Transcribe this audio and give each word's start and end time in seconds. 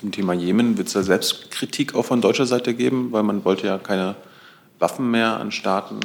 zum 0.00 0.12
Thema 0.12 0.32
Jemen. 0.32 0.78
Wird 0.78 0.88
es 0.88 0.94
da 0.94 1.02
Selbstkritik 1.02 1.94
auch 1.94 2.04
von 2.04 2.20
deutscher 2.20 2.46
Seite 2.46 2.74
geben? 2.74 3.12
Weil 3.12 3.22
man 3.22 3.44
wollte 3.44 3.66
ja 3.66 3.78
keine 3.78 4.16
Waffen 4.78 5.10
mehr 5.10 5.38
an 5.38 5.52
Staaten 5.52 6.00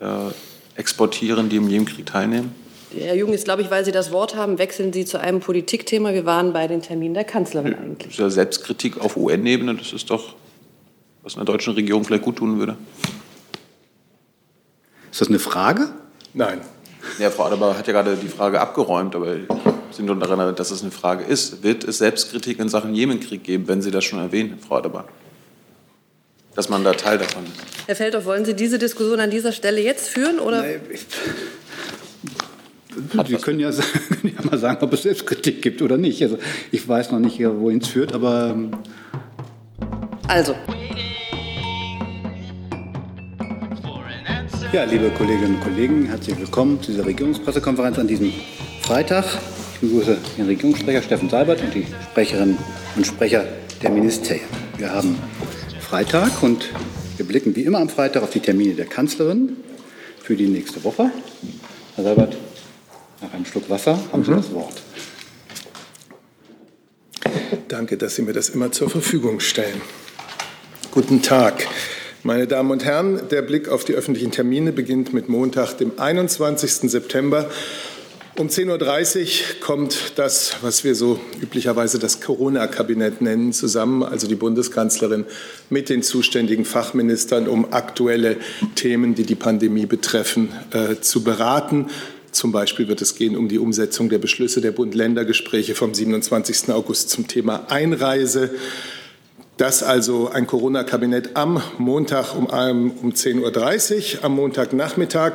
äh, 0.00 0.06
exportieren, 0.76 1.50
die 1.50 1.56
im 1.56 1.68
Jemenkrieg 1.68 2.06
teilnehmen. 2.06 2.54
Herr 2.96 3.14
Jung, 3.14 3.32
jetzt 3.32 3.44
glaube 3.44 3.62
ich, 3.62 3.70
weil 3.70 3.84
Sie 3.84 3.92
das 3.92 4.12
Wort 4.12 4.36
haben, 4.36 4.58
wechseln 4.58 4.92
Sie 4.92 5.04
zu 5.04 5.20
einem 5.20 5.40
Politikthema. 5.40 6.14
Wir 6.14 6.24
waren 6.24 6.52
bei 6.52 6.66
den 6.68 6.80
Terminen 6.80 7.14
der 7.14 7.24
Kanzlerin 7.24 7.74
eigentlich. 7.74 8.06
Das 8.06 8.12
ist 8.14 8.18
ja 8.18 8.30
Selbstkritik 8.30 9.00
auf 9.00 9.16
UN-Ebene. 9.16 9.74
Das 9.74 9.92
ist 9.92 10.08
doch, 10.10 10.34
was 11.22 11.36
einer 11.36 11.44
deutschen 11.44 11.74
Regierung 11.74 12.04
vielleicht 12.04 12.22
gut 12.22 12.36
tun 12.36 12.58
würde. 12.58 12.76
Ist 15.10 15.20
das 15.20 15.28
eine 15.28 15.38
Frage? 15.38 15.90
Nein. 16.32 16.60
Ja, 17.18 17.30
Frau 17.30 17.44
Adebar 17.44 17.76
hat 17.76 17.86
ja 17.86 17.92
gerade 17.92 18.16
die 18.16 18.28
Frage 18.28 18.60
abgeräumt, 18.60 19.14
aber 19.14 19.36
ich 19.94 19.98
sind 19.98 20.06
nur 20.06 20.16
daran 20.16 20.40
erinnert, 20.40 20.58
dass 20.58 20.72
es 20.72 20.82
eine 20.82 20.90
Frage 20.90 21.22
ist. 21.22 21.62
Wird 21.62 21.84
es 21.84 21.98
Selbstkritik 21.98 22.58
in 22.58 22.68
Sachen 22.68 22.96
Jemenkrieg 22.96 23.44
geben, 23.44 23.68
wenn 23.68 23.80
Sie 23.80 23.92
das 23.92 24.02
schon 24.02 24.18
erwähnen, 24.18 24.58
Frau 24.58 24.78
Adebar? 24.78 25.06
Dass 26.56 26.68
man 26.68 26.82
da 26.82 26.94
Teil 26.94 27.18
davon 27.18 27.44
ist. 27.44 27.52
Herr 27.86 27.94
Feldhoff, 27.94 28.24
wollen 28.24 28.44
Sie 28.44 28.54
diese 28.54 28.80
Diskussion 28.80 29.20
an 29.20 29.30
dieser 29.30 29.52
Stelle 29.52 29.80
jetzt 29.80 30.08
führen? 30.08 30.40
Oder? 30.40 30.62
Nein, 30.62 30.80
wir 33.28 33.38
können 33.38 33.60
ja, 33.60 33.70
können 34.20 34.34
ja, 34.36 34.50
mal 34.50 34.58
sagen, 34.58 34.84
ob 34.84 34.92
es 34.94 35.04
Selbstkritik 35.04 35.62
gibt 35.62 35.80
oder 35.80 35.96
nicht. 35.96 36.20
Also 36.22 36.38
ich 36.72 36.88
weiß 36.88 37.12
noch 37.12 37.20
nicht, 37.20 37.38
wohin 37.38 37.78
es 37.78 37.86
führt, 37.86 38.12
aber. 38.14 38.50
Ähm, 38.50 38.72
also. 40.26 40.56
Ja, 44.72 44.82
liebe 44.82 45.08
Kolleginnen 45.10 45.54
und 45.54 45.60
Kollegen, 45.60 46.06
herzlich 46.06 46.36
willkommen 46.36 46.82
zu 46.82 46.90
dieser 46.90 47.06
Regierungspressekonferenz 47.06 47.96
an 47.96 48.08
diesem 48.08 48.32
Freitag. 48.82 49.24
Ich 49.84 49.90
begrüße 49.90 50.16
den 50.38 50.46
Regierungssprecher 50.46 51.02
Steffen 51.02 51.28
Seibert 51.28 51.60
und 51.60 51.74
die 51.74 51.86
Sprecherinnen 52.10 52.56
und 52.96 53.06
Sprecher 53.06 53.44
der 53.82 53.90
Ministerien. 53.90 54.46
Wir 54.78 54.90
haben 54.90 55.18
Freitag 55.78 56.42
und 56.42 56.70
wir 57.18 57.26
blicken 57.26 57.54
wie 57.54 57.64
immer 57.64 57.80
am 57.80 57.90
Freitag 57.90 58.22
auf 58.22 58.30
die 58.30 58.40
Termine 58.40 58.72
der 58.72 58.86
Kanzlerin 58.86 59.56
für 60.22 60.36
die 60.36 60.46
nächste 60.46 60.82
Woche. 60.84 61.10
Herr 61.96 62.04
Seibert, 62.04 62.34
nach 63.20 63.34
einem 63.34 63.44
Schluck 63.44 63.68
Wasser 63.68 63.98
haben 64.10 64.24
Sie 64.24 64.30
mhm. 64.30 64.36
das 64.36 64.52
Wort. 64.54 64.82
Danke, 67.68 67.98
dass 67.98 68.14
Sie 68.14 68.22
mir 68.22 68.32
das 68.32 68.48
immer 68.48 68.72
zur 68.72 68.88
Verfügung 68.88 69.40
stellen. 69.40 69.82
Guten 70.92 71.20
Tag. 71.20 71.66
Meine 72.22 72.46
Damen 72.46 72.70
und 72.70 72.86
Herren, 72.86 73.28
der 73.30 73.42
Blick 73.42 73.68
auf 73.68 73.84
die 73.84 73.92
öffentlichen 73.92 74.30
Termine 74.30 74.72
beginnt 74.72 75.12
mit 75.12 75.28
Montag, 75.28 75.74
dem 75.74 75.98
21. 75.98 76.90
September. 76.90 77.50
Um 78.36 78.48
10.30 78.48 79.20
Uhr 79.20 79.60
kommt 79.60 80.14
das, 80.16 80.56
was 80.60 80.82
wir 80.82 80.96
so 80.96 81.20
üblicherweise 81.40 82.00
das 82.00 82.20
Corona-Kabinett 82.20 83.20
nennen, 83.20 83.52
zusammen, 83.52 84.02
also 84.02 84.26
die 84.26 84.34
Bundeskanzlerin 84.34 85.24
mit 85.70 85.88
den 85.88 86.02
zuständigen 86.02 86.64
Fachministern, 86.64 87.46
um 87.46 87.72
aktuelle 87.72 88.38
Themen, 88.74 89.14
die 89.14 89.22
die 89.22 89.36
Pandemie 89.36 89.86
betreffen, 89.86 90.48
äh, 90.72 91.00
zu 91.00 91.22
beraten. 91.22 91.90
Zum 92.32 92.50
Beispiel 92.50 92.88
wird 92.88 93.02
es 93.02 93.14
gehen 93.14 93.36
um 93.36 93.48
die 93.48 93.60
Umsetzung 93.60 94.08
der 94.08 94.18
Beschlüsse 94.18 94.60
der 94.60 94.72
Bund-Länder-Gespräche 94.72 95.76
vom 95.76 95.94
27. 95.94 96.70
August 96.70 97.10
zum 97.10 97.28
Thema 97.28 97.66
Einreise. 97.70 98.50
Das 99.58 99.84
also 99.84 100.28
ein 100.28 100.48
Corona-Kabinett 100.48 101.36
am 101.36 101.62
Montag 101.78 102.34
um, 102.34 102.46
um 102.46 103.12
10.30 103.12 104.16
Uhr. 104.16 104.24
Am 104.24 104.34
Montagnachmittag 104.34 105.34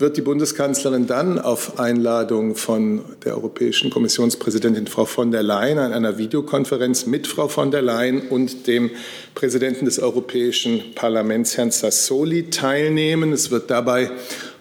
wird 0.00 0.16
die 0.16 0.22
Bundeskanzlerin 0.22 1.06
dann 1.06 1.38
auf 1.38 1.78
Einladung 1.78 2.56
von 2.56 3.02
der 3.22 3.34
Europäischen 3.34 3.90
Kommissionspräsidentin 3.90 4.86
Frau 4.86 5.04
von 5.04 5.30
der 5.30 5.42
Leyen 5.42 5.78
an 5.78 5.92
einer 5.92 6.16
Videokonferenz 6.16 7.04
mit 7.04 7.26
Frau 7.26 7.48
von 7.48 7.70
der 7.70 7.82
Leyen 7.82 8.22
und 8.28 8.66
dem 8.66 8.90
Präsidenten 9.34 9.84
des 9.84 9.98
Europäischen 9.98 10.94
Parlaments, 10.94 11.58
Herrn 11.58 11.70
Sassoli, 11.70 12.48
teilnehmen. 12.48 13.34
Es 13.34 13.50
wird 13.50 13.70
dabei 13.70 14.10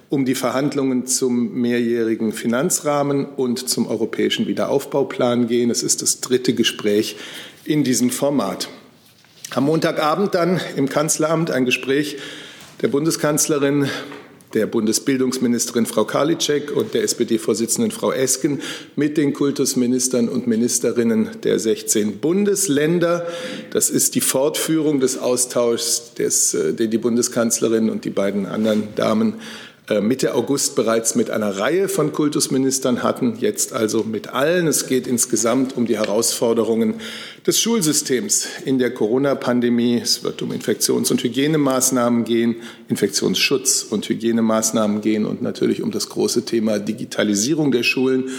um 0.09 0.25
die 0.25 0.35
Verhandlungen 0.35 1.07
zum 1.07 1.53
mehrjährigen 1.53 2.33
Finanzrahmen 2.33 3.25
und 3.25 3.69
zum 3.69 3.87
europäischen 3.87 4.45
Wiederaufbauplan 4.45 5.47
gehen. 5.47 5.69
Es 5.69 5.83
ist 5.83 6.01
das 6.01 6.19
dritte 6.19 6.53
Gespräch 6.53 7.15
in 7.63 7.85
diesem 7.85 8.09
Format. 8.09 8.67
Am 9.51 9.63
Montagabend 9.63 10.35
dann 10.35 10.59
im 10.75 10.89
Kanzleramt 10.89 11.49
ein 11.49 11.63
Gespräch 11.63 12.17
der 12.81 12.89
Bundeskanzlerin, 12.89 13.87
der 14.53 14.67
Bundesbildungsministerin 14.67 15.85
Frau 15.85 16.05
Karliczek 16.05 16.75
und 16.75 16.93
der 16.93 17.03
SPD-Vorsitzenden 17.03 17.91
Frau 17.91 18.11
Esken 18.11 18.61
mit 18.95 19.17
den 19.17 19.33
Kultusministern 19.33 20.27
und 20.27 20.47
Ministerinnen 20.47 21.29
der 21.43 21.59
16 21.59 22.17
Bundesländer. 22.17 23.27
Das 23.71 23.89
ist 23.89 24.15
die 24.15 24.21
Fortführung 24.21 24.99
des 24.99 25.17
Austauschs, 25.17 26.13
des, 26.15 26.53
äh, 26.53 26.73
den 26.73 26.89
die 26.89 26.97
Bundeskanzlerin 26.97 27.89
und 27.89 28.05
die 28.05 28.09
beiden 28.09 28.45
anderen 28.45 28.89
Damen 28.95 29.35
Mitte 30.01 30.35
August 30.35 30.75
bereits 30.75 31.15
mit 31.15 31.31
einer 31.31 31.57
Reihe 31.57 31.89
von 31.89 32.13
Kultusministern 32.13 33.01
hatten, 33.01 33.37
jetzt 33.39 33.73
also 33.73 34.03
mit 34.03 34.27
allen. 34.29 34.67
Es 34.67 34.85
geht 34.85 35.07
insgesamt 35.07 35.75
um 35.75 35.87
die 35.87 35.97
Herausforderungen 35.97 36.95
des 37.47 37.59
Schulsystems 37.59 38.47
in 38.65 38.77
der 38.77 38.93
Corona-Pandemie. 38.93 39.99
Es 39.99 40.23
wird 40.23 40.43
um 40.43 40.51
Infektions- 40.51 41.09
und 41.09 41.23
Hygienemaßnahmen 41.23 42.23
gehen, 42.23 42.57
Infektionsschutz 42.87 43.83
und 43.89 44.07
Hygienemaßnahmen 44.07 45.01
gehen 45.01 45.25
und 45.25 45.41
natürlich 45.41 45.81
um 45.81 45.89
das 45.89 46.09
große 46.09 46.45
Thema 46.45 46.77
Digitalisierung 46.77 47.71
der 47.71 47.83
Schulen 47.83 48.29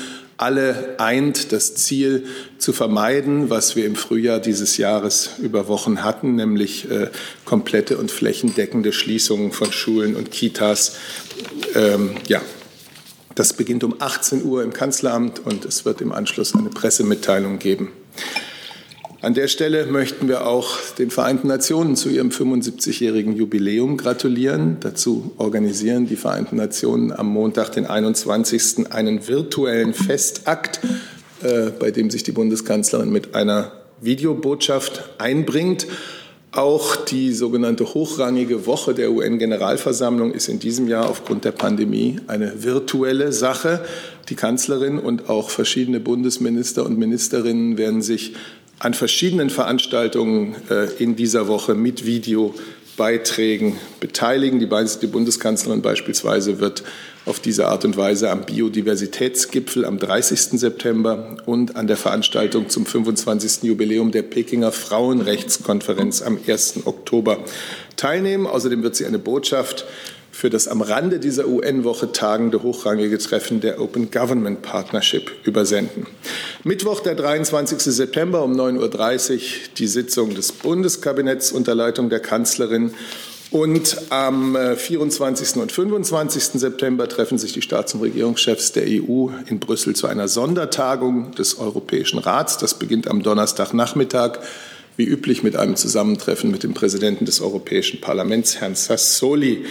alle 0.41 0.95
eint 0.99 1.53
das 1.53 1.75
Ziel 1.75 2.25
zu 2.59 2.73
vermeiden, 2.73 3.51
was 3.51 3.77
wir 3.77 3.85
im 3.85 3.95
Frühjahr 3.95 4.41
dieses 4.41 4.79
Jahres 4.79 5.31
über 5.39 5.69
Wochen 5.69 6.03
hatten, 6.03 6.35
nämlich 6.35 6.91
äh, 6.91 7.11
komplette 7.45 7.99
und 7.99 8.11
flächendeckende 8.11 8.93
Schließungen 8.93 9.53
von 9.53 9.71
Schulen 9.73 10.17
und 10.17 10.31
Kitas. 10.31 10.97
Ähm, 11.75 12.13
ja, 12.27 12.41
das 13.35 13.53
beginnt 13.53 13.85
um 13.85 13.97
18 13.99 14.45
Uhr 14.45 14.63
im 14.63 14.73
Kanzleramt 14.73 15.41
und 15.41 15.65
es 15.65 15.85
wird 15.85 16.01
im 16.01 16.13
Anschluss 16.13 16.55
eine 16.55 16.71
Pressemitteilung 16.71 17.59
geben. 17.59 17.93
An 19.23 19.35
der 19.35 19.49
Stelle 19.49 19.85
möchten 19.85 20.29
wir 20.29 20.47
auch 20.47 20.79
den 20.99 21.11
Vereinten 21.11 21.49
Nationen 21.49 21.95
zu 21.95 22.09
ihrem 22.09 22.31
75-jährigen 22.31 23.37
Jubiläum 23.37 23.99
gratulieren. 23.99 24.79
Dazu 24.81 25.33
organisieren 25.37 26.07
die 26.07 26.17
Vereinten 26.17 26.57
Nationen 26.57 27.13
am 27.13 27.27
Montag, 27.27 27.71
den 27.73 27.85
21. 27.85 28.91
einen 28.91 29.29
virtuellen 29.29 29.93
Festakt, 29.93 30.81
äh, 31.43 31.71
bei 31.79 31.91
dem 31.91 32.09
sich 32.09 32.23
die 32.23 32.33
Bundeskanzlerin 32.33 33.11
mit 33.11 33.35
einer 33.35 33.73
Videobotschaft 34.01 35.11
einbringt. 35.19 35.87
Auch 36.53 36.97
die 36.97 37.33
sogenannte 37.33 37.93
hochrangige 37.93 38.67
Woche 38.67 38.95
der 38.95 39.13
UN-Generalversammlung 39.13 40.33
ist 40.33 40.49
in 40.49 40.59
diesem 40.59 40.89
Jahr 40.89 41.09
aufgrund 41.09 41.45
der 41.45 41.53
Pandemie 41.53 42.21
eine 42.27 42.65
virtuelle 42.65 43.33
Sache. 43.33 43.85
Die 44.31 44.35
Kanzlerin 44.35 44.99
und 44.99 45.29
auch 45.29 45.51
verschiedene 45.51 46.01
Bundesminister 46.01 46.87
und 46.87 46.99
Ministerinnen 46.99 47.79
werden 47.79 48.03
sich 48.03 48.35
an 48.81 48.95
verschiedenen 48.95 49.51
Veranstaltungen 49.51 50.57
äh, 50.71 50.87
in 50.99 51.15
dieser 51.15 51.49
Woche 51.49 51.75
mit 51.75 52.07
Videobeiträgen 52.07 53.77
beteiligen. 54.01 54.59
Die, 54.59 54.69
die 55.01 55.07
Bundeskanzlerin 55.07 55.83
beispielsweise 55.83 56.61
wird 56.61 56.83
auf 57.27 57.41
diese 57.41 57.69
Art 57.69 57.85
und 57.85 57.99
Weise 57.99 58.31
am 58.31 58.47
Biodiversitätsgipfel 58.47 59.85
am 59.85 59.99
30. 59.99 60.59
September 60.59 61.37
und 61.45 61.77
an 61.77 61.87
der 61.89 61.99
Veranstaltung 61.99 62.71
zum 62.71 62.87
25. 62.87 63.65
Jubiläum 63.65 64.13
der 64.13 64.23
Pekinger 64.23 64.73
Frauenrechtskonferenz 64.73 66.23
am 66.23 66.39
1. 66.45 66.87
Oktober 66.87 67.39
teilnehmen. 67.97 68.47
Außerdem 68.47 68.83
wird 68.83 68.97
sie 68.97 69.05
eine 69.05 69.19
Botschaft 69.19 69.85
für 70.41 70.49
das 70.49 70.69
am 70.69 70.81
Rande 70.81 71.19
dieser 71.19 71.47
UN-Woche 71.47 72.13
tagende 72.13 72.63
hochrangige 72.63 73.19
Treffen 73.19 73.61
der 73.61 73.79
Open 73.79 74.11
Government 74.11 74.63
Partnership 74.63 75.31
übersenden. 75.45 76.07
Mittwoch, 76.65 77.01
der 77.01 77.15
23. 77.15 77.79
September 77.79 78.43
um 78.43 78.55
9.30 78.59 79.35
Uhr 79.35 79.41
die 79.77 79.87
Sitzung 79.87 80.35
des 80.35 80.53
Bundeskabinetts 80.53 81.53
unter 81.53 81.75
Leitung 81.75 82.09
der 82.09 82.21
Kanzlerin. 82.21 82.95
Und 83.51 83.99
am 84.09 84.57
24. 84.77 85.57
Äh, 85.57 85.59
und 85.59 85.73
25. 85.73 86.59
September 86.59 87.07
treffen 87.07 87.37
sich 87.37 87.53
die 87.53 87.61
Staats- 87.61 87.93
und 87.93 88.01
Regierungschefs 88.01 88.73
der 88.73 88.85
EU 88.87 89.29
in 89.47 89.61
Brüssel 89.61 89.95
zu 89.95 90.07
einer 90.07 90.27
Sondertagung 90.27 91.33
des 91.33 91.59
Europäischen 91.59 92.19
Rats. 92.19 92.57
Das 92.57 92.73
beginnt 92.73 93.09
am 93.09 93.23
Donnerstagnachmittag, 93.23 94.39
wie 94.97 95.05
üblich 95.05 95.43
mit 95.43 95.57
einem 95.57 95.77
Zusammentreffen 95.77 96.51
mit 96.51 96.63
dem 96.63 96.73
Präsidenten 96.73 97.27
des 97.27 97.43
Europäischen 97.43 98.01
Parlaments, 98.01 98.59
Herrn 98.59 98.75
Sassoli. 98.75 99.67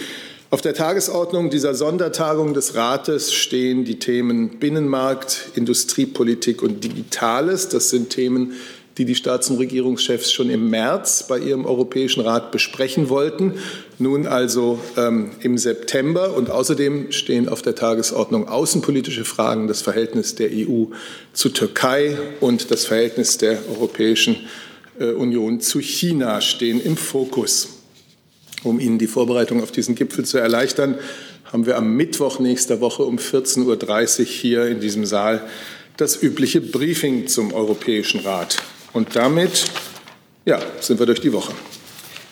Auf 0.52 0.62
der 0.62 0.74
Tagesordnung 0.74 1.48
dieser 1.48 1.74
Sondertagung 1.74 2.54
des 2.54 2.74
Rates 2.74 3.32
stehen 3.32 3.84
die 3.84 4.00
Themen 4.00 4.58
Binnenmarkt, 4.58 5.50
Industriepolitik 5.54 6.64
und 6.64 6.82
Digitales. 6.82 7.68
Das 7.68 7.90
sind 7.90 8.10
Themen, 8.10 8.54
die 8.98 9.04
die 9.04 9.14
Staats- 9.14 9.48
und 9.48 9.58
Regierungschefs 9.58 10.32
schon 10.32 10.50
im 10.50 10.68
März 10.68 11.26
bei 11.28 11.38
ihrem 11.38 11.66
Europäischen 11.66 12.20
Rat 12.22 12.50
besprechen 12.50 13.08
wollten. 13.10 13.60
Nun 14.00 14.26
also 14.26 14.80
ähm, 14.96 15.30
im 15.38 15.56
September. 15.56 16.34
Und 16.34 16.50
außerdem 16.50 17.12
stehen 17.12 17.48
auf 17.48 17.62
der 17.62 17.76
Tagesordnung 17.76 18.48
außenpolitische 18.48 19.24
Fragen, 19.24 19.68
das 19.68 19.82
Verhältnis 19.82 20.34
der 20.34 20.50
EU 20.52 20.86
zu 21.32 21.50
Türkei 21.50 22.18
und 22.40 22.72
das 22.72 22.86
Verhältnis 22.86 23.38
der 23.38 23.60
Europäischen 23.68 24.34
äh, 24.98 25.12
Union 25.12 25.60
zu 25.60 25.78
China 25.78 26.40
stehen 26.40 26.82
im 26.82 26.96
Fokus. 26.96 27.79
Um 28.62 28.78
Ihnen 28.78 28.98
die 28.98 29.06
Vorbereitung 29.06 29.62
auf 29.62 29.72
diesen 29.72 29.94
Gipfel 29.94 30.24
zu 30.24 30.38
erleichtern, 30.38 30.96
haben 31.52 31.66
wir 31.66 31.76
am 31.76 31.94
Mittwoch 31.96 32.38
nächster 32.38 32.80
Woche 32.80 33.02
um 33.02 33.16
14.30 33.16 34.20
Uhr 34.20 34.26
hier 34.26 34.66
in 34.66 34.80
diesem 34.80 35.04
Saal 35.06 35.42
das 35.96 36.22
übliche 36.22 36.60
Briefing 36.60 37.26
zum 37.26 37.52
Europäischen 37.52 38.20
Rat. 38.20 38.58
Und 38.92 39.16
damit 39.16 39.66
ja, 40.44 40.58
sind 40.80 40.98
wir 40.98 41.06
durch 41.06 41.20
die 41.20 41.32
Woche. 41.32 41.52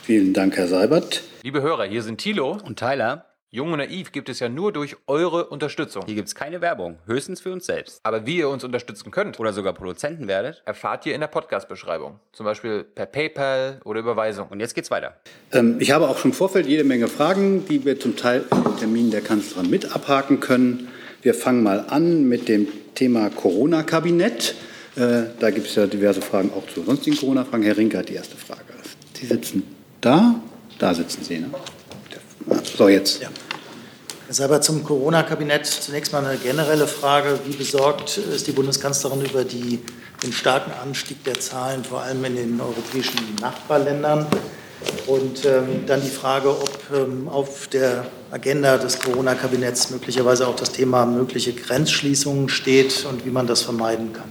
Vielen 0.02 0.32
Dank, 0.32 0.56
Herr 0.56 0.68
Seibert. 0.68 1.22
Liebe 1.42 1.60
Hörer, 1.62 1.84
hier 1.84 2.02
sind 2.02 2.18
Thilo 2.18 2.58
und 2.64 2.78
Tyler. 2.78 3.27
Jung 3.50 3.72
und 3.72 3.78
naiv 3.78 4.12
gibt 4.12 4.28
es 4.28 4.40
ja 4.40 4.50
nur 4.50 4.74
durch 4.74 4.94
eure 5.06 5.46
Unterstützung. 5.46 6.02
Hier 6.04 6.16
gibt 6.16 6.28
es 6.28 6.34
keine 6.34 6.60
Werbung, 6.60 6.98
höchstens 7.06 7.40
für 7.40 7.50
uns 7.50 7.64
selbst. 7.64 7.98
Aber 8.02 8.26
wie 8.26 8.36
ihr 8.36 8.48
uns 8.50 8.62
unterstützen 8.62 9.10
könnt 9.10 9.40
oder 9.40 9.54
sogar 9.54 9.72
Produzenten 9.72 10.28
werdet, 10.28 10.62
erfahrt 10.66 11.06
ihr 11.06 11.14
in 11.14 11.22
der 11.22 11.28
Podcast-Beschreibung. 11.28 12.20
Zum 12.34 12.44
Beispiel 12.44 12.84
per 12.84 13.06
PayPal 13.06 13.80
oder 13.86 14.00
Überweisung. 14.00 14.48
Und 14.48 14.60
jetzt 14.60 14.74
geht's 14.74 14.90
weiter. 14.90 15.16
Ähm, 15.52 15.76
ich 15.80 15.92
habe 15.92 16.08
auch 16.10 16.18
schon 16.18 16.32
im 16.32 16.36
Vorfeld 16.36 16.66
jede 16.66 16.84
Menge 16.84 17.08
Fragen, 17.08 17.64
die 17.66 17.86
wir 17.86 17.98
zum 17.98 18.16
Teil 18.16 18.44
im 18.50 18.76
Termin 18.76 19.10
der 19.10 19.22
Kanzlerin 19.22 19.70
mit 19.70 19.94
abhaken 19.96 20.40
können. 20.40 20.88
Wir 21.22 21.32
fangen 21.32 21.62
mal 21.62 21.86
an 21.88 22.28
mit 22.28 22.48
dem 22.48 22.68
Thema 22.94 23.30
Corona-Kabinett. 23.30 24.56
Äh, 24.96 25.22
da 25.40 25.50
gibt 25.50 25.68
es 25.68 25.74
ja 25.74 25.86
diverse 25.86 26.20
Fragen 26.20 26.52
auch 26.54 26.66
zu 26.66 26.82
sonstigen 26.82 27.16
Corona-Fragen. 27.16 27.62
Herr 27.62 27.78
Rinke 27.78 27.96
hat 27.96 28.10
die 28.10 28.14
erste 28.14 28.36
Frage. 28.36 28.60
Sie 29.14 29.24
sitzen 29.24 29.62
da, 30.02 30.34
da 30.78 30.92
sitzen 30.92 31.24
Sie. 31.24 31.38
Ne? 31.38 31.48
So, 32.76 32.88
jetzt. 32.88 33.20
Ja. 33.22 33.28
Herr 34.26 34.34
Seibert, 34.34 34.62
zum 34.62 34.84
Corona-Kabinett 34.84 35.66
zunächst 35.66 36.12
mal 36.12 36.24
eine 36.24 36.38
generelle 36.38 36.86
Frage. 36.86 37.38
Wie 37.46 37.56
besorgt 37.56 38.18
ist 38.18 38.46
die 38.46 38.52
Bundeskanzlerin 38.52 39.24
über 39.24 39.44
die, 39.44 39.80
den 40.22 40.32
starken 40.32 40.72
Anstieg 40.82 41.24
der 41.24 41.40
Zahlen, 41.40 41.82
vor 41.82 42.02
allem 42.02 42.24
in 42.24 42.36
den 42.36 42.60
europäischen 42.60 43.18
Nachbarländern? 43.40 44.26
Und 45.06 45.44
ähm, 45.44 45.86
dann 45.86 46.02
die 46.02 46.10
Frage, 46.10 46.50
ob 46.50 46.78
ähm, 46.94 47.28
auf 47.28 47.66
der 47.66 48.06
Agenda 48.30 48.78
des 48.78 49.00
Corona-Kabinetts 49.00 49.90
möglicherweise 49.90 50.46
auch 50.46 50.54
das 50.54 50.70
Thema 50.70 51.04
mögliche 51.04 51.52
Grenzschließungen 51.52 52.48
steht 52.48 53.04
und 53.06 53.24
wie 53.24 53.30
man 53.30 53.46
das 53.46 53.62
vermeiden 53.62 54.12
kann. 54.12 54.30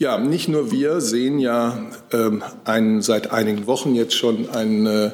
Ja, 0.00 0.16
nicht 0.16 0.48
nur 0.48 0.70
wir 0.70 1.00
sehen 1.00 1.40
ja 1.40 1.76
ähm, 2.12 2.44
einen, 2.64 3.02
seit 3.02 3.32
einigen 3.32 3.66
Wochen 3.66 3.96
jetzt 3.96 4.14
schon 4.14 4.48
einen, 4.48 4.86
äh, 4.86 5.10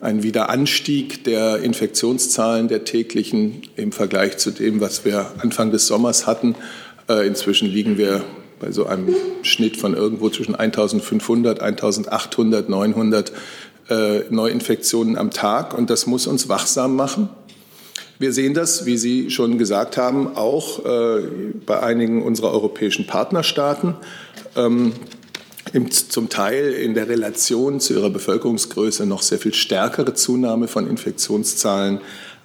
einen 0.00 0.22
Wiederanstieg 0.22 1.22
der 1.24 1.58
Infektionszahlen 1.58 2.66
der 2.66 2.84
täglichen 2.84 3.60
im 3.76 3.92
Vergleich 3.92 4.38
zu 4.38 4.50
dem, 4.50 4.80
was 4.80 5.04
wir 5.04 5.26
Anfang 5.42 5.70
des 5.70 5.86
Sommers 5.86 6.26
hatten. 6.26 6.54
Äh, 7.10 7.26
inzwischen 7.26 7.68
liegen 7.68 7.98
wir 7.98 8.24
bei 8.58 8.72
so 8.72 8.86
einem 8.86 9.14
Schnitt 9.42 9.76
von 9.76 9.92
irgendwo 9.92 10.30
zwischen 10.30 10.54
1500, 10.54 11.60
1800, 11.60 12.70
900 12.70 13.32
äh, 13.90 14.20
Neuinfektionen 14.30 15.18
am 15.18 15.30
Tag. 15.30 15.76
Und 15.76 15.90
das 15.90 16.06
muss 16.06 16.26
uns 16.26 16.48
wachsam 16.48 16.96
machen. 16.96 17.28
Wir 18.22 18.32
sehen 18.32 18.54
das, 18.54 18.86
wie 18.86 18.98
Sie 18.98 19.30
schon 19.30 19.58
gesagt 19.58 19.96
haben, 19.96 20.36
auch 20.36 20.84
äh, 20.84 21.26
bei 21.66 21.82
einigen 21.82 22.22
unserer 22.22 22.52
europäischen 22.52 23.04
Partnerstaaten. 23.04 23.96
Ähm, 24.54 24.92
im, 25.72 25.90
zum 25.90 26.28
Teil 26.28 26.70
in 26.70 26.94
der 26.94 27.08
Relation 27.08 27.80
zu 27.80 27.94
ihrer 27.94 28.10
Bevölkerungsgröße 28.10 29.06
noch 29.06 29.22
sehr 29.22 29.38
viel 29.38 29.54
stärkere 29.54 30.14
Zunahme 30.14 30.68
von 30.68 30.88
Infektionszahlen 30.88 32.00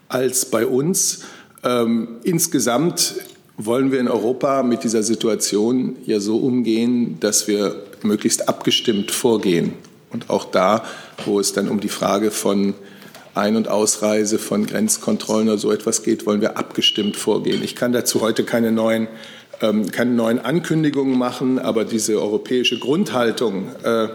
als 0.09 0.45
bei 0.45 0.65
uns. 0.65 1.19
Ähm, 1.63 2.07
insgesamt 2.23 3.13
wollen 3.57 3.91
wir 3.91 3.99
in 3.99 4.07
Europa 4.07 4.63
mit 4.63 4.83
dieser 4.83 5.03
Situation 5.03 5.95
ja 6.07 6.19
so 6.19 6.37
umgehen, 6.37 7.19
dass 7.19 7.47
wir 7.47 7.83
möglichst 8.01 8.49
abgestimmt 8.49 9.11
vorgehen. 9.11 9.73
Und 10.09 10.31
auch 10.31 10.45
da, 10.45 10.83
wo 11.23 11.39
es 11.39 11.53
dann 11.53 11.67
um 11.69 11.79
die 11.79 11.87
Frage 11.87 12.31
von 12.31 12.73
ein- 13.37 13.55
und 13.55 13.67
Ausreise 13.67 14.39
von 14.39 14.65
Grenzkontrollen 14.65 15.47
oder 15.47 15.57
so 15.57 15.71
etwas 15.71 16.03
geht, 16.03 16.25
wollen 16.25 16.41
wir 16.41 16.57
abgestimmt 16.57 17.15
vorgehen. 17.15 17.63
Ich 17.63 17.75
kann 17.75 17.93
dazu 17.93 18.21
heute 18.21 18.43
keine 18.43 18.71
neuen, 18.71 19.07
ähm, 19.61 19.91
keine 19.91 20.11
neuen 20.11 20.39
Ankündigungen 20.39 21.17
machen, 21.17 21.59
aber 21.59 21.85
diese 21.85 22.19
europäische 22.21 22.79
Grundhaltung, 22.79 23.67
äh, 23.83 24.07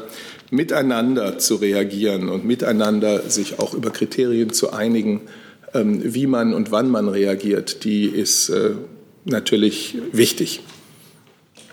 miteinander 0.50 1.38
zu 1.38 1.56
reagieren 1.56 2.28
und 2.28 2.44
miteinander 2.44 3.30
sich 3.30 3.58
auch 3.58 3.72
über 3.72 3.90
Kriterien 3.90 4.52
zu 4.52 4.72
einigen, 4.72 5.22
ähm, 5.72 6.02
wie 6.04 6.26
man 6.26 6.52
und 6.52 6.70
wann 6.70 6.90
man 6.90 7.08
reagiert, 7.08 7.84
die 7.84 8.04
ist 8.04 8.50
äh, 8.50 8.72
natürlich 9.24 9.96
wichtig. 10.12 10.60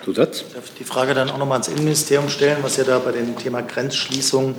Zusatz? 0.06 0.46
Darf 0.54 0.64
ich 0.66 0.74
die 0.78 0.86
Frage 0.86 1.14
dann 1.14 1.30
auch 1.30 1.38
noch 1.38 1.46
mal 1.46 1.56
ans 1.56 1.68
Innenministerium 1.68 2.30
stellen, 2.30 2.60
was 2.62 2.78
ja 2.78 2.86
da 2.86 3.00
bei 3.00 3.12
dem 3.12 3.38
Thema 3.38 3.62
Grenzschließung 3.62 4.56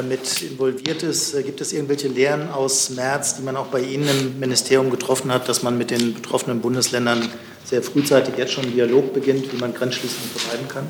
mit 0.00 0.40
involviert 0.40 1.02
ist. 1.02 1.34
Äh, 1.34 1.42
gibt 1.42 1.60
es 1.60 1.72
irgendwelche 1.74 2.08
Lehren 2.08 2.48
aus 2.48 2.88
März, 2.90 3.36
die 3.36 3.42
man 3.42 3.56
auch 3.56 3.66
bei 3.66 3.80
Ihnen 3.80 4.08
im 4.08 4.40
Ministerium 4.40 4.90
getroffen 4.90 5.30
hat, 5.30 5.48
dass 5.48 5.62
man 5.62 5.76
mit 5.76 5.90
den 5.90 6.14
betroffenen 6.14 6.60
Bundesländern 6.60 7.28
sehr 7.64 7.82
frühzeitig 7.82 8.38
jetzt 8.38 8.52
schon 8.52 8.64
einen 8.64 8.72
Dialog 8.72 9.12
beginnt, 9.12 9.52
wie 9.52 9.58
man 9.58 9.74
Grenzschließungen 9.74 10.30
vermeiden 10.30 10.68
kann? 10.68 10.86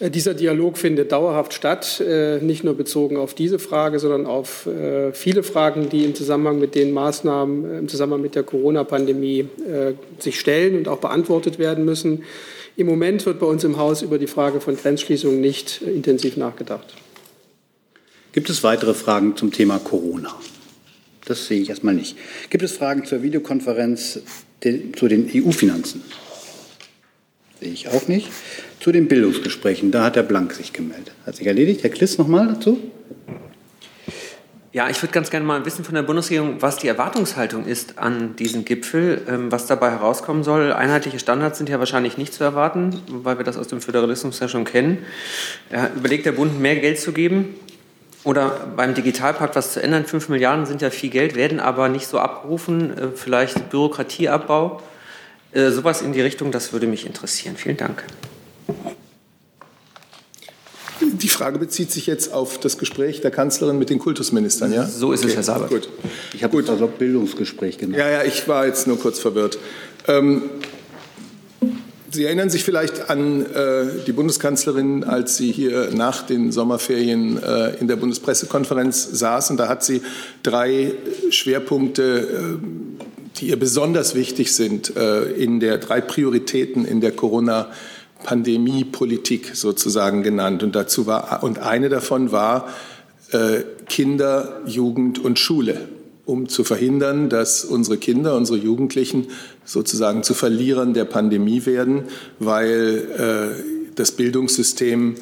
Äh, 0.00 0.10
dieser 0.10 0.34
Dialog 0.34 0.76
findet 0.76 1.12
dauerhaft 1.12 1.54
statt, 1.54 2.02
nicht 2.42 2.64
nur 2.64 2.74
bezogen 2.74 3.16
auf 3.16 3.32
diese 3.32 3.58
Frage, 3.58 3.98
sondern 3.98 4.26
auf 4.26 4.68
viele 5.12 5.42
Fragen, 5.42 5.88
die 5.88 6.04
im 6.04 6.14
Zusammenhang 6.14 6.58
mit 6.58 6.74
den 6.74 6.92
Maßnahmen, 6.92 7.78
im 7.78 7.88
Zusammenhang 7.88 8.20
mit 8.20 8.34
der 8.34 8.42
Corona-Pandemie 8.42 9.48
sich 10.18 10.38
stellen 10.38 10.76
und 10.76 10.88
auch 10.88 10.98
beantwortet 10.98 11.58
werden 11.58 11.86
müssen. 11.86 12.24
Im 12.76 12.86
Moment 12.86 13.24
wird 13.24 13.38
bei 13.38 13.46
uns 13.46 13.64
im 13.64 13.78
Haus 13.78 14.02
über 14.02 14.18
die 14.18 14.26
Frage 14.26 14.60
von 14.60 14.76
Grenzschließungen 14.76 15.40
nicht 15.40 15.80
intensiv 15.80 16.36
nachgedacht. 16.36 16.94
Gibt 18.36 18.50
es 18.50 18.62
weitere 18.62 18.92
Fragen 18.92 19.34
zum 19.34 19.50
Thema 19.50 19.78
Corona? 19.78 20.28
Das 21.24 21.46
sehe 21.46 21.62
ich 21.62 21.70
erstmal 21.70 21.94
nicht. 21.94 22.18
Gibt 22.50 22.62
es 22.62 22.72
Fragen 22.72 23.06
zur 23.06 23.22
Videokonferenz 23.22 24.20
zu 24.60 25.08
den 25.08 25.30
EU-Finanzen? 25.34 26.02
Sehe 27.58 27.72
ich 27.72 27.88
auch 27.88 28.08
nicht. 28.08 28.28
Zu 28.78 28.92
den 28.92 29.08
Bildungsgesprächen, 29.08 29.90
da 29.90 30.04
hat 30.04 30.16
Herr 30.16 30.22
Blank 30.22 30.52
sich 30.52 30.74
gemeldet. 30.74 31.14
Hat 31.24 31.36
sich 31.36 31.46
erledigt. 31.46 31.82
Herr 31.82 31.88
Kliss 31.88 32.18
nochmal 32.18 32.48
dazu? 32.48 32.78
Ja, 34.74 34.90
ich 34.90 35.00
würde 35.00 35.14
ganz 35.14 35.30
gerne 35.30 35.46
mal 35.46 35.64
wissen 35.64 35.82
von 35.82 35.94
der 35.94 36.02
Bundesregierung, 36.02 36.60
was 36.60 36.76
die 36.76 36.88
Erwartungshaltung 36.88 37.64
ist 37.64 37.96
an 37.96 38.36
diesen 38.36 38.66
Gipfel, 38.66 39.22
ähm, 39.30 39.50
was 39.50 39.64
dabei 39.64 39.92
herauskommen 39.92 40.44
soll. 40.44 40.74
Einheitliche 40.74 41.18
Standards 41.18 41.56
sind 41.56 41.70
ja 41.70 41.78
wahrscheinlich 41.78 42.18
nicht 42.18 42.34
zu 42.34 42.44
erwarten, 42.44 43.00
weil 43.08 43.38
wir 43.38 43.46
das 43.46 43.56
aus 43.56 43.68
dem 43.68 43.80
Föderalismus 43.80 44.40
ja 44.40 44.48
schon 44.48 44.66
kennen. 44.66 44.98
Überlegt 45.96 46.26
der 46.26 46.32
Bund, 46.32 46.60
mehr 46.60 46.76
Geld 46.76 47.00
zu 47.00 47.12
geben? 47.12 47.54
Oder 48.26 48.66
beim 48.74 48.92
Digitalpakt 48.92 49.54
was 49.54 49.72
zu 49.72 49.80
ändern. 49.80 50.04
Fünf 50.04 50.28
Milliarden 50.28 50.66
sind 50.66 50.82
ja 50.82 50.90
viel 50.90 51.10
Geld, 51.10 51.36
werden 51.36 51.60
aber 51.60 51.88
nicht 51.88 52.08
so 52.08 52.18
abgerufen. 52.18 52.98
Äh, 52.98 53.08
vielleicht 53.14 53.70
Bürokratieabbau. 53.70 54.82
Äh, 55.52 55.70
sowas 55.70 56.02
in 56.02 56.12
die 56.12 56.20
Richtung, 56.20 56.50
das 56.50 56.72
würde 56.72 56.88
mich 56.88 57.06
interessieren. 57.06 57.56
Vielen 57.56 57.76
Dank. 57.76 58.02
Die 61.00 61.28
Frage 61.28 61.60
bezieht 61.60 61.92
sich 61.92 62.08
jetzt 62.08 62.32
auf 62.32 62.58
das 62.58 62.78
Gespräch 62.78 63.20
der 63.20 63.30
Kanzlerin 63.30 63.78
mit 63.78 63.90
den 63.90 64.00
Kultusministern, 64.00 64.72
ja? 64.72 64.84
So 64.84 65.12
ist 65.12 65.20
okay. 65.20 65.28
es, 65.28 65.36
Herr 65.36 65.42
Saber. 65.44 65.68
Gut. 65.68 65.88
Ich 66.34 66.42
habe 66.42 66.60
das 66.60 66.70
also 66.70 66.88
Bildungsgespräch 66.88 67.78
genannt. 67.78 67.98
Ja, 67.98 68.10
ja, 68.10 68.24
ich 68.24 68.48
war 68.48 68.66
jetzt 68.66 68.88
nur 68.88 68.98
kurz 68.98 69.20
verwirrt. 69.20 69.56
Ähm, 70.08 70.50
Sie 72.16 72.24
erinnern 72.24 72.48
sich 72.48 72.64
vielleicht 72.64 73.10
an 73.10 73.44
äh, 73.44 73.88
die 74.06 74.12
Bundeskanzlerin, 74.12 75.04
als 75.04 75.36
sie 75.36 75.52
hier 75.52 75.90
nach 75.92 76.22
den 76.22 76.50
Sommerferien 76.50 77.36
äh, 77.42 77.74
in 77.74 77.88
der 77.88 77.96
Bundespressekonferenz 77.96 79.06
saß. 79.12 79.50
Und 79.50 79.58
da 79.58 79.68
hat 79.68 79.84
sie 79.84 80.00
drei 80.42 80.94
Schwerpunkte, 81.28 82.02
äh, 82.02 83.36
die 83.36 83.48
ihr 83.48 83.58
besonders 83.58 84.14
wichtig 84.14 84.54
sind, 84.54 84.96
äh, 84.96 85.24
in 85.24 85.60
der 85.60 85.76
drei 85.76 86.00
Prioritäten 86.00 86.86
in 86.86 87.02
der 87.02 87.12
Corona- 87.12 87.68
Pandemiepolitik 88.24 89.54
sozusagen 89.54 90.22
genannt. 90.22 90.62
Und 90.62 90.74
dazu 90.74 91.06
war, 91.06 91.42
und 91.42 91.58
eine 91.58 91.90
davon 91.90 92.32
war 92.32 92.66
äh, 93.30 93.60
Kinder, 93.90 94.62
Jugend 94.64 95.18
und 95.18 95.38
Schule 95.38 95.86
um 96.26 96.48
zu 96.48 96.64
verhindern, 96.64 97.28
dass 97.28 97.64
unsere 97.64 97.96
Kinder, 97.96 98.34
unsere 98.34 98.58
Jugendlichen 98.58 99.28
sozusagen 99.66 100.22
zu 100.22 100.32
Verlierern 100.32 100.94
der 100.94 101.04
Pandemie 101.04 101.66
werden, 101.66 102.04
weil 102.38 103.58
äh, 103.58 103.90
das 103.94 104.12
Bildungssystem 104.12 105.16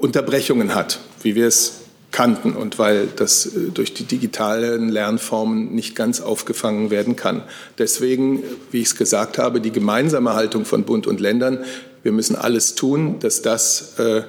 Unterbrechungen 0.00 0.74
hat, 0.74 1.00
wie 1.22 1.34
wir 1.34 1.46
es 1.46 1.80
kannten 2.14 2.52
und 2.52 2.78
weil 2.78 3.08
das 3.16 3.46
äh, 3.46 3.70
durch 3.74 3.92
die 3.92 4.04
digitalen 4.04 4.88
Lernformen 4.88 5.74
nicht 5.74 5.96
ganz 5.96 6.20
aufgefangen 6.20 6.90
werden 6.90 7.16
kann. 7.16 7.42
Deswegen, 7.76 8.42
wie 8.70 8.80
ich 8.80 8.86
es 8.86 8.96
gesagt 8.96 9.36
habe, 9.36 9.60
die 9.60 9.72
gemeinsame 9.72 10.34
Haltung 10.34 10.64
von 10.64 10.84
Bund 10.84 11.06
und 11.06 11.20
Ländern, 11.20 11.64
wir 12.04 12.12
müssen 12.12 12.36
alles 12.36 12.76
tun, 12.76 13.18
dass 13.18 13.42
das 13.42 13.98
äh, 13.98 14.22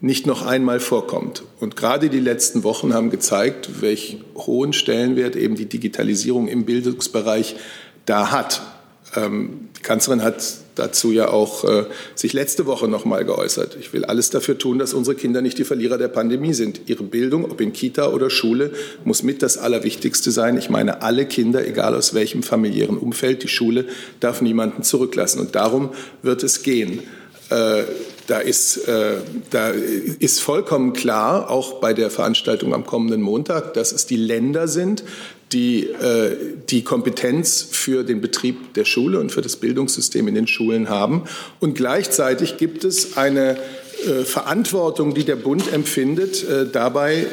nicht 0.00 0.26
noch 0.26 0.44
einmal 0.44 0.80
vorkommt. 0.80 1.42
Und 1.60 1.76
gerade 1.76 2.10
die 2.10 2.20
letzten 2.20 2.62
Wochen 2.62 2.92
haben 2.92 3.10
gezeigt, 3.10 3.80
welch 3.80 4.18
hohen 4.34 4.72
Stellenwert 4.72 5.36
eben 5.36 5.54
die 5.54 5.66
Digitalisierung 5.66 6.48
im 6.48 6.64
Bildungsbereich 6.64 7.56
da 8.04 8.30
hat. 8.30 8.62
Ähm, 9.16 9.68
die 9.76 9.82
Kanzlerin 9.82 10.22
hat 10.22 10.42
dazu 10.76 11.12
ja 11.12 11.28
auch 11.28 11.64
äh, 11.64 11.84
sich 12.14 12.32
letzte 12.32 12.66
Woche 12.66 12.88
noch 12.88 13.04
mal 13.04 13.24
geäußert. 13.24 13.76
Ich 13.80 13.92
will 13.92 14.04
alles 14.04 14.30
dafür 14.30 14.56
tun, 14.56 14.78
dass 14.78 14.94
unsere 14.94 15.16
Kinder 15.16 15.42
nicht 15.42 15.58
die 15.58 15.64
Verlierer 15.64 15.98
der 15.98 16.08
Pandemie 16.08 16.54
sind. 16.54 16.82
Ihre 16.86 17.02
Bildung, 17.02 17.44
ob 17.44 17.60
in 17.60 17.72
Kita 17.72 18.08
oder 18.10 18.30
Schule, 18.30 18.72
muss 19.04 19.22
mit 19.22 19.42
das 19.42 19.58
Allerwichtigste 19.58 20.30
sein. 20.30 20.56
Ich 20.56 20.70
meine, 20.70 21.02
alle 21.02 21.26
Kinder, 21.26 21.66
egal 21.66 21.94
aus 21.94 22.14
welchem 22.14 22.42
familiären 22.42 22.98
Umfeld, 22.98 23.42
die 23.42 23.48
Schule 23.48 23.86
darf 24.20 24.40
niemanden 24.40 24.82
zurücklassen. 24.82 25.40
Und 25.40 25.54
darum 25.54 25.90
wird 26.22 26.42
es 26.42 26.62
gehen. 26.62 27.00
Äh, 27.50 27.82
da 28.28 28.38
ist, 28.38 28.86
äh, 28.86 29.16
da 29.50 29.70
ist 29.70 30.40
vollkommen 30.40 30.92
klar, 30.92 31.50
auch 31.50 31.80
bei 31.80 31.92
der 31.92 32.10
Veranstaltung 32.10 32.72
am 32.74 32.86
kommenden 32.86 33.22
Montag, 33.22 33.74
dass 33.74 33.90
es 33.90 34.06
die 34.06 34.16
Länder 34.16 34.68
sind, 34.68 35.02
die 35.52 35.86
äh, 35.86 36.36
die 36.68 36.84
Kompetenz 36.84 37.66
für 37.70 38.04
den 38.04 38.20
Betrieb 38.20 38.74
der 38.74 38.84
Schule 38.84 39.18
und 39.18 39.32
für 39.32 39.42
das 39.42 39.56
Bildungssystem 39.56 40.28
in 40.28 40.34
den 40.34 40.46
Schulen 40.46 40.88
haben. 40.88 41.24
Und 41.58 41.74
gleichzeitig 41.74 42.56
gibt 42.56 42.84
es 42.84 43.16
eine 43.16 43.56
äh, 44.06 44.24
Verantwortung, 44.24 45.14
die 45.14 45.24
der 45.24 45.36
Bund 45.36 45.72
empfindet, 45.72 46.48
äh, 46.48 46.66
dabei 46.70 47.26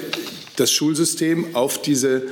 das 0.56 0.72
Schulsystem 0.72 1.56
auf 1.56 1.82
diese, 1.82 2.24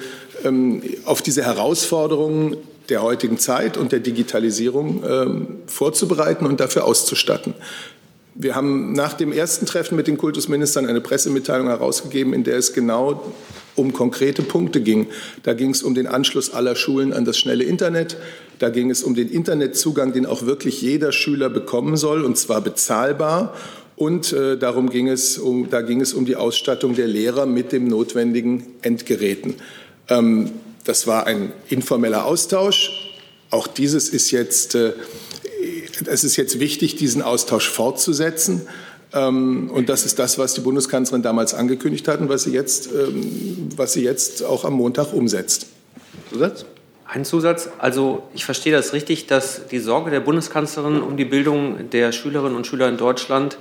ähm, 0.44 0.82
auf 1.06 1.22
diese 1.22 1.44
Herausforderungen 1.44 2.58
der 2.89 3.01
heutigen 3.01 3.38
Zeit 3.38 3.77
und 3.77 3.92
der 3.92 4.00
Digitalisierung 4.00 5.04
ähm, 5.08 5.48
vorzubereiten 5.68 6.46
und 6.46 6.60
dafür 6.60 6.86
auszustatten. 6.86 7.54
Wir 8.38 8.54
haben 8.54 8.92
nach 8.92 9.13
dem 9.13 9.32
ersten 9.32 9.65
Treffen 9.65 9.96
mit 9.96 10.08
den 10.08 10.18
Kultusministern 10.18 10.86
eine 10.86 11.00
Pressemitteilung 11.00 11.68
herausgegeben, 11.68 12.34
in 12.34 12.44
der 12.44 12.58
es 12.58 12.74
genau 12.74 13.34
um 13.75 13.94
konkrete 13.94 14.42
Punkte 14.42 14.82
ging. 14.82 15.08
Da 15.44 15.54
ging 15.54 15.70
es 15.70 15.84
um 15.84 15.96
den 15.96 16.06
Anschluss 16.06 16.54
aller 16.54 16.75
Schulen 16.75 17.13
an 17.13 17.24
das 17.24 17.38
schnelle 17.38 17.63
Internet. 17.63 18.18
Da 18.60 18.70
ging 18.70 18.92
es 18.92 19.04
um 19.04 19.15
den 19.15 19.30
Internetzugang, 19.30 20.12
den 20.12 20.25
auch 20.25 20.46
wirklich 20.46 20.82
jeder 20.82 21.13
Schüler 21.13 21.50
bekommen 21.50 21.96
soll, 21.96 22.25
und 22.25 22.38
zwar 22.38 22.60
bezahlbar. 22.60 23.54
Und 23.96 24.34
äh, 24.34 24.58
darum 24.58 24.89
ging 24.89 25.08
es 25.08 25.38
um, 25.38 25.70
da 25.70 25.82
ging 25.82 26.01
es 26.01 26.13
um 26.13 26.25
die 26.25 26.36
Ausstattung 26.36 26.94
der 26.94 27.08
Lehrer 27.08 27.46
mit 27.46 27.72
dem 27.72 27.88
notwendigen 27.88 28.65
Endgeräten. 28.82 29.56
Ähm, 30.10 30.51
das 30.84 31.08
war 31.08 31.25
ein 31.25 31.54
informeller 31.70 32.25
Austausch. 32.25 33.13
Auch 33.50 33.68
dieses 33.68 34.10
ist 34.10 34.32
jetzt, 34.32 34.75
äh, 34.75 34.92
es 36.06 36.24
ist 36.24 36.36
jetzt 36.36 36.60
wichtig, 36.60 36.96
diesen 36.96 37.22
Austausch 37.22 37.70
fortzusetzen. 37.70 38.68
Ähm, 39.14 39.70
und 39.72 39.90
das 39.90 40.06
ist 40.06 40.20
das, 40.20 40.38
was 40.38 40.54
die 40.54 40.62
Bundeskanzlerin 40.62 41.24
damals 41.24 41.54
angekündigt 41.54 42.08
hat 42.08 42.20
und 42.20 42.30
was 42.30 42.44
sie 42.44 42.52
jetzt, 42.52 42.88
ähm, 42.88 43.70
was 43.75 43.94
sie 43.94 44.04
jetzt 44.04 44.44
auch 44.44 44.66
am 44.66 44.74
Montag 44.74 45.14
umsetzt. 45.14 45.68
Zusatz? 46.32 46.66
Ein 47.08 47.24
Zusatz. 47.24 47.70
Also 47.78 48.24
ich 48.34 48.46
verstehe 48.46 48.74
das 48.74 48.94
richtig, 48.94 49.28
dass 49.28 49.68
die 49.68 49.80
Sorge 49.80 50.12
der 50.12 50.20
Bundeskanzlerin 50.20 51.02
um 51.02 51.18
die 51.18 51.25
Bildung 51.25 51.90
der 51.92 52.12
Schülerinnen 52.12 52.56
und 52.56 52.66
Schüler 52.66 52.90
in 52.90 52.98
Deutschland 52.98 53.58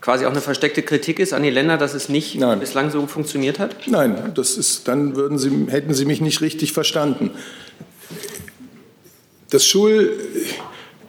quasi 0.00 0.24
auch 0.24 0.30
eine 0.30 0.40
versteckte 0.40 0.82
Kritik 0.82 1.18
ist 1.18 1.32
an 1.32 1.42
die 1.42 1.50
Länder, 1.50 1.78
dass 1.78 1.94
es 1.94 2.08
nicht 2.08 2.36
Nein. 2.36 2.60
bislang 2.60 2.90
so 2.90 3.06
funktioniert 3.06 3.58
hat? 3.58 3.74
Nein, 3.86 4.32
das 4.34 4.56
ist, 4.56 4.88
dann 4.88 5.16
würden 5.16 5.36
Sie, 5.36 5.66
hätten 5.68 5.94
Sie 5.94 6.04
mich 6.04 6.20
nicht 6.20 6.40
richtig 6.40 6.72
verstanden. 6.72 7.32
Das 9.50 9.66
Schul, 9.66 10.16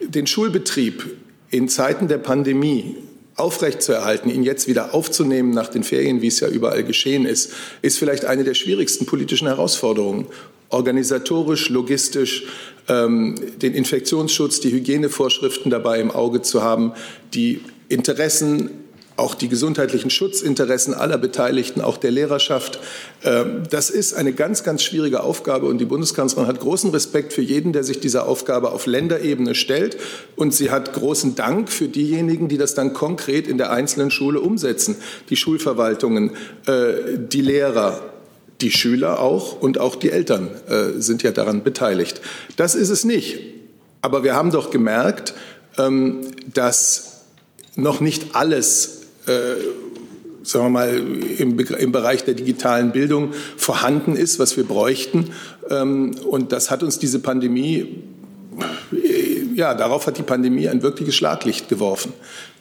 den 0.07 0.27
Schulbetrieb 0.27 1.05
in 1.49 1.69
Zeiten 1.69 2.07
der 2.07 2.17
Pandemie 2.17 2.95
aufrechtzuerhalten, 3.35 4.31
ihn 4.31 4.43
jetzt 4.43 4.67
wieder 4.67 4.93
aufzunehmen 4.93 5.51
nach 5.51 5.67
den 5.67 5.83
Ferien, 5.83 6.21
wie 6.21 6.27
es 6.27 6.39
ja 6.39 6.47
überall 6.47 6.83
geschehen 6.83 7.25
ist, 7.25 7.53
ist 7.81 7.99
vielleicht 7.99 8.25
eine 8.25 8.43
der 8.43 8.55
schwierigsten 8.55 9.05
politischen 9.05 9.47
Herausforderungen. 9.47 10.25
Organisatorisch, 10.69 11.69
logistisch, 11.69 12.45
ähm, 12.89 13.35
den 13.61 13.73
Infektionsschutz, 13.73 14.59
die 14.59 14.71
Hygienevorschriften 14.71 15.69
dabei 15.71 16.01
im 16.01 16.11
Auge 16.11 16.41
zu 16.41 16.63
haben, 16.63 16.93
die 17.33 17.61
Interessen 17.89 18.71
auch 19.17 19.33
die 19.33 19.49
gesundheitlichen 19.49 20.11
Schutzinteressen 20.11 20.93
aller 20.93 21.17
Beteiligten, 21.17 21.81
auch 21.81 21.97
der 21.97 22.11
Lehrerschaft. 22.11 22.79
Ähm, 23.23 23.63
das 23.69 23.89
ist 23.89 24.13
eine 24.13 24.31
ganz, 24.31 24.63
ganz 24.63 24.83
schwierige 24.83 25.23
Aufgabe 25.23 25.65
und 25.65 25.79
die 25.79 25.85
Bundeskanzlerin 25.85 26.47
hat 26.47 26.59
großen 26.59 26.91
Respekt 26.91 27.33
für 27.33 27.41
jeden, 27.41 27.73
der 27.73 27.83
sich 27.83 27.99
dieser 27.99 28.27
Aufgabe 28.27 28.71
auf 28.71 28.85
Länderebene 28.85 29.55
stellt 29.55 29.97
und 30.35 30.53
sie 30.53 30.69
hat 30.69 30.93
großen 30.93 31.35
Dank 31.35 31.69
für 31.69 31.87
diejenigen, 31.87 32.47
die 32.47 32.57
das 32.57 32.75
dann 32.75 32.93
konkret 32.93 33.47
in 33.47 33.57
der 33.57 33.71
einzelnen 33.71 34.11
Schule 34.11 34.39
umsetzen. 34.39 34.95
Die 35.29 35.35
Schulverwaltungen, 35.35 36.31
äh, 36.67 37.17
die 37.17 37.41
Lehrer, 37.41 38.01
die 38.61 38.71
Schüler 38.71 39.19
auch 39.19 39.59
und 39.59 39.79
auch 39.79 39.95
die 39.95 40.11
Eltern 40.11 40.49
äh, 40.67 40.99
sind 41.01 41.23
ja 41.23 41.31
daran 41.31 41.63
beteiligt. 41.63 42.21
Das 42.55 42.75
ist 42.75 42.89
es 42.89 43.03
nicht. 43.03 43.39
Aber 44.01 44.23
wir 44.23 44.35
haben 44.35 44.51
doch 44.51 44.69
gemerkt, 44.69 45.33
ähm, 45.77 46.21
dass 46.53 47.23
noch 47.75 47.99
nicht 47.99 48.35
alles 48.35 48.96
sagen 50.47 50.65
wir 50.65 50.69
mal, 50.69 50.97
im, 51.37 51.59
im, 51.59 51.91
Bereich 51.91 52.23
der 52.23 52.33
digitalen 52.33 52.91
Bildung 52.91 53.33
vorhanden 53.57 54.15
ist, 54.15 54.39
was 54.39 54.55
wir 54.55 54.63
bräuchten. 54.63 55.31
Ähm, 55.69 56.15
und 56.25 56.51
das 56.51 56.71
hat 56.71 56.83
uns 56.83 56.99
diese 56.99 57.19
Pandemie, 57.19 58.03
äh, 58.91 59.55
ja, 59.55 59.73
darauf 59.73 60.07
hat 60.07 60.17
die 60.17 60.23
Pandemie 60.23 60.69
ein 60.69 60.81
wirkliches 60.81 61.15
Schlaglicht 61.15 61.67
geworfen. 61.69 62.13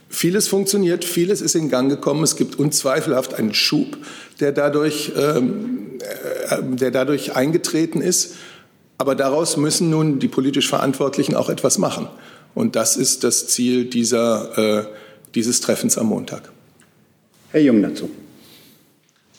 Vieles 0.08 0.48
funktioniert, 0.48 1.04
vieles 1.04 1.40
ist 1.40 1.54
in 1.54 1.68
Gang 1.68 1.88
gekommen. 1.88 2.22
Es 2.22 2.36
gibt 2.36 2.58
unzweifelhaft 2.58 3.34
einen 3.34 3.54
Schub, 3.54 3.98
der 4.40 4.52
dadurch, 4.52 5.12
ähm, 5.16 5.98
äh, 6.48 6.62
der 6.62 6.90
dadurch 6.90 7.36
eingetreten 7.36 8.00
ist. 8.00 8.34
Aber 8.98 9.14
daraus 9.14 9.56
müssen 9.56 9.90
nun 9.90 10.18
die 10.18 10.28
politisch 10.28 10.68
Verantwortlichen 10.68 11.34
auch 11.36 11.50
etwas 11.50 11.78
machen. 11.78 12.08
Und 12.54 12.76
das 12.76 12.96
ist 12.96 13.24
das 13.24 13.48
Ziel 13.48 13.84
dieser, 13.84 14.58
äh, 14.58 14.86
dieses 15.34 15.60
Treffens 15.60 15.98
am 15.98 16.06
Montag. 16.06 16.50
Herr 17.56 17.62
Jung 17.62 17.80
dazu. 17.80 18.10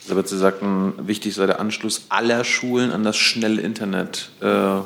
Aber 0.09 0.25
Sie 0.25 0.39
sagten, 0.39 0.93
wichtig 0.97 1.35
sei 1.35 1.45
der 1.45 1.59
Anschluss 1.59 2.07
aller 2.09 2.43
Schulen 2.43 2.89
an 2.89 3.03
das 3.03 3.15
schnelle 3.15 3.61
Internet. 3.61 4.31
Äh, 4.41 4.79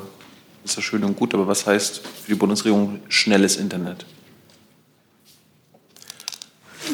ist 0.66 0.76
ja 0.76 0.82
schön 0.82 1.02
und 1.02 1.16
gut, 1.16 1.32
aber 1.32 1.46
was 1.46 1.66
heißt 1.66 2.06
für 2.06 2.32
die 2.32 2.34
Bundesregierung 2.34 3.00
schnelles 3.08 3.56
Internet? 3.56 4.04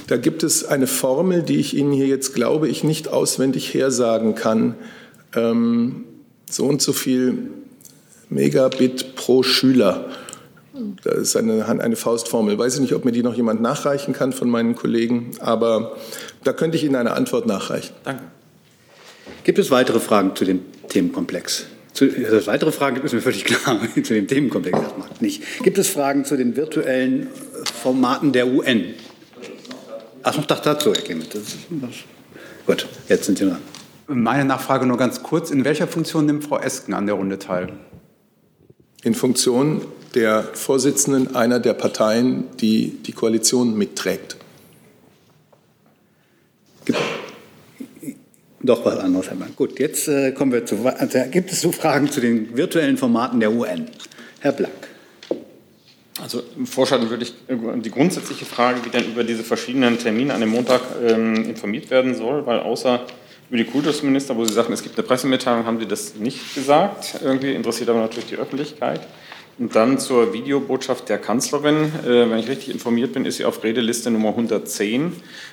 Da 0.07 0.17
gibt 0.17 0.45
es 0.45 0.65
eine 0.65 0.87
Formel, 0.87 1.43
die 1.43 1.57
ich 1.57 1.77
Ihnen 1.77 1.91
hier 1.91 2.07
jetzt, 2.07 2.37
glaube 2.37 2.69
ich, 2.69 2.85
nicht 2.85 3.09
auswendig 3.09 3.75
hersagen 3.75 4.37
kann. 4.37 4.77
Ähm, 5.35 6.05
so 6.49 6.67
und 6.67 6.81
so 6.81 6.93
viel 6.93 7.51
Megabit 8.29 9.17
pro 9.17 9.43
Schüler. 9.43 10.09
Das 11.03 11.17
ist 11.19 11.37
eine, 11.37 11.67
eine 11.67 11.97
Faustformel. 11.97 12.59
Weiß 12.59 12.75
ich 12.75 12.81
nicht, 12.81 12.95
ob 12.95 13.05
mir 13.05 13.13
die 13.13 13.23
noch 13.23 13.35
jemand 13.35 13.61
nachreichen 13.61 14.15
kann 14.15 14.33
von 14.33 14.49
meinen 14.49 14.75
Kollegen, 14.75 15.33
aber 15.41 15.97
da 16.45 16.53
könnte 16.53 16.77
ich 16.77 16.85
Ihnen 16.85 16.97
eine 16.97 17.13
Antwort 17.13 17.47
nachreichen. 17.47 17.95
Danke. 18.05 18.25
Gibt 19.45 19.59
es 19.59 19.71
weitere 19.71 20.01
Fragen 20.01 20.35
zu 20.37 20.45
dem 20.45 20.61
Themenkomplex? 20.89 21.67
Zu, 21.93 22.05
also 22.05 22.47
weitere 22.47 22.73
Fragen 22.73 22.95
gibt 22.95 23.07
es 23.07 23.13
mir 23.13 23.21
völlig 23.21 23.45
klar 23.45 23.81
zu 23.95 24.15
dem 24.15 24.27
Themenkomplex 24.27 24.79
nicht. 25.21 25.43
Gibt 25.63 25.79
es 25.79 25.89
Fragen 25.89 26.25
zu 26.25 26.37
den 26.37 26.57
virtuellen 26.57 27.29
Formaten 27.83 28.33
der 28.33 28.47
UN? 28.47 28.95
Ach, 30.23 30.37
noch 30.37 30.47
dazu, 30.47 30.93
Herr 30.93 31.03
Clement. 31.03 31.29
Gut, 32.67 32.87
jetzt 33.09 33.25
sind 33.25 33.39
Sie 33.39 33.47
dran. 33.47 33.59
Meine 34.07 34.45
Nachfrage 34.47 34.87
nur 34.87 34.97
ganz 34.97 35.23
kurz. 35.23 35.51
In 35.51 35.65
welcher 35.65 35.87
Funktion 35.87 36.27
nimmt 36.27 36.45
Frau 36.45 36.59
Esken 36.59 36.95
an 36.95 37.07
der 37.07 37.15
Runde 37.15 37.39
teil? 37.39 37.69
In 39.03 39.15
Funktion 39.15 39.83
der 40.15 40.45
Vorsitzenden 40.55 41.35
einer 41.37 41.61
der 41.61 41.75
Parteien, 41.75 42.45
die 42.59 42.99
die 43.07 43.13
Koalition 43.13 43.77
mitträgt. 43.77 44.38
Doch 48.61 48.85
was 48.85 48.99
anderes, 48.99 49.29
Herr 49.29 49.37
Mann. 49.37 49.53
Gut, 49.55 49.79
jetzt 49.79 50.09
äh, 50.09 50.33
kommen 50.33 50.53
wir 50.53 50.67
zu. 50.67 50.85
Also, 50.85 51.19
gibt 51.31 51.53
es 51.53 51.61
so 51.61 51.73
Fragen 51.73 52.11
zu 52.11 52.21
den 52.21 52.57
virtuellen 52.57 52.97
Formaten 52.97 53.41
der 53.41 53.53
UN? 53.53 53.87
Herr 54.41 54.53
Blank. 54.53 54.73
Also 56.21 56.43
vorschlagen 56.65 57.09
würde 57.11 57.25
ich 57.25 57.35
äh, 57.47 57.57
die 57.81 57.91
grundsätzliche 57.91 58.45
Frage, 58.45 58.85
wie 58.85 58.91
denn 58.91 59.05
über 59.07 59.23
diese 59.23 59.45
verschiedenen 59.45 59.99
Termine 59.99 60.35
an 60.35 60.41
dem 60.41 60.51
Montag 60.51 60.81
ähm, 61.07 61.45
informiert 61.45 61.91
werden 61.91 62.15
soll, 62.15 62.45
weil 62.47 62.59
außer 62.61 63.07
über 63.49 63.57
die 63.57 63.65
Kultusminister, 63.65 64.37
wo 64.37 64.45
Sie 64.45 64.53
sagen, 64.53 64.73
es 64.73 64.83
gibt 64.83 64.99
eine 64.99 65.07
Pressemitteilung, 65.07 65.65
haben 65.65 65.79
Sie 65.79 65.87
das 65.87 66.17
nicht 66.17 66.55
gesagt. 66.55 67.21
Irgendwie 67.23 67.55
interessiert 67.55 67.89
aber 67.89 68.01
natürlich 68.01 68.27
die 68.27 68.37
Öffentlichkeit. 68.37 69.01
Und 69.59 69.75
dann 69.75 69.99
zur 69.99 70.33
Videobotschaft 70.33 71.09
der 71.09 71.19
Kanzlerin. 71.19 71.93
Äh, 72.07 72.31
wenn 72.31 72.39
ich 72.39 72.49
richtig 72.49 72.73
informiert 72.73 73.13
bin, 73.13 73.25
ist 73.25 73.39
sie 73.39 73.45
auf 73.45 73.65
Redeliste 73.65 74.11
Nummer 74.11 74.29
110. 74.29 75.13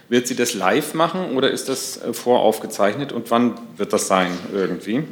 Wird 0.09 0.27
sie 0.27 0.35
das 0.35 0.53
live 0.53 0.93
machen 0.93 1.35
oder 1.35 1.49
ist 1.49 1.69
das 1.69 1.97
äh, 1.97 2.13
voraufgezeichnet 2.13 3.11
und 3.11 3.31
wann 3.31 3.55
wird 3.77 3.93
das 3.93 4.07
sein 4.07 4.31
irgendwie? 4.53 5.03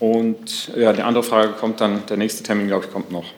Und 0.00 0.70
ja, 0.76 0.92
die 0.92 1.02
andere 1.02 1.24
Frage 1.24 1.52
kommt 1.52 1.80
dann, 1.80 2.04
der 2.06 2.18
nächste 2.18 2.42
Termin, 2.42 2.66
glaube 2.66 2.84
ich, 2.84 2.92
kommt 2.92 3.10
noch. 3.10 3.32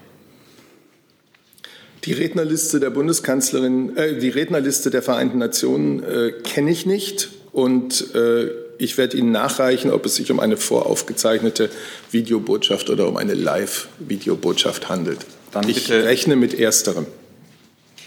Die 2.05 2.13
Rednerliste 2.13 2.81
der 2.81 2.91
Bundeskanzlerin, 2.91 3.97
äh, 3.97 4.19
die 4.19 4.31
Rednerliste 4.31 4.91
der 4.91 5.03
Vereinten 5.03 5.39
Nationen 5.39 6.03
äh, 6.03 6.33
kenne 6.43 6.73
ich 6.73 6.87
nicht 6.87 7.31
und 7.53 8.15
äh, 8.17 8.49
ich 8.79 8.99
werde 8.99 9.17
Ihnen 9.17 9.33
nachreichen, 9.33 9.91
ob 9.91 10.05
es 10.07 10.17
sich 10.17 10.31
um 10.31 10.41
eine 10.41 10.57
voraufgezeichnete 10.57 11.71
Videobotschaft 12.11 12.91
oder 12.91 13.09
um 13.09 13.17
eine 13.17 13.35
Live-Videobotschaft 13.35 14.89
handelt. 14.89 15.19
Dann 15.53 15.69
ich 15.69 15.85
bitte- 15.87 16.05
rechne 16.05 16.37
mit 16.37 16.55
ersterem. 16.59 17.07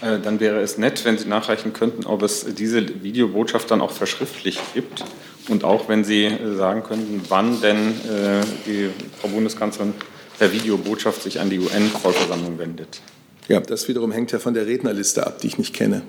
Äh, 0.00 0.18
Dann 0.18 0.40
wäre 0.40 0.60
es 0.60 0.78
nett, 0.78 1.04
wenn 1.04 1.18
Sie 1.18 1.28
nachreichen 1.28 1.72
könnten, 1.72 2.06
ob 2.06 2.22
es 2.22 2.46
diese 2.54 3.02
Videobotschaft 3.02 3.70
dann 3.70 3.80
auch 3.80 3.90
verschriftlicht 3.90 4.60
gibt 4.74 5.04
und 5.48 5.64
auch 5.64 5.88
wenn 5.88 6.04
Sie 6.04 6.24
äh, 6.24 6.56
sagen 6.56 6.82
könnten, 6.82 7.20
wann 7.28 7.60
denn 7.60 7.88
äh, 7.88 8.40
die 8.66 8.88
Frau 9.20 9.28
Bundeskanzlerin 9.28 9.92
per 10.38 10.52
Videobotschaft 10.52 11.22
sich 11.22 11.38
an 11.40 11.50
die 11.50 11.58
UN-Vollversammlung 11.58 12.58
wendet. 12.58 13.00
Ja, 13.48 13.60
das 13.60 13.88
wiederum 13.88 14.10
hängt 14.12 14.32
ja 14.32 14.38
von 14.38 14.54
der 14.54 14.66
Rednerliste 14.66 15.26
ab, 15.26 15.40
die 15.42 15.48
ich 15.48 15.58
nicht 15.58 15.74
kenne. 15.74 16.02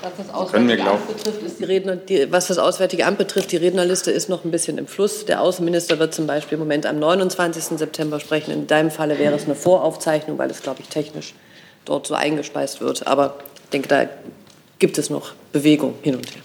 Was 0.00 0.12
das 0.16 0.50
Können 0.50 0.68
wir 0.68 0.74
Auswärtige 0.76 0.90
Amt 0.90 1.08
betrifft, 1.08 1.42
ist 1.42 1.60
die 1.60 1.64
Redner, 1.64 1.96
die, 1.96 2.32
was 2.32 2.46
das 2.46 2.58
Auswärtige 2.58 3.06
Amt 3.06 3.18
betrifft, 3.18 3.52
die 3.52 3.56
Rednerliste 3.56 4.10
ist 4.10 4.28
noch 4.28 4.44
ein 4.44 4.50
bisschen 4.50 4.78
im 4.78 4.86
Fluss. 4.86 5.24
Der 5.26 5.40
Außenminister 5.40 5.98
wird 5.98 6.14
zum 6.14 6.26
Beispiel 6.26 6.54
im 6.56 6.60
Moment 6.60 6.86
am 6.86 6.98
29. 6.98 7.78
September 7.78 8.20
sprechen. 8.20 8.50
In 8.52 8.66
deinem 8.66 8.90
Falle 8.90 9.18
wäre 9.18 9.34
es 9.34 9.44
eine 9.44 9.54
Voraufzeichnung, 9.54 10.38
weil 10.38 10.50
es, 10.50 10.62
glaube 10.62 10.80
ich, 10.80 10.88
technisch 10.88 11.34
dort 11.84 12.06
so 12.06 12.14
eingespeist 12.14 12.80
wird. 12.80 13.06
Aber 13.06 13.38
ich 13.64 13.70
denke, 13.70 13.88
da 13.88 14.08
gibt 14.78 14.98
es 14.98 15.10
noch 15.10 15.32
Bewegung 15.52 15.94
hin 16.02 16.16
und 16.16 16.34
her. 16.34 16.42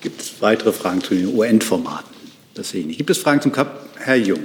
Gibt 0.00 0.22
es 0.22 0.40
weitere 0.40 0.72
Fragen 0.72 1.02
zu 1.02 1.14
den 1.14 1.36
UN-Formaten? 1.36 2.08
Das 2.54 2.70
sehe 2.70 2.80
ich 2.80 2.86
nicht. 2.86 2.96
Gibt 2.96 3.10
es 3.10 3.18
Fragen 3.18 3.40
zum 3.40 3.52
Kap? 3.52 3.86
Herr 3.98 4.16
Jung. 4.16 4.40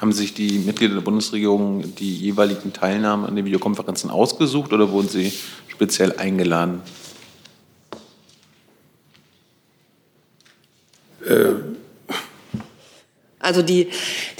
Haben 0.00 0.12
sich 0.12 0.34
die 0.34 0.58
Mitglieder 0.58 0.94
der 0.94 1.00
Bundesregierung 1.00 1.94
die 1.94 2.14
jeweiligen 2.14 2.74
Teilnahmen 2.74 3.24
an 3.24 3.36
den 3.36 3.46
Videokonferenzen 3.46 4.10
ausgesucht 4.10 4.72
oder 4.72 4.90
wurden 4.90 5.08
sie 5.08 5.32
speziell 5.74 6.12
eingeladen? 6.16 6.82
Also 13.40 13.60
die, 13.60 13.90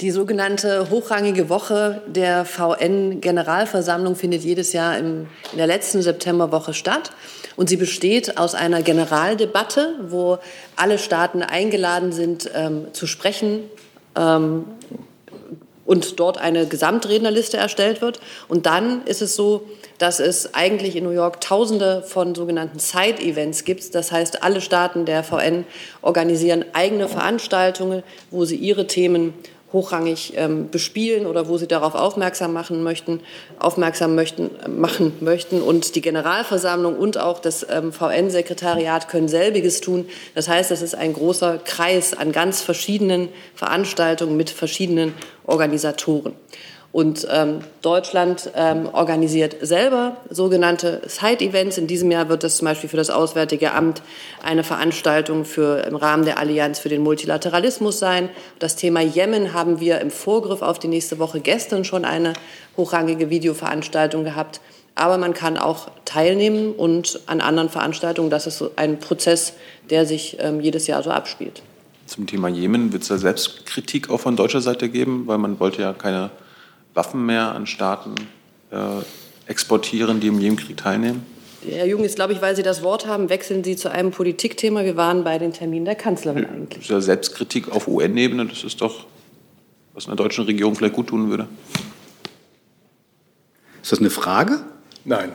die 0.01 0.09
sogenannte 0.11 0.89
hochrangige 0.89 1.49
Woche 1.49 2.01
der 2.07 2.43
VN-Generalversammlung 2.45 4.15
findet 4.15 4.43
jedes 4.43 4.73
Jahr 4.73 4.97
im, 4.97 5.27
in 5.51 5.57
der 5.57 5.67
letzten 5.67 6.01
Septemberwoche 6.01 6.73
statt. 6.73 7.11
Und 7.55 7.69
sie 7.69 7.77
besteht 7.77 8.37
aus 8.37 8.55
einer 8.55 8.81
Generaldebatte, 8.81 9.95
wo 10.07 10.39
alle 10.75 10.97
Staaten 10.97 11.43
eingeladen 11.43 12.11
sind, 12.11 12.49
ähm, 12.55 12.87
zu 12.93 13.05
sprechen 13.07 13.59
ähm, 14.15 14.65
und 15.85 16.19
dort 16.19 16.37
eine 16.37 16.65
Gesamtrednerliste 16.65 17.57
erstellt 17.57 18.01
wird. 18.01 18.19
Und 18.47 18.65
dann 18.65 19.03
ist 19.05 19.21
es 19.21 19.35
so, 19.35 19.63
dass 19.97 20.19
es 20.19 20.53
eigentlich 20.53 20.95
in 20.95 21.03
New 21.03 21.11
York 21.11 21.41
Tausende 21.41 22.01
von 22.01 22.35
sogenannten 22.35 22.79
Side-Events 22.79 23.63
gibt. 23.63 23.95
Das 23.95 24.11
heißt, 24.11 24.43
alle 24.43 24.61
Staaten 24.61 25.05
der 25.05 25.23
VN 25.23 25.65
organisieren 26.01 26.65
eigene 26.73 27.07
Veranstaltungen, 27.07 28.03
wo 28.31 28.45
sie 28.45 28.55
ihre 28.55 28.87
Themen 28.87 29.33
hochrangig 29.73 30.33
ähm, 30.35 30.69
bespielen 30.69 31.25
oder 31.25 31.47
wo 31.47 31.57
sie 31.57 31.67
darauf 31.67 31.95
aufmerksam 31.95 32.53
machen 32.53 32.83
möchten, 32.83 33.19
aufmerksam 33.59 34.15
möchten, 34.15 34.51
machen 34.69 35.13
möchten. 35.19 35.61
Und 35.61 35.95
die 35.95 36.01
Generalversammlung 36.01 36.95
und 36.95 37.17
auch 37.17 37.39
das 37.39 37.65
ähm, 37.69 37.91
VN-Sekretariat 37.91 39.09
können 39.09 39.27
selbiges 39.27 39.81
tun. 39.81 40.07
Das 40.33 40.47
heißt, 40.47 40.71
es 40.71 40.81
ist 40.81 40.95
ein 40.95 41.13
großer 41.13 41.57
Kreis 41.57 42.13
an 42.13 42.31
ganz 42.31 42.61
verschiedenen 42.61 43.29
Veranstaltungen 43.53 44.37
mit 44.37 44.49
verschiedenen 44.49 45.13
Organisatoren. 45.45 46.33
Und 46.95 47.27
ähm, 47.29 47.59
Deutschland 47.81 48.51
ähm, 48.55 48.87
organisiert 48.93 49.57
selber 49.59 50.15
sogenannte 50.29 51.01
Side-Events. 51.05 51.77
In 51.77 51.87
diesem 51.87 52.09
Jahr 52.09 52.29
wird 52.29 52.45
es 52.45 52.55
zum 52.55 52.69
Beispiel 52.69 52.89
für 52.89 52.95
das 52.95 53.09
Auswärtige 53.09 53.73
Amt 53.73 54.01
eine 54.41 54.63
Veranstaltung 54.63 55.43
für, 55.43 55.85
im 55.85 55.97
Rahmen 55.97 56.23
der 56.23 56.39
Allianz 56.39 56.79
für 56.79 56.87
den 56.87 57.03
Multilateralismus 57.03 57.99
sein. 57.99 58.29
Das 58.59 58.77
Thema 58.77 59.01
Jemen 59.01 59.51
haben 59.51 59.81
wir 59.81 59.99
im 59.99 60.09
Vorgriff 60.09 60.61
auf 60.61 60.79
die 60.79 60.87
nächste 60.87 61.19
Woche 61.19 61.41
gestern 61.41 61.83
schon 61.83 62.05
eine 62.05 62.31
hochrangige 62.77 63.29
Videoveranstaltung 63.29 64.23
gehabt. 64.23 64.61
Aber 64.95 65.17
man 65.17 65.33
kann 65.33 65.57
auch 65.57 65.89
teilnehmen 66.05 66.71
und 66.71 67.19
an 67.25 67.41
anderen 67.41 67.67
Veranstaltungen. 67.67 68.29
Das 68.29 68.47
ist 68.47 68.63
ein 68.77 68.99
Prozess, 69.01 69.51
der 69.89 70.05
sich 70.05 70.37
ähm, 70.39 70.61
jedes 70.61 70.87
Jahr 70.87 71.03
so 71.03 71.09
abspielt. 71.09 71.61
Zum 72.05 72.25
Thema 72.25 72.47
Jemen 72.47 72.93
wird 72.93 73.01
es 73.01 73.09
da 73.09 73.17
Selbstkritik 73.17 74.09
auch 74.09 74.21
von 74.21 74.37
deutscher 74.37 74.61
Seite 74.61 74.87
geben, 74.87 75.23
weil 75.27 75.39
man 75.39 75.59
wollte 75.59 75.81
ja 75.81 75.91
keine 75.91 76.31
Waffen 76.95 77.25
mehr 77.25 77.53
an 77.53 77.67
Staaten 77.67 78.15
äh, 78.71 78.77
exportieren, 79.47 80.19
die 80.19 80.27
im 80.27 80.39
Jemenkrieg 80.39 80.77
teilnehmen. 80.77 81.23
Herr 81.67 81.85
Jung, 81.85 82.03
jetzt 82.03 82.15
glaube 82.15 82.33
ich, 82.33 82.41
weil 82.41 82.55
Sie 82.55 82.63
das 82.63 82.83
Wort 82.83 83.07
haben, 83.07 83.29
wechseln 83.29 83.63
Sie 83.63 83.75
zu 83.75 83.91
einem 83.91 84.11
Politikthema. 84.11 84.83
Wir 84.83 84.97
waren 84.97 85.23
bei 85.23 85.37
den 85.37 85.51
Terminen 85.51 85.85
der 85.85 85.95
Kanzlerin 85.95 86.45
eigentlich. 86.45 86.79
Das 86.79 86.83
ist 86.85 86.89
ja 86.89 87.01
Selbstkritik 87.01 87.71
auf 87.71 87.87
UN-Ebene, 87.87 88.45
das 88.45 88.63
ist 88.63 88.81
doch, 88.81 89.05
was 89.93 90.07
einer 90.07 90.15
deutschen 90.15 90.45
Regierung 90.45 90.75
vielleicht 90.75 90.95
gut 90.95 91.07
tun 91.07 91.29
würde. 91.29 91.47
Ist 93.81 93.91
das 93.91 93.99
eine 93.99 94.09
Frage? 94.09 94.61
Nein. 95.03 95.31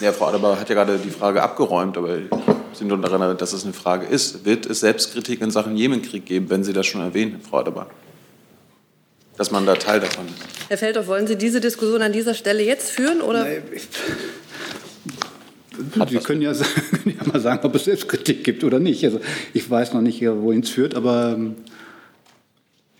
Ja, 0.00 0.12
Frau 0.12 0.26
Adebar 0.26 0.58
hat 0.58 0.68
ja 0.68 0.74
gerade 0.74 0.98
die 0.98 1.10
Frage 1.10 1.42
abgeräumt, 1.42 1.96
aber 1.96 2.18
ich 2.18 2.78
bin 2.78 2.88
nur 2.88 2.98
daran 2.98 3.20
erinnert, 3.20 3.40
dass 3.40 3.52
es 3.52 3.64
eine 3.64 3.72
Frage 3.72 4.06
ist. 4.06 4.44
Wird 4.44 4.66
es 4.66 4.80
Selbstkritik 4.80 5.40
in 5.40 5.50
Sachen 5.50 5.76
Jemenkrieg 5.76 6.26
geben, 6.26 6.50
wenn 6.50 6.64
Sie 6.64 6.72
das 6.72 6.86
schon 6.86 7.00
erwähnen, 7.00 7.40
Frau 7.40 7.58
Adebar? 7.58 7.86
Dass 9.36 9.50
man 9.50 9.66
da 9.66 9.74
Teil 9.74 10.00
davon 10.00 10.26
ist. 10.26 10.34
Herr 10.68 10.78
Feldhoff, 10.78 11.06
wollen 11.06 11.26
Sie 11.26 11.36
diese 11.36 11.60
Diskussion 11.60 12.02
an 12.02 12.12
dieser 12.12 12.34
Stelle 12.34 12.62
jetzt 12.62 12.90
führen? 12.90 13.20
Oder? 13.20 13.46
Sie 16.08 16.18
können 16.18 16.42
ja, 16.42 16.54
sagen, 16.54 16.70
können 17.04 17.16
ja 17.18 17.32
mal 17.32 17.40
sagen, 17.40 17.66
ob 17.66 17.74
es 17.74 17.84
Selbstkritik 17.84 18.44
gibt 18.44 18.64
oder 18.64 18.78
nicht. 18.78 19.04
Also 19.04 19.20
ich 19.52 19.68
weiß 19.68 19.92
noch 19.92 20.00
nicht, 20.00 20.22
wohin 20.22 20.60
es 20.60 20.70
führt, 20.70 20.94
aber 20.94 21.34
ähm, 21.36 21.56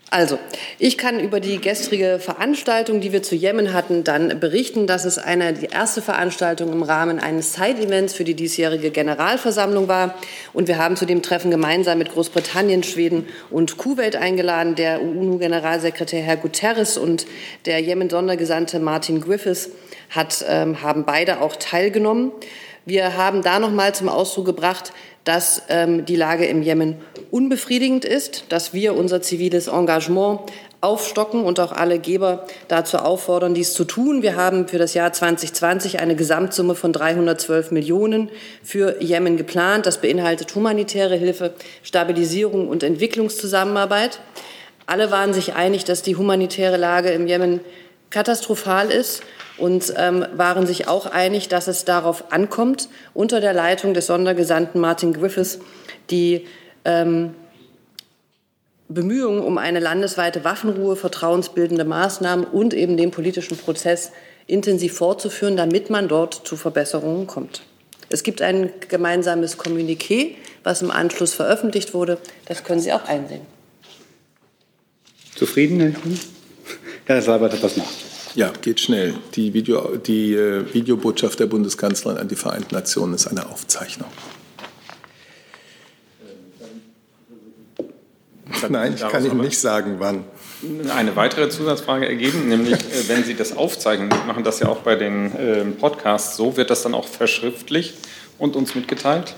Also, 0.09 0.39
ich 0.79 0.97
kann 0.97 1.19
über 1.19 1.41
die 1.41 1.59
gestrige 1.59 2.19
Veranstaltung, 2.19 3.01
die 3.01 3.11
wir 3.11 3.23
zu 3.23 3.35
Jemen 3.35 3.73
hatten, 3.73 4.05
dann 4.05 4.39
berichten, 4.39 4.87
dass 4.87 5.03
es 5.03 5.17
eine, 5.17 5.51
die 5.51 5.65
erste 5.65 6.01
Veranstaltung 6.01 6.71
im 6.71 6.81
Rahmen 6.81 7.19
eines 7.19 7.53
Side-Events 7.55 8.13
für 8.13 8.23
die 8.23 8.33
diesjährige 8.33 8.89
Generalversammlung 8.89 9.89
war. 9.89 10.15
Und 10.53 10.69
wir 10.69 10.77
haben 10.77 10.95
zu 10.95 11.05
dem 11.05 11.21
Treffen 11.23 11.51
gemeinsam 11.51 11.97
mit 11.97 12.13
Großbritannien, 12.13 12.83
Schweden 12.83 13.27
und 13.49 13.75
Kuwait 13.75 14.15
eingeladen. 14.15 14.75
Der 14.75 15.01
UNO-Generalsekretär 15.01 16.21
Herr 16.21 16.37
Guterres 16.37 16.97
und 16.97 17.25
der 17.65 17.81
Jemen-Sondergesandte 17.81 18.79
Martin 18.79 19.19
Griffiths 19.19 19.71
hat, 20.09 20.45
ähm, 20.47 20.81
haben 20.81 21.03
beide 21.03 21.41
auch 21.41 21.57
teilgenommen. 21.57 22.31
Wir 22.85 23.17
haben 23.17 23.41
da 23.41 23.59
noch 23.59 23.71
mal 23.71 23.93
zum 23.93 24.07
Ausdruck 24.07 24.45
gebracht, 24.45 24.93
dass 25.27 25.63
ähm, 25.67 26.05
die 26.05 26.15
Lage 26.15 26.45
im 26.45 26.61
Jemen 26.61 26.95
unbefriedigend 27.31 28.05
ist, 28.05 28.45
dass 28.47 28.73
wir 28.73 28.95
unser 28.95 29.21
ziviles 29.21 29.67
Engagement 29.67 30.39
aufstocken 30.79 31.43
und 31.43 31.59
auch 31.59 31.73
alle 31.73 31.99
Geber 31.99 32.45
dazu 32.69 32.97
auffordern, 32.97 33.53
dies 33.53 33.73
zu 33.73 33.83
tun. 33.83 34.21
Wir 34.21 34.37
haben 34.37 34.69
für 34.69 34.77
das 34.77 34.93
Jahr 34.93 35.11
2020 35.11 35.99
eine 35.99 36.15
Gesamtsumme 36.15 36.75
von 36.75 36.93
312 36.93 37.71
Millionen 37.71 38.29
für 38.63 39.01
Jemen 39.01 39.35
geplant. 39.35 39.85
Das 39.85 39.99
beinhaltet 39.99 40.55
humanitäre 40.55 41.17
Hilfe, 41.17 41.53
Stabilisierung 41.83 42.69
und 42.69 42.83
Entwicklungszusammenarbeit. 42.83 44.19
Alle 44.85 45.11
waren 45.11 45.33
sich 45.33 45.55
einig, 45.55 45.83
dass 45.83 46.03
die 46.03 46.15
humanitäre 46.15 46.77
Lage 46.77 47.09
im 47.09 47.27
Jemen 47.27 47.59
katastrophal 48.11 48.91
ist 48.91 49.23
und 49.57 49.93
ähm, 49.97 50.25
waren 50.33 50.67
sich 50.67 50.87
auch 50.87 51.05
einig, 51.05 51.47
dass 51.47 51.67
es 51.67 51.85
darauf 51.85 52.31
ankommt, 52.31 52.89
unter 53.13 53.41
der 53.41 53.53
Leitung 53.53 53.93
des 53.93 54.07
Sondergesandten 54.07 54.79
Martin 54.79 55.13
Griffiths 55.13 55.59
die 56.09 56.45
ähm, 56.85 57.33
Bemühungen 58.89 59.41
um 59.41 59.57
eine 59.57 59.79
landesweite 59.79 60.43
Waffenruhe, 60.43 60.95
vertrauensbildende 60.95 61.83
Maßnahmen 61.83 62.45
und 62.45 62.73
eben 62.73 62.95
den 62.95 63.11
politischen 63.11 63.57
Prozess 63.57 64.11
intensiv 64.45 64.93
fortzuführen, 64.93 65.57
damit 65.57 65.89
man 65.89 66.07
dort 66.07 66.33
zu 66.47 66.55
Verbesserungen 66.55 67.27
kommt. 67.27 67.63
Es 68.09 68.23
gibt 68.23 68.41
ein 68.41 68.71
gemeinsames 68.87 69.59
Kommuniqué, 69.59 70.35
was 70.63 70.81
im 70.81 70.91
Anschluss 70.91 71.33
veröffentlicht 71.33 71.93
wurde. 71.93 72.17
Das 72.45 72.63
können 72.63 72.79
Sie 72.79 72.93
auch 72.93 73.03
einsehen. 73.05 73.41
zufrieden, 75.35 75.95
Herr 77.05 77.21
Seibert 77.21 77.53
hat 77.53 77.63
was 77.63 77.75
nach. 77.75 78.06
Ja, 78.37 78.53
geht 78.61 78.79
schnell. 78.79 79.15
Die, 79.33 79.55
Video, 79.55 79.97
die 79.97 80.35
äh, 80.35 80.71
Videobotschaft 80.71 81.39
der 81.39 81.47
Bundeskanzlerin 81.47 82.19
an 82.19 82.27
die 82.27 82.35
Vereinten 82.35 82.75
Nationen 82.75 83.15
ist 83.15 83.25
eine 83.25 83.49
Aufzeichnung. 83.49 84.07
Nein, 88.69 88.93
ich 88.93 89.01
kann 89.01 89.25
Ihnen 89.25 89.41
nicht 89.41 89.57
sagen, 89.57 89.95
wann. 89.97 90.23
Eine 90.95 91.15
weitere 91.15 91.49
Zusatzfrage 91.49 92.07
ergeben, 92.07 92.47
nämlich 92.47 92.73
äh, 92.73 93.07
wenn 93.07 93.23
Sie 93.23 93.33
das 93.33 93.57
aufzeichnen, 93.57 94.09
machen 94.27 94.43
das 94.43 94.59
ja 94.59 94.67
auch 94.67 94.81
bei 94.81 94.95
den 94.95 95.35
äh, 95.35 95.65
Podcasts 95.65 96.37
so, 96.37 96.57
wird 96.57 96.69
das 96.69 96.83
dann 96.83 96.93
auch 96.93 97.07
verschriftlicht 97.07 97.95
und 98.37 98.55
uns 98.55 98.75
mitgeteilt? 98.75 99.33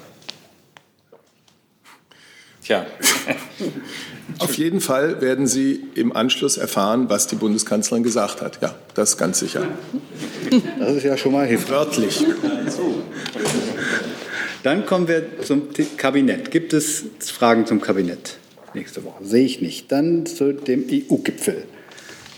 Tja. 2.62 2.86
Auf 4.38 4.54
jeden 4.56 4.80
Fall 4.82 5.22
werden 5.22 5.48
Sie 5.48 5.84
im 5.96 6.16
Anschluss 6.16 6.58
erfahren, 6.58 7.10
was 7.10 7.28
die 7.28 7.36
Bundeskanzlerin 7.36 8.04
gesagt 8.04 8.42
hat. 8.42 8.60
Ja, 8.62 8.76
das 8.94 9.12
ist 9.12 9.18
ganz 9.18 9.40
sicher. 9.40 9.68
Das 10.80 10.96
ist 10.96 11.04
ja 11.04 11.18
schon 11.18 11.34
mal 11.34 11.48
hilfreich. 11.48 11.72
Wörtlich. 11.72 12.26
Dann 14.64 14.86
kommen 14.86 15.08
wir 15.08 15.42
zum 15.42 15.70
Kabinett. 15.98 16.52
Gibt 16.52 16.74
es 16.74 17.06
Fragen 17.20 17.66
zum 17.66 17.82
Kabinett 17.82 18.38
nächste 18.74 19.04
Woche? 19.04 19.24
Sehe 19.24 19.46
ich 19.46 19.62
nicht. 19.62 19.92
Dann 19.92 20.26
zu 20.26 20.54
dem 20.54 20.86
EU-Gipfel. 20.90 21.64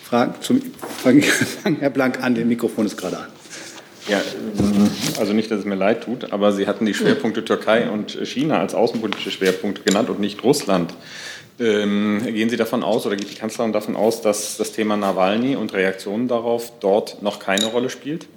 Fragen 0.04 0.36
zum 0.42 0.62
Herr 1.80 1.90
Blank 1.90 2.24
an, 2.24 2.36
das 2.36 2.46
Mikrofon 2.46 2.86
ist 2.86 2.98
gerade 2.98 3.18
an. 3.18 3.28
Ja, 4.08 4.20
also 5.20 5.32
nicht, 5.32 5.52
dass 5.52 5.60
es 5.60 5.66
mir 5.66 5.76
leid 5.76 6.04
tut, 6.04 6.34
aber 6.34 6.52
Sie 6.52 6.68
hatten 6.68 6.86
die 6.86 6.94
Schwerpunkte 6.94 7.46
Türkei 7.46 7.88
und 7.90 8.12
China 8.26 8.60
als 8.60 8.74
außenpolitische 8.74 9.32
Schwerpunkte 9.32 9.84
genannt 9.84 10.10
und 10.10 10.20
nicht 10.20 10.44
Russland. 10.44 10.94
Ähm, 11.60 12.24
gehen 12.26 12.50
Sie 12.50 12.58
davon 12.58 12.84
aus 12.84 13.06
oder 13.06 13.16
geht 13.16 13.30
die 13.30 13.36
Kanzlerin 13.36 13.74
davon 13.74 13.96
aus, 13.96 14.22
dass 14.22 14.58
das 14.58 14.72
Thema 14.72 14.98
Nawalny 14.98 15.56
und 15.56 15.74
Reaktionen 15.74 16.28
darauf 16.28 16.72
dort 16.80 17.22
noch 17.22 17.40
keine 17.40 17.66
Rolle 17.66 17.90
spielt? 17.90 18.28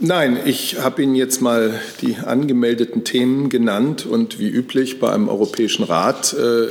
Nein, 0.00 0.38
ich 0.44 0.80
habe 0.80 1.02
Ihnen 1.02 1.14
jetzt 1.14 1.40
mal 1.40 1.80
die 2.02 2.16
angemeldeten 2.16 3.04
Themen 3.04 3.48
genannt 3.48 4.04
und 4.04 4.38
wie 4.38 4.48
üblich 4.48 4.98
bei 4.98 5.10
einem 5.10 5.28
Europäischen 5.28 5.84
Rat 5.84 6.34
äh, 6.34 6.66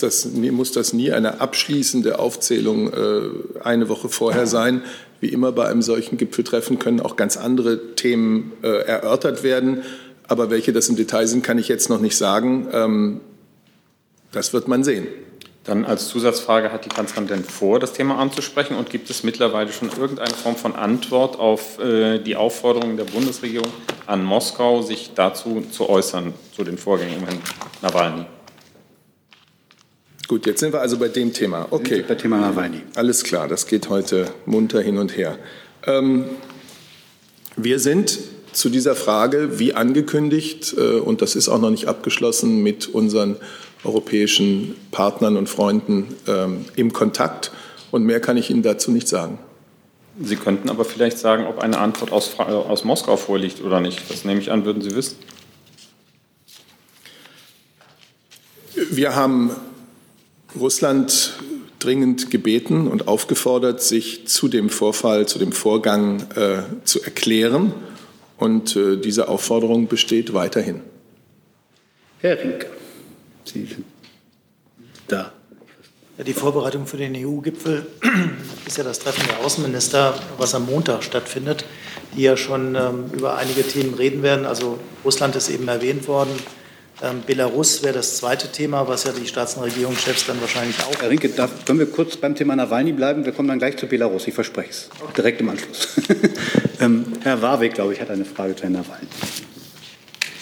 das, 0.00 0.28
muss 0.34 0.72
das 0.72 0.92
nie 0.92 1.10
eine 1.12 1.40
abschließende 1.40 2.18
Aufzählung 2.18 2.92
äh, 2.92 3.62
eine 3.62 3.88
Woche 3.88 4.08
vorher 4.08 4.46
sein. 4.46 4.82
Wie 5.20 5.28
immer 5.28 5.52
bei 5.52 5.66
einem 5.66 5.80
solchen 5.80 6.18
Gipfeltreffen 6.18 6.78
können 6.78 7.00
auch 7.00 7.16
ganz 7.16 7.38
andere 7.38 7.94
Themen 7.94 8.52
äh, 8.62 8.68
erörtert 8.68 9.42
werden. 9.42 9.82
Aber 10.28 10.50
welche 10.50 10.72
das 10.72 10.88
im 10.88 10.96
Detail 10.96 11.26
sind, 11.26 11.44
kann 11.44 11.58
ich 11.58 11.68
jetzt 11.68 11.90
noch 11.90 12.00
nicht 12.00 12.16
sagen. 12.16 12.68
Ähm, 12.72 13.20
das 14.32 14.52
wird 14.52 14.68
man 14.68 14.84
sehen. 14.84 15.06
Dann 15.64 15.86
als 15.86 16.08
Zusatzfrage, 16.08 16.72
hat 16.72 16.84
die 16.84 16.90
Kanzlerin 16.90 17.26
denn 17.26 17.44
vor, 17.44 17.80
das 17.80 17.94
Thema 17.94 18.18
anzusprechen? 18.18 18.76
Und 18.76 18.90
gibt 18.90 19.08
es 19.08 19.22
mittlerweile 19.22 19.72
schon 19.72 19.90
irgendeine 19.90 20.34
Form 20.34 20.56
von 20.56 20.74
Antwort 20.74 21.38
auf 21.38 21.78
äh, 21.78 22.18
die 22.18 22.36
Aufforderung 22.36 22.98
der 22.98 23.04
Bundesregierung 23.04 23.70
an 24.06 24.22
Moskau, 24.22 24.82
sich 24.82 25.12
dazu 25.14 25.64
zu 25.70 25.88
äußern, 25.88 26.34
zu 26.54 26.64
den 26.64 26.76
Vorgängen 26.76 27.18
um 27.18 27.24
Herrn 27.24 27.38
Nawalny? 27.80 28.26
Gut, 30.28 30.46
jetzt 30.46 30.60
sind 30.60 30.72
wir 30.72 30.80
also 30.80 30.98
bei 30.98 31.08
dem 31.08 31.32
Thema. 31.32 31.66
Okay. 31.70 32.04
Bei 32.06 32.14
Thema 32.14 32.38
Nawalny. 32.38 32.82
Alles 32.94 33.24
klar, 33.24 33.48
das 33.48 33.66
geht 33.66 33.88
heute 33.88 34.28
munter 34.44 34.82
hin 34.82 34.98
und 34.98 35.16
her. 35.16 35.38
Ähm, 35.86 36.26
wir 37.56 37.78
sind 37.78 38.18
zu 38.54 38.68
dieser 38.68 38.94
Frage, 38.94 39.58
wie 39.58 39.74
angekündigt, 39.74 40.74
äh, 40.78 40.98
und 40.98 41.22
das 41.22 41.36
ist 41.36 41.48
auch 41.48 41.60
noch 41.60 41.70
nicht 41.70 41.86
abgeschlossen, 41.86 42.62
mit 42.62 42.88
unseren 42.88 43.36
europäischen 43.84 44.74
Partnern 44.90 45.36
und 45.36 45.48
Freunden 45.48 46.14
ähm, 46.26 46.64
im 46.76 46.92
Kontakt. 46.92 47.50
Und 47.90 48.04
mehr 48.04 48.20
kann 48.20 48.36
ich 48.36 48.50
Ihnen 48.50 48.62
dazu 48.62 48.90
nicht 48.90 49.08
sagen. 49.08 49.38
Sie 50.22 50.36
könnten 50.36 50.70
aber 50.70 50.84
vielleicht 50.84 51.18
sagen, 51.18 51.46
ob 51.46 51.58
eine 51.58 51.78
Antwort 51.78 52.12
aus, 52.12 52.38
aus 52.38 52.84
Moskau 52.84 53.16
vorliegt 53.16 53.62
oder 53.62 53.80
nicht. 53.80 54.00
Das 54.08 54.24
nehme 54.24 54.40
ich 54.40 54.50
an, 54.52 54.64
würden 54.64 54.82
Sie 54.82 54.94
wissen. 54.94 55.16
Wir 58.90 59.14
haben 59.16 59.50
Russland 60.58 61.34
dringend 61.80 62.30
gebeten 62.30 62.86
und 62.86 63.08
aufgefordert, 63.08 63.82
sich 63.82 64.26
zu 64.26 64.48
dem 64.48 64.70
Vorfall, 64.70 65.26
zu 65.26 65.38
dem 65.38 65.52
Vorgang 65.52 66.22
äh, 66.36 66.62
zu 66.84 67.02
erklären. 67.02 67.74
Und 68.38 68.76
äh, 68.76 68.96
diese 68.96 69.28
Aufforderung 69.28 69.86
besteht 69.86 70.34
weiterhin. 70.34 70.80
Herr 72.20 72.38
Rinke. 72.38 72.66
Sie 73.44 73.64
sind 73.66 73.84
da. 75.08 75.32
Ja, 76.16 76.24
die 76.24 76.32
Vorbereitung 76.32 76.86
für 76.86 76.96
den 76.96 77.14
EU-Gipfel 77.16 77.86
ist 78.66 78.78
ja 78.78 78.84
das 78.84 79.00
Treffen 79.00 79.26
der 79.26 79.44
Außenminister, 79.44 80.14
was 80.38 80.54
am 80.54 80.66
Montag 80.66 81.02
stattfindet, 81.02 81.64
die 82.16 82.22
ja 82.22 82.36
schon 82.36 82.74
ähm, 82.76 83.10
über 83.12 83.36
einige 83.36 83.62
Themen 83.62 83.94
reden 83.94 84.22
werden. 84.22 84.46
Also 84.46 84.78
Russland 85.04 85.36
ist 85.36 85.50
eben 85.50 85.66
erwähnt 85.68 86.06
worden. 86.08 86.30
Ähm, 87.04 87.22
Belarus 87.26 87.82
wäre 87.82 87.92
das 87.92 88.16
zweite 88.16 88.50
Thema, 88.50 88.88
was 88.88 89.04
ja 89.04 89.12
die 89.12 89.26
Staats- 89.26 89.56
und 89.56 89.64
Regierungschefs 89.64 90.26
dann 90.26 90.40
wahrscheinlich 90.40 90.78
auch. 90.80 91.02
Herr 91.02 91.10
Rinke, 91.10 91.28
darf, 91.28 91.66
können 91.66 91.78
wir 91.78 91.86
kurz 91.86 92.16
beim 92.16 92.34
Thema 92.34 92.56
Nawalny 92.56 92.92
bleiben? 92.92 93.26
Wir 93.26 93.32
kommen 93.32 93.48
dann 93.48 93.58
gleich 93.58 93.76
zu 93.76 93.86
Belarus, 93.86 94.26
ich 94.26 94.32
verspreche 94.32 94.70
es. 94.70 94.88
Direkt 95.14 95.40
im 95.42 95.50
Anschluss. 95.50 95.88
ähm, 96.80 97.04
Herr 97.22 97.42
Warwick, 97.42 97.74
glaube 97.74 97.92
ich, 97.92 98.00
hat 98.00 98.08
eine 98.10 98.24
Frage 98.24 98.56
zu 98.56 98.62
Herrn 98.62 98.72
Nawalny. 98.72 99.06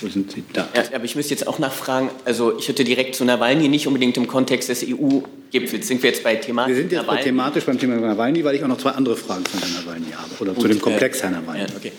Wo 0.01 0.09
sind 0.09 0.31
Sie 0.31 0.44
da? 0.53 0.68
Ja, 0.75 0.85
aber 0.94 1.05
ich 1.05 1.16
müsste 1.16 1.35
jetzt 1.35 1.48
auch 1.48 1.59
nachfragen, 1.59 2.11
also 2.25 2.57
ich 2.57 2.68
hätte 2.68 2.85
direkt 2.85 3.16
zu 3.16 3.25
Nawalny 3.25 3.68
nicht 3.68 3.88
unbedingt 3.88 4.16
im 4.16 4.29
Kontext 4.29 4.68
des 4.68 4.85
EU-Gipfels. 4.85 5.88
Sind 5.88 6.01
wir 6.03 6.11
jetzt 6.11 6.22
bei 6.22 6.37
thematisch? 6.37 6.77
Wir 6.77 6.83
sind 6.83 6.92
jetzt 6.92 7.07
bei 7.07 7.16
thematisch 7.16 7.64
beim 7.64 7.79
Thema 7.79 7.96
Nawalny, 7.96 8.44
weil 8.44 8.55
ich 8.55 8.62
auch 8.62 8.68
noch 8.68 8.79
zwei 8.79 8.90
andere 8.90 9.16
Fragen 9.16 9.44
zu 9.44 9.61
Herrn 9.61 9.72
Nawalny 9.72 10.12
habe 10.12 10.31
oder 10.38 10.53
Gut, 10.53 10.62
zu 10.62 10.68
dem 10.68 10.81
Komplex 10.81 11.18
äh, 11.18 11.22
Herrn 11.22 11.33
Nawalny. 11.35 11.61
Ja, 11.61 11.66
okay. 11.77 11.92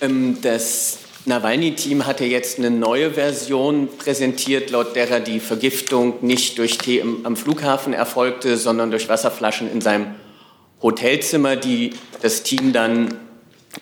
ähm, 0.00 0.38
das 0.40 0.98
Nawalny-Team 1.28 2.06
hatte 2.06 2.24
jetzt 2.24 2.58
eine 2.58 2.70
neue 2.70 3.12
Version 3.12 3.88
präsentiert, 3.98 4.70
laut 4.70 4.96
derer 4.96 5.20
die 5.20 5.40
Vergiftung 5.40 6.14
nicht 6.22 6.58
durch 6.58 6.78
Tee 6.78 7.02
am 7.02 7.36
Flughafen 7.36 7.92
erfolgte, 7.92 8.56
sondern 8.56 8.90
durch 8.90 9.08
Wasserflaschen 9.08 9.70
in 9.70 9.80
seinem 9.80 10.14
Hotelzimmer, 10.82 11.56
die 11.56 11.92
das 12.22 12.42
Team 12.42 12.72
dann 12.72 13.14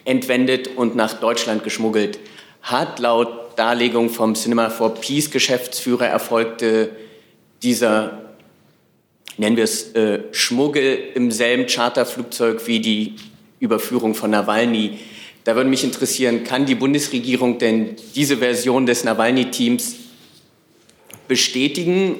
entwendet 0.05 0.77
und 0.77 0.97
nach 0.97 1.15
Deutschland 1.15 1.65
geschmuggelt 1.65 2.19
hat. 2.63 2.99
Laut 2.99 3.59
Darlegung 3.59 4.11
vom 4.11 4.35
Cinema 4.35 4.69
for 4.69 4.95
Peace 4.95 5.31
Geschäftsführer 5.31 6.07
erfolgte 6.07 6.91
dieser, 7.63 8.23
nennen 9.37 9.57
wir 9.57 9.65
es, 9.65 9.95
äh, 9.95 10.21
Schmuggel 10.33 10.99
im 11.15 11.31
selben 11.31 11.67
Charterflugzeug 11.67 12.67
wie 12.67 12.81
die 12.81 13.17
Überführung 13.61 14.15
von 14.15 14.31
Nawalny. 14.31 14.99
Da 15.47 15.55
würde 15.55 15.71
mich 15.71 15.85
interessieren, 15.85 16.43
kann 16.43 16.67
die 16.67 16.75
Bundesregierung 16.75 17.59
denn 17.59 17.95
diese 18.17 18.39
Version 18.39 18.85
des 18.85 19.05
Nawalny-Teams 19.05 19.95
bestätigen? 21.29 22.17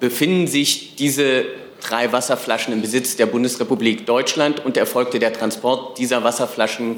Befinden 0.00 0.46
sich 0.46 0.96
diese 0.96 1.44
drei 1.82 2.12
Wasserflaschen 2.12 2.72
im 2.72 2.80
Besitz 2.80 3.16
der 3.16 3.26
Bundesrepublik 3.26 4.06
Deutschland 4.06 4.64
und 4.64 4.78
erfolgte 4.78 5.18
der 5.18 5.34
Transport 5.34 5.98
dieser 5.98 6.24
Wasserflaschen 6.24 6.96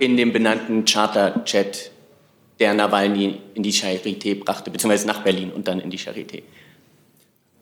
in 0.00 0.16
dem 0.16 0.32
benannten 0.32 0.84
Charterjet, 0.84 1.92
der 2.58 2.74
Nawalny 2.74 3.38
in 3.54 3.62
die 3.62 3.72
Charité 3.72 4.34
brachte, 4.34 4.72
beziehungsweise 4.72 5.06
nach 5.06 5.22
Berlin 5.22 5.52
und 5.52 5.68
dann 5.68 5.78
in 5.78 5.90
die 5.90 5.98
Charité. 6.00 6.42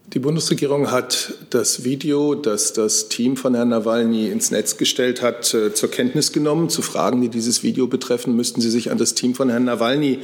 Die 0.07 0.19
Bundesregierung 0.19 0.91
hat 0.91 1.33
das 1.51 1.85
Video, 1.85 2.35
das 2.35 2.73
das 2.75 3.09
Team 3.09 3.37
von 3.37 3.55
Herrn 3.55 3.71
Nawalny 3.71 4.29
ins 4.29 4.51
Netz 4.51 4.77
gestellt 4.77 5.23
hat, 5.23 5.55
äh, 5.55 5.73
zur 5.73 5.91
Kenntnis 5.91 6.33
genommen. 6.33 6.69
Zu 6.69 6.83
Fragen, 6.83 7.23
die 7.23 7.29
dieses 7.29 7.63
Video 7.63 7.87
betreffen, 7.87 8.37
müssten 8.37 8.61
Sie 8.61 8.71
sich 8.71 8.91
an 8.91 8.99
das 8.99 9.15
Team 9.15 9.35
von 9.35 9.49
Herrn 9.49 9.65
Nawalny 9.65 10.19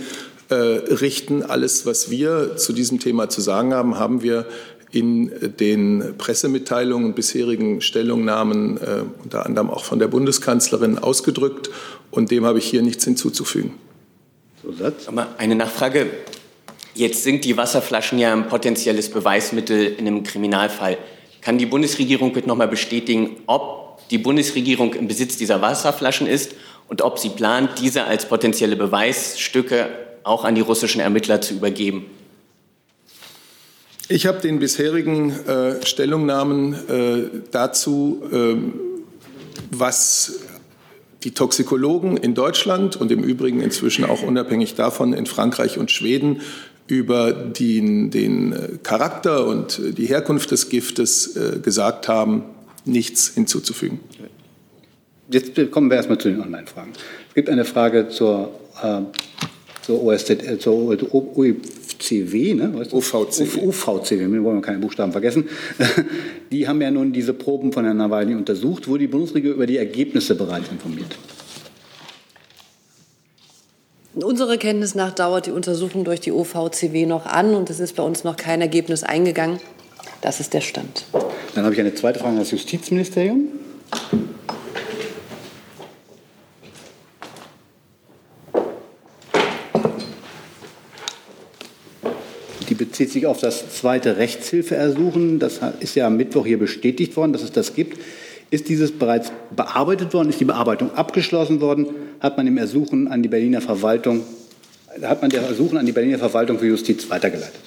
äh, 0.51 0.55
richten. 0.55 1.43
Alles, 1.43 1.87
was 1.87 2.11
wir 2.11 2.57
zu 2.57 2.73
diesem 2.73 3.01
Thema 3.01 3.31
zu 3.31 3.41
sagen 3.41 3.73
haben, 3.73 3.99
haben 3.99 4.23
wir 4.23 4.47
in 4.91 5.31
den 5.59 6.15
Pressemitteilungen 6.19 7.09
und 7.09 7.15
bisherigen 7.15 7.81
Stellungnahmen, 7.81 8.79
äh, 8.79 9.05
unter 9.23 9.47
anderem 9.47 9.71
auch 9.71 9.85
von 9.85 9.99
der 9.99 10.09
Bundeskanzlerin, 10.09 10.99
ausgedrückt. 10.99 11.71
Und 12.11 12.31
dem 12.31 12.45
habe 12.45 12.59
ich 12.59 12.67
hier 12.67 12.83
nichts 12.83 13.05
hinzuzufügen. 13.05 13.73
Eine 15.39 15.55
Nachfrage. 15.55 16.07
Jetzt 16.99 17.23
sind 17.23 17.45
die 17.45 17.57
Wasserflaschen 17.57 18.19
ja 18.19 18.33
ein 18.33 18.49
potenzielles 18.49 19.09
Beweismittel 19.09 19.87
in 19.87 20.09
einem 20.09 20.25
Kriminalfall. 20.25 20.99
Kann 21.41 21.57
die 21.57 21.67
Bundesregierung 21.67 22.33
bitte 22.33 22.49
noch 22.49 22.57
mal 22.57 22.67
bestätigen, 22.67 23.37
ob 23.47 24.01
die 24.09 24.19
Bundesregierung 24.19 24.95
im 24.95 25.07
Besitz 25.07 25.37
dieser 25.37 25.63
Wasserflaschen 25.63 26.27
ist 26.27 26.57
und 26.89 27.03
ob 27.03 27.21
sie 27.21 27.29
plant, 27.29 27.79
diese 27.81 28.03
als 28.03 28.27
potenzielle 28.27 28.75
Beweisstücke 28.75 29.91
auch 30.25 30.45
an 30.45 30.57
die 30.57 30.61
russischen 30.61 31.01
Ermittler 31.01 31.41
zu 31.41 31.55
übergeben? 31.55 32.07
Ich 34.09 34.27
habe 34.27 34.41
den 34.41 34.59
bisherigen 34.59 35.31
äh, 35.47 35.87
Stellungnahmen 35.87 36.75
äh, 36.89 37.41
dazu, 37.53 38.25
äh, 38.33 38.57
was 39.71 40.41
die 41.25 41.33
Toxikologen 41.33 42.17
in 42.17 42.35
Deutschland 42.35 42.97
und 42.97 43.11
im 43.11 43.23
Übrigen 43.23 43.61
inzwischen 43.61 44.05
auch 44.05 44.23
unabhängig 44.23 44.75
davon 44.75 45.13
in 45.13 45.27
Frankreich 45.27 45.79
und 45.79 45.91
Schweden 45.91 46.41
über 46.89 47.33
den, 47.33 48.11
den 48.11 48.81
Charakter 48.83 49.47
und 49.47 49.81
die 49.97 50.07
Herkunft 50.07 50.51
des 50.51 50.69
Giftes 50.69 51.37
äh, 51.37 51.59
gesagt 51.61 52.09
haben, 52.09 52.43
nichts 52.85 53.33
hinzuzufügen. 53.35 54.01
Jetzt 55.31 55.55
kommen 55.71 55.91
wir 55.91 55.97
erstmal 55.99 56.19
zu 56.19 56.31
den 56.31 56.41
Online-Fragen. 56.41 56.93
Es 57.29 57.35
gibt 57.35 57.51
eine 57.51 57.67
Frage 57.67 58.09
zur, 58.09 58.59
äh, 58.83 59.01
zur, 59.83 60.03
OSZ, 60.03 60.31
äh, 60.31 60.59
zur 60.59 60.99
OFCW, 61.13 62.55
ne? 62.55 62.87
OVCW. 62.91 63.67
OVCW, 63.67 64.33
wir 64.33 64.43
wollen 64.43 64.63
keine 64.63 64.79
Buchstaben 64.79 65.13
vergessen. 65.13 65.45
Die 66.51 66.67
haben 66.67 66.81
ja 66.81 66.91
nun 66.91 67.13
diese 67.13 67.35
Proben 67.35 67.73
von 67.73 67.85
Herrn 67.85 67.99
Nawalny 67.99 68.35
untersucht. 68.35 68.89
Wurde 68.89 69.01
die 69.01 69.09
Bundesregierung 69.09 69.57
über 69.57 69.67
die 69.67 69.77
Ergebnisse 69.77 70.35
bereits 70.35 70.71
informiert? 70.71 71.19
Unserer 74.25 74.57
Kenntnis 74.57 74.97
nach 74.97 75.15
dauert 75.15 75.47
die 75.47 75.53
Untersuchung 75.53 76.03
durch 76.05 76.21
die 76.21 76.33
OVCW 76.33 77.07
noch 77.07 77.27
an 77.27 77.55
und 77.55 77.71
es 77.71 77.79
ist 77.79 77.95
bei 77.95 78.03
uns 78.03 78.25
noch 78.25 78.37
kein 78.37 78.61
Ergebnis 78.61 79.05
eingegangen. 79.05 79.61
Das 80.23 80.41
ist 80.41 80.55
der 80.55 80.61
Stand. 80.61 81.05
Dann 81.55 81.65
habe 81.65 81.73
ich 81.73 81.81
eine 81.81 81.95
zweite 81.95 82.19
Frage 82.19 82.33
an 82.33 82.39
das 82.39 82.51
Justizministerium. 82.51 83.47
Die 92.69 92.75
bezieht 92.75 93.13
sich 93.13 93.27
auf 93.27 93.41
das 93.41 93.73
zweite 93.73 94.17
Rechtshilfeersuchen. 94.17 95.39
Das 95.39 95.61
ist 95.79 95.95
ja 95.95 96.09
am 96.09 96.17
Mittwoch 96.17 96.45
hier 96.45 96.59
bestätigt 96.59 97.17
worden, 97.17 97.33
dass 97.33 97.43
es 97.43 97.53
das 97.53 97.75
gibt. 97.75 97.99
Ist 98.51 98.69
dieses 98.69 98.91
bereits 98.93 99.31
bearbeitet 99.55 100.13
worden? 100.13 100.31
Ist 100.31 100.41
die 100.41 100.45
Bearbeitung 100.45 100.93
abgeschlossen 100.95 101.61
worden? 101.61 101.87
Hat 102.21 102.37
man 102.37 102.47
im 102.47 102.59
Ersuchen 102.59 103.09
an 103.09 103.23
die 103.23 103.29
Berliner 103.29 103.61
Verwaltung, 103.61 104.25
hat 105.03 105.23
man 105.23 105.31
der 105.31 105.43
Ersuchen 105.43 105.79
an 105.79 105.87
die 105.87 105.93
Berliner 105.93 106.19
Verwaltung 106.19 106.59
für 106.59 106.67
Justiz 106.67 107.09
weitergeleitet? 107.11 107.61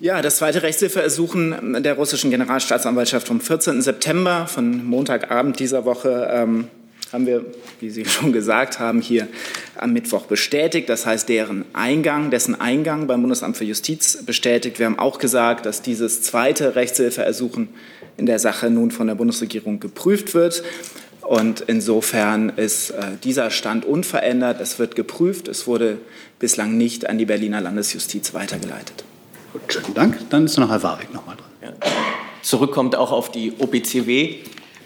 Ja, 0.00 0.20
das 0.20 0.36
zweite 0.36 0.62
Rechtshilfeersuchen 0.62 1.82
der 1.82 1.94
russischen 1.94 2.30
Generalstaatsanwaltschaft 2.30 3.26
vom 3.26 3.40
14. 3.40 3.80
September, 3.80 4.46
von 4.46 4.84
Montagabend 4.84 5.58
dieser 5.58 5.86
Woche, 5.86 6.28
ähm, 6.30 6.68
haben 7.14 7.26
wir, 7.26 7.46
wie 7.80 7.88
Sie 7.88 8.04
schon 8.04 8.32
gesagt 8.32 8.78
haben, 8.78 9.00
hier 9.00 9.28
am 9.76 9.94
Mittwoch 9.94 10.26
bestätigt. 10.26 10.90
Das 10.90 11.06
heißt, 11.06 11.28
deren 11.28 11.64
Eingang, 11.72 12.30
dessen 12.30 12.60
Eingang 12.60 13.06
beim 13.06 13.22
Bundesamt 13.22 13.56
für 13.56 13.64
Justiz 13.64 14.22
bestätigt. 14.26 14.78
Wir 14.78 14.86
haben 14.86 14.98
auch 14.98 15.18
gesagt, 15.18 15.64
dass 15.64 15.80
dieses 15.80 16.20
zweite 16.20 16.74
Rechtshilfeersuchen 16.74 17.68
in 18.16 18.26
der 18.26 18.38
Sache 18.38 18.68
nun 18.68 18.90
von 18.90 19.06
der 19.06 19.14
Bundesregierung 19.14 19.80
geprüft 19.80 20.34
wird. 20.34 20.62
Und 21.24 21.62
insofern 21.62 22.50
ist 22.50 22.90
äh, 22.90 23.16
dieser 23.22 23.50
Stand 23.50 23.84
unverändert. 23.84 24.60
Es 24.60 24.78
wird 24.78 24.94
geprüft. 24.94 25.48
Es 25.48 25.66
wurde 25.66 25.98
bislang 26.38 26.76
nicht 26.76 27.08
an 27.08 27.16
die 27.16 27.24
Berliner 27.24 27.60
Landesjustiz 27.60 28.34
weitergeleitet. 28.34 29.04
Gut, 29.52 29.62
schönen 29.72 29.94
Dank. 29.94 30.18
Dann 30.30 30.44
ist 30.44 30.58
noch 30.58 30.68
Herr 30.68 30.82
Warwick 30.82 31.14
noch 31.14 31.26
mal 31.26 31.36
dran. 31.36 31.46
Ja. 31.62 31.90
Zurückkommt 32.42 32.94
auch 32.94 33.10
auf 33.10 33.30
die 33.32 33.54
OPCW. 33.58 34.34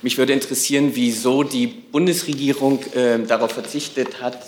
Mich 0.00 0.16
würde 0.16 0.32
interessieren, 0.32 0.92
wieso 0.94 1.42
die 1.42 1.66
Bundesregierung 1.66 2.80
äh, 2.94 3.18
darauf 3.26 3.50
verzichtet 3.50 4.22
hat, 4.22 4.38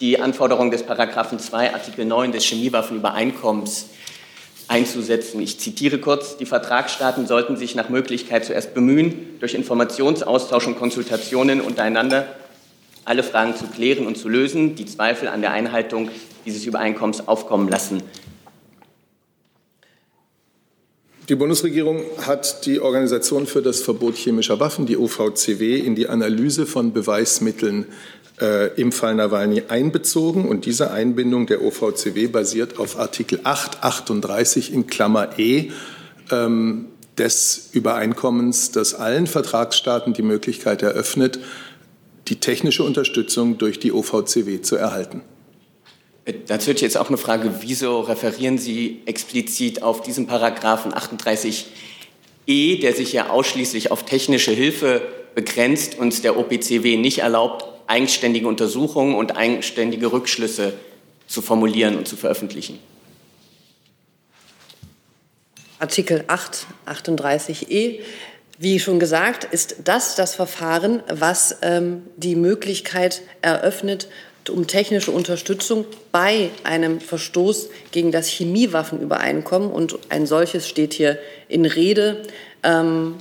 die 0.00 0.20
Anforderungen 0.20 0.70
des 0.70 0.82
Paragraphen 0.82 1.38
2 1.38 1.72
Artikel 1.72 2.04
9 2.04 2.32
des 2.32 2.44
Chemiewaffenübereinkommens 2.44 3.86
einzusetzen. 4.68 5.40
Ich 5.40 5.58
zitiere 5.58 5.98
kurz, 5.98 6.36
die 6.36 6.46
Vertragsstaaten 6.46 7.26
sollten 7.26 7.56
sich 7.56 7.74
nach 7.74 7.88
Möglichkeit 7.88 8.44
zuerst 8.44 8.74
bemühen, 8.74 9.38
durch 9.40 9.54
Informationsaustausch 9.54 10.66
und 10.66 10.78
Konsultationen 10.78 11.60
untereinander 11.60 12.28
alle 13.04 13.22
Fragen 13.22 13.56
zu 13.56 13.66
klären 13.66 14.06
und 14.06 14.18
zu 14.18 14.28
lösen, 14.28 14.74
die 14.74 14.84
Zweifel 14.84 15.28
an 15.28 15.40
der 15.40 15.52
Einhaltung 15.52 16.10
dieses 16.44 16.66
Übereinkommens 16.66 17.26
aufkommen 17.26 17.68
lassen. 17.68 18.02
Die 21.30 21.34
Bundesregierung 21.34 22.02
hat 22.26 22.64
die 22.64 22.80
Organisation 22.80 23.46
für 23.46 23.60
das 23.60 23.80
Verbot 23.80 24.16
chemischer 24.16 24.60
Waffen, 24.60 24.86
die 24.86 24.96
OVCW, 24.96 25.78
in 25.78 25.94
die 25.94 26.08
Analyse 26.08 26.66
von 26.66 26.92
Beweismitteln 26.92 27.86
im 28.76 28.92
Fall 28.92 29.14
Nawalny 29.14 29.64
einbezogen. 29.68 30.48
Und 30.48 30.64
diese 30.64 30.90
Einbindung 30.90 31.46
der 31.46 31.62
OVCW 31.62 32.28
basiert 32.28 32.78
auf 32.78 32.98
Artikel 32.98 33.40
8, 33.44 33.82
38 33.82 34.72
in 34.72 34.86
Klammer 34.86 35.38
E 35.38 35.70
ähm, 36.30 36.86
des 37.18 37.70
Übereinkommens, 37.72 38.70
das 38.70 38.94
allen 38.94 39.26
Vertragsstaaten 39.26 40.12
die 40.12 40.22
Möglichkeit 40.22 40.82
eröffnet, 40.82 41.40
die 42.28 42.36
technische 42.36 42.84
Unterstützung 42.84 43.58
durch 43.58 43.80
die 43.80 43.92
OVCW 43.92 44.60
zu 44.60 44.76
erhalten. 44.76 45.22
Dazu 46.46 46.68
hätte 46.68 46.76
ich 46.76 46.82
jetzt 46.82 46.98
auch 46.98 47.08
eine 47.08 47.16
Frage, 47.16 47.50
wieso 47.60 48.00
referieren 48.00 48.58
Sie 48.58 49.00
explizit 49.06 49.82
auf 49.82 50.02
diesen 50.02 50.26
Paragraphen 50.26 50.92
38e, 50.92 52.80
der 52.80 52.92
sich 52.92 53.14
ja 53.14 53.30
ausschließlich 53.30 53.90
auf 53.90 54.04
technische 54.04 54.50
Hilfe 54.50 55.00
begrenzt 55.34 55.98
und 55.98 56.24
der 56.24 56.36
OPCW 56.36 56.98
nicht 56.98 57.20
erlaubt, 57.20 57.64
eigenständige 57.88 58.46
Untersuchungen 58.46 59.14
und 59.14 59.36
eigenständige 59.36 60.12
Rückschlüsse 60.12 60.74
zu 61.26 61.42
formulieren 61.42 61.96
und 61.96 62.06
zu 62.06 62.16
veröffentlichen? 62.16 62.78
Artikel 65.80 66.24
8, 66.26 66.66
38e. 66.86 68.00
Wie 68.58 68.80
schon 68.80 68.98
gesagt, 68.98 69.44
ist 69.44 69.76
das 69.84 70.16
das 70.16 70.34
Verfahren, 70.34 71.02
was 71.08 71.58
ähm, 71.62 72.02
die 72.16 72.34
Möglichkeit 72.34 73.22
eröffnet, 73.40 74.08
um 74.48 74.66
technische 74.66 75.12
Unterstützung 75.12 75.84
bei 76.10 76.50
einem 76.64 77.00
Verstoß 77.00 77.68
gegen 77.92 78.10
das 78.10 78.26
Chemiewaffenübereinkommen, 78.28 79.70
und 79.70 79.98
ein 80.08 80.26
solches 80.26 80.68
steht 80.68 80.94
hier 80.94 81.18
in 81.48 81.66
Rede, 81.66 82.22
ähm, 82.64 83.16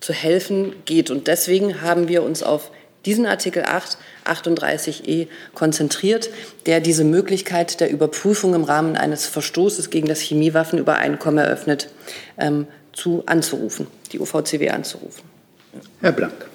zu 0.00 0.12
helfen 0.12 0.74
geht. 0.84 1.10
Und 1.10 1.28
deswegen 1.28 1.80
haben 1.80 2.08
wir 2.08 2.22
uns 2.22 2.42
auf 2.42 2.70
diesen 3.06 3.26
Artikel 3.26 3.64
8, 3.64 3.98
38e 4.24 5.28
konzentriert, 5.54 6.30
der 6.66 6.80
diese 6.80 7.04
Möglichkeit 7.04 7.80
der 7.80 7.90
Überprüfung 7.90 8.54
im 8.54 8.64
Rahmen 8.64 8.96
eines 8.96 9.26
Verstoßes 9.26 9.90
gegen 9.90 10.08
das 10.08 10.20
Chemiewaffenübereinkommen 10.20 11.44
eröffnet, 11.44 11.90
ähm, 12.38 12.66
zu 12.92 13.24
anzurufen, 13.26 13.86
die 14.12 14.20
UVCW 14.20 14.70
anzurufen. 14.70 15.22
Herr 16.00 16.12
Blank. 16.12 16.46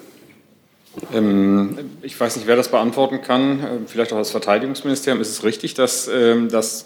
Ähm, 1.14 1.78
ich 2.02 2.20
weiß 2.20 2.38
nicht, 2.38 2.48
wer 2.48 2.56
das 2.56 2.70
beantworten 2.70 3.22
kann, 3.22 3.60
äh, 3.60 3.66
vielleicht 3.86 4.12
auch 4.14 4.18
das 4.18 4.32
Verteidigungsministerium. 4.32 5.22
Ist 5.22 5.30
es 5.30 5.44
richtig, 5.44 5.74
dass 5.74 6.08
ähm, 6.08 6.50
das 6.50 6.86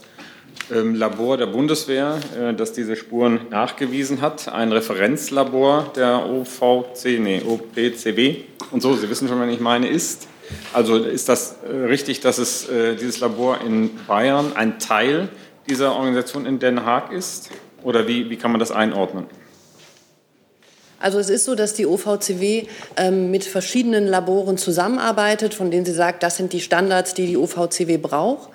Labor 0.69 1.37
der 1.37 1.47
Bundeswehr, 1.47 2.19
äh, 2.39 2.53
das 2.53 2.73
diese 2.73 2.95
Spuren 2.95 3.41
nachgewiesen 3.49 4.21
hat, 4.21 4.47
ein 4.47 4.71
Referenzlabor 4.71 5.91
der 5.95 6.25
OVC, 6.25 7.19
nee, 7.19 7.41
OPCW 7.45 8.35
und 8.71 8.81
so, 8.81 8.95
Sie 8.95 9.09
wissen 9.09 9.27
schon, 9.27 9.39
was 9.39 9.49
ich 9.49 9.59
meine, 9.59 9.87
ist? 9.87 10.27
Also 10.71 10.97
ist 10.97 11.29
das 11.29 11.57
äh, 11.63 11.73
richtig, 11.73 12.19
dass 12.21 12.37
es 12.37 12.67
dieses 12.99 13.19
Labor 13.19 13.61
in 13.61 13.91
Bayern 14.07 14.53
ein 14.55 14.79
Teil 14.79 15.29
dieser 15.69 15.95
Organisation 15.95 16.45
in 16.45 16.59
Den 16.59 16.85
Haag 16.85 17.11
ist? 17.11 17.49
Oder 17.83 18.07
wie, 18.07 18.29
wie 18.29 18.37
kann 18.37 18.51
man 18.51 18.59
das 18.59 18.71
einordnen? 18.71 19.25
Also 21.03 21.19
es 21.19 21.29
ist 21.29 21.43
so, 21.43 21.53
dass 21.53 21.73
die 21.73 21.85
OVCW 21.85 22.65
ähm, 22.95 23.29
mit 23.29 23.43
verschiedenen 23.43 24.07
Laboren 24.07 24.57
zusammenarbeitet, 24.57 25.53
von 25.53 25.69
denen 25.69 25.85
sie 25.85 25.91
sagt, 25.91 26.23
das 26.23 26.37
sind 26.37 26.53
die 26.53 26.61
Standards, 26.61 27.13
die 27.13 27.27
die 27.27 27.35
OVCW 27.35 27.97
braucht. 27.97 28.47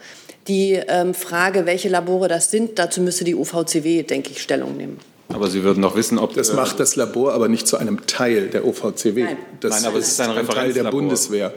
Die 0.49 0.73
ähm, 0.73 1.15
Frage, 1.15 1.67
welche 1.67 1.89
Labore 1.89 2.29
das 2.29 2.51
sind, 2.51 2.79
dazu 2.79 3.01
müsste 3.01 3.25
die 3.25 3.35
OVCW, 3.35 4.03
denke 4.03 4.31
ich, 4.31 4.43
Stellung 4.43 4.77
nehmen. 4.77 4.99
Aber 5.29 5.49
Sie 5.49 5.63
würden 5.63 5.83
doch 5.83 5.95
wissen, 5.95 6.19
ob 6.19 6.33
das 6.35 6.55
macht 6.55 6.81
das 6.81 6.97
Labor 6.97 7.35
aber 7.35 7.49
nicht 7.49 7.69
zu 7.69 7.77
einem 7.77 8.07
Teil 8.07 8.49
der 8.49 8.67
OVCW. 8.67 9.25
Nein, 9.25 9.37
das 9.61 9.83
Nein 9.83 9.91
aber 9.91 9.99
es 9.99 10.09
ist 10.09 10.21
ein, 10.21 10.31
ein 10.31 10.49
Teil 10.49 10.73
der 10.73 10.85
Bundeswehr. 10.85 11.53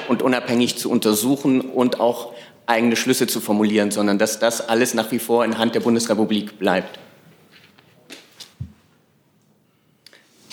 und 0.09 0.23
unabhängig 0.23 0.77
zu 0.77 0.90
untersuchen 0.90 1.61
und 1.61 2.01
auch 2.01 2.33
eigene 2.66 2.97
Schlüsse 2.97 3.27
zu 3.27 3.40
formulieren, 3.40 3.90
sondern 3.90 4.19
dass 4.19 4.38
das 4.38 4.69
alles 4.69 4.95
nach 4.95 5.11
wie 5.11 5.19
vor 5.19 5.45
in 5.45 5.59
Hand 5.59 5.75
der 5.75 5.81
Bundesrepublik 5.81 6.59
bleibt. 6.59 6.99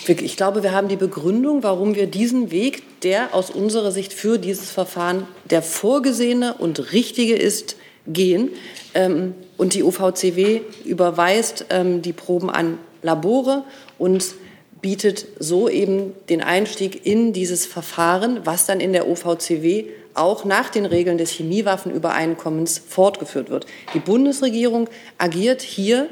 Ich 0.08 0.36
glaube, 0.38 0.62
wir 0.62 0.72
haben 0.72 0.88
die 0.88 0.96
Begründung, 0.96 1.62
warum 1.62 1.94
wir 1.94 2.06
diesen 2.06 2.50
Weg, 2.50 3.00
der 3.02 3.34
aus 3.34 3.50
unserer 3.50 3.92
Sicht 3.92 4.14
für 4.14 4.38
dieses 4.38 4.70
Verfahren 4.70 5.26
der 5.50 5.60
vorgesehene 5.60 6.54
und 6.54 6.92
richtige 6.92 7.34
ist, 7.34 7.76
gehen. 8.08 8.50
Ähm, 8.94 9.34
und 9.56 9.74
die 9.74 9.82
UVCW 9.82 10.60
überweist 10.84 11.66
ähm, 11.70 12.02
die 12.02 12.12
Proben 12.12 12.50
an 12.50 12.78
Labore 13.02 13.64
und 13.98 14.34
bietet 14.80 15.26
so 15.40 15.68
eben 15.68 16.12
den 16.28 16.42
Einstieg 16.42 17.04
in 17.04 17.32
dieses 17.32 17.66
Verfahren, 17.66 18.40
was 18.44 18.66
dann 18.66 18.80
in 18.80 18.92
der 18.92 19.08
OVCW 19.08 19.86
auch 20.14 20.44
nach 20.44 20.70
den 20.70 20.86
Regeln 20.86 21.18
des 21.18 21.30
Chemiewaffenübereinkommens 21.32 22.78
fortgeführt 22.78 23.50
wird. 23.50 23.66
Die 23.94 24.00
Bundesregierung 24.00 24.88
agiert 25.16 25.62
hier 25.62 26.08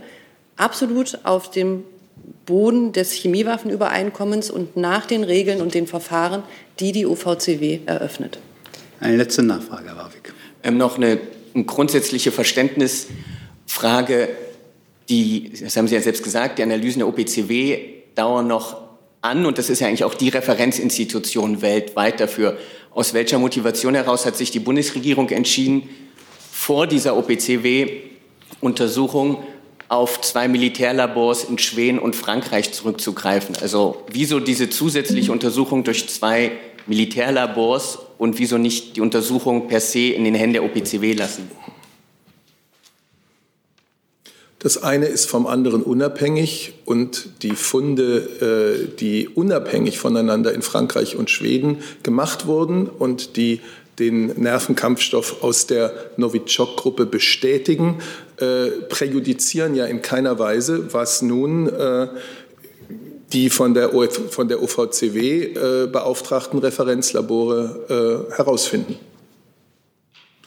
absolut 0.57 1.19
auf 1.25 1.51
dem 1.51 1.85
Boden 2.45 2.93
des 2.93 3.13
Chemiewaffenübereinkommens 3.13 4.51
und 4.51 4.77
nach 4.77 5.07
den 5.07 5.25
Regeln 5.25 5.61
und 5.61 5.75
den 5.75 5.87
Verfahren, 5.87 6.43
die 6.81 6.93
die 6.93 7.07
OVCW 7.07 7.81
eröffnet. 7.87 8.39
Eine 9.01 9.17
letzte 9.17 9.43
Nachfrage, 9.43 9.89
Herr 9.89 9.97
Warwick. 9.97 10.33
Ähm, 10.63 10.79
noch 10.79 10.97
eine, 10.97 11.19
eine 11.57 11.65
grundsätzliche 11.65 12.31
Verständnisfrage. 12.31 14.29
Die, 15.09 15.53
das 15.61 15.77
haben 15.77 15.89
Sie 15.89 15.95
ja 15.95 16.01
selbst 16.01 16.23
gesagt, 16.23 16.59
die 16.59 16.63
Analysen 16.63 17.01
der 17.01 17.09
OPCW 17.09 17.79
dauern 18.15 18.47
noch 18.47 18.83
an 19.23 19.47
und 19.47 19.59
das 19.59 19.71
ist 19.71 19.81
ja 19.81 19.89
eigentlich 19.89 20.05
auch 20.05 20.15
die 20.15 20.29
Referenzinstitution 20.29 21.63
weltweit 21.63 22.21
dafür. 22.21 22.57
Aus 22.93 23.15
welcher 23.15 23.41
Motivation 23.41 23.95
heraus 23.95 24.27
hat 24.27 24.37
sich 24.37 24.53
die 24.53 24.61
Bundesregierung 24.61 25.31
entschieden, 25.31 25.89
vor 26.53 26.87
dieser 26.87 27.17
OPCW-Untersuchung 27.17 29.43
auf 29.89 30.21
zwei 30.21 30.49
Militärlabors 30.49 31.45
in 31.45 31.59
Schweden 31.59 31.99
und 31.99 32.17
Frankreich 32.17 32.73
zurückzugreifen? 32.73 33.57
Also 33.61 34.05
wieso 34.11 34.41
diese 34.41 34.71
zusätzliche 34.71 35.31
Untersuchung 35.33 35.85
durch 35.85 36.09
zwei 36.09 36.53
Militärlabors 36.87 37.99
und 38.19 38.39
wieso 38.39 38.59
nicht 38.59 38.97
die 38.97 39.01
Untersuchung 39.01 39.69
per 39.69 39.81
se 39.81 40.11
in 40.11 40.25
den 40.25 40.35
Händen 40.35 40.55
der 40.55 40.65
OPCW 40.65 41.13
lassen? 41.13 41.51
Das 44.59 44.83
eine 44.83 45.07
ist 45.07 45.27
vom 45.27 45.47
anderen 45.47 45.83
unabhängig 45.83 46.75
und 46.87 47.43
die 47.43 47.55
Funde, 47.55 48.89
äh, 48.91 48.97
die 48.99 49.29
unabhängig 49.29 49.99
voneinander 49.99 50.53
in 50.53 50.63
Frankreich 50.63 51.15
und 51.15 51.31
Schweden 51.31 51.79
gemacht 52.03 52.47
wurden 52.47 52.89
und 52.89 53.37
die 53.37 53.61
den 53.99 54.27
Nervenkampfstoff 54.27 55.43
aus 55.43 55.67
der 55.67 55.93
Novichok-Gruppe 56.17 57.07
bestätigen, 57.07 57.99
äh, 58.39 58.67
präjudizieren 58.89 59.75
ja 59.75 59.87
in 59.87 60.03
keiner 60.03 60.39
Weise, 60.39 60.93
was 60.93 61.23
nun 61.23 61.69
äh, 61.69 62.09
die 63.33 63.51
von 63.51 63.75
der, 63.75 63.95
OF, 63.95 64.33
von 64.33 64.49
der 64.49 64.63
OVCW 64.63 65.43
äh, 65.43 65.87
beauftragten 65.89 66.59
Referenzlabore 66.59 68.29
äh, 68.31 68.37
herausfinden. 68.37 68.97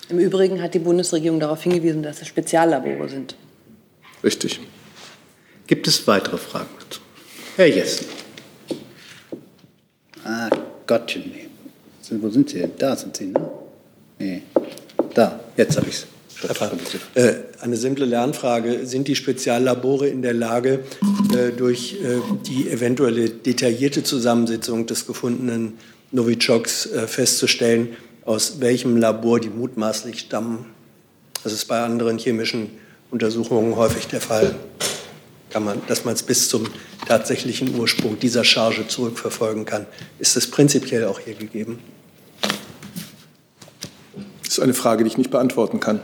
Im 0.10 0.20
Übrigen 0.20 0.62
hat 0.62 0.74
die 0.74 0.80
Bundesregierung 0.80 1.40
darauf 1.40 1.62
hingewiesen, 1.62 2.02
dass 2.02 2.22
es 2.22 2.28
Speziallabore 2.28 3.10
sind. 3.10 3.36
Richtig. 4.24 4.60
Gibt 5.68 5.88
es 5.88 6.08
weitere 6.08 6.38
Fragen 6.38 6.70
dazu? 6.80 7.02
Herr 7.56 7.68
Jessen. 7.68 8.08
Ah, 10.24 10.50
Gottchen. 10.88 11.32
Wo 12.12 12.30
sind 12.30 12.50
Sie 12.50 12.60
denn? 12.60 12.72
Da 12.78 12.96
sind 12.96 13.16
Sie, 13.16 13.28
ne? 13.28 13.52
Nee. 14.18 14.42
Da, 15.14 15.40
jetzt 15.56 15.78
habe 15.78 15.88
ich 15.88 15.96
es. 15.96 16.08
Äh, 17.16 17.34
eine 17.60 17.76
simple 17.76 18.06
Lernfrage. 18.06 18.86
Sind 18.86 19.08
die 19.08 19.16
Speziallabore 19.16 20.08
in 20.08 20.22
der 20.22 20.34
Lage, 20.34 20.80
äh, 21.34 21.52
durch 21.52 21.98
äh, 22.02 22.20
die 22.48 22.70
eventuelle 22.70 23.30
detaillierte 23.30 24.04
Zusammensetzung 24.04 24.86
des 24.86 25.06
gefundenen 25.06 25.74
Novichoks 26.12 26.90
festzustellen, 27.06 27.90
aus 28.26 28.60
welchem 28.62 28.98
Labor 28.98 29.40
die 29.40 29.50
mutmaßlich 29.50 30.22
stammen? 30.22 30.66
Das 31.44 31.54
ist 31.54 31.66
bei 31.66 31.82
anderen 31.82 32.18
chemischen 32.18 32.72
Untersuchungen 33.12 33.76
häufig 33.76 34.08
der 34.08 34.20
Fall, 34.20 34.56
kann 35.52 35.64
man, 35.64 35.82
dass 35.88 36.06
man 36.06 36.16
es 36.16 36.24
bis 36.24 36.50
zum 36.50 36.66
tatsächlichen 37.08 37.76
Ursprung 37.76 38.18
dieser 38.18 38.44
Charge 38.44 38.88
zurückverfolgen 38.88 39.66
kann. 39.66 39.86
Ist 40.18 40.36
das 40.36 40.48
prinzipiell 40.48 41.06
auch 41.06 41.20
hier 41.20 41.36
gegeben? 41.36 41.78
Das 44.44 44.58
ist 44.58 44.60
eine 44.60 44.74
Frage, 44.74 45.04
die 45.04 45.10
ich 45.10 45.18
nicht 45.20 45.30
beantworten 45.30 45.80
kann. 45.80 46.02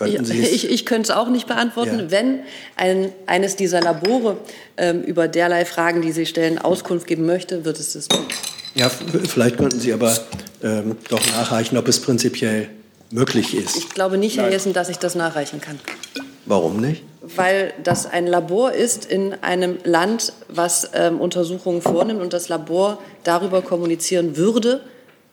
Ja, 0.00 0.06
ich, 0.20 0.70
ich, 0.70 0.86
könnte 0.86 1.10
es 1.10 1.16
auch 1.16 1.28
nicht 1.28 1.46
beantworten. 1.46 1.98
Ja. 1.98 2.10
Wenn 2.10 2.40
ein, 2.76 3.12
eines 3.26 3.56
dieser 3.56 3.80
Labore 3.80 4.36
ähm, 4.76 5.02
über 5.02 5.28
derlei 5.28 5.64
Fragen, 5.64 6.02
die 6.02 6.12
Sie 6.12 6.26
stellen, 6.26 6.58
Auskunft 6.58 7.06
geben 7.06 7.24
möchte, 7.24 7.64
wird 7.64 7.78
es 7.78 7.94
das 7.94 8.08
tun. 8.08 8.26
Ja, 8.74 8.90
vielleicht 8.90 9.56
könnten 9.56 9.80
Sie 9.80 9.92
aber 9.92 10.14
ähm, 10.62 10.96
doch 11.08 11.24
nachreichen, 11.28 11.78
ob 11.78 11.88
es 11.88 12.00
prinzipiell 12.00 12.68
möglich 13.10 13.54
ist. 13.54 13.76
Ich 13.76 13.88
glaube 13.90 14.18
nicht, 14.18 14.36
Herr 14.36 14.50
Jessen, 14.50 14.74
dass 14.74 14.90
ich 14.90 14.98
das 14.98 15.14
nachreichen 15.14 15.60
kann. 15.60 15.78
Warum 16.44 16.80
nicht? 16.80 17.02
Weil 17.22 17.72
das 17.82 18.06
ein 18.06 18.26
Labor 18.26 18.72
ist 18.72 19.04
in 19.06 19.34
einem 19.42 19.78
Land, 19.84 20.32
was 20.48 20.90
ähm, 20.94 21.20
Untersuchungen 21.20 21.82
vornimmt 21.82 22.20
und 22.20 22.32
das 22.32 22.48
Labor 22.48 22.98
darüber 23.24 23.62
kommunizieren 23.62 24.36
würde, 24.36 24.82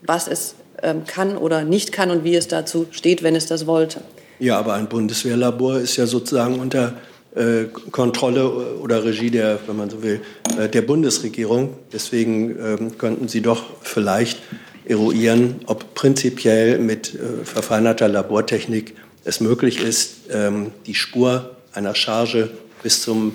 was 0.01 0.27
es 0.27 0.55
ähm, 0.81 1.03
kann 1.05 1.37
oder 1.37 1.63
nicht 1.63 1.91
kann 1.91 2.09
und 2.09 2.23
wie 2.23 2.35
es 2.35 2.47
dazu 2.47 2.87
steht, 2.91 3.21
wenn 3.21 3.35
es 3.35 3.45
das 3.45 3.67
wollte. 3.67 4.01
Ja, 4.43 4.59
aber 4.59 4.73
ein 4.73 4.89
Bundeswehrlabor 4.89 5.79
ist 5.79 5.95
ja 5.95 6.05
sozusagen 6.05 6.59
unter 6.59 6.95
äh, 7.33 7.63
Kontrolle 7.91 8.75
oder 8.75 9.05
Regie 9.05 9.31
der, 9.31 9.57
wenn 9.67 9.77
man 9.77 9.89
so 9.89 10.03
will, 10.03 10.19
äh, 10.59 10.67
der 10.67 10.81
Bundesregierung. 10.81 11.77
Deswegen 11.93 12.49
ähm, 12.59 12.97
könnten 12.97 13.29
Sie 13.29 13.39
doch 13.39 13.63
vielleicht 13.83 14.41
eruieren, 14.83 15.61
ob 15.65 15.93
prinzipiell 15.93 16.77
mit 16.77 17.15
äh, 17.15 17.45
verfeinerter 17.45 18.09
Labortechnik 18.09 18.95
es 19.23 19.39
möglich 19.39 19.81
ist, 19.81 20.29
ähm, 20.29 20.71
die 20.87 20.95
Spur 20.95 21.55
einer 21.71 21.95
Charge 21.95 22.49
bis 22.83 23.01
zum 23.01 23.33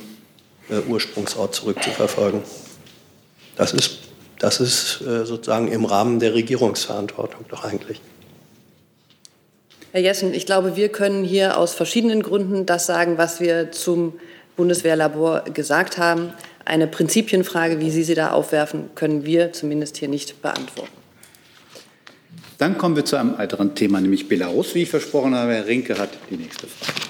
äh, 0.68 0.80
Ursprungsort 0.90 1.54
zurückzuverfolgen. 1.54 2.42
Das 3.56 3.72
ist 3.72 4.00
das 4.38 4.60
ist 4.60 5.00
äh, 5.00 5.24
sozusagen 5.24 5.68
im 5.68 5.86
Rahmen 5.86 6.20
der 6.20 6.34
Regierungsverantwortung 6.34 7.46
doch 7.48 7.64
eigentlich. 7.64 8.02
Herr 9.90 10.02
Jessen, 10.02 10.34
ich 10.34 10.44
glaube, 10.44 10.76
wir 10.76 10.90
können 10.90 11.24
hier 11.24 11.56
aus 11.56 11.72
verschiedenen 11.72 12.22
Gründen 12.22 12.66
das 12.66 12.84
sagen, 12.84 13.16
was 13.16 13.40
wir 13.40 13.72
zum 13.72 14.12
Bundeswehrlabor 14.54 15.44
gesagt 15.54 15.96
haben. 15.96 16.34
Eine 16.66 16.86
Prinzipienfrage, 16.86 17.80
wie 17.80 17.90
Sie 17.90 18.02
sie 18.02 18.14
da 18.14 18.32
aufwerfen, 18.32 18.90
können 18.94 19.24
wir 19.24 19.54
zumindest 19.54 19.96
hier 19.96 20.08
nicht 20.08 20.42
beantworten. 20.42 20.92
Dann 22.58 22.76
kommen 22.76 22.96
wir 22.96 23.04
zu 23.06 23.16
einem 23.16 23.38
weiteren 23.38 23.74
Thema, 23.74 23.98
nämlich 24.00 24.28
Belarus. 24.28 24.74
Wie 24.74 24.82
ich 24.82 24.90
versprochen 24.90 25.34
habe, 25.34 25.54
Herr 25.54 25.66
Rinke 25.66 25.96
hat 25.96 26.10
die 26.28 26.36
nächste 26.36 26.66
Frage. 26.66 27.00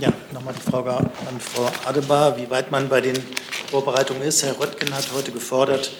Ja, 0.00 0.12
nochmal 0.32 0.54
die 0.54 0.70
Frage 0.70 0.94
an 0.94 1.40
Frau 1.40 1.68
Adebar, 1.84 2.38
wie 2.38 2.48
weit 2.48 2.70
man 2.70 2.88
bei 2.88 3.00
den 3.00 3.18
Vorbereitungen 3.70 4.22
ist. 4.22 4.44
Herr 4.44 4.60
Röttgen 4.60 4.94
hat 4.94 5.08
heute 5.12 5.32
gefordert, 5.32 5.90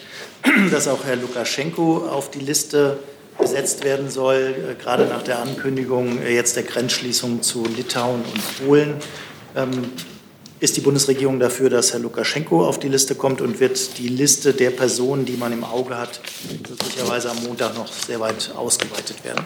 dass 0.71 0.87
auch 0.87 1.03
Herr 1.03 1.17
Lukaschenko 1.17 2.07
auf 2.07 2.31
die 2.31 2.39
Liste 2.39 2.99
gesetzt 3.41 3.83
werden 3.83 4.09
soll, 4.09 4.55
äh, 4.71 4.81
gerade 4.81 5.05
nach 5.05 5.23
der 5.23 5.39
Ankündigung 5.39 6.21
äh, 6.21 6.33
jetzt 6.33 6.55
der 6.55 6.63
Grenzschließung 6.63 7.41
zu 7.41 7.65
Litauen 7.65 8.21
und 8.21 8.67
Polen. 8.67 8.93
Ähm, 9.55 9.91
ist 10.61 10.77
die 10.77 10.81
Bundesregierung 10.81 11.39
dafür, 11.39 11.71
dass 11.71 11.91
Herr 11.91 11.99
Lukaschenko 11.99 12.67
auf 12.67 12.79
die 12.79 12.87
Liste 12.87 13.15
kommt 13.15 13.41
und 13.41 13.59
wird 13.59 13.97
die 13.97 14.07
Liste 14.07 14.53
der 14.53 14.69
Personen, 14.69 15.25
die 15.25 15.35
man 15.35 15.51
im 15.51 15.63
Auge 15.63 15.97
hat, 15.97 16.21
möglicherweise 16.51 17.31
am 17.31 17.43
Montag 17.43 17.75
noch 17.75 17.91
sehr 17.91 18.19
weit 18.19 18.51
ausgeweitet 18.55 19.23
werden? 19.23 19.43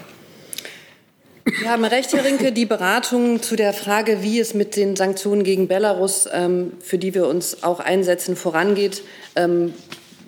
Sie 1.58 1.68
haben 1.68 1.84
recht, 1.84 2.12
Herr 2.12 2.24
Rinke. 2.24 2.52
Die 2.52 2.66
Beratungen 2.66 3.40
zu 3.40 3.56
der 3.56 3.72
Frage, 3.72 4.18
wie 4.20 4.40
es 4.40 4.52
mit 4.52 4.76
den 4.76 4.94
Sanktionen 4.94 5.42
gegen 5.42 5.68
Belarus, 5.68 6.28
ähm, 6.30 6.72
für 6.80 6.98
die 6.98 7.14
wir 7.14 7.26
uns 7.28 7.62
auch 7.62 7.80
einsetzen, 7.80 8.36
vorangeht, 8.36 9.02
ähm, 9.36 9.72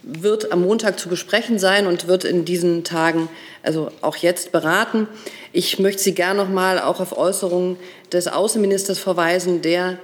wird 0.09 0.53
am 0.53 0.63
Montag 0.63 0.99
zu 0.99 1.11
besprechen 1.11 1.59
sein 1.59 1.87
und 1.87 2.09
wird 2.09 2.25
in 2.25 2.47
diesen 2.47 2.83
Tagen, 2.83 3.29
also 3.63 3.91
auch 4.01 4.17
jetzt 4.17 4.53
beraten. 4.53 5.07
Ich 5.53 5.79
möchte 5.79 6.03
Sie 6.03 6.15
gern 6.15 6.39
noch 6.39 6.49
mal 6.49 6.81
auch 6.81 6.99
auf 7.01 7.17
Äußerungen 7.17 7.77
des 8.11 8.27
Außenministers 8.27 8.99
verweisen, 8.99 9.61
der 9.61 9.99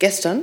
gestern 0.00 0.42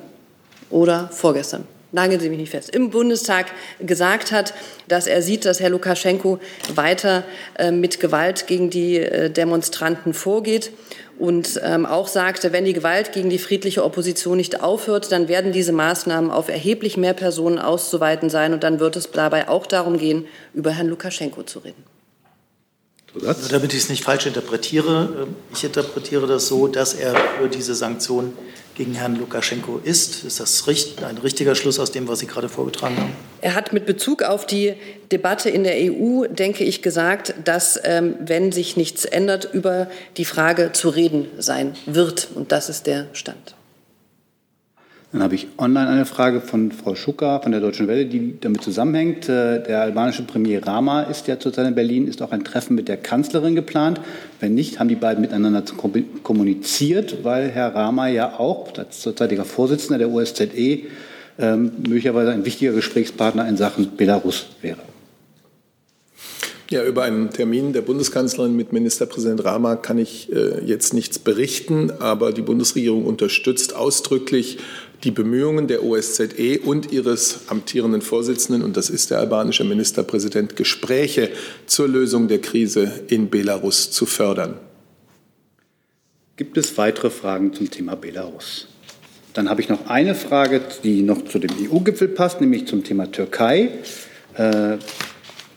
oder 0.70 1.10
vorgestern 1.12 1.68
nageln 1.96 2.20
Sie 2.20 2.30
mich 2.30 2.38
nicht 2.38 2.52
fest, 2.52 2.70
im 2.76 2.92
Bundestag 2.92 3.48
gesagt 3.80 4.32
hat, 4.32 4.54
dass 4.88 5.08
er 5.08 5.22
sieht, 5.22 5.46
dass 5.46 5.60
Herr 5.60 5.70
Lukaschenko 5.70 6.40
weiter 6.76 7.24
äh, 7.58 7.72
mit 7.72 8.00
Gewalt 8.00 8.46
gegen 8.48 8.70
die 8.70 8.98
äh, 8.98 9.32
Demonstranten 9.32 10.14
vorgeht 10.14 10.72
und 11.18 11.62
ähm, 11.64 11.86
auch 11.86 12.08
sagte, 12.08 12.52
wenn 12.52 12.66
die 12.66 12.74
Gewalt 12.74 13.14
gegen 13.14 13.30
die 13.30 13.38
friedliche 13.38 13.84
Opposition 13.86 14.38
nicht 14.38 14.62
aufhört, 14.62 15.12
dann 15.12 15.28
werden 15.30 15.54
diese 15.54 15.72
Maßnahmen 15.72 16.30
auf 16.30 16.50
erheblich 16.50 16.98
mehr 16.98 17.14
Personen 17.14 17.58
auszuweiten 17.58 18.30
sein. 18.30 18.54
Und 18.54 18.64
dann 18.64 18.80
wird 18.80 18.98
es 18.98 19.10
dabei 19.12 19.48
auch 19.48 19.66
darum 19.66 19.98
gehen, 19.98 20.26
über 20.54 20.72
Herrn 20.72 20.88
Lukaschenko 20.88 21.44
zu 21.44 21.60
reden. 21.60 21.95
Also, 23.26 23.50
damit 23.50 23.74
ich 23.74 23.80
es 23.80 23.90
nicht 23.90 24.04
falsch 24.04 24.26
interpretiere, 24.26 25.28
äh, 25.28 25.54
ich 25.54 25.64
interpretiere 25.64 26.28
das 26.28 26.48
so, 26.48 26.68
dass 26.68 26.94
er 26.94 27.16
für 27.40 27.48
diese 27.48 27.76
Sanktionen 27.76 28.34
gegen 28.76 28.94
Herrn 28.94 29.16
Lukaschenko 29.16 29.80
ist. 29.84 30.24
Ist 30.26 30.40
das 30.40 30.68
ein 30.68 31.18
richtiger 31.18 31.56
Schluss 31.56 31.80
aus 31.80 31.92
dem, 31.92 32.08
was 32.08 32.20
Sie 32.20 32.28
gerade 32.28 32.50
vorgetragen 32.50 32.98
haben? 32.98 33.14
Er 33.42 33.56
hat 33.56 33.74
mit 33.74 33.86
Bezug 33.86 34.22
auf 34.22 34.46
die 34.46 34.74
Debatte 35.12 35.50
in 35.50 35.64
der 35.64 35.76
EU, 35.78 36.26
denke 36.28 36.64
ich, 36.64 36.82
gesagt, 36.82 37.34
dass, 37.44 37.80
ähm, 37.84 38.16
wenn 38.20 38.52
sich 38.52 38.76
nichts 38.76 39.06
ändert, 39.06 39.50
über 39.54 39.88
die 40.18 40.26
Frage 40.26 40.72
zu 40.74 40.90
reden 40.90 41.28
sein 41.38 41.76
wird. 41.86 42.28
Und 42.36 42.52
das 42.52 42.70
ist 42.70 42.86
der 42.86 43.08
Stand. 43.14 43.55
Dann 45.16 45.24
habe 45.24 45.36
ich 45.36 45.48
online 45.58 45.88
eine 45.88 46.06
Frage 46.06 46.42
von 46.42 46.74
Frau 46.74 46.94
Schucker 46.94 47.40
von 47.42 47.54
der 47.54 47.62
Deutschen 47.62 47.88
Welle, 47.88 48.06
die 48.06 48.38
damit 48.38 48.62
zusammenhängt. 48.62 49.30
Äh, 49.30 49.64
der 49.64 49.80
albanische 49.80 50.24
Premier 50.24 50.68
Rama 50.68 51.04
ist 51.04 51.30
ja 51.30 51.40
zurzeit 51.40 51.66
in 51.68 51.74
Berlin. 51.74 52.10
Ist 52.10 52.22
auch 52.22 52.34
ein 52.34 52.44
Treffen 52.44 52.76
mit 52.76 52.90
der 52.90 52.98
Kanzlerin 52.98 53.56
geplant? 53.56 54.02
Wenn 54.42 54.56
nicht, 54.56 54.78
haben 54.78 54.90
die 54.90 54.96
beiden 54.96 55.22
miteinander 55.22 55.64
kommuniziert, 56.22 57.24
weil 57.24 57.48
Herr 57.48 57.74
Rama 57.74 58.10
ja 58.10 58.38
auch 58.38 58.78
als 58.78 59.00
zurzeitiger 59.00 59.46
Vorsitzender 59.46 60.00
der 60.00 60.12
OSZE 60.12 60.80
ähm, 61.40 61.72
möglicherweise 61.78 62.32
ein 62.32 62.44
wichtiger 62.44 62.74
Gesprächspartner 62.74 63.48
in 63.48 63.56
Sachen 63.56 63.96
Belarus 63.96 64.48
wäre. 64.62 64.80
Ja, 66.72 66.84
über 66.84 67.04
einen 67.04 67.30
Termin 67.30 67.74
der 67.74 67.82
Bundeskanzlerin 67.82 68.56
mit 68.56 68.74
Ministerpräsident 68.74 69.46
Rama 69.46 69.76
kann 69.76 70.00
ich 70.00 70.34
äh, 70.34 70.66
jetzt 70.66 70.96
nichts 70.96 71.20
berichten, 71.20 71.92
aber 72.00 72.32
die 72.32 72.42
Bundesregierung 72.42 73.06
unterstützt 73.06 73.76
ausdrücklich 73.76 74.58
die 75.04 75.12
Bemühungen 75.12 75.68
der 75.68 75.84
OSZE 75.84 76.60
und 76.64 76.92
ihres 76.92 77.42
amtierenden 77.48 78.02
Vorsitzenden, 78.02 78.64
und 78.64 78.78
das 78.78 78.90
ist 78.90 79.12
der 79.12 79.20
albanische 79.20 79.64
Ministerpräsident, 79.64 80.56
Gespräche 80.56 81.30
zur 81.66 81.88
Lösung 81.88 82.28
der 82.28 82.40
Krise 82.40 83.04
in 83.08 83.30
Belarus 83.30 83.92
zu 83.92 84.06
fördern. 84.06 84.56
Gibt 86.38 86.58
es 86.58 86.78
weitere 86.78 87.10
Fragen 87.10 87.54
zum 87.54 87.70
Thema 87.70 87.96
Belarus? 87.96 88.68
Dann 89.34 89.50
habe 89.50 89.62
ich 89.62 89.70
noch 89.70 89.88
eine 89.88 90.16
Frage, 90.16 90.62
die 90.84 91.02
noch 91.02 91.26
zu 91.26 91.40
dem 91.40 91.52
EU-Gipfel 91.52 92.08
passt, 92.08 92.42
nämlich 92.42 92.68
zum 92.68 92.84
Thema 92.84 93.12
Türkei. 93.12 93.70
Äh, 94.34 94.78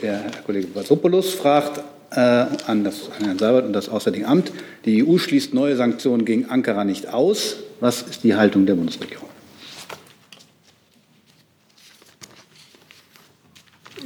der 0.00 0.18
Herr 0.18 0.42
Kollege 0.44 0.68
Vasopoulos 0.74 1.30
fragt 1.30 1.80
äh, 2.10 2.20
an, 2.20 2.84
das, 2.84 3.10
an 3.18 3.24
Herrn 3.24 3.38
Seibert 3.38 3.66
und 3.66 3.72
das 3.72 3.88
Auswärtige 3.88 4.26
Amt, 4.26 4.52
die 4.84 5.06
EU 5.06 5.18
schließt 5.18 5.54
neue 5.54 5.76
Sanktionen 5.76 6.24
gegen 6.24 6.46
Ankara 6.46 6.84
nicht 6.84 7.12
aus. 7.12 7.56
Was 7.80 8.02
ist 8.02 8.24
die 8.24 8.34
Haltung 8.34 8.66
der 8.66 8.74
Bundesregierung? 8.74 9.28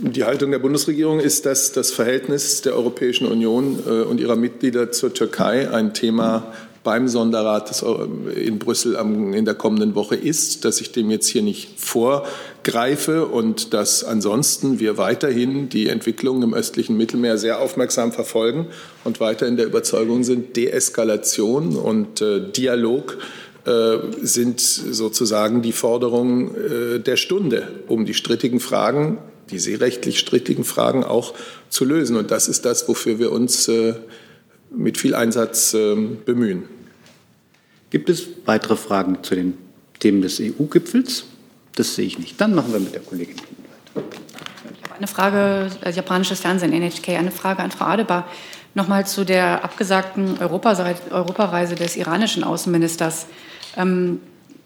Die 0.01 0.25
Haltung 0.25 0.51
der 0.51 0.59
Bundesregierung 0.59 1.21
ist, 1.21 1.47
dass 1.47 1.73
das 1.73 1.93
Verhältnis 1.93 2.61
der 2.63 2.75
Europäischen 2.75 3.27
Union 3.27 3.79
äh, 3.87 4.03
und 4.03 4.21
ihrer 4.21 4.37
Mitglieder 4.37 4.91
zur 4.91 5.15
Türkei 5.15 5.71
ein 5.71 5.95
Thema 5.95 6.53
beim 6.83 7.07
Sonderrat 7.07 7.83
in 8.35 8.59
Brüssel 8.59 8.97
in 8.97 9.45
der 9.45 9.55
kommenden 9.55 9.95
Woche 9.95 10.17
ist, 10.17 10.65
dass 10.65 10.81
ich 10.81 10.91
dem 10.91 11.11
jetzt 11.11 11.29
hier 11.29 11.43
nicht 11.43 11.79
vorgreife 11.79 13.27
und 13.27 13.73
dass 13.73 14.03
ansonsten 14.03 14.81
wir 14.81 14.99
weiterhin 14.99 15.69
die 15.69 15.89
Entwicklungen 15.89 16.43
im 16.43 16.55
östlichen 16.55 16.97
Mittelmeer 16.97 17.39
sehr 17.39 17.61
aufmerksam 17.61 18.11
verfolgen 18.11 18.67
und 19.05 19.21
weiter 19.21 19.47
in 19.47 19.57
der 19.57 19.67
Überzeugung 19.67 20.25
sind, 20.25 20.57
Deeskalation 20.57 21.77
und 21.77 22.21
äh, 22.21 22.51
Dialog 22.51 23.19
sind 23.65 24.61
sozusagen 24.61 25.63
die 25.63 25.73
Forderungen 25.73 26.55
äh, 26.55 27.01
der 27.01 27.17
Stunde, 27.17 27.69
um 27.87 28.05
die 28.05 28.15
strittigen 28.15 28.61
Fragen, 28.61 29.19
die 29.51 29.59
seerechtlich 29.59 30.19
strittigen 30.19 30.65
Fragen 30.65 31.05
auch 31.05 31.35
zu 31.69 31.85
lösen. 31.85 32.17
Und 32.17 32.31
das 32.31 32.49
ist 32.49 32.65
das, 32.65 32.89
wofür 32.89 33.19
wir 33.19 33.31
uns 33.31 33.69
äh, 33.69 33.95
mit 34.75 34.99
viel 34.99 35.15
Einsatz 35.15 35.73
bemühen. 35.73 36.65
Gibt 37.91 38.09
es 38.09 38.27
weitere 38.47 38.77
Fragen 38.77 39.19
zu 39.23 39.35
den 39.35 39.59
Themen 39.99 40.23
des 40.23 40.41
EU-Gipfels? 40.41 41.25
Das 41.75 41.95
sehe 41.95 42.07
ich 42.07 42.19
nicht. 42.19 42.41
Dann 42.41 42.55
machen 42.55 42.73
wir 42.73 42.81
mit 42.81 42.95
der 42.95 43.03
Kollegin 43.03 43.37
weiter. 43.37 43.53
Ich 43.95 44.85
habe 44.89 44.97
eine 44.97 45.07
Frage, 45.07 45.71
japanisches 45.95 46.41
Fernsehen, 46.41 46.73
NHK, 46.73 47.11
eine 47.11 47.31
Frage 47.31 47.63
an 47.63 47.71
Frau 47.71 47.85
Adebar. 47.85 48.27
Nochmal 48.75 49.07
zu 49.07 49.25
der 49.25 49.65
abgesagten 49.65 50.39
Europareise 50.41 51.75
des 51.75 51.97
iranischen 51.97 52.43
Außenministers. 52.43 53.27
Ähm, 53.77 54.21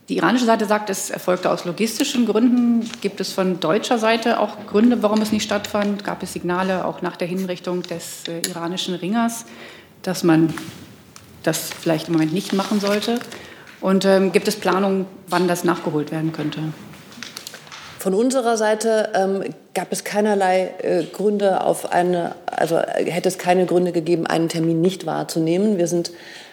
die 0.09 0.19
iranische 0.19 0.45
Seite 0.45 0.67
sagt, 0.67 0.89
es 0.89 1.11
erfolgte 1.11 1.51
aus 1.51 1.65
logistischen 1.65 2.27
Gründen. 2.27 2.89
Gibt 3.01 3.21
es 3.21 3.33
von 3.33 3.59
deutscher 3.59 3.99
Seite 3.99 4.39
auch 4.39 4.67
Gründe, 4.69 5.03
warum 5.03 5.21
es 5.21 5.33
nicht 5.33 5.43
stattfand? 5.43 6.05
Gab 6.05 6.23
es 6.23 6.33
Signale 6.33 6.85
auch 6.85 7.03
nach 7.03 7.17
der 7.17 7.27
Hinrichtung 7.27 7.83
des 7.83 8.29
äh, 8.29 8.41
iranischen 8.49 8.95
Ringers, 8.95 9.47
dass 10.03 10.23
man 10.23 10.55
das 11.43 11.71
vielleicht 11.81 12.07
im 12.07 12.13
Moment 12.13 12.33
nicht 12.33 12.53
machen 12.53 12.79
sollte? 12.79 13.19
Und 13.81 14.05
ähm, 14.05 14.31
gibt 14.31 14.47
es 14.47 14.55
Planungen, 14.55 15.07
wann 15.29 15.49
das 15.49 15.65
nachgeholt 15.65 16.13
werden 16.13 16.33
könnte? 16.33 16.61
Von 18.07 18.15
unserer 18.15 18.57
Seite 18.57 19.09
ähm, 19.17 19.43
gab 19.75 19.91
es 19.91 20.05
keinerlei 20.05 20.71
äh, 20.81 21.03
Gründe 21.03 21.65
auf 21.65 21.91
eine, 21.91 22.37
also 22.47 22.77
äh, 22.77 23.11
hätte 23.11 23.29
es 23.29 23.37
keine 23.37 23.67
Gründe 23.67 23.91
gegeben, 23.91 24.29
einen 24.29 24.49
Termin 24.49 24.81
nicht 24.81 25.07
wahrzunehmen. 25.07 25.77
Wir 25.77 25.89
sind 25.89 26.13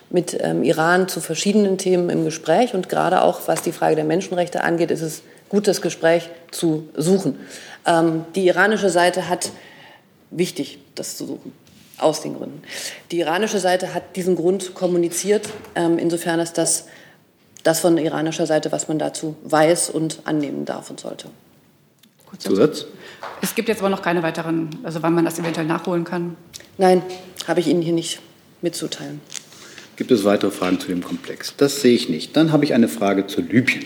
mit 0.09 0.35
ähm, 0.41 0.63
Iran 0.63 1.07
zu 1.07 1.21
verschiedenen 1.21 1.77
Themen 1.77 2.09
im 2.09 2.25
Gespräch. 2.25 2.73
Und 2.73 2.89
gerade 2.89 3.21
auch 3.21 3.41
was 3.45 3.61
die 3.61 3.71
Frage 3.71 3.95
der 3.95 4.03
Menschenrechte 4.03 4.63
angeht, 4.63 4.89
ist 4.89 5.03
es 5.03 5.21
gut, 5.47 5.67
das 5.67 5.83
Gespräch 5.83 6.31
zu 6.49 6.89
suchen. 6.95 7.37
Ähm, 7.85 8.25
die 8.33 8.47
iranische 8.47 8.89
Seite 8.89 9.29
hat, 9.29 9.51
wichtig, 10.31 10.79
das 10.95 11.17
zu 11.17 11.27
suchen, 11.27 11.53
aus 11.99 12.23
den 12.23 12.35
Gründen. 12.35 12.63
Die 13.11 13.19
iranische 13.19 13.59
Seite 13.59 13.93
hat 13.93 14.15
diesen 14.15 14.35
Grund 14.35 14.73
kommuniziert. 14.73 15.47
Ähm, 15.75 15.99
insofern 15.99 16.39
ist 16.39 16.57
das 16.57 16.85
das 17.63 17.79
von 17.79 17.97
iranischer 17.97 18.45
Seite, 18.45 18.71
was 18.71 18.87
man 18.87 18.99
dazu 18.99 19.35
weiß 19.43 19.89
und 19.89 20.19
annehmen 20.25 20.65
darf 20.65 20.89
und 20.89 20.99
sollte. 20.99 21.29
Zusatz? 22.37 22.85
Es 23.41 23.55
gibt 23.55 23.69
jetzt 23.69 23.79
aber 23.79 23.89
noch 23.89 24.01
keine 24.01 24.23
weiteren, 24.23 24.69
also 24.83 25.01
wann 25.03 25.13
man 25.13 25.25
das 25.25 25.39
eventuell 25.39 25.67
nachholen 25.67 26.03
kann. 26.03 26.35
Nein, 26.77 27.01
habe 27.47 27.59
ich 27.59 27.67
Ihnen 27.67 27.81
hier 27.81 27.93
nicht 27.93 28.19
mitzuteilen. 28.61 29.21
Gibt 29.95 30.11
es 30.11 30.23
weitere 30.23 30.49
Fragen 30.49 30.79
zu 30.79 30.87
dem 30.87 31.03
Komplex? 31.03 31.53
Das 31.57 31.81
sehe 31.81 31.93
ich 31.93 32.09
nicht. 32.09 32.35
Dann 32.35 32.51
habe 32.51 32.65
ich 32.65 32.73
eine 32.73 32.87
Frage 32.87 33.27
zu 33.27 33.41
Libyen. 33.41 33.85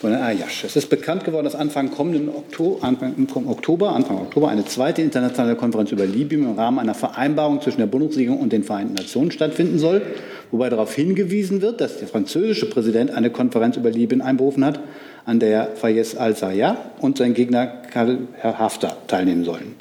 Von 0.00 0.10
Herrn 0.10 0.24
Ayash. 0.24 0.62
Es 0.64 0.76
ist 0.76 0.90
bekannt 0.90 1.24
geworden, 1.24 1.44
dass 1.44 1.54
Anfang 1.54 1.90
kommenden 1.90 2.28
Oktober, 2.28 2.84
Anfang 2.84 3.14
Oktober, 3.46 3.92
Anfang 3.92 4.18
Oktober 4.18 4.50
eine 4.50 4.66
zweite 4.66 5.00
internationale 5.00 5.56
Konferenz 5.56 5.90
über 5.90 6.04
Libyen 6.04 6.42
im 6.42 6.52
Rahmen 6.52 6.78
einer 6.78 6.92
Vereinbarung 6.92 7.62
zwischen 7.62 7.78
der 7.78 7.86
Bundesregierung 7.86 8.38
und 8.38 8.52
den 8.52 8.62
Vereinten 8.62 8.92
Nationen 8.92 9.30
stattfinden 9.30 9.78
soll, 9.78 10.02
wobei 10.50 10.68
darauf 10.68 10.94
hingewiesen 10.94 11.62
wird, 11.62 11.80
dass 11.80 11.98
der 11.98 12.08
französische 12.08 12.68
Präsident 12.68 13.10
eine 13.10 13.30
Konferenz 13.30 13.78
über 13.78 13.90
Libyen 13.90 14.20
einberufen 14.20 14.66
hat, 14.66 14.80
an 15.26 15.40
der 15.40 15.72
Fayez 15.74 16.16
al-Sayah 16.16 16.78
und 17.00 17.18
sein 17.18 17.34
Gegner 17.34 17.82
Herr 17.92 18.58
Haftar 18.58 18.96
teilnehmen 19.06 19.44
sollen 19.44 19.74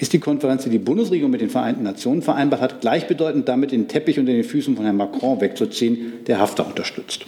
ist 0.00 0.14
die 0.14 0.18
Konferenz, 0.18 0.64
die 0.64 0.70
die 0.70 0.78
Bundesregierung 0.78 1.30
mit 1.30 1.42
den 1.42 1.50
Vereinten 1.50 1.82
Nationen 1.82 2.22
vereinbart 2.22 2.62
hat, 2.62 2.80
gleichbedeutend 2.80 3.48
damit, 3.48 3.70
den 3.70 3.86
Teppich 3.86 4.18
unter 4.18 4.32
den 4.32 4.44
Füßen 4.44 4.74
von 4.74 4.86
Herrn 4.86 4.96
Macron 4.96 5.40
wegzuziehen, 5.42 6.24
der 6.26 6.40
Haftar 6.40 6.66
unterstützt. 6.66 7.26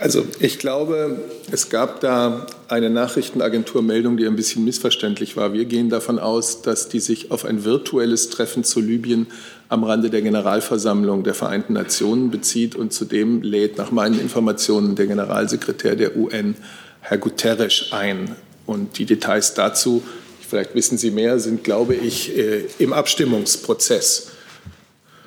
Also 0.00 0.24
ich 0.38 0.60
glaube, 0.60 1.18
es 1.50 1.70
gab 1.70 2.00
da 2.00 2.46
eine 2.68 2.88
Nachrichtenagenturmeldung, 2.88 4.16
die 4.16 4.26
ein 4.26 4.36
bisschen 4.36 4.64
missverständlich 4.64 5.36
war. 5.36 5.52
Wir 5.52 5.64
gehen 5.64 5.90
davon 5.90 6.20
aus, 6.20 6.62
dass 6.62 6.88
die 6.88 7.00
sich 7.00 7.32
auf 7.32 7.44
ein 7.44 7.64
virtuelles 7.64 8.30
Treffen 8.30 8.62
zu 8.62 8.80
Libyen 8.80 9.26
am 9.68 9.82
Rande 9.82 10.08
der 10.08 10.22
Generalversammlung 10.22 11.24
der 11.24 11.34
Vereinten 11.34 11.72
Nationen 11.72 12.30
bezieht 12.30 12.76
und 12.76 12.92
zudem 12.92 13.42
lädt 13.42 13.76
nach 13.76 13.90
meinen 13.90 14.20
Informationen 14.20 14.94
der 14.94 15.08
Generalsekretär 15.08 15.96
der 15.96 16.16
UN 16.16 16.54
Herr 17.00 17.18
Guterres 17.18 17.86
ein. 17.90 18.36
Und 18.66 18.98
die 18.98 19.04
Details 19.04 19.54
dazu, 19.54 20.02
vielleicht 20.48 20.76
wissen 20.76 20.96
Sie 20.96 21.10
mehr, 21.10 21.40
sind, 21.40 21.64
glaube 21.64 21.94
ich, 21.94 22.36
äh, 22.36 22.66
im 22.78 22.92
Abstimmungsprozess. 22.92 24.30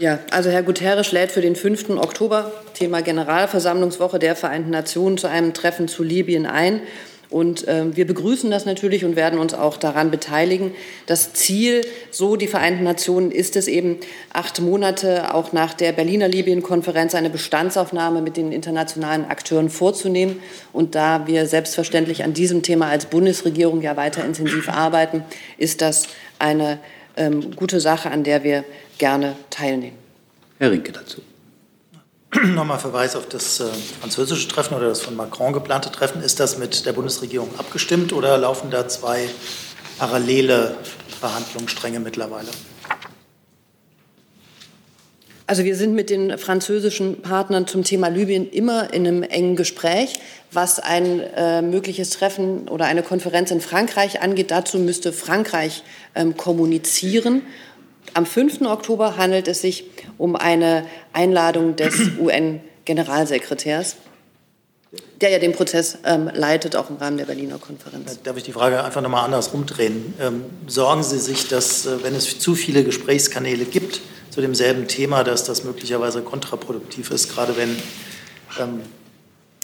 Ja, 0.02 0.18
also 0.32 0.50
Herr 0.50 0.64
Guterres 0.64 1.12
lädt 1.12 1.32
für 1.32 1.42
den 1.42 1.56
5. 1.56 1.92
Oktober, 1.92 2.52
Thema 2.74 3.04
Generalversammlungswoche 3.04 4.18
der 4.18 4.36
Vereinten 4.36 4.72
Nationen, 4.72 5.20
zu 5.20 5.28
einem 5.28 5.54
Treffen 5.54 5.88
zu 5.88 6.02
Libyen 6.02 6.48
ein. 6.48 6.82
Und 7.30 7.68
äh, 7.68 7.96
wir 7.96 8.08
begrüßen 8.08 8.50
das 8.50 8.66
natürlich 8.66 9.06
und 9.06 9.16
werden 9.16 9.38
uns 9.38 9.54
auch 9.54 9.78
daran 9.78 10.10
beteiligen. 10.10 10.74
Das 11.06 11.34
Ziel, 11.34 11.82
so 12.10 12.36
die 12.36 12.48
Vereinten 12.48 12.84
Nationen, 12.84 13.30
ist 13.30 13.56
es 13.56 13.68
eben, 13.68 14.00
acht 14.34 14.60
Monate 14.60 15.36
auch 15.36 15.54
nach 15.54 15.76
der 15.76 15.92
Berliner 15.92 16.28
Libyen-Konferenz 16.28 17.14
eine 17.14 17.30
Bestandsaufnahme 17.30 18.24
mit 18.24 18.38
den 18.38 18.52
internationalen 18.52 19.26
Akteuren 19.26 19.70
vorzunehmen. 19.70 20.40
Und 20.74 20.96
da 20.96 21.28
wir 21.28 21.46
selbstverständlich 21.46 22.24
an 22.24 22.34
diesem 22.34 22.64
Thema 22.64 22.88
als 22.88 23.06
Bundesregierung 23.06 23.84
ja 23.84 23.96
weiter 23.98 24.26
intensiv 24.26 24.68
arbeiten, 24.68 25.24
ist 25.60 25.82
das 25.82 26.08
eine 26.40 26.80
ähm, 27.16 27.56
gute 27.56 27.80
Sache, 27.80 28.12
an 28.12 28.24
der 28.24 28.44
wir 28.44 28.64
gerne 28.98 29.36
teilnehmen. 29.50 29.98
Herr 30.60 30.72
Rinke 30.72 30.92
dazu. 30.92 31.22
Nochmal 32.54 32.80
Verweis 32.80 33.16
auf 33.16 33.28
das 33.28 33.60
äh, 33.60 33.66
französische 34.00 34.48
Treffen 34.48 34.76
oder 34.76 34.88
das 34.88 35.02
von 35.02 35.16
Macron 35.16 35.54
geplante 35.54 35.92
Treffen. 35.92 36.22
Ist 36.22 36.40
das 36.40 36.58
mit 36.58 36.86
der 36.86 36.94
Bundesregierung 36.94 37.50
abgestimmt 37.58 38.14
oder 38.14 38.38
laufen 38.38 38.72
da 38.72 38.88
zwei 38.88 39.28
parallele 39.98 40.78
Verhandlungsstränge 41.20 42.00
mittlerweile? 42.00 42.50
Also 45.52 45.66
wir 45.66 45.76
sind 45.76 45.94
mit 45.96 46.10
den 46.10 46.38
französischen 46.38 47.22
Partnern 47.24 47.68
zum 47.68 47.84
Thema 47.84 48.08
Libyen 48.08 48.50
immer 48.50 48.94
in 48.94 49.06
einem 49.06 49.22
engen 49.22 49.58
Gespräch. 49.58 50.22
Was 50.54 50.80
ein 50.80 51.20
äh, 51.20 51.62
mögliches 51.62 52.12
Treffen 52.12 52.70
oder 52.70 52.86
eine 52.86 53.04
Konferenz 53.04 53.52
in 53.52 53.60
Frankreich 53.60 54.22
angeht, 54.22 54.50
dazu 54.50 54.80
müsste 54.80 55.12
Frankreich 55.12 55.84
ähm, 56.16 56.38
kommunizieren. 56.38 57.42
Am 58.14 58.26
5. 58.26 58.62
Oktober 58.62 59.18
handelt 59.18 59.50
es 59.50 59.60
sich 59.60 59.84
um 60.18 60.38
eine 60.38 60.86
Einladung 61.12 61.76
des 61.76 61.96
UN-Generalsekretärs, 62.22 63.98
der 65.20 65.32
ja 65.32 65.40
den 65.40 65.52
Prozess 65.52 65.98
ähm, 66.06 66.32
leitet, 66.34 66.78
auch 66.78 66.90
im 66.90 66.96
Rahmen 66.96 67.18
der 67.18 67.26
Berliner 67.26 67.58
Konferenz. 67.58 68.22
Darf 68.24 68.38
ich 68.38 68.44
die 68.44 68.54
Frage 68.54 68.86
einfach 68.86 69.02
nochmal 69.02 69.26
anders 69.26 69.52
rumdrehen? 69.52 70.14
Ähm, 70.22 70.46
sorgen 70.68 71.04
Sie 71.04 71.20
sich, 71.20 71.50
dass, 71.50 71.86
äh, 71.88 72.04
wenn 72.04 72.16
es 72.16 72.40
zu 72.40 72.56
viele 72.56 72.86
Gesprächskanäle 72.86 73.66
gibt 73.66 74.00
zu 74.32 74.42
demselben 74.42 74.88
Thema, 74.88 75.24
dass 75.24 75.44
das 75.44 75.64
möglicherweise 75.64 76.22
kontraproduktiv 76.22 77.12
ist, 77.12 77.32
gerade 77.34 77.56
wenn 77.58 77.76
ähm, 78.60 78.80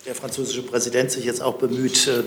der 0.05 0.13
französische 0.13 0.61
Präsident 0.61 1.09
sich 1.09 1.25
jetzt 1.25 1.41
auch 1.41 1.55
bemüht, 1.55 2.07
äh, 2.07 2.23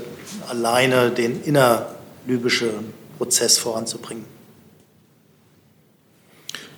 alleine 0.49 1.11
den 1.11 1.43
innerlibyschen 1.45 2.93
Prozess 3.19 3.59
voranzubringen? 3.59 4.25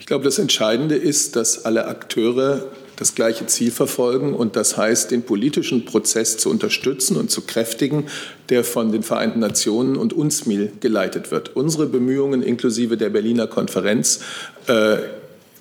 Ich 0.01 0.07
glaube, 0.07 0.25
das 0.25 0.39
Entscheidende 0.39 0.97
ist, 0.97 1.37
dass 1.37 1.65
alle 1.65 1.87
Akteure 1.87 2.73
das 2.97 3.15
gleiche 3.15 3.47
Ziel 3.47 3.71
verfolgen 3.71 4.35
und 4.35 4.57
das 4.57 4.77
heißt, 4.77 5.11
den 5.11 5.23
politischen 5.23 5.85
Prozess 5.85 6.39
zu 6.39 6.51
unterstützen 6.51 7.17
und 7.17 7.31
zu 7.31 7.43
kräftigen, 7.43 8.07
der 8.49 8.65
von 8.65 8.93
den 8.93 9.03
Vereinten 9.03 9.39
Nationen 9.39 9.97
und 9.97 10.13
UNSMIL 10.13 10.73
geleitet 10.81 11.31
wird. 11.31 11.57
Unsere 11.57 11.87
Bemühungen 11.87 12.43
inklusive 12.43 12.97
der 12.97 13.11
Berliner 13.11 13.47
Konferenz 13.47 14.21
äh, 14.67 14.99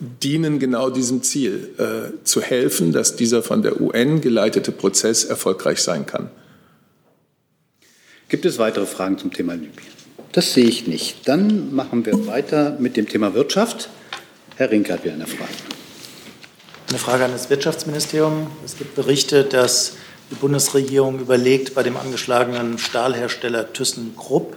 dienen 0.02 0.58
genau 0.58 0.90
diesem 0.90 1.22
Ziel, 1.22 1.70
äh, 1.78 2.24
zu 2.24 2.42
helfen, 2.42 2.92
dass 2.92 3.16
dieser 3.16 3.44
von 3.44 3.62
der 3.62 3.80
UN 3.80 4.20
geleitete 4.20 4.72
Prozess 4.72 5.24
erfolgreich 5.24 5.80
sein 5.80 6.06
kann. 6.06 6.30
Gibt 8.30 8.46
es 8.46 8.58
weitere 8.58 8.86
Fragen 8.86 9.18
zum 9.18 9.32
Thema 9.32 9.54
Libyen? 9.54 9.92
Das 10.32 10.54
sehe 10.54 10.66
ich 10.66 10.88
nicht. 10.88 11.28
Dann 11.28 11.74
machen 11.76 12.06
wir 12.06 12.26
weiter 12.26 12.78
mit 12.80 12.98
dem 12.98 13.08
Thema 13.08 13.34
Wirtschaft. 13.34 13.90
Herr 14.56 14.72
Rinke 14.72 14.94
hat 14.94 15.04
wieder 15.04 15.14
eine 15.14 15.28
Frage. 15.28 15.52
Eine 16.90 16.98
Frage 16.98 17.26
an 17.26 17.32
das 17.32 17.50
Wirtschaftsministerium. 17.50 18.48
Es 18.66 18.78
gibt 18.78 18.96
Berichte, 18.96 19.44
dass 19.44 19.94
die 20.32 20.36
Bundesregierung 20.36 21.20
überlegt, 21.20 21.76
bei 21.76 21.84
dem 21.84 21.98
angeschlagenen 21.98 22.78
Stahlhersteller 22.78 23.72
ThyssenKrupp 23.74 24.56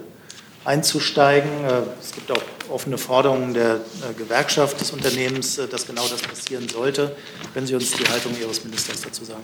einzusteigen. 0.65 1.49
Äh, 1.49 1.81
es 2.01 2.11
gibt 2.13 2.31
auch 2.31 2.41
offene 2.69 2.97
Forderungen 2.97 3.53
der 3.53 3.75
äh, 3.75 4.13
Gewerkschaft 4.17 4.79
des 4.81 4.91
Unternehmens, 4.91 5.57
äh, 5.57 5.67
dass 5.67 5.87
genau 5.87 6.05
das 6.07 6.21
passieren 6.21 6.67
sollte. 6.67 7.15
Können 7.53 7.67
Sie 7.67 7.75
uns 7.75 7.91
die 7.91 8.05
Haltung 8.05 8.33
Ihres 8.39 8.63
Ministers 8.63 9.01
dazu 9.01 9.23
sagen? 9.23 9.43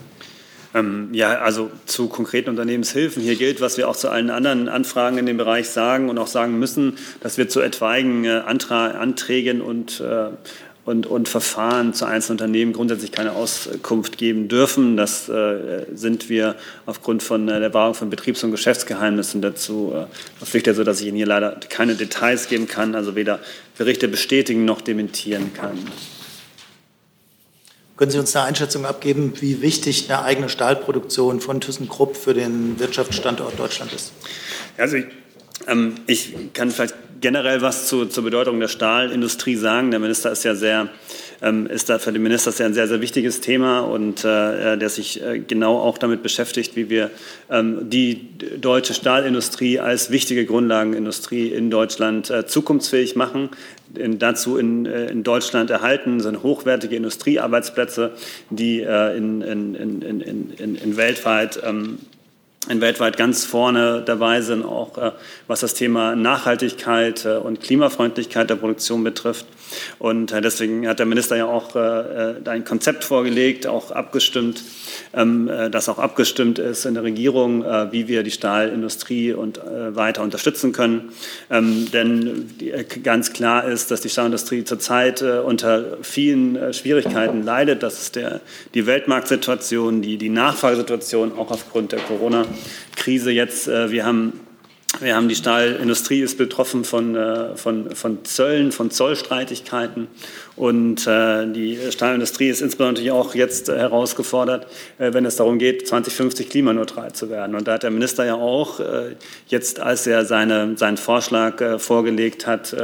Ähm, 0.74 1.10
ja, 1.12 1.38
also 1.38 1.70
zu 1.84 2.08
konkreten 2.08 2.50
Unternehmenshilfen. 2.50 3.22
Hier 3.22 3.36
gilt, 3.36 3.60
was 3.60 3.76
wir 3.76 3.88
auch 3.88 3.96
zu 3.96 4.08
allen 4.08 4.30
anderen 4.30 4.68
Anfragen 4.68 5.18
in 5.18 5.26
dem 5.26 5.36
Bereich 5.36 5.68
sagen 5.68 6.08
und 6.08 6.18
auch 6.18 6.26
sagen 6.26 6.58
müssen, 6.58 6.96
dass 7.20 7.36
wir 7.36 7.48
zu 7.48 7.60
etwaigen 7.60 8.24
äh, 8.24 8.42
Anträgen 8.46 9.60
und 9.60 10.00
äh, 10.00 10.30
und, 10.84 11.06
und 11.06 11.28
Verfahren 11.28 11.94
zu 11.94 12.06
einzelnen 12.06 12.40
Unternehmen 12.40 12.72
grundsätzlich 12.72 13.12
keine 13.12 13.32
Auskunft 13.32 14.18
geben 14.18 14.48
dürfen. 14.48 14.96
Das 14.96 15.28
äh, 15.28 15.86
sind 15.94 16.28
wir 16.28 16.56
aufgrund 16.86 17.22
von 17.22 17.48
äh, 17.48 17.60
der 17.60 17.72
Wahrung 17.72 17.94
von 17.94 18.10
Betriebs- 18.10 18.42
und 18.42 18.50
Geschäftsgeheimnissen 18.50 19.42
dazu 19.42 19.92
äh, 19.94 20.06
verpflichtet, 20.38 20.76
sodass 20.76 21.00
ich 21.00 21.06
Ihnen 21.06 21.16
hier 21.16 21.26
leider 21.26 21.52
keine 21.68 21.94
Details 21.94 22.48
geben 22.48 22.66
kann, 22.66 22.96
also 22.96 23.14
weder 23.14 23.38
Berichte 23.78 24.08
bestätigen 24.08 24.64
noch 24.64 24.80
dementieren 24.80 25.52
kann. 25.54 25.78
Können 27.96 28.10
Sie 28.10 28.18
uns 28.18 28.34
eine 28.34 28.46
Einschätzung 28.46 28.84
abgeben, 28.84 29.34
wie 29.38 29.62
wichtig 29.62 30.10
eine 30.10 30.22
eigene 30.22 30.48
Stahlproduktion 30.48 31.40
von 31.40 31.60
ThyssenKrupp 31.60 32.16
für 32.16 32.34
den 32.34 32.80
Wirtschaftsstandort 32.80 33.56
Deutschland 33.56 33.92
ist? 33.92 34.12
Also 34.76 34.96
ich, 34.96 35.06
ähm, 35.68 35.94
ich 36.08 36.34
kann 36.54 36.72
vielleicht 36.72 36.96
generell 37.22 37.62
was 37.62 37.88
zu, 37.88 38.04
zur 38.04 38.24
Bedeutung 38.24 38.60
der 38.60 38.68
Stahlindustrie 38.68 39.56
sagen. 39.56 39.90
Der 39.90 40.00
Minister 40.00 40.30
ist 40.30 40.44
ja 40.44 40.54
sehr 40.54 40.90
ähm, 41.42 41.66
ist 41.66 41.88
da 41.88 41.98
für 41.98 42.12
den 42.12 42.22
Minister 42.22 42.50
ist 42.50 42.60
ja 42.60 42.66
ein 42.66 42.74
sehr, 42.74 42.86
sehr 42.86 43.00
wichtiges 43.00 43.40
Thema 43.40 43.80
und 43.80 44.24
äh, 44.24 44.78
der 44.78 44.88
sich 44.88 45.20
äh, 45.22 45.40
genau 45.40 45.78
auch 45.78 45.98
damit 45.98 46.22
beschäftigt, 46.22 46.76
wie 46.76 46.88
wir 46.88 47.10
ähm, 47.50 47.90
die 47.90 48.28
deutsche 48.60 48.94
Stahlindustrie 48.94 49.80
als 49.80 50.10
wichtige 50.10 50.46
Grundlagenindustrie 50.46 51.48
in 51.48 51.68
Deutschland 51.68 52.30
äh, 52.30 52.46
zukunftsfähig 52.46 53.16
machen. 53.16 53.50
In, 53.96 54.20
dazu 54.20 54.56
in, 54.56 54.86
äh, 54.86 55.06
in, 55.06 55.24
Deutschland 55.24 55.70
erhalten 55.70 56.20
sind 56.20 56.44
hochwertige 56.44 56.94
Industriearbeitsplätze, 56.94 58.12
die 58.50 58.80
äh, 58.80 59.16
in, 59.16 59.42
in, 59.42 60.96
weltweit 60.96 61.60
ähm, 61.64 61.98
in 62.68 62.80
weltweit 62.80 63.16
ganz 63.16 63.44
vorne 63.44 64.02
dabei 64.04 64.40
sind, 64.40 64.64
auch 64.64 64.96
äh, 64.98 65.12
was 65.46 65.60
das 65.60 65.74
Thema 65.74 66.14
Nachhaltigkeit 66.14 67.24
äh, 67.24 67.36
und 67.36 67.60
Klimafreundlichkeit 67.60 68.50
der 68.50 68.56
Produktion 68.56 69.02
betrifft. 69.02 69.46
Und 69.98 70.32
äh, 70.32 70.40
deswegen 70.40 70.86
hat 70.88 70.98
der 70.98 71.06
Minister 71.06 71.36
ja 71.36 71.46
auch 71.46 71.76
äh, 71.76 72.34
ein 72.44 72.64
Konzept 72.64 73.04
vorgelegt, 73.04 73.66
auch 73.66 73.90
abgestimmt, 73.90 74.62
ähm, 75.14 75.48
äh, 75.48 75.70
das 75.70 75.88
auch 75.88 75.98
abgestimmt 75.98 76.58
ist 76.58 76.84
in 76.84 76.94
der 76.94 77.02
Regierung, 77.02 77.64
äh, 77.64 77.92
wie 77.92 78.08
wir 78.08 78.22
die 78.22 78.30
Stahlindustrie 78.30 79.32
und 79.32 79.60
weiter 79.62 80.22
unterstützen 80.22 80.72
können. 80.72 81.12
Ähm, 81.50 81.90
denn 81.92 82.50
ganz 83.02 83.32
klar 83.32 83.66
ist, 83.66 83.90
dass 83.90 84.00
die 84.00 84.08
Stahlindustrie 84.08 84.64
zurzeit 84.64 85.22
unter 85.22 85.98
vielen 86.02 86.72
Schwierigkeiten 86.72 87.42
leidet. 87.42 87.82
Das 87.82 88.00
ist 88.00 88.16
der, 88.16 88.40
die 88.74 88.86
Weltmarktsituation, 88.86 90.02
die, 90.02 90.16
die 90.16 90.28
Nachfragesituation, 90.28 91.36
auch 91.36 91.50
aufgrund 91.50 91.92
der 91.92 92.00
Corona-Krise 92.00 93.30
jetzt. 93.30 93.68
Wir 93.68 94.04
haben 94.04 94.40
wir 95.00 95.16
haben 95.16 95.28
die 95.28 95.34
Stahlindustrie 95.34 96.20
ist 96.20 96.38
betroffen 96.38 96.84
von, 96.84 97.14
äh, 97.14 97.56
von, 97.56 97.94
von 97.94 98.24
Zöllen, 98.24 98.72
von 98.72 98.90
Zollstreitigkeiten. 98.90 100.08
Und 100.54 101.06
äh, 101.06 101.46
die 101.50 101.78
Stahlindustrie 101.90 102.48
ist 102.48 102.60
insbesondere 102.60 103.12
auch 103.14 103.34
jetzt 103.34 103.68
äh, 103.68 103.78
herausgefordert, 103.78 104.66
wenn 104.98 105.24
es 105.24 105.36
darum 105.36 105.58
geht, 105.58 105.88
2050 105.88 106.48
klimaneutral 106.48 107.12
zu 107.12 107.30
werden. 107.30 107.56
Und 107.56 107.66
da 107.66 107.74
hat 107.74 107.82
der 107.82 107.90
Minister 107.90 108.24
ja 108.24 108.34
auch 108.34 108.80
jetzt, 109.48 109.80
als 109.80 110.06
er 110.06 110.24
seine, 110.24 110.76
seinen 110.76 110.96
Vorschlag 110.96 111.80
vorgelegt 111.80 112.46
hat, 112.46 112.76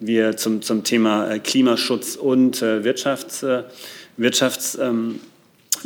wir 0.00 0.36
zum, 0.36 0.62
zum 0.62 0.84
Thema 0.84 1.38
Klimaschutz 1.38 2.16
und 2.16 2.60
Wirtschafts, 2.60 3.44
Wirtschafts 4.16 4.78
ähm, 4.80 5.20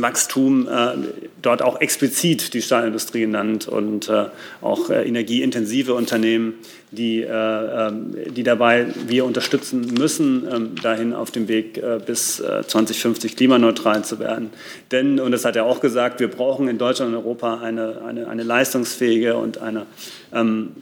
Wachstum 0.00 0.68
äh, 0.68 0.94
dort 1.42 1.62
auch 1.62 1.80
explizit 1.80 2.54
die 2.54 2.62
Stahlindustrie 2.62 3.20
genannt 3.20 3.68
und 3.68 4.08
äh, 4.08 4.26
auch 4.60 4.90
äh, 4.90 5.06
energieintensive 5.06 5.94
Unternehmen, 5.94 6.54
die, 6.90 7.22
äh, 7.22 7.28
ähm, 7.28 8.14
die 8.30 8.42
dabei 8.42 8.86
wir 9.06 9.24
unterstützen 9.24 9.94
müssen, 9.98 10.46
ähm, 10.50 10.74
dahin 10.82 11.12
auf 11.12 11.30
dem 11.30 11.48
Weg 11.48 11.78
äh, 11.78 12.00
bis 12.04 12.36
2050 12.36 13.32
äh, 13.32 13.34
klimaneutral 13.34 14.04
zu 14.04 14.18
werden. 14.18 14.50
Denn, 14.92 15.20
und 15.20 15.32
das 15.32 15.44
hat 15.44 15.56
er 15.56 15.64
auch 15.64 15.80
gesagt, 15.80 16.20
wir 16.20 16.28
brauchen 16.28 16.68
in 16.68 16.78
Deutschland 16.78 17.12
und 17.12 17.18
Europa 17.18 17.60
eine, 17.60 18.02
eine, 18.06 18.28
eine 18.28 18.42
leistungsfähige 18.42 19.36
und 19.36 19.58
eine 19.58 19.86
ähm, 20.32 20.72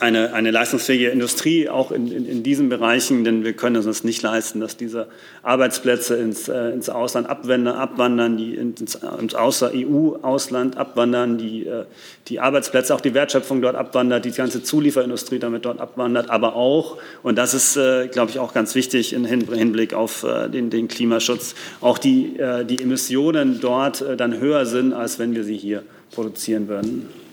eine, 0.00 0.32
eine 0.32 0.50
leistungsfähige 0.50 1.08
Industrie 1.08 1.68
auch 1.68 1.90
in, 1.90 2.10
in, 2.10 2.26
in, 2.26 2.42
diesen 2.42 2.68
Bereichen, 2.68 3.24
denn 3.24 3.44
wir 3.44 3.52
können 3.52 3.76
es 3.76 3.86
uns 3.86 4.04
nicht 4.04 4.22
leisten, 4.22 4.60
dass 4.60 4.76
diese 4.76 5.08
Arbeitsplätze 5.42 6.16
ins, 6.16 6.48
äh, 6.48 6.70
ins 6.70 6.88
Ausland 6.88 7.28
abwandern, 7.28 7.76
abwandern 7.76 8.36
die 8.36 8.54
ins, 8.54 8.94
ins 9.20 9.34
Außer-EU-Ausland 9.34 10.76
abwandern, 10.76 11.38
die, 11.38 11.66
äh, 11.66 11.84
die 12.28 12.40
Arbeitsplätze, 12.40 12.94
auch 12.94 13.00
die 13.00 13.14
Wertschöpfung 13.14 13.60
dort 13.60 13.74
abwandert, 13.74 14.24
die 14.24 14.30
ganze 14.30 14.62
Zulieferindustrie 14.62 15.38
damit 15.38 15.64
dort 15.64 15.80
abwandert, 15.80 16.30
aber 16.30 16.54
auch, 16.54 16.98
und 17.22 17.36
das 17.36 17.54
ist, 17.54 17.76
äh, 17.76 18.08
glaube 18.08 18.30
ich, 18.30 18.38
auch 18.38 18.54
ganz 18.54 18.74
wichtig 18.74 19.12
im 19.12 19.24
Hinblick 19.24 19.94
auf 19.94 20.22
äh, 20.22 20.48
den, 20.48 20.70
den, 20.70 20.88
Klimaschutz, 20.88 21.54
auch 21.80 21.98
die, 21.98 22.38
äh, 22.38 22.64
die 22.64 22.80
Emissionen 22.80 23.60
dort 23.60 24.00
äh, 24.00 24.16
dann 24.16 24.38
höher 24.38 24.66
sind, 24.66 24.92
als 24.92 25.18
wenn 25.18 25.34
wir 25.34 25.44
sie 25.44 25.56
hier 25.56 25.82
produzieren 26.10 26.68
würden. 26.68 27.27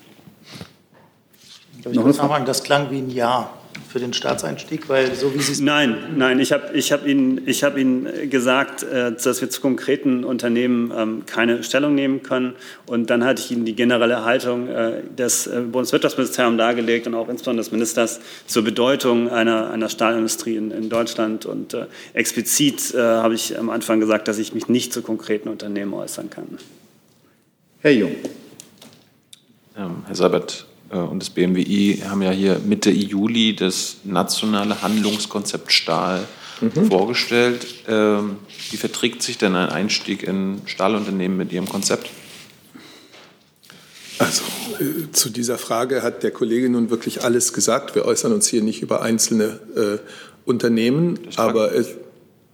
Ich 1.91 1.99
muss 1.99 2.17
nachfragen, 2.17 2.45
das 2.45 2.63
klang 2.63 2.89
wie 2.91 2.99
ein 2.99 3.09
Ja. 3.09 3.51
für 3.89 3.99
den 3.99 4.13
Staatseinstieg? 4.13 4.89
Weil 4.89 5.15
so 5.15 5.33
wie 5.33 5.39
Sie 5.39 5.53
es 5.53 5.61
Nein, 5.61 5.97
nein, 6.17 6.39
ich 6.39 6.51
habe 6.51 6.73
ich 6.73 6.91
hab 6.91 7.05
Ihnen, 7.05 7.41
ich 7.45 7.63
hab 7.63 7.77
Ihnen 7.77 8.29
gesagt, 8.29 8.83
äh, 8.83 9.13
dass 9.13 9.41
wir 9.41 9.49
zu 9.49 9.61
konkreten 9.61 10.23
Unternehmen 10.23 10.91
ähm, 10.95 11.23
keine 11.25 11.63
Stellung 11.63 11.95
nehmen 11.95 12.23
können. 12.23 12.55
Und 12.86 13.09
dann 13.09 13.23
hatte 13.23 13.41
ich 13.41 13.51
Ihnen 13.51 13.65
die 13.65 13.75
generelle 13.75 14.25
Haltung 14.25 14.67
äh, 14.67 15.01
des 15.17 15.47
äh, 15.47 15.61
Bundeswirtschaftsministeriums 15.61 16.57
dargelegt 16.57 17.07
und 17.07 17.15
auch 17.15 17.29
insbesondere 17.29 17.63
des 17.63 17.71
Ministers 17.71 18.19
zur 18.47 18.63
Bedeutung 18.63 19.29
einer, 19.29 19.69
einer 19.71 19.88
Stahlindustrie 19.89 20.57
in, 20.57 20.71
in 20.71 20.89
Deutschland. 20.89 21.45
Und 21.45 21.73
äh, 21.73 21.86
explizit 22.13 22.93
äh, 22.93 22.99
habe 22.99 23.33
ich 23.33 23.57
am 23.57 23.69
Anfang 23.69 23.99
gesagt, 23.99 24.27
dass 24.27 24.38
ich 24.39 24.53
mich 24.53 24.67
nicht 24.67 24.91
zu 24.91 25.01
konkreten 25.01 25.47
Unternehmen 25.49 25.93
äußern 25.93 26.29
kann. 26.29 26.57
Herr 27.79 27.91
Jung. 27.91 28.15
Ähm, 29.77 30.03
Herr 30.07 30.33
äh, 30.33 30.74
und 30.89 31.19
das 31.19 31.29
BMWI 31.29 32.03
haben 32.07 32.21
ja 32.21 32.31
hier 32.31 32.59
Mitte 32.65 32.91
Juli 32.91 33.55
das 33.55 33.97
nationale 34.03 34.81
Handlungskonzept 34.81 35.71
Stahl 35.71 36.27
Mhm. 36.61 36.88
vorgestellt. 36.88 37.65
Ähm, 37.88 38.38
Wie 38.71 38.77
verträgt 38.77 39.21
sich 39.21 39.38
denn 39.38 39.55
ein 39.55 39.69
Einstieg 39.69 40.23
in 40.23 40.61
Stahlunternehmen 40.65 41.38
mit 41.38 41.51
Ihrem 41.51 41.67
Konzept? 41.67 42.09
Also 44.17 44.43
äh, 44.79 45.11
zu 45.11 45.29
dieser 45.29 45.57
Frage 45.57 46.01
hat 46.01 46.23
der 46.23 46.31
Kollege 46.31 46.69
nun 46.69 46.89
wirklich 46.89 47.23
alles 47.23 47.53
gesagt. 47.53 47.95
Wir 47.95 48.05
äußern 48.05 48.31
uns 48.31 48.47
hier 48.47 48.63
nicht 48.63 48.81
über 48.81 49.01
einzelne 49.01 49.59
äh, 49.75 49.97
Unternehmen, 50.45 51.19
aber 51.36 51.73
es, 51.75 51.89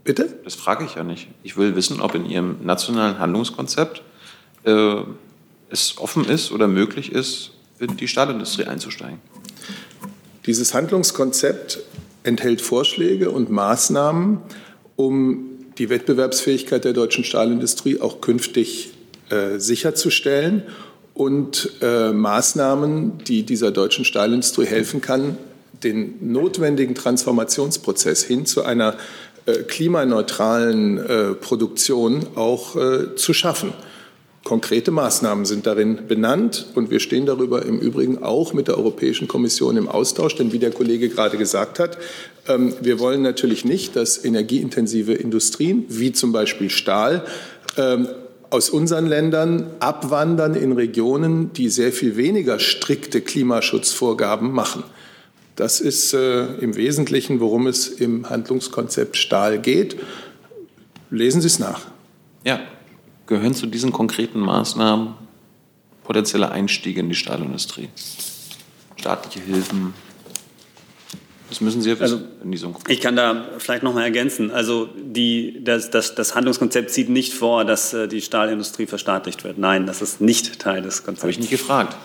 bitte? 0.03 0.39
Das 0.43 0.55
frage 0.55 0.85
ich 0.85 0.95
ja 0.95 1.03
nicht. 1.03 1.27
Ich 1.43 1.57
will 1.57 1.75
wissen, 1.75 2.01
ob 2.01 2.15
in 2.15 2.25
Ihrem 2.25 2.57
nationalen 2.63 3.19
Handlungskonzept 3.19 4.01
äh, 4.63 4.95
es 5.69 5.97
offen 5.97 6.25
ist 6.25 6.51
oder 6.51 6.67
möglich 6.67 7.11
ist, 7.11 7.51
in 7.81 7.97
die 7.97 8.07
Stahlindustrie 8.07 8.65
einzusteigen. 8.65 9.19
Dieses 10.45 10.73
Handlungskonzept 10.73 11.79
enthält 12.23 12.61
Vorschläge 12.61 13.31
und 13.31 13.49
Maßnahmen, 13.49 14.39
um 14.95 15.45
die 15.77 15.89
Wettbewerbsfähigkeit 15.89 16.83
der 16.83 16.93
deutschen 16.93 17.23
Stahlindustrie 17.23 17.99
auch 17.99 18.21
künftig 18.21 18.91
äh, 19.29 19.57
sicherzustellen 19.59 20.63
und 21.13 21.71
äh, 21.81 22.11
Maßnahmen, 22.11 23.19
die 23.25 23.43
dieser 23.43 23.71
deutschen 23.71 24.05
Stahlindustrie 24.05 24.65
helfen 24.65 25.01
kann, 25.01 25.37
den 25.83 26.31
notwendigen 26.31 26.95
Transformationsprozess 26.95 28.23
hin 28.23 28.45
zu 28.45 28.63
einer 28.63 28.95
äh, 29.45 29.63
klimaneutralen 29.63 30.97
äh, 30.97 31.33
Produktion 31.33 32.27
auch 32.35 32.75
äh, 32.75 33.15
zu 33.15 33.33
schaffen. 33.33 33.73
Konkrete 34.43 34.89
Maßnahmen 34.89 35.45
sind 35.45 35.67
darin 35.67 36.07
benannt 36.07 36.65
und 36.73 36.89
wir 36.89 36.99
stehen 36.99 37.27
darüber 37.27 37.63
im 37.63 37.79
Übrigen 37.79 38.23
auch 38.23 38.53
mit 38.53 38.67
der 38.67 38.77
Europäischen 38.77 39.27
Kommission 39.27 39.77
im 39.77 39.87
Austausch, 39.87 40.35
denn 40.35 40.51
wie 40.51 40.57
der 40.57 40.71
Kollege 40.71 41.09
gerade 41.09 41.37
gesagt 41.37 41.77
hat, 41.77 41.99
ähm, 42.47 42.73
wir 42.81 42.99
wollen 42.99 43.21
natürlich 43.21 43.65
nicht, 43.65 43.95
dass 43.95 44.25
energieintensive 44.25 45.13
Industrien 45.13 45.85
wie 45.89 46.11
zum 46.11 46.31
Beispiel 46.31 46.71
Stahl 46.71 47.23
ähm, 47.77 48.07
aus 48.49 48.69
unseren 48.71 49.05
Ländern 49.05 49.67
abwandern 49.79 50.55
in 50.55 50.71
Regionen, 50.71 51.53
die 51.53 51.69
sehr 51.69 51.91
viel 51.91 52.17
weniger 52.17 52.57
strikte 52.57 53.21
Klimaschutzvorgaben 53.21 54.51
machen. 54.51 54.83
Das 55.55 55.79
ist 55.79 56.13
äh, 56.13 56.45
im 56.55 56.75
Wesentlichen, 56.75 57.39
worum 57.39 57.67
es 57.67 57.87
im 57.87 58.27
Handlungskonzept 58.29 59.17
Stahl 59.17 59.59
geht. 59.59 59.97
Lesen 61.11 61.41
Sie 61.41 61.47
es 61.47 61.59
nach. 61.59 61.81
Ja, 62.43 62.59
gehören 63.31 63.53
zu 63.53 63.65
diesen 63.65 63.93
konkreten 63.93 64.41
Maßnahmen 64.41 65.13
potenzielle 66.03 66.51
Einstiege 66.51 66.99
in 66.99 67.07
die 67.07 67.15
Stahlindustrie? 67.15 67.87
Staatliche 68.97 69.39
Hilfen? 69.45 69.93
Das 71.47 71.61
müssen 71.61 71.81
Sie 71.81 71.89
ja 71.91 71.99
wissen. 71.99 72.27
diesem 72.43 72.75
Ich 72.89 72.99
kann 72.99 73.15
da 73.15 73.45
vielleicht 73.57 73.83
noch 73.83 73.93
mal 73.93 74.03
ergänzen. 74.03 74.51
Also 74.51 74.89
die, 74.97 75.63
das, 75.63 75.89
das, 75.89 76.13
das 76.13 76.35
Handlungskonzept 76.35 76.91
sieht 76.91 77.07
nicht 77.07 77.33
vor, 77.33 77.63
dass 77.63 77.93
äh, 77.93 78.09
die 78.09 78.21
Stahlindustrie 78.21 78.85
verstaatlicht 78.85 79.45
wird. 79.45 79.57
Nein, 79.57 79.85
das 79.85 80.01
ist 80.01 80.19
nicht 80.19 80.59
Teil 80.59 80.81
des 80.81 81.03
Konzepts. 81.03 81.23
Habe 81.23 81.31
ich 81.31 81.39
nicht 81.39 81.51
gefragt. 81.51 81.95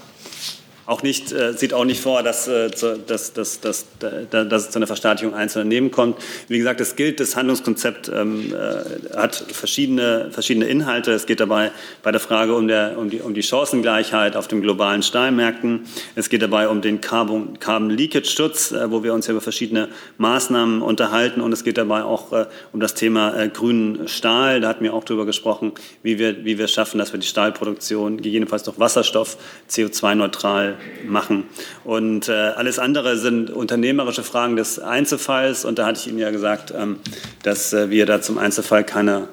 Auch 0.87 1.03
nicht, 1.03 1.33
äh, 1.33 1.53
sieht 1.53 1.75
auch 1.75 1.85
nicht 1.85 2.01
vor, 2.01 2.23
dass, 2.23 2.47
äh, 2.47 2.71
zu, 2.71 2.97
dass, 2.97 3.33
dass, 3.33 3.59
dass, 3.61 3.87
da- 3.99 4.45
dass 4.45 4.63
es 4.67 4.71
zu 4.71 4.79
einer 4.79 4.87
Verstaatlichung 4.87 5.35
einzelner 5.35 5.65
Unternehmen 5.65 5.91
kommt. 5.91 6.17
Wie 6.47 6.59
gesagt, 6.59 6.81
es 6.81 6.95
gilt, 6.95 7.19
das 7.19 7.35
Handlungskonzept 7.35 8.09
ähm, 8.15 8.55
äh, 8.55 9.17
hat 9.17 9.35
verschiedene, 9.51 10.29
verschiedene 10.31 10.67
Inhalte. 10.67 11.11
Es 11.11 11.27
geht 11.27 11.41
dabei 11.41 11.73
bei 12.05 12.13
der 12.13 12.21
Frage 12.21 12.55
um, 12.55 12.69
der, 12.69 12.97
um, 12.99 13.11
die, 13.11 13.21
um 13.21 13.35
die 13.35 13.43
Chancengleichheit 13.43 14.37
auf 14.37 14.47
den 14.47 14.63
globalen 14.63 15.03
Stahlmärkten. 15.03 15.87
Es 16.15 16.29
geht 16.29 16.43
dabei 16.43 16.69
um 16.69 16.81
den 16.83 17.01
Carbon, 17.01 17.59
Carbon 17.59 17.91
Leakage 17.91 18.31
Schutz, 18.31 18.71
äh, 18.71 18.89
wo 18.89 19.03
wir 19.03 19.13
uns 19.13 19.27
ja 19.27 19.33
über 19.33 19.41
verschiedene 19.41 19.89
Maßnahmen 20.19 20.83
unterhalten. 20.83 21.41
Und 21.41 21.53
es 21.53 21.65
geht 21.65 21.79
dabei 21.79 22.05
auch 22.05 22.33
äh, 22.33 22.47
um 22.73 22.79
das 22.79 22.95
Thema 22.95 23.37
äh, 23.37 23.49
grünen 23.49 24.07
Stahl. 24.07 24.61
Da 24.61 24.69
hatten 24.69 24.85
wir 24.85 24.95
auch 24.95 25.03
darüber 25.03 25.27
gesprochen, 25.27 25.73
wie 26.05 26.21
wir, 26.21 26.45
wie 26.45 26.59
wir 26.59 26.69
schaffen, 26.69 26.99
dass 26.99 27.13
wir 27.13 27.19
die 27.19 27.27
Stahlproduktion 27.27 28.19
gegebenenfalls 28.19 28.63
durch 28.63 28.79
Wasserstoff 28.79 29.37
CO2-neutral 29.69 30.76
machen. 31.07 31.45
Und 31.85 32.29
äh, 32.29 32.33
alles 32.33 32.79
andere 32.79 33.17
sind 33.17 33.51
unternehmerische 33.51 34.23
Fragen 34.23 34.57
des 34.57 34.79
Einzelfalls. 34.79 35.65
Und 35.65 35.79
da 35.79 35.87
hatte 35.87 36.01
ich 36.01 36.09
Ihnen 36.09 36.19
ja 36.19 36.31
gesagt, 36.31 36.73
ähm, 36.77 36.99
dass 37.43 37.73
äh, 37.73 37.91
wir 37.91 38.07
da 38.07 38.21
zum 38.21 38.39
Einzelfall 38.39 38.85
keine, 38.85 39.29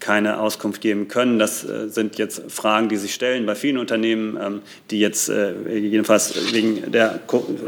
keine 0.00 0.40
Auskunft 0.40 0.80
geben 0.80 1.08
können. 1.08 1.38
Das 1.38 1.64
äh, 1.64 1.88
sind 1.88 2.18
jetzt 2.18 2.50
Fragen, 2.50 2.88
die 2.88 2.96
sich 2.96 3.14
stellen 3.14 3.46
bei 3.46 3.54
vielen 3.54 3.78
Unternehmen, 3.78 4.38
ähm, 4.40 4.62
die 4.90 5.00
jetzt 5.00 5.28
äh, 5.28 5.54
jedenfalls 5.78 6.52
wegen 6.52 6.90
der 6.90 7.20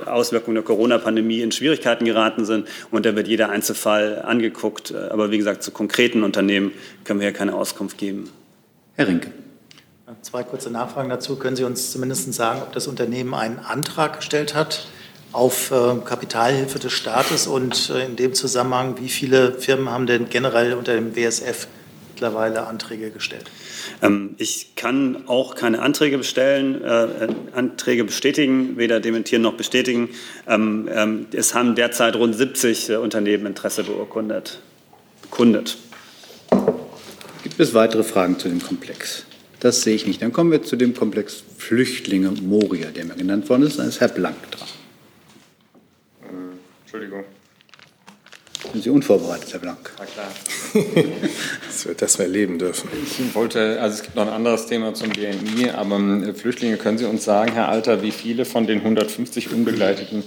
Auswirkungen 0.07 0.57
der 0.57 0.65
Corona-Pandemie 0.65 1.41
in 1.41 1.53
Schwierigkeiten 1.53 2.05
geraten 2.05 2.45
sind. 2.45 2.69
Und 2.91 3.07
da 3.07 3.15
wird 3.17 3.29
jeder 3.29 3.51
Einzelfall 3.51 4.23
angeguckt. 4.23 4.91
Äh, 4.91 5.11
Aber 5.11 5.31
wie 5.31 5.39
gesagt, 5.39 5.63
zu 5.63 5.71
konkreten 5.71 6.23
Unternehmen 6.23 6.73
können 7.05 7.21
wir 7.21 7.29
hier 7.29 7.37
keine 7.37 7.55
Auskunft 7.55 7.99
geben. 7.99 8.31
Herr 8.97 9.09
Rinke. 9.09 9.44
Zwei 10.21 10.43
kurze 10.43 10.71
Nachfragen 10.71 11.09
dazu. 11.09 11.37
Können 11.37 11.57
Sie 11.57 11.65
uns 11.65 11.91
zumindest 11.91 12.33
sagen, 12.35 12.61
ob 12.63 12.73
das 12.73 12.87
Unternehmen 12.87 13.33
einen 13.33 13.59
Antrag 13.59 14.17
gestellt 14.17 14.55
hat 14.55 14.87
auf 15.33 15.71
äh, 15.71 15.97
Kapitalhilfe 16.05 16.79
des 16.79 16.93
Staates 16.93 17.47
und 17.47 17.91
äh, 17.91 18.05
in 18.05 18.17
dem 18.17 18.35
Zusammenhang, 18.35 18.97
wie 19.01 19.09
viele 19.09 19.53
Firmen 19.53 19.91
haben 19.91 20.07
denn 20.07 20.29
generell 20.29 20.75
unter 20.75 20.95
dem 20.95 21.17
WSF 21.17 21.67
mittlerweile 22.13 22.67
Anträge 22.67 23.11
gestellt? 23.11 23.51
Ähm, 24.03 24.35
Ich 24.39 24.77
kann 24.77 25.27
auch 25.27 25.55
keine 25.55 25.81
Anträge 25.81 26.19
bestellen, 26.19 26.85
äh, 26.85 27.29
Anträge 27.55 28.05
bestätigen, 28.05 28.77
weder 28.77 29.01
dementieren 29.01 29.43
noch 29.43 29.55
bestätigen. 29.55 30.11
Ähm, 30.47 30.89
ähm, 30.93 31.27
Es 31.33 31.55
haben 31.55 31.75
derzeit 31.75 32.15
rund 32.15 32.37
70 32.37 32.91
äh, 32.91 32.97
Unternehmen 32.97 33.47
Interesse 33.47 33.83
beurkundet, 33.85 34.61
bekundet. 35.23 35.79
Gibt 37.43 37.59
es 37.59 37.75
weitere 37.75 38.05
Fragen 38.05 38.39
zu 38.39 38.49
dem 38.49 38.63
Komplex? 38.63 39.25
Das 39.65 39.81
sehe 39.81 39.95
ich 39.95 40.07
nicht. 40.07 40.21
Dann 40.21 40.31
kommen 40.31 40.51
wir 40.51 40.63
zu 40.63 40.77
dem 40.77 40.93
Komplex 40.93 41.43
Flüchtlinge 41.57 42.31
Moria, 42.33 42.91
der 42.91 43.07
mir 43.07 43.15
genannt 43.15 43.49
worden 43.49 43.63
ist. 43.63 43.79
Da 43.79 43.85
ist 43.85 43.99
Herr 43.99 44.09
Blank 44.09 44.37
dran. 44.51 44.69
Entschuldigung. 46.83 47.25
Sind 48.73 48.85
Sie 48.85 48.91
unvorbereitet, 48.91 49.51
Herr 49.55 49.61
Blank? 49.61 49.91
Na 49.99 50.05
klar. 50.05 50.31
Das 51.67 51.87
wird 51.87 52.03
das 52.03 52.19
wir 52.19 52.27
erleben 52.27 52.59
dürfen. 52.59 52.91
Ich 53.05 53.35
wollte, 53.35 53.81
also 53.81 53.95
es 53.95 54.03
gibt 54.03 54.17
noch 54.17 54.27
ein 54.27 54.35
anderes 54.35 54.67
Thema 54.67 54.93
zum 54.93 55.09
BMI, 55.09 55.71
aber 55.71 55.97
ähm, 55.97 56.35
Flüchtlinge, 56.35 56.77
können 56.77 56.99
Sie 56.99 57.07
uns 57.07 57.25
sagen, 57.25 57.53
Herr 57.53 57.71
Alter, 57.71 58.03
wie 58.03 58.11
viele 58.11 58.45
von 58.45 58.67
den 58.67 58.81
150 58.81 59.51
unbegleiteten 59.51 60.25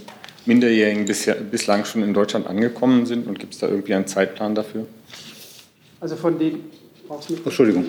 Minderjährigen 0.47 1.05
bisher, 1.05 1.35
bislang 1.35 1.85
schon 1.85 2.01
in 2.01 2.15
Deutschland 2.15 2.47
angekommen 2.47 3.05
sind 3.05 3.27
und 3.27 3.37
gibt 3.37 3.53
es 3.53 3.59
da 3.59 3.67
irgendwie 3.67 3.93
einen 3.93 4.07
Zeitplan 4.07 4.55
dafür? 4.55 4.87
Also 5.99 6.15
von 6.15 6.39
den? 6.39 6.61
Entschuldigung. 7.45 7.85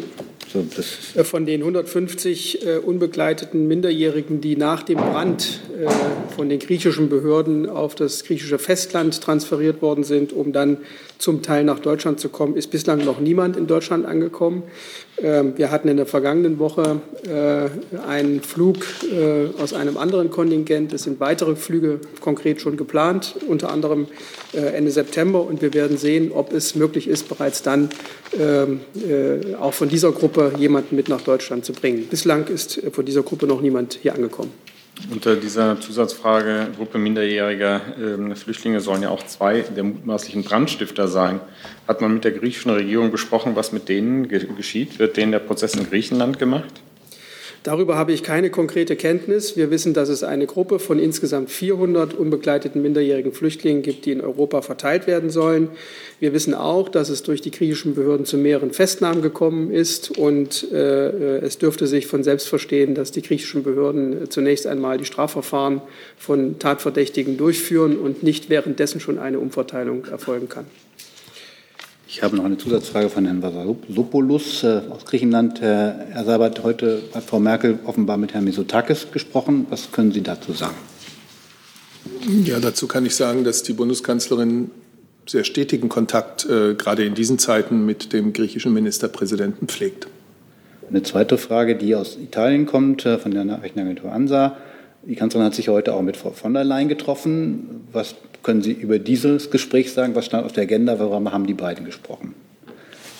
So, 0.53 0.65
das 0.75 1.15
Äh, 1.15 1.25
Von 1.25 1.45
den 1.45 1.61
150 1.61 2.67
äh, 2.67 2.77
unbegleiteten 2.79 3.69
Minderjährigen, 3.69 4.41
die 4.41 4.57
nach 4.57 4.83
dem 4.83 4.99
Brand 4.99 5.61
äh, 5.77 5.89
von 6.35 6.49
den 6.49 6.59
griechischen 6.59 7.09
Behörden 7.09 7.69
auf 7.69 7.95
das 7.95 8.25
griechische 8.25 8.59
Festland 8.59 9.21
transferiert 9.21 9.83
worden 9.83 10.05
sind, 10.05 10.33
um 10.33 10.53
dann 10.53 10.79
zum 11.19 11.43
Teil 11.43 11.65
nach 11.65 11.81
Deutschland 11.81 12.21
zu 12.21 12.29
kommen, 12.29 12.57
ist 12.57 12.71
bislang 12.71 13.05
noch 13.05 13.21
niemand 13.21 13.57
in 13.57 13.67
Deutschland 13.67 14.07
angekommen. 14.07 14.63
Ähm, 15.21 15.55
Wir 15.57 15.71
hatten 15.71 15.89
in 15.89 15.97
der 15.97 16.07
vergangenen 16.07 16.59
Woche 16.59 17.01
äh, 17.27 17.99
einen 18.07 18.41
Flug 18.41 18.79
äh, 19.13 19.49
aus 19.61 19.73
einem 19.73 19.99
anderen 19.99 20.31
Kontingent. 20.31 20.93
Es 20.93 21.03
sind 21.03 21.19
weitere 21.19 21.57
Flüge 21.57 22.01
konkret 22.21 22.61
schon 22.61 22.77
geplant, 22.77 23.35
unter 23.49 23.71
anderem 23.71 24.07
äh, 24.55 24.59
Ende 24.59 24.93
September. 24.93 25.43
Und 25.43 25.61
wir 25.61 25.75
werden 25.75 25.99
sehen, 25.99 26.31
ob 26.33 26.53
es 26.53 26.77
möglich 26.77 27.09
ist, 27.09 27.29
bereits 27.29 27.63
dann 27.63 27.91
ähm, 28.39 28.81
äh, 28.95 29.57
auch 29.57 29.75
von 29.75 29.89
dieser 29.89 30.13
Gruppe 30.13 30.53
jemanden 30.57 30.95
mit 30.95 31.09
nach 31.09 31.23
Deutschland 31.23 31.65
zu 31.65 31.73
bringen. 31.73 32.07
Bislang 32.09 32.47
ist 32.47 32.81
von 32.93 33.05
dieser 33.05 33.23
Gruppe 33.23 33.47
noch 33.47 33.61
niemand 33.61 33.99
hier 34.01 34.15
angekommen. 34.15 34.53
Unter 35.11 35.37
dieser 35.37 35.81
Zusatzfrage 35.81 36.69
Gruppe 36.77 36.99
minderjähriger 36.99 37.81
ähm, 37.99 38.35
Flüchtlinge 38.35 38.81
sollen 38.81 39.03
ja 39.03 39.11
auch 39.11 39.25
zwei 39.25 39.61
der 39.63 39.85
mutmaßlichen 39.85 40.45
Brandstifter 40.45 41.09
sein. 41.09 41.41
Hat 41.87 42.01
man 42.01 42.15
mit 42.15 42.25
der 42.25 42.33
griechischen 42.33 42.71
Regierung 42.73 43.11
besprochen, 43.11 43.57
was 43.57 43.73
mit 43.73 43.89
denen 43.89 44.29
ge 44.29 44.47
geschieht? 44.57 44.99
Wird 44.99 45.17
denen 45.17 45.33
der 45.33 45.39
Prozess 45.39 45.75
in 45.75 45.89
Griechenland 45.89 46.39
gemacht? 46.39 46.83
Darüber 47.69 47.99
habe 47.99 48.15
ich 48.15 48.23
keine 48.23 48.49
konkrete 48.49 48.97
Kenntnis. 48.97 49.55
Wir 49.59 49.71
wissen, 49.71 49.93
dass 49.93 50.09
es 50.09 50.23
eine 50.23 50.47
Gruppe 50.47 50.79
von 50.79 50.99
insgesamt 50.99 51.51
400 51.51 52.15
unbegleiteten 52.15 52.81
minderjährigen 52.81 53.33
Flüchtlingen 53.33 53.83
gibt, 53.83 54.07
die 54.07 54.13
in 54.13 54.23
Europa 54.23 54.63
verteilt 54.63 55.07
werden 55.07 55.29
sollen. 55.29 55.69
Wir 56.19 56.33
wissen 56.33 56.55
auch, 56.55 56.89
dass 56.89 57.11
es 57.11 57.25
durch 57.25 57.43
die 57.43 57.51
griechischen 57.51 57.95
Behörden 57.95 58.25
zu 58.25 58.39
mehreren 58.39 58.71
Festnahmen 58.71 59.21
gekommen 59.21 59.71
ist. 59.71 60.17
Und 60.17 60.73
äh, 60.73 61.41
es 61.41 61.59
dürfte 61.59 61.87
sich 61.87 62.07
von 62.07 62.23
selbst 62.25 62.49
verstehen, 62.49 62.95
dass 62.95 63.13
die 63.13 63.21
griechischen 63.21 63.63
Behörden 63.63 64.31
zunächst 64.31 64.67
einmal 64.67 64.97
die 64.97 65.05
Strafverfahren 65.05 65.83
von 66.17 66.59
Tatverdächtigen 66.59 67.37
durchführen 67.37 67.99
und 67.99 68.23
nicht 68.23 68.49
währenddessen 68.49 68.99
schon 68.99 69.19
eine 69.19 69.41
Umverteilung 69.41 70.07
erfolgen 70.07 70.49
kann. 70.49 70.65
Ich 72.11 72.23
habe 72.23 72.37
noch 72.37 72.45
eine 72.47 72.57
Zusatzfrage 72.57 73.11
von 73.11 73.27
Herrn 73.27 73.43
Vasopoulos 73.43 74.65
äh, 74.65 74.81
aus 74.89 75.05
Griechenland. 75.05 75.61
Herr 75.61 76.25
Sabat, 76.25 76.63
heute 76.63 77.03
hat 77.15 77.25
Frau 77.25 77.39
Merkel 77.39 77.81
offenbar 77.85 78.17
mit 78.17 78.33
Herrn 78.33 78.45
Mitsotakis 78.45 79.09
gesprochen. 79.13 79.67
Was 79.69 79.93
können 79.93 80.11
Sie 80.11 80.23
dazu 80.23 80.53
sagen? 80.53 80.75
Ja, 82.45 82.61
dazu 82.61 82.89
kann 82.89 83.05
ich 83.05 83.15
sagen, 83.15 83.45
dass 83.45 83.63
die 83.63 83.75
Bundeskanzlerin 83.75 84.71
sehr 85.27 85.45
stetigen 85.45 85.91
Kontakt 85.91 86.47
äh, 86.47 86.75
gerade 86.77 87.05
in 87.05 87.15
diesen 87.15 87.39
Zeiten 87.39 87.85
mit 87.85 88.15
dem 88.15 88.33
griechischen 88.33 88.73
Ministerpräsidenten 88.73 89.69
pflegt. 89.69 90.09
Eine 90.89 91.03
zweite 91.03 91.37
Frage, 91.37 91.77
die 91.77 91.95
aus 91.95 92.17
Italien 92.17 92.65
kommt, 92.65 93.05
äh, 93.05 93.19
von 93.19 93.33
der 93.33 93.45
Nachrichtenagentur 93.45 94.11
ANSA. 94.11 94.57
Die 95.09 95.17
Kanzlerin 95.17 95.47
hat 95.47 95.55
sich 95.55 95.71
heute 95.71 95.95
auch 95.95 96.03
mit 96.03 96.19
Frau 96.19 96.33
von 96.33 96.53
der 96.53 96.65
Leyen 96.65 96.87
getroffen. 96.87 97.89
Was 97.93 98.15
können 98.43 98.61
Sie 98.61 98.73
über 98.73 98.99
dieses 98.99 99.51
Gespräch 99.51 99.95
sagen? 99.95 100.15
Was 100.15 100.27
stand 100.27 100.45
auf 100.45 100.53
der 100.53 100.65
Agenda? 100.65 100.99
Worüber 100.99 101.33
haben 101.33 101.47
die 101.47 101.55
beiden 101.55 101.87
gesprochen? 101.87 102.35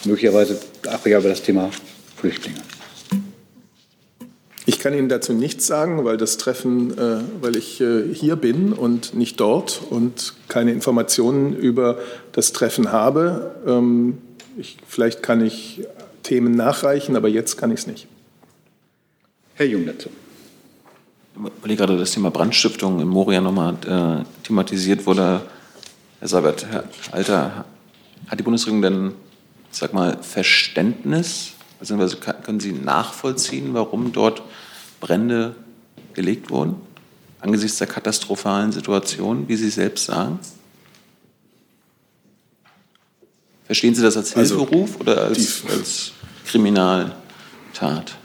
Möglicherweise 0.05 0.61
auch 0.87 1.07
ja 1.07 1.19
über 1.19 1.31
das 1.31 1.43
Thema 1.43 1.71
Flüchtlinge. 2.17 2.59
Ich 4.67 4.81
kann 4.81 4.93
Ihnen 4.93 5.09
dazu 5.09 5.33
nichts 5.33 5.67
sagen, 5.67 6.05
weil 6.05 6.19
das 6.19 6.37
Treffen, 6.37 6.93
äh, 6.99 7.23
weil 7.41 7.57
ich 7.57 7.81
äh, 7.81 8.13
hier 8.13 8.37
bin 8.37 8.75
und 8.75 9.15
nicht 9.15 9.41
dort 9.41 9.81
und 9.89 10.35
keine 10.49 10.73
Informationen 10.73 11.57
über 11.57 11.99
das 12.33 12.53
Treffen 12.53 12.93
habe. 12.93 13.55
Ähm, 13.67 14.19
ich, 14.59 14.77
vielleicht 14.87 15.23
kann 15.23 15.43
ich 15.43 15.87
Themen 16.23 16.53
nachreichen, 16.53 17.17
aber 17.17 17.29
jetzt 17.29 17.57
kann 17.57 17.71
ich 17.71 17.81
es 17.81 17.87
nicht. 17.87 18.09
Herr 19.55 19.65
Jung 19.65 19.87
dazu 19.87 20.11
weil 21.39 21.77
gerade 21.77 21.97
das 21.97 22.13
Thema 22.13 22.31
Brandstiftung 22.31 23.01
in 23.01 23.09
Moria 23.09 23.41
nochmal 23.41 23.75
äh, 23.87 24.45
thematisiert 24.45 25.07
wurde. 25.07 25.43
Herr 26.21 26.29
Sabat, 26.29 26.67
Herr 26.67 26.85
Alter, 27.13 27.65
hat 28.27 28.39
die 28.39 28.43
Bundesregierung 28.43 28.83
denn, 28.83 29.13
sag 29.71 29.95
mal, 29.95 30.19
Verständnis? 30.21 31.53
Also 31.81 31.97
können 32.43 32.59
Sie 32.59 32.73
nachvollziehen, 32.73 33.73
warum 33.73 34.13
dort 34.13 34.43
Brände 35.01 35.55
gelegt 36.15 36.51
wurden? 36.51 36.75
Angesichts 37.41 37.79
der 37.79 37.87
katastrophalen 37.87 38.73
Situation, 38.73 39.47
wie 39.47 39.55
Sie 39.55 39.71
selbst 39.71 40.07
sagen? 40.07 40.41
Verstehen 43.65 43.95
Sie 43.95 44.03
das 44.03 44.17
als 44.17 44.35
also 44.35 44.59
Hilferuf 44.59 44.99
also, 44.99 45.01
oder 45.01 45.23
als, 45.23 45.63
als 45.71 46.13
Kriminaltat? 46.47 48.18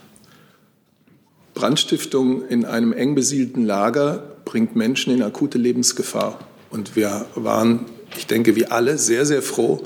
Brandstiftung 1.54 2.47
in 2.47 2.66
einem 2.66 2.93
eng 2.93 3.16
besiedelten 3.16 3.66
Lager 3.66 4.24
bringt 4.45 4.76
Menschen 4.76 5.14
in 5.14 5.22
akute 5.22 5.58
Lebensgefahr. 5.58 6.39
Und 6.70 6.95
wir 6.95 7.26
waren, 7.36 7.86
ich 8.18 8.28
denke, 8.28 8.56
wie 8.56 8.66
alle 8.66 8.97
sehr, 8.97 9.26
sehr 9.26 9.41
froh, 9.41 9.84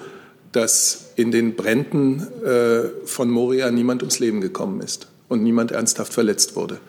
dass 0.52 1.12
in 1.16 1.32
den 1.32 1.56
Bränden 1.56 2.26
äh, 2.44 2.90
von 3.06 3.30
Moria 3.30 3.70
niemand 3.72 4.02
ums 4.02 4.20
Leben 4.20 4.42
gekommen 4.42 4.82
ist 4.82 5.08
und 5.28 5.44
niemand 5.44 5.72
ernsthaft 5.72 6.14
verletzt 6.14 6.56
wurde. 6.56 6.80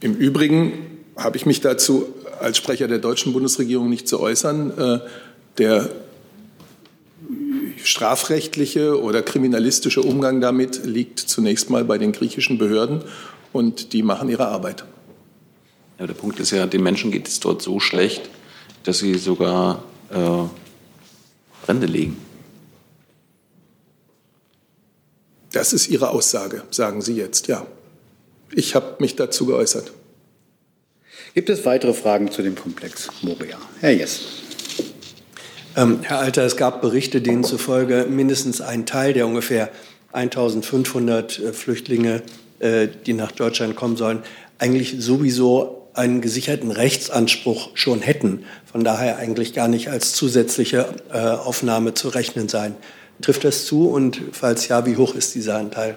Im 0.00 0.14
Übrigen 0.14 0.72
habe 1.16 1.36
ich 1.36 1.46
mich 1.46 1.60
dazu 1.60 2.12
als 2.40 2.56
Sprecher 2.56 2.88
der 2.88 2.98
deutschen 2.98 3.32
Bundesregierung 3.32 3.88
nicht 3.88 4.08
zu 4.08 4.18
äußern. 4.18 4.78
Äh, 4.78 4.98
der 5.58 5.90
strafrechtliche 7.82 9.00
oder 9.00 9.22
kriminalistische 9.22 10.02
Umgang 10.02 10.40
damit 10.40 10.84
liegt 10.84 11.20
zunächst 11.20 11.70
mal 11.70 11.84
bei 11.84 11.98
den 11.98 12.12
griechischen 12.12 12.58
Behörden 12.58 13.02
und 13.52 13.92
die 13.92 14.02
machen 14.02 14.28
ihre 14.28 14.48
Arbeit. 14.48 14.84
Ja, 15.98 16.06
der 16.06 16.14
Punkt 16.14 16.40
ist 16.40 16.50
ja, 16.50 16.66
den 16.66 16.82
Menschen 16.82 17.10
geht 17.10 17.28
es 17.28 17.40
dort 17.40 17.62
so 17.62 17.80
schlecht, 17.80 18.30
dass 18.84 18.98
sie 18.98 19.14
sogar 19.14 19.82
äh, 20.10 20.44
Brände 21.66 21.86
legen. 21.86 22.16
Das 25.52 25.72
ist 25.72 25.88
Ihre 25.88 26.10
Aussage, 26.10 26.62
sagen 26.70 27.02
Sie 27.02 27.16
jetzt, 27.16 27.48
ja. 27.48 27.66
Ich 28.52 28.74
habe 28.74 28.96
mich 29.00 29.16
dazu 29.16 29.46
geäußert. 29.46 29.92
Gibt 31.34 31.50
es 31.50 31.64
weitere 31.64 31.92
Fragen 31.92 32.30
zu 32.30 32.42
dem 32.42 32.54
Komplex 32.54 33.08
Moria? 33.22 33.58
Herr 33.80 33.90
Jess. 33.90 34.20
Ähm, 35.76 36.00
Herr 36.02 36.18
Alter, 36.18 36.44
es 36.44 36.56
gab 36.56 36.80
Berichte, 36.80 37.20
denen 37.20 37.44
zufolge 37.44 38.06
mindestens 38.08 38.60
ein 38.60 38.86
Teil 38.86 39.12
der 39.12 39.26
ungefähr 39.26 39.70
1500 40.12 41.38
äh, 41.38 41.52
Flüchtlinge 41.52 42.16
äh, 42.16 42.22
die 42.60 43.12
nach 43.14 43.32
Deutschland 43.32 43.74
kommen 43.74 43.96
sollen, 43.96 44.22
eigentlich 44.58 44.96
sowieso 44.98 45.88
einen 45.94 46.20
gesicherten 46.20 46.70
Rechtsanspruch 46.70 47.70
schon 47.74 48.00
hätten. 48.00 48.44
Von 48.70 48.84
daher 48.84 49.16
eigentlich 49.16 49.52
gar 49.54 49.68
nicht 49.68 49.88
als 49.88 50.12
zusätzliche 50.12 50.86
äh, 51.12 51.18
Aufnahme 51.18 51.94
zu 51.94 52.08
rechnen 52.08 52.48
sein. 52.48 52.74
Trifft 53.20 53.44
das 53.44 53.66
zu 53.66 53.88
und 53.88 54.20
falls 54.32 54.68
ja, 54.68 54.86
wie 54.86 54.96
hoch 54.96 55.14
ist 55.14 55.34
dieser 55.34 55.56
Anteil? 55.56 55.96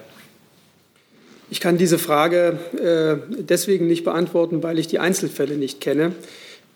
Ich 1.50 1.60
kann 1.60 1.78
diese 1.78 1.98
Frage 1.98 2.58
äh, 2.76 3.42
deswegen 3.42 3.86
nicht 3.86 4.04
beantworten, 4.04 4.62
weil 4.62 4.78
ich 4.78 4.88
die 4.88 4.98
Einzelfälle 4.98 5.56
nicht 5.56 5.80
kenne. 5.80 6.12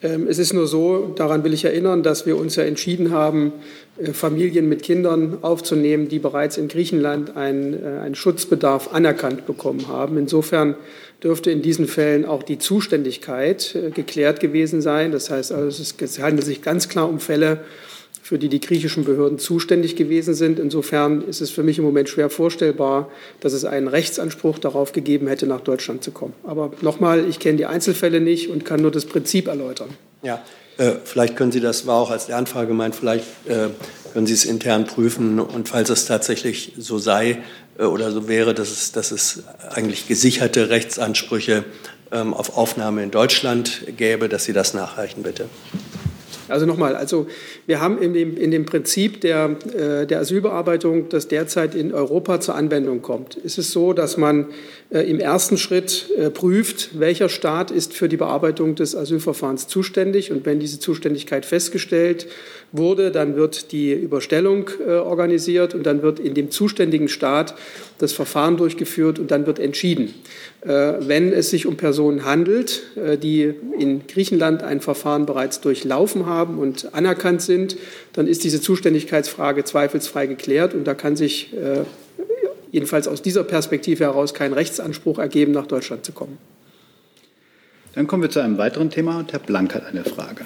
Ähm, 0.01 0.29
es 0.29 0.39
ist 0.39 0.53
nur 0.53 0.69
so, 0.69 1.13
daran 1.17 1.43
will 1.43 1.53
ich 1.53 1.65
erinnern, 1.65 2.03
dass 2.03 2.25
wir 2.25 2.37
uns 2.37 2.55
ja 2.55 2.63
entschieden 2.63 3.11
haben, 3.11 3.53
äh, 3.99 4.13
Familien 4.13 4.69
mit 4.69 4.83
Kindern 4.83 5.39
aufzunehmen, 5.43 6.09
die 6.09 6.21
bereits 6.21 6.57
in 6.57 6.69
Griechenland 6.69 7.37
einen, 7.37 7.75
äh, 7.75 7.99
einen 8.01 8.15
Schutzbedarf 8.15 8.93
anerkannt 8.93 9.47
bekommen 9.47 9.89
haben. 9.89 10.17
Insofern 10.17 10.77
dürfte 11.23 11.51
in 11.51 11.63
diesen 11.63 11.89
Fällen 11.89 12.25
auch 12.25 12.45
die 12.45 12.59
Zuständigkeit 12.59 13.75
äh, 13.75 13.91
geklärt 13.91 14.39
gewesen 14.39 14.81
sein. 14.83 15.11
Das 15.11 15.31
heißt 15.31 15.51
also, 15.51 15.83
es 15.83 16.19
handelt 16.21 16.47
sich 16.47 16.63
ganz 16.63 16.89
klar 16.89 17.09
um 17.09 17.19
Fälle, 17.19 17.61
für 18.29 18.39
die 18.39 18.51
die 18.51 18.61
griechischen 18.61 19.05
Behörden 19.05 19.39
zuständig 19.39 19.97
gewesen 19.97 20.35
sind. 20.35 20.59
Insofern 20.59 21.23
ist 21.23 21.41
es 21.41 21.49
für 21.49 21.63
mich 21.63 21.79
im 21.79 21.85
Moment 21.85 22.11
schwer 22.11 22.29
vorstellbar, 22.29 23.11
dass 23.41 23.55
es 23.55 23.65
einen 23.65 23.89
Rechtsanspruch 23.89 24.59
darauf 24.59 24.93
gegeben 24.93 25.29
hätte, 25.29 25.47
nach 25.47 25.63
Deutschland 25.63 26.05
zu 26.05 26.11
kommen. 26.11 26.35
Aber 26.45 26.71
nochmal, 26.83 27.27
ich 27.27 27.39
kenne 27.39 27.57
die 27.57 27.65
Einzelfälle 27.65 28.21
nicht 28.21 28.51
und 28.51 28.67
kann 28.67 28.83
nur 28.83 28.91
das 28.91 29.07
Prinzip 29.07 29.49
erläutern. 29.49 29.89
Ja, 30.23 30.45
äh, 30.77 30.97
vielleicht 31.05 31.37
können 31.37 31.53
Sie, 31.53 31.61
das 31.61 31.87
war 31.87 31.97
auch 31.97 32.11
als 32.11 32.29
Lernfrage 32.29 32.69
gemeint, 32.69 32.95
vielleicht 32.97 33.25
äh, 33.47 33.69
können 34.13 34.27
Sie 34.27 34.35
es 34.35 34.45
intern 34.45 34.85
prüfen 34.85 35.41
und 35.41 35.71
falls 35.71 35.89
es 35.89 36.05
tatsächlich 36.05 36.75
so 36.77 36.99
sei 36.99 37.39
äh, 37.79 37.85
oder 37.85 38.11
so 38.11 38.29
wäre, 38.29 38.53
dass 38.53 38.71
es, 38.71 38.93
dass 38.93 39.11
es 39.11 39.45
eigentlich 39.71 40.07
gesicherte 40.07 40.69
Rechtsansprüche 40.69 41.65
ähm, 42.13 42.35
auf 42.35 42.59
Aufnahme 42.59 43.03
in 43.03 43.11
Deutschland 43.11 43.85
gäbe, 43.97 44.29
dass 44.29 44.45
Sie 44.45 44.53
das 44.53 44.75
nachreichen, 44.75 45.23
bitte. 45.23 45.49
Also 46.49 46.67
nochmal, 46.67 46.97
also 46.97 47.27
wir 47.67 47.81
haben 47.81 48.01
in 48.01 48.13
dem, 48.13 48.37
in 48.37 48.51
dem 48.51 48.67
Prinzip 48.67 49.21
der, 49.21 49.57
äh, 49.77 50.07
der 50.07 50.21
Asylbearbeitung, 50.21 51.09
das 51.09 51.29
derzeit 51.29 51.75
in 51.75 51.93
Europa 51.93 52.41
zur 52.41 52.55
Anwendung 52.55 53.03
kommt, 53.03 53.37
ist 53.37 53.59
es 53.59 53.71
so, 53.71 53.93
dass 53.93 54.17
man 54.17 54.47
äh, 54.91 55.01
im 55.01 55.21
ersten 55.21 55.59
Schritt 55.59 56.11
äh, 56.17 56.31
prüft, 56.31 56.99
welcher 56.99 57.29
Staat 57.29 57.71
ist 57.71 57.93
für 57.93 58.09
die 58.09 58.17
Bearbeitung 58.17 58.75
des 58.75 58.97
Asylverfahrens 58.97 59.69
zuständig. 59.69 60.33
Und 60.33 60.47
wenn 60.47 60.61
diese 60.61 60.81
Zuständigkeit 60.81 61.45
festgestellt 61.45 62.27
wurde, 62.73 63.11
dann 63.11 63.37
wird 63.37 63.73
die 63.73 63.93
Überstellung 63.93 64.71
äh, 64.87 64.93
organisiert 64.93 65.75
und 65.75 65.85
dann 65.85 66.03
wird 66.03 66.19
in 66.21 66.35
dem 66.35 66.51
zuständigen 66.51 67.09
Staat 67.09 67.55
das 67.99 68.13
Verfahren 68.13 68.57
durchgeführt 68.57 69.19
und 69.19 69.31
dann 69.31 69.47
wird 69.47 69.59
entschieden. 69.59 70.15
Äh, 70.61 70.95
wenn 71.01 71.33
es 71.33 71.51
sich 71.51 71.67
um 71.67 71.77
Personen 71.77 72.25
handelt, 72.25 72.83
äh, 72.97 73.17
die 73.17 73.55
in 73.79 74.07
Griechenland 74.07 74.63
ein 74.63 74.81
Verfahren 74.81 75.25
bereits 75.25 75.61
durchlaufen 75.61 76.27
haben 76.27 76.59
und 76.59 76.95
anerkannt 76.95 77.43
sind, 77.43 77.77
dann 78.13 78.27
ist 78.27 78.45
diese 78.45 78.61
Zuständigkeitsfrage 78.61 79.65
zweifelsfrei 79.65 80.27
geklärt 80.27 80.75
und 80.75 80.85
da 80.85 80.95
kann 80.95 81.17
sich 81.17 81.53
jedenfalls 82.71 83.09
aus 83.09 83.23
dieser 83.23 83.45
Perspektive 83.45 84.05
heraus 84.05 84.35
kein 84.35 84.53
Rechtsanspruch 84.53 85.19
ergeben, 85.19 85.53
nach 85.53 85.67
Deutschland 85.67 86.05
zu 86.05 86.13
kommen. 86.13 86.39
Dann 87.95 88.07
kommen 88.07 88.23
wir 88.23 88.31
zu 88.31 88.41
einem 88.41 88.59
weiteren 88.59 88.91
Thema 88.91 89.19
und 89.19 89.33
Herr 89.33 89.41
Blank 89.41 89.75
hat 89.75 89.87
eine 89.87 90.05
Frage. 90.05 90.45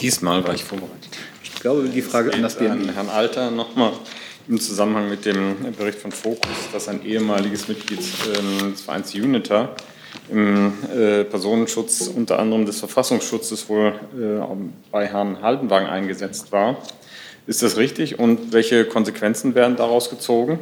Diesmal 0.00 0.46
war 0.46 0.54
ich 0.54 0.64
vorbereitet. 0.64 1.16
Ich 1.42 1.54
glaube, 1.54 1.88
die 1.88 2.02
Frage 2.02 2.32
an 2.32 2.42
das 2.42 2.56
BMI. 2.56 2.92
Herrn 2.94 3.08
Alter 3.08 3.50
nochmal 3.50 3.92
im 4.48 4.60
Zusammenhang 4.60 5.08
mit 5.08 5.24
dem 5.24 5.56
Bericht 5.76 5.98
von 5.98 6.12
Focus, 6.12 6.56
dass 6.72 6.88
ein 6.88 7.04
ehemaliges 7.04 7.68
Mitglied 7.68 8.00
ähm, 8.00 8.72
des 8.72 8.82
Vereins 8.82 9.14
UNITA 9.14 9.68
im 10.30 10.72
äh, 10.94 11.24
Personenschutz 11.24 12.10
unter 12.14 12.38
anderem 12.38 12.64
des 12.64 12.78
Verfassungsschutzes 12.78 13.68
wohl 13.68 13.94
äh, 14.18 14.90
bei 14.90 15.06
Herrn 15.06 15.42
Haldenwagen 15.42 15.88
eingesetzt 15.88 16.50
war. 16.52 16.78
Ist 17.46 17.62
das 17.62 17.76
richtig 17.76 18.18
und 18.18 18.52
welche 18.52 18.84
Konsequenzen 18.84 19.54
werden 19.54 19.76
daraus 19.76 20.10
gezogen? 20.10 20.58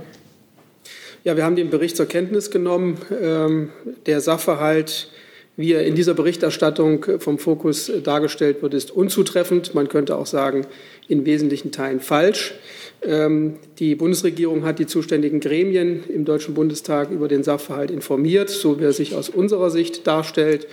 Ja, 1.24 1.36
wir 1.36 1.44
haben 1.44 1.56
den 1.56 1.70
Bericht 1.70 1.96
zur 1.96 2.06
Kenntnis 2.06 2.50
genommen. 2.52 2.98
Ähm, 3.20 3.70
der 4.06 4.20
Sachverhalt, 4.20 5.10
wie 5.56 5.72
er 5.72 5.84
in 5.84 5.94
dieser 5.94 6.14
Berichterstattung 6.14 7.04
vom 7.18 7.38
Fokus 7.38 7.90
dargestellt 8.04 8.62
wird, 8.62 8.74
ist 8.74 8.90
unzutreffend. 8.90 9.74
Man 9.74 9.88
könnte 9.88 10.16
auch 10.16 10.26
sagen, 10.26 10.66
in 11.08 11.24
wesentlichen 11.24 11.72
Teilen 11.72 12.00
falsch. 12.00 12.54
Ähm, 13.02 13.56
die 13.78 13.94
Bundesregierung 13.94 14.64
hat 14.64 14.78
die 14.78 14.86
zuständigen 14.86 15.40
Gremien 15.40 16.04
im 16.08 16.24
Deutschen 16.24 16.54
Bundestag 16.54 17.10
über 17.10 17.28
den 17.28 17.42
Sachverhalt 17.42 17.90
informiert, 17.90 18.50
so 18.50 18.80
wie 18.80 18.84
er 18.84 18.92
sich 18.92 19.14
aus 19.14 19.28
unserer 19.28 19.70
Sicht 19.70 20.06
darstellt. 20.06 20.66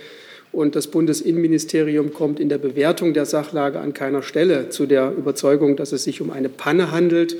Und 0.52 0.76
das 0.76 0.86
Bundesinnenministerium 0.86 2.12
kommt 2.12 2.38
in 2.38 2.48
der 2.48 2.58
Bewertung 2.58 3.12
der 3.12 3.26
Sachlage 3.26 3.80
an 3.80 3.92
keiner 3.92 4.22
Stelle 4.22 4.68
zu 4.68 4.86
der 4.86 5.12
Überzeugung, 5.12 5.74
dass 5.74 5.90
es 5.90 6.04
sich 6.04 6.20
um 6.20 6.30
eine 6.30 6.48
Panne 6.48 6.92
handelt. 6.92 7.36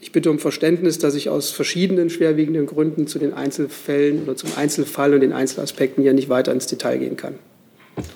Ich 0.00 0.12
bitte 0.12 0.30
um 0.30 0.38
Verständnis, 0.38 0.98
dass 0.98 1.14
ich 1.14 1.28
aus 1.28 1.50
verschiedenen 1.50 2.08
schwerwiegenden 2.08 2.66
Gründen 2.66 3.06
zu 3.06 3.18
den 3.18 3.34
Einzelfällen 3.34 4.22
oder 4.22 4.36
zum 4.36 4.50
Einzelfall 4.56 5.12
und 5.14 5.20
den 5.20 5.32
Einzelaspekten 5.32 6.02
hier 6.02 6.12
nicht 6.12 6.28
weiter 6.28 6.52
ins 6.52 6.66
Detail 6.66 6.98
gehen 6.98 7.16
kann. 7.16 7.34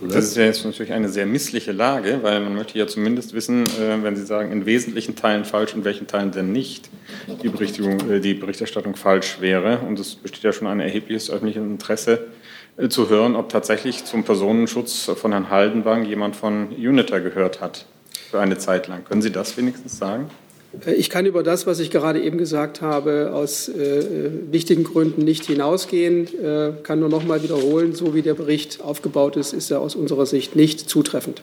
Das 0.08 0.26
ist 0.26 0.36
ja 0.36 0.44
jetzt 0.44 0.64
natürlich 0.64 0.92
eine 0.92 1.08
sehr 1.08 1.26
missliche 1.26 1.72
Lage, 1.72 2.20
weil 2.22 2.40
man 2.40 2.54
möchte 2.54 2.78
ja 2.78 2.86
zumindest 2.86 3.34
wissen, 3.34 3.64
äh, 3.64 4.02
wenn 4.02 4.14
Sie 4.14 4.24
sagen, 4.24 4.52
in 4.52 4.64
wesentlichen 4.64 5.16
Teilen 5.16 5.44
falsch, 5.44 5.74
in 5.74 5.84
welchen 5.84 6.06
Teilen 6.06 6.30
denn 6.30 6.52
nicht 6.52 6.88
die, 7.42 7.48
äh, 7.48 8.20
die 8.20 8.34
Berichterstattung 8.34 8.94
falsch 8.94 9.40
wäre. 9.40 9.80
Und 9.80 9.98
es 9.98 10.14
besteht 10.14 10.44
ja 10.44 10.52
schon 10.52 10.68
ein 10.68 10.78
erhebliches 10.78 11.30
öffentliches 11.30 11.62
Interesse 11.62 12.26
äh, 12.76 12.88
zu 12.88 13.08
hören, 13.08 13.34
ob 13.34 13.48
tatsächlich 13.48 14.04
zum 14.04 14.22
Personenschutz 14.22 15.10
von 15.16 15.32
Herrn 15.32 15.50
Haldenwang 15.50 16.04
jemand 16.04 16.36
von 16.36 16.68
UNITA 16.68 17.18
gehört 17.18 17.60
hat 17.60 17.86
für 18.30 18.40
eine 18.40 18.58
Zeit 18.58 18.86
lang. 18.86 19.04
Können 19.04 19.22
Sie 19.22 19.32
das 19.32 19.56
wenigstens 19.56 19.98
sagen? 19.98 20.30
Äh, 20.86 20.94
ich 20.94 21.10
kann 21.10 21.26
über 21.26 21.42
das, 21.42 21.66
was 21.66 21.80
ich 21.80 21.90
gerade 21.90 22.20
eben 22.20 22.38
gesagt 22.38 22.80
habe, 22.80 23.32
aus 23.32 23.68
äh, 23.68 24.30
wichtigen 24.50 24.84
Gründen 24.84 25.24
nicht 25.24 25.44
hinausgehen. 25.44 26.26
Äh, 26.42 26.72
kann 26.82 27.00
nur 27.00 27.08
noch 27.08 27.24
mal 27.24 27.42
wiederholen, 27.42 27.94
so 27.94 28.14
wie 28.14 28.22
der 28.22 28.34
Bericht 28.34 28.80
aufgebaut 28.80 29.36
ist, 29.36 29.52
ist 29.52 29.70
er 29.70 29.80
aus 29.80 29.94
unserer 29.94 30.26
Sicht 30.26 30.56
nicht 30.56 30.80
zutreffend. 30.80 31.42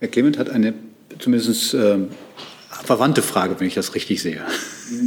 Herr 0.00 0.08
Clement 0.08 0.38
hat 0.38 0.50
eine 0.50 0.74
zumindest 1.18 1.74
äh, 1.74 1.98
verwandte 2.84 3.22
Frage, 3.22 3.58
wenn 3.58 3.66
ich 3.66 3.74
das 3.74 3.94
richtig 3.94 4.22
sehe. 4.22 4.40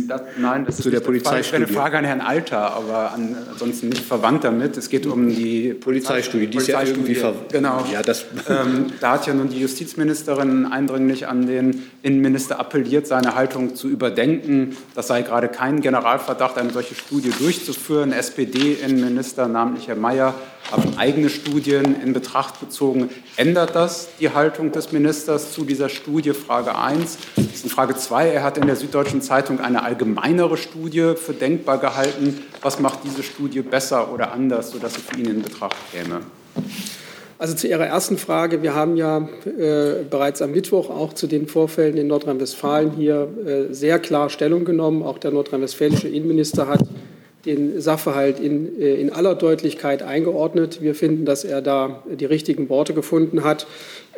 Das, 0.07 0.22
nein, 0.38 0.65
das 0.65 0.78
Zu 0.78 0.89
ist 0.89 0.93
der 0.93 0.99
Polizeistudie. 0.99 1.55
eine 1.55 1.67
Frage 1.67 1.97
an 1.97 2.05
Herrn 2.05 2.22
Alter, 2.22 2.74
aber 2.74 3.11
an, 3.13 3.36
ansonsten 3.51 3.89
nicht 3.89 4.03
verwandt 4.03 4.43
damit. 4.43 4.78
Es 4.78 4.89
geht 4.89 5.05
um 5.05 5.30
die 5.30 5.74
Polizeistudie, 5.74 6.47
die 6.47 6.57
ist 6.57 6.67
ja 6.67 6.84
irgendwie 6.84 7.15
ver 7.15 7.34
Genau. 7.51 7.86
Ja, 7.91 8.01
das 8.01 8.26
ähm, 8.47 8.88
da 8.99 9.13
hat 9.13 9.28
ja 9.28 9.34
nun 9.34 9.49
die 9.49 9.59
Justizministerin 9.59 10.65
eindringlich 10.65 11.28
an 11.28 11.47
den 11.47 11.84
Innenminister 12.03 12.59
appelliert, 12.59 13.07
seine 13.07 13.36
Haltung 13.36 13.76
zu 13.76 13.88
überdenken. 13.88 14.78
Das 14.93 15.07
sei 15.07 15.22
gerade 15.24 15.47
kein 15.47 15.82
Generalverdacht, 15.82 16.57
eine 16.57 16.72
solche 16.72 16.95
Studie 16.95 17.32
durchzuführen. 17.38 18.11
SPD-Innenminister, 18.11 19.47
namentlich 19.47 19.88
Herr 19.88 19.95
Mayer, 19.95 20.36
haben 20.72 20.97
eigene 20.97 21.30
Studien 21.30 22.01
in 22.01 22.13
Betracht 22.13 22.59
gezogen. 22.59 23.09
Ändert 23.36 23.76
das 23.76 24.09
die 24.19 24.34
Haltung 24.34 24.72
des 24.72 24.91
Ministers 24.91 25.53
zu 25.53 25.65
dieser 25.65 25.89
Studie? 25.89 26.34
Frage 26.34 26.78
1. 26.78 27.17
Frage 27.67 27.95
2. 27.95 28.30
Er 28.30 28.43
hat 28.43 28.57
in 28.57 28.67
der 28.67 28.76
Süddeutschen 28.76 29.22
Zeitung 29.22 29.59
eine 29.59 29.84
allgemeinere 29.84 30.57
Studie 30.57 31.13
für 31.15 31.34
denkbar 31.34 31.78
gehalten. 31.78 32.43
Was 32.61 32.80
macht 32.80 32.99
diese 33.03 33.24
Studie 33.24 33.61
besser 33.61 34.13
oder 34.13 34.32
anders, 34.32 34.72
sodass 34.72 34.95
sie 34.95 35.01
für 35.01 35.19
ihn 35.19 35.30
in 35.30 35.41
Betracht 35.41 35.78
käme? 35.91 36.22
Also 37.41 37.55
zu 37.55 37.67
Ihrer 37.67 37.88
ersten 37.88 38.19
Frage. 38.19 38.61
Wir 38.61 38.76
haben 38.76 38.95
ja 38.97 39.28
äh, 39.45 40.03
bereits 40.07 40.43
am 40.43 40.51
Mittwoch 40.51 40.91
auch 40.91 41.13
zu 41.13 41.26
den 41.26 41.47
Vorfällen 41.47 41.97
in 41.97 42.05
Nordrhein-Westfalen 42.05 42.91
hier 42.91 43.28
äh, 43.43 43.74
sehr 43.74 43.97
klar 43.97 44.30
Stellung 44.30 44.63
genommen. 44.63 45.01
Auch 45.01 45.17
der 45.17 45.32
nordrhein-westfälische 45.32 46.07
Innenminister 46.07 46.67
hat 46.67 46.82
den 47.46 47.82
Sachverhalt 47.82 48.39
in, 48.39 48.80
äh, 48.80 48.96
in 48.96 49.12
aller 49.12 49.36
Deutlichkeit 49.36 50.04
eingeordnet. 50.04 50.82
Wir 50.82 50.96
finden, 50.96 51.26
dass 51.26 51.44
er 51.44 51.62
da 51.62 52.04
die 52.10 52.26
richtigen 52.26 52.70
Worte 52.70 52.94
gefunden 52.94 53.44
hat. 53.44 53.68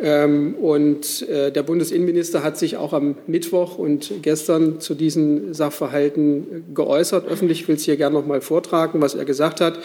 Ähm, 0.01 0.55
und 0.55 1.27
äh, 1.29 1.51
der 1.51 1.63
Bundesinnenminister 1.63 2.43
hat 2.43 2.57
sich 2.57 2.77
auch 2.77 2.93
am 2.93 3.15
Mittwoch 3.27 3.77
und 3.77 4.11
gestern 4.21 4.79
zu 4.79 4.95
diesen 4.95 5.53
Sachverhalten 5.53 6.65
geäußert. 6.73 7.27
Öffentlich 7.27 7.67
will 7.67 7.75
es 7.75 7.83
hier 7.83 7.97
gerne 7.97 8.15
noch 8.15 8.25
mal 8.25 8.41
vortragen, 8.41 9.01
was 9.01 9.15
er 9.15 9.25
gesagt 9.25 9.61
hat. 9.61 9.79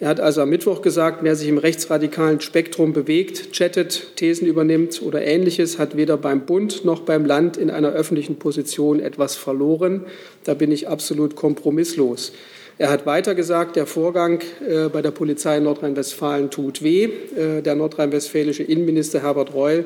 Er 0.00 0.08
hat 0.08 0.20
also 0.20 0.42
am 0.42 0.50
Mittwoch 0.50 0.80
gesagt, 0.80 1.20
wer 1.22 1.34
sich 1.34 1.48
im 1.48 1.58
rechtsradikalen 1.58 2.40
Spektrum 2.40 2.92
bewegt, 2.92 3.52
chattet, 3.52 4.14
Thesen 4.14 4.46
übernimmt 4.46 5.02
oder 5.02 5.22
ähnliches, 5.22 5.80
hat 5.80 5.96
weder 5.96 6.16
beim 6.16 6.46
Bund 6.46 6.84
noch 6.84 7.00
beim 7.00 7.24
Land 7.24 7.56
in 7.56 7.68
einer 7.68 7.90
öffentlichen 7.90 8.36
Position 8.36 9.00
etwas 9.00 9.34
verloren. 9.34 10.04
Da 10.44 10.54
bin 10.54 10.70
ich 10.70 10.86
absolut 10.86 11.34
kompromisslos. 11.34 12.32
Er 12.80 12.90
hat 12.90 13.06
weiter 13.06 13.34
gesagt, 13.34 13.74
der 13.74 13.86
Vorgang 13.86 14.40
äh, 14.64 14.88
bei 14.88 15.02
der 15.02 15.10
Polizei 15.10 15.56
in 15.56 15.64
Nordrhein-Westfalen 15.64 16.48
tut 16.50 16.80
weh. 16.80 17.08
Äh, 17.36 17.60
der 17.60 17.74
nordrhein-westfälische 17.74 18.62
Innenminister 18.62 19.20
Herbert 19.20 19.52
Reul 19.52 19.84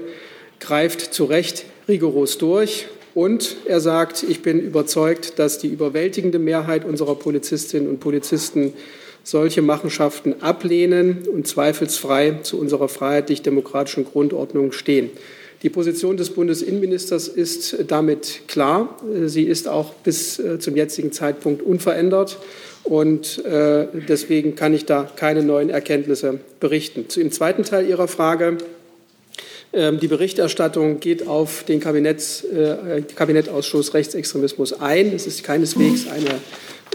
greift 0.60 1.14
zu 1.14 1.24
Recht 1.24 1.64
rigoros 1.88 2.36
durch. 2.36 2.86
Und 3.14 3.56
er 3.64 3.80
sagt, 3.80 4.22
ich 4.22 4.42
bin 4.42 4.60
überzeugt, 4.60 5.38
dass 5.38 5.58
die 5.58 5.68
überwältigende 5.68 6.38
Mehrheit 6.38 6.84
unserer 6.84 7.14
Polizistinnen 7.14 7.88
und 7.88 8.00
Polizisten 8.00 8.74
solche 9.24 9.62
Machenschaften 9.62 10.42
ablehnen 10.42 11.26
und 11.32 11.46
zweifelsfrei 11.46 12.40
zu 12.42 12.58
unserer 12.58 12.88
freiheitlich-demokratischen 12.88 14.04
Grundordnung 14.04 14.72
stehen. 14.72 15.10
Die 15.62 15.70
Position 15.70 16.16
des 16.16 16.30
Bundesinnenministers 16.30 17.28
ist 17.28 17.84
damit 17.86 18.42
klar. 18.48 18.98
Sie 19.26 19.44
ist 19.44 19.68
auch 19.68 19.94
bis 19.94 20.38
äh, 20.38 20.58
zum 20.58 20.76
jetzigen 20.76 21.12
Zeitpunkt 21.12 21.62
unverändert. 21.62 22.38
Und 22.84 23.44
äh, 23.44 23.86
deswegen 24.08 24.56
kann 24.56 24.74
ich 24.74 24.86
da 24.86 25.08
keine 25.16 25.42
neuen 25.42 25.70
Erkenntnisse 25.70 26.40
berichten. 26.60 27.08
Zu 27.08 27.20
dem 27.20 27.30
zweiten 27.30 27.62
Teil 27.62 27.86
Ihrer 27.86 28.08
Frage. 28.08 28.58
Ähm, 29.72 30.00
die 30.00 30.08
Berichterstattung 30.08 31.00
geht 31.00 31.26
auf 31.26 31.64
den 31.64 31.80
Kabinetts, 31.80 32.44
äh, 32.44 33.02
Kabinettausschuss 33.14 33.94
Rechtsextremismus 33.94 34.74
ein. 34.74 35.14
Es 35.14 35.26
ist 35.26 35.44
keineswegs 35.44 36.06
eine, 36.08 36.28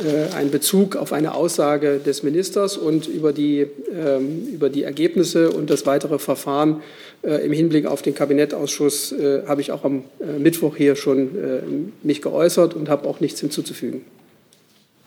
äh, 0.07 0.31
ein 0.35 0.51
Bezug 0.51 0.95
auf 0.95 1.11
eine 1.11 1.33
Aussage 1.33 1.99
des 2.05 2.21
Ministers 2.21 2.77
und 2.77 3.07
über 3.07 3.33
die, 3.33 3.65
ähm, 3.91 4.47
über 4.53 4.69
die 4.69 4.83
Ergebnisse 4.83 5.49
und 5.49 5.71
das 5.71 5.87
weitere 5.87 6.19
Verfahren 6.19 6.83
äh, 7.23 7.43
im 7.43 7.51
Hinblick 7.51 7.87
auf 7.87 8.03
den 8.03 8.13
Kabinettausschuss 8.13 9.11
äh, 9.11 9.43
habe 9.47 9.61
ich 9.61 9.71
auch 9.71 9.83
am 9.83 10.03
äh, 10.19 10.37
Mittwoch 10.37 10.75
hier 10.75 10.95
schon 10.95 11.35
äh, 11.35 11.61
mich 12.03 12.21
geäußert 12.21 12.75
und 12.75 12.89
habe 12.89 13.07
auch 13.07 13.21
nichts 13.21 13.39
hinzuzufügen. 13.39 14.03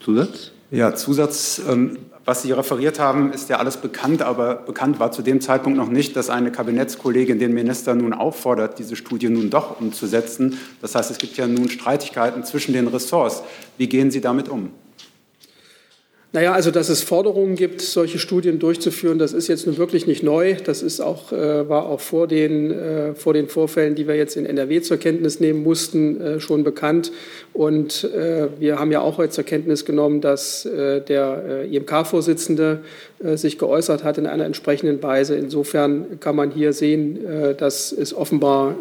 Zusatz? 0.00 0.50
Ja, 0.70 0.94
Zusatz, 0.94 1.60
ähm, 1.68 1.98
was 2.24 2.42
Sie 2.42 2.52
referiert 2.52 3.00
haben, 3.00 3.32
ist 3.32 3.48
ja 3.48 3.56
alles 3.56 3.78
bekannt, 3.78 4.22
aber 4.22 4.54
bekannt 4.54 5.00
war 5.00 5.10
zu 5.10 5.20
dem 5.20 5.40
Zeitpunkt 5.40 5.76
noch 5.76 5.88
nicht, 5.88 6.14
dass 6.14 6.30
eine 6.30 6.52
Kabinettskollegin 6.52 7.40
den 7.40 7.52
Minister 7.52 7.96
nun 7.96 8.12
auffordert, 8.12 8.78
diese 8.78 8.94
Studie 8.94 9.30
nun 9.30 9.50
doch 9.50 9.80
umzusetzen. 9.80 10.58
Das 10.80 10.94
heißt, 10.94 11.10
es 11.10 11.18
gibt 11.18 11.36
ja 11.36 11.48
nun 11.48 11.68
Streitigkeiten 11.68 12.44
zwischen 12.44 12.72
den 12.72 12.86
Ressorts. 12.86 13.42
Wie 13.78 13.88
gehen 13.88 14.12
Sie 14.12 14.20
damit 14.20 14.48
um? 14.48 14.70
Naja, 16.32 16.52
also 16.52 16.70
dass 16.70 16.88
es 16.90 17.02
Forderungen 17.02 17.56
gibt, 17.56 17.80
solche 17.80 18.20
Studien 18.20 18.60
durchzuführen, 18.60 19.18
das 19.18 19.32
ist 19.32 19.48
jetzt 19.48 19.66
nun 19.66 19.78
wirklich 19.78 20.06
nicht 20.06 20.22
neu. 20.22 20.54
Das 20.64 20.80
ist 20.80 21.00
auch, 21.00 21.32
äh, 21.32 21.68
war 21.68 21.86
auch 21.86 21.98
vor 21.98 22.28
den, 22.28 22.70
äh, 22.70 23.14
vor 23.16 23.34
den 23.34 23.48
Vorfällen, 23.48 23.96
die 23.96 24.06
wir 24.06 24.14
jetzt 24.14 24.36
in 24.36 24.46
NRW 24.46 24.80
zur 24.80 24.96
Kenntnis 24.98 25.40
nehmen 25.40 25.64
mussten, 25.64 26.20
äh, 26.20 26.40
schon 26.40 26.62
bekannt. 26.62 27.10
Und 27.52 28.04
äh, 28.04 28.46
wir 28.60 28.78
haben 28.78 28.92
ja 28.92 29.00
auch 29.00 29.18
heute 29.18 29.32
zur 29.32 29.42
Kenntnis 29.42 29.84
genommen, 29.84 30.20
dass 30.20 30.64
äh, 30.66 31.00
der 31.00 31.64
äh, 31.64 31.76
IMK-Vorsitzende 31.76 32.78
sich 33.34 33.58
geäußert 33.58 34.02
hat 34.02 34.16
in 34.16 34.24
einer 34.24 34.46
entsprechenden 34.46 35.02
Weise. 35.02 35.34
Insofern 35.34 36.20
kann 36.20 36.34
man 36.36 36.50
hier 36.52 36.72
sehen, 36.72 37.18
dass 37.58 37.92
es 37.92 38.14
offenbar 38.14 38.74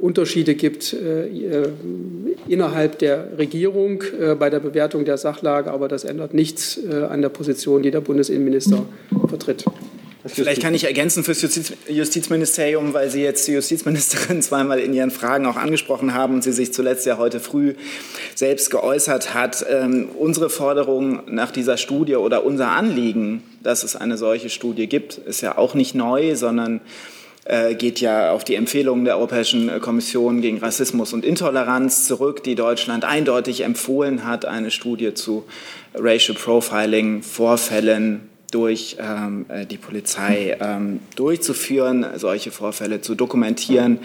Unterschiede 0.00 0.54
gibt 0.54 0.96
innerhalb 2.48 2.98
der 3.00 3.36
Regierung 3.36 4.02
bei 4.38 4.48
der 4.48 4.60
Bewertung 4.60 5.04
der 5.04 5.18
Sachlage, 5.18 5.70
aber 5.80 5.88
das 5.88 6.04
ändert 6.04 6.34
nichts 6.34 6.78
an 7.08 7.22
der 7.22 7.30
Position, 7.30 7.82
die 7.82 7.90
der 7.90 8.02
Bundesinnenminister 8.02 8.84
vertritt. 9.28 9.64
Vielleicht 10.26 10.60
kann 10.60 10.74
ich 10.74 10.84
ergänzen 10.84 11.24
fürs 11.24 11.40
Justiz 11.40 11.72
Justizministerium, 11.88 12.92
weil 12.92 13.08
Sie 13.08 13.22
jetzt 13.22 13.48
die 13.48 13.52
Justizministerin 13.52 14.42
zweimal 14.42 14.78
in 14.78 14.92
Ihren 14.92 15.10
Fragen 15.10 15.46
auch 15.46 15.56
angesprochen 15.56 16.12
haben 16.12 16.34
und 16.34 16.44
sie 16.44 16.52
sich 16.52 16.74
zuletzt 16.74 17.06
ja 17.06 17.16
heute 17.16 17.40
früh 17.40 17.74
selbst 18.34 18.70
geäußert 18.70 19.32
hat. 19.32 19.64
Ähm, 19.70 20.10
unsere 20.18 20.50
Forderung 20.50 21.22
nach 21.26 21.50
dieser 21.50 21.78
Studie 21.78 22.16
oder 22.16 22.44
unser 22.44 22.72
Anliegen, 22.72 23.42
dass 23.62 23.82
es 23.82 23.96
eine 23.96 24.18
solche 24.18 24.50
Studie 24.50 24.88
gibt, 24.88 25.16
ist 25.16 25.40
ja 25.40 25.56
auch 25.56 25.72
nicht 25.72 25.94
neu, 25.94 26.36
sondern 26.36 26.76
äh, 26.76 26.80
geht 27.78 28.00
ja 28.00 28.30
auf 28.30 28.44
die 28.44 28.54
Empfehlungen 28.54 29.04
der 29.04 29.16
Europäischen 29.16 29.80
Kommission 29.80 30.40
gegen 30.40 30.58
Rassismus 30.58 31.12
und 31.12 31.24
Intoleranz 31.24 32.06
zurück, 32.06 32.44
die 32.44 32.54
Deutschland 32.54 33.04
eindeutig 33.04 33.64
empfohlen 33.64 34.24
hat, 34.24 34.44
eine 34.44 34.70
Studie 34.70 35.14
zu 35.14 35.44
Racial 35.94 36.36
Profiling 36.38 37.22
Vorfällen 37.22 38.30
durch 38.50 38.96
ähm, 38.98 39.46
äh, 39.48 39.66
die 39.66 39.76
Polizei 39.76 40.56
ähm, 40.60 41.00
durchzuführen, 41.16 42.06
solche 42.16 42.50
Vorfälle 42.50 43.00
zu 43.00 43.14
dokumentieren 43.14 44.00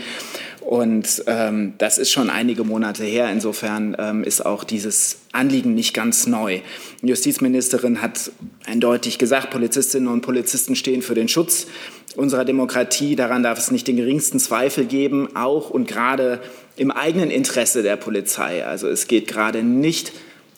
Und 0.66 1.24
ähm, 1.28 1.74
das 1.78 2.00
ist 2.00 2.12
schon 2.12 2.32
einige 2.32 2.64
Monate 2.64 3.04
her. 3.04 3.30
Insofern 3.32 3.96
ähm, 4.00 4.24
ist 4.24 4.43
auch 4.43 4.64
dieses 4.64 5.20
Anliegen 5.32 5.76
nicht 5.76 5.93
ganz 5.93 6.26
neu. 6.26 6.62
Die 7.04 7.08
Justizministerin 7.08 8.02
hat 8.02 8.32
eindeutig 8.66 9.20
gesagt, 9.20 9.52
Polizistinnen 9.52 10.08
und 10.08 10.22
Polizisten 10.22 10.76
stehen 10.76 11.04
für 11.04 11.14
den 11.14 11.28
Schutz 11.28 11.68
unserer 12.16 12.45
Demokratie. 12.45 13.16
Daran 13.16 13.43
darf 13.43 13.59
es 13.59 13.72
nicht 13.72 13.88
den 13.88 13.97
geringsten 13.97 14.39
Zweifel 14.39 14.86
geben, 14.86 15.36
auch 15.36 15.70
und 15.70 15.88
gerade 15.88 16.39
im 16.78 16.91
eigenen 16.91 17.32
Interesse 17.32 17.84
der 17.84 17.95
Polizei. 17.95 18.66
Also 18.66 18.88
es 18.88 19.07
geht 19.07 19.28
gerade 19.28 19.63
nicht 19.63 20.11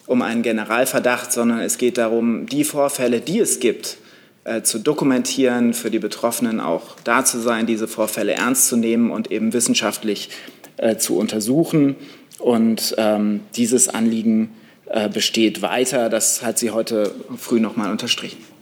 um 0.05 0.21
einen 0.21 0.41
Generalverdacht, 0.41 1.31
sondern 1.31 1.59
es 1.59 1.77
geht 1.77 1.97
darum, 1.97 2.45
die 2.47 2.63
Vorfälle, 2.63 3.19
die 3.19 3.39
es 3.39 3.59
gibt, 3.59 3.97
äh, 4.45 4.61
zu 4.61 4.79
dokumentieren, 4.79 5.73
für 5.73 5.91
die 5.91 5.99
Betroffenen 5.99 6.59
auch 6.59 6.95
da 7.03 7.25
zu 7.25 7.39
sein, 7.39 7.65
diese 7.65 7.87
Vorfälle 7.87 8.33
ernst 8.33 8.67
zu 8.67 8.77
nehmen 8.77 9.11
und 9.11 9.29
eben 9.31 9.53
wissenschaftlich 9.53 10.29
äh, 10.77 10.95
zu 10.95 11.17
untersuchen. 11.17 11.95
Und 12.39 12.95
ähm, 12.97 13.41
dieses 13.55 13.89
Anliegen 13.89 14.51
äh, 14.85 15.09
besteht 15.09 15.61
weiter. 15.61 16.09
Das 16.09 16.43
hat 16.43 16.57
sie 16.57 16.71
heute 16.71 17.11
früh 17.37 17.59
noch 17.59 17.75
mal 17.75 17.91
unterstrichen. 17.91 18.56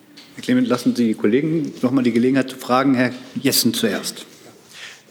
Clement, 0.45 0.67
lassen 0.67 0.95
Sie 0.95 1.07
die 1.07 1.13
Kollegen 1.15 1.73
noch 1.81 1.89
mal 1.89 2.03
die 2.03 2.11
Gelegenheit 2.11 2.51
zu 2.51 2.57
fragen. 2.57 2.93
Herr 2.93 3.11
Jessen 3.41 3.73
zuerst. 3.73 4.27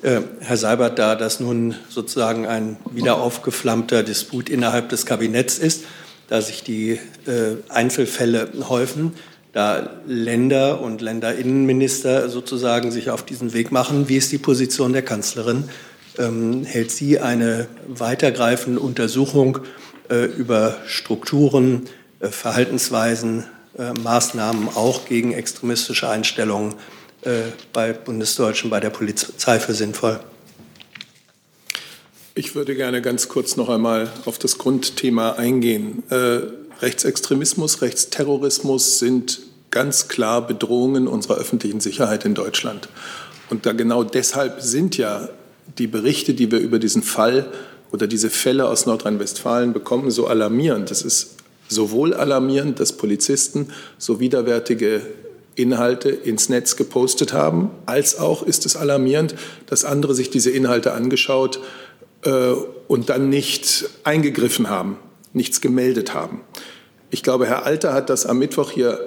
Äh, 0.02 0.20
Herr 0.38 0.56
Seibert, 0.56 0.96
da 1.00 1.16
das 1.16 1.40
nun 1.40 1.74
sozusagen 1.88 2.46
ein 2.46 2.76
wieder 2.92 3.20
aufgeflammter 3.20 4.04
Disput 4.04 4.48
innerhalb 4.48 4.90
des 4.90 5.06
Kabinetts 5.06 5.58
ist, 5.58 5.86
da 6.28 6.40
sich 6.40 6.62
die 6.62 7.00
äh, 7.26 7.56
Einzelfälle 7.68 8.48
häufen, 8.68 9.14
da 9.52 10.00
Länder 10.06 10.80
und 10.80 11.00
Länderinnenminister 11.00 12.28
sozusagen 12.28 12.92
sich 12.92 13.10
auf 13.10 13.24
diesen 13.24 13.54
Weg 13.54 13.72
machen. 13.72 14.08
Wie 14.08 14.16
ist 14.16 14.30
die 14.30 14.38
Position 14.38 14.92
der 14.92 15.02
Kanzlerin? 15.02 15.64
Ähm, 16.16 16.62
hält 16.62 16.92
sie 16.92 17.18
eine 17.18 17.66
weitergreifende 17.88 18.78
Untersuchung 18.78 19.58
äh, 20.08 20.26
über 20.26 20.76
Strukturen, 20.86 21.86
Verhaltensweisen, 22.20 23.44
Maßnahmen 23.78 24.68
auch 24.74 25.06
gegen 25.06 25.32
extremistische 25.32 26.08
Einstellungen 26.08 26.74
äh, 27.22 27.42
bei 27.72 27.92
Bundesdeutschen, 27.92 28.70
bei 28.70 28.80
der 28.80 28.90
Polizei 28.90 29.58
für 29.58 29.74
sinnvoll? 29.74 30.20
Ich 32.36 32.54
würde 32.54 32.74
gerne 32.74 33.00
ganz 33.00 33.28
kurz 33.28 33.56
noch 33.56 33.68
einmal 33.68 34.12
auf 34.24 34.38
das 34.38 34.58
Grundthema 34.58 35.32
eingehen. 35.32 36.02
Äh, 36.10 36.40
Rechtsextremismus, 36.82 37.80
Rechtsterrorismus 37.82 38.98
sind 38.98 39.40
ganz 39.70 40.08
klar 40.08 40.46
Bedrohungen 40.46 41.08
unserer 41.08 41.36
öffentlichen 41.36 41.80
Sicherheit 41.80 42.24
in 42.24 42.34
Deutschland. 42.34 42.88
Und 43.50 43.66
da 43.66 43.72
genau 43.72 44.04
deshalb 44.04 44.60
sind 44.60 44.96
ja 44.96 45.28
die 45.78 45.86
Berichte, 45.86 46.34
die 46.34 46.50
wir 46.50 46.58
über 46.58 46.78
diesen 46.78 47.02
Fall 47.02 47.52
oder 47.92 48.06
diese 48.06 48.30
Fälle 48.30 48.68
aus 48.68 48.86
Nordrhein-Westfalen 48.86 49.72
bekommen, 49.72 50.10
so 50.10 50.26
alarmierend. 50.26 50.90
Es 50.90 51.02
ist 51.02 51.33
sowohl 51.68 52.14
alarmierend, 52.14 52.80
dass 52.80 52.96
Polizisten 52.96 53.68
so 53.98 54.20
widerwärtige 54.20 55.02
Inhalte 55.56 56.10
ins 56.10 56.48
Netz 56.48 56.76
gepostet 56.76 57.32
haben, 57.32 57.70
als 57.86 58.18
auch 58.18 58.42
ist 58.42 58.66
es 58.66 58.76
alarmierend, 58.76 59.34
dass 59.66 59.84
andere 59.84 60.14
sich 60.14 60.30
diese 60.30 60.50
Inhalte 60.50 60.92
angeschaut 60.92 61.60
äh, 62.24 62.52
und 62.88 63.08
dann 63.08 63.28
nicht 63.28 63.88
eingegriffen 64.02 64.68
haben, 64.68 64.98
nichts 65.32 65.60
gemeldet 65.60 66.14
haben. 66.14 66.40
Ich 67.10 67.22
glaube, 67.22 67.46
Herr 67.46 67.64
Alter 67.64 67.92
hat 67.92 68.10
das 68.10 68.26
am 68.26 68.38
Mittwoch 68.38 68.72
hier 68.72 68.98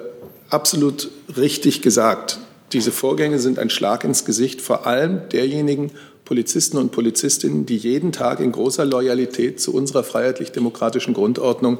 absolut 0.48 1.10
richtig 1.36 1.82
gesagt. 1.82 2.38
Diese 2.72 2.92
Vorgänge 2.92 3.38
sind 3.38 3.58
ein 3.58 3.70
Schlag 3.70 4.04
ins 4.04 4.24
Gesicht 4.24 4.60
vor 4.60 4.86
allem 4.86 5.28
derjenigen 5.30 5.92
Polizisten 6.24 6.76
und 6.76 6.92
Polizistinnen, 6.92 7.64
die 7.64 7.78
jeden 7.78 8.12
Tag 8.12 8.40
in 8.40 8.52
großer 8.52 8.84
Loyalität 8.84 9.60
zu 9.60 9.72
unserer 9.72 10.04
freiheitlich-demokratischen 10.04 11.14
Grundordnung 11.14 11.78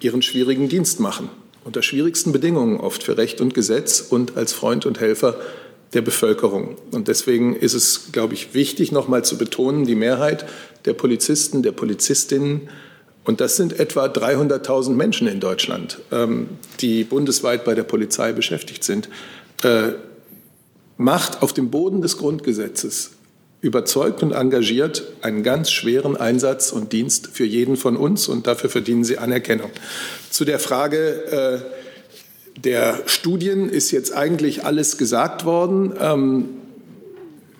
ihren 0.00 0.22
schwierigen 0.22 0.68
Dienst 0.68 1.00
machen. 1.00 1.28
Unter 1.64 1.82
schwierigsten 1.82 2.32
Bedingungen 2.32 2.78
oft 2.78 3.02
für 3.02 3.16
Recht 3.16 3.40
und 3.40 3.54
Gesetz 3.54 4.00
und 4.00 4.36
als 4.36 4.52
Freund 4.52 4.86
und 4.86 5.00
Helfer 5.00 5.36
der 5.94 6.02
Bevölkerung. 6.02 6.76
Und 6.92 7.08
deswegen 7.08 7.56
ist 7.56 7.74
es, 7.74 8.12
glaube 8.12 8.34
ich, 8.34 8.54
wichtig, 8.54 8.92
noch 8.92 9.08
mal 9.08 9.24
zu 9.24 9.38
betonen, 9.38 9.84
die 9.84 9.94
Mehrheit 9.94 10.46
der 10.84 10.92
Polizisten, 10.92 11.62
der 11.62 11.72
Polizistinnen 11.72 12.68
und 13.26 13.40
das 13.40 13.56
sind 13.56 13.78
etwa 13.80 14.06
300.000 14.06 14.90
Menschen 14.90 15.26
in 15.26 15.40
Deutschland, 15.40 15.98
ähm, 16.12 16.48
die 16.80 17.02
bundesweit 17.02 17.64
bei 17.64 17.74
der 17.74 17.82
Polizei 17.82 18.32
beschäftigt 18.32 18.84
sind. 18.84 19.08
Äh, 19.64 19.94
macht 20.96 21.42
auf 21.42 21.52
dem 21.52 21.70
Boden 21.70 22.02
des 22.02 22.18
Grundgesetzes 22.18 23.15
überzeugt 23.60 24.22
und 24.22 24.32
engagiert 24.32 25.04
einen 25.22 25.42
ganz 25.42 25.70
schweren 25.70 26.16
Einsatz 26.16 26.72
und 26.72 26.92
Dienst 26.92 27.28
für 27.32 27.44
jeden 27.44 27.76
von 27.76 27.96
uns 27.96 28.28
und 28.28 28.46
dafür 28.46 28.70
verdienen 28.70 29.04
sie 29.04 29.18
Anerkennung. 29.18 29.70
Zu 30.30 30.44
der 30.44 30.58
Frage 30.58 31.62
äh, 31.64 31.76
der 32.62 33.02
Studien 33.06 33.68
ist 33.68 33.90
jetzt 33.90 34.14
eigentlich 34.14 34.64
alles 34.64 34.98
gesagt 34.98 35.44
worden. 35.44 35.92
Ähm, 36.00 36.48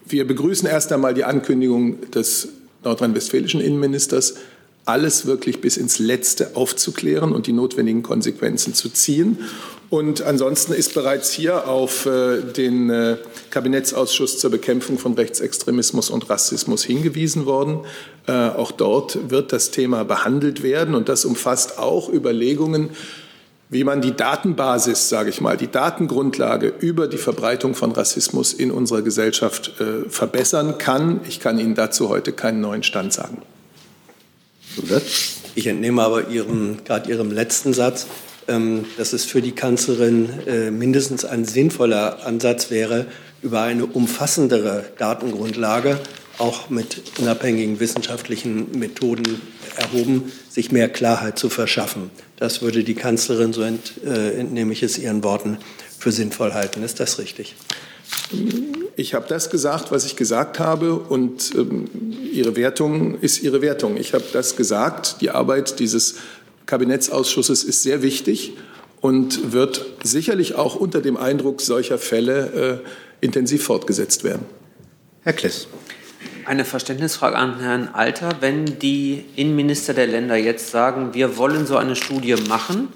wir 0.07 0.27
begrüßen 0.27 0.69
erst 0.69 0.93
einmal 0.93 1.15
die 1.15 1.25
Ankündigung 1.25 2.11
des 2.11 2.49
nordrhein-westfälischen 2.85 3.61
Innenministers, 3.61 4.37
alles 4.85 5.27
wirklich 5.27 5.61
bis 5.61 5.77
ins 5.77 5.99
Letzte 5.99 6.55
aufzuklären 6.55 7.33
und 7.33 7.49
die 7.49 7.53
notwendigen 7.53 8.03
Konsequenzen 8.03 8.73
zu 8.73 8.89
ziehen. 8.89 9.39
Und 9.89 10.23
ansonsten 10.23 10.73
ist 10.73 10.95
bereits 10.95 11.31
hier 11.31 11.69
auf 11.69 12.07
äh, 12.07 12.41
den 12.41 12.91
äh, 12.91 13.19
Kabinettsausschuss 13.51 14.39
zur 14.39 14.51
Bekämpfung 14.51 14.99
von 14.99 15.15
Rechtsextremismus 15.15 16.11
und 16.11 16.29
Rassismus 16.29 16.83
hingewiesen 16.83 17.47
worden. 17.47 17.81
Äh, 18.27 18.33
auch 18.33 18.73
dort 18.73 19.31
wird 19.31 19.53
das 19.53 19.71
Thema 19.71 20.05
behandelt 20.05 20.65
werden 20.65 20.97
und 20.97 21.09
das 21.09 21.25
umfasst 21.25 21.79
auch 21.79 22.13
Überlegungen, 22.13 22.91
wie 23.69 23.85
man 23.85 24.01
die 24.01 24.17
Datenbasis, 24.17 25.09
sage 25.09 25.31
ich 25.31 25.41
mal, 25.41 25.57
die 25.57 25.71
Datengrundlage 25.71 26.73
über 26.81 27.07
die 27.07 27.17
Verbreitung 27.17 27.75
von 27.75 27.93
Rassismus 27.93 28.53
in 28.53 28.71
unserer 28.71 29.03
Gesellschaft 29.03 29.73
verbessern 30.09 30.79
kann. 30.79 31.21
Ich 31.29 31.41
kann 31.41 31.59
Ihnen 31.59 31.75
dazu 31.75 32.09
heute 32.09 32.31
keinen 32.31 32.61
neuen 32.61 32.85
Stand 32.85 33.13
sagen. 33.13 33.43
Ich 35.57 35.67
entnehme 35.67 36.01
aber 36.01 36.29
Ihrem, 36.29 36.85
gerade 36.85 37.11
Ihrem 37.11 37.33
letzten 37.33 37.73
Satz, 37.73 38.07
dass 38.47 39.13
es 39.13 39.25
für 39.25 39.43
die 39.43 39.53
Kanzlerin 39.53 40.29
äh, 40.47 40.71
mindestens 40.71 41.25
ein 41.25 41.45
sinnvoller 41.45 42.25
Ansatz 42.25 42.71
wäre, 42.71 43.07
über 43.43 43.63
eine 43.63 43.87
umfassendere 43.87 44.85
Datengrundlage, 44.99 45.99
auch 46.39 46.69
mit 46.71 47.03
unabhängigen 47.19 47.81
wissenschaftlichen 47.81 48.79
Methoden 48.79 49.41
erhoben, 49.77 50.33
sich 50.49 50.71
mehr 50.71 50.89
Klarheit 50.89 51.39
zu 51.39 51.49
verschaffen. 51.49 52.11
Das 52.37 52.63
würde 52.63 52.85
die 52.85 52.95
Kanzlerin, 52.95 53.53
so 53.53 53.63
äh, 53.63 54.39
entnehme 54.39 54.73
ich 54.73 54.83
es 54.83 54.99
Ihren 54.99 55.25
Worten, 55.25 55.59
für 55.99 56.13
sinnvoll 56.13 56.53
halten. 56.53 56.83
Ist 56.83 57.01
das 57.01 57.19
richtig? 57.19 57.57
Ich 58.97 59.15
habe 59.15 59.27
das 59.29 59.51
gesagt, 59.51 59.91
was 59.91 60.05
ich 60.05 60.17
gesagt 60.17 60.59
habe, 60.59 60.95
und 60.95 61.55
ähm, 61.55 61.87
Ihre 62.33 62.57
Wertung 62.57 63.19
ist 63.21 63.43
Ihre 63.43 63.63
Wertung. 63.63 63.97
Ich 63.97 64.15
habe 64.15 64.25
das 64.33 64.57
gesagt. 64.57 65.17
Die 65.21 65.31
Arbeit 65.31 65.79
dieses 65.81 66.17
Kabinettsausschusses 66.67 67.65
ist 67.65 67.83
sehr 67.83 68.03
wichtig 68.03 68.55
und 69.01 69.53
wird 69.53 69.87
sicherlich 70.03 70.57
auch 70.57 70.75
unter 70.75 71.01
dem 71.01 71.17
Eindruck 71.17 71.61
solcher 71.61 71.99
Fälle 71.99 72.83
äh, 72.85 73.25
intensiv 73.25 73.65
fortgesetzt 73.65 74.25
werden. 74.25 74.45
Herr 75.23 75.33
Kliss. 75.33 75.69
Eine 76.45 76.65
Verständnisfrage 76.65 77.37
an 77.37 77.59
Herrn 77.61 77.89
Alter. 77.93 78.37
Wenn 78.41 78.79
die 78.79 79.25
Innenminister 79.35 79.95
der 79.95 80.07
Länder 80.07 80.37
jetzt 80.37 80.71
sagen, 80.71 81.15
wir 81.15 81.37
wollen 81.37 81.67
so 81.67 81.77
eine 81.77 81.97
Studie 81.97 82.37
machen, 82.49 82.89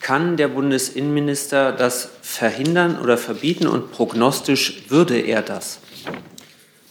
kann 0.00 0.36
der 0.36 0.48
Bundesinnenminister 0.48 1.72
das 1.72 2.10
verhindern 2.20 2.98
oder 3.00 3.16
verbieten 3.16 3.66
und 3.66 3.90
prognostisch 3.90 4.84
würde 4.90 5.18
er 5.18 5.40
das? 5.40 5.78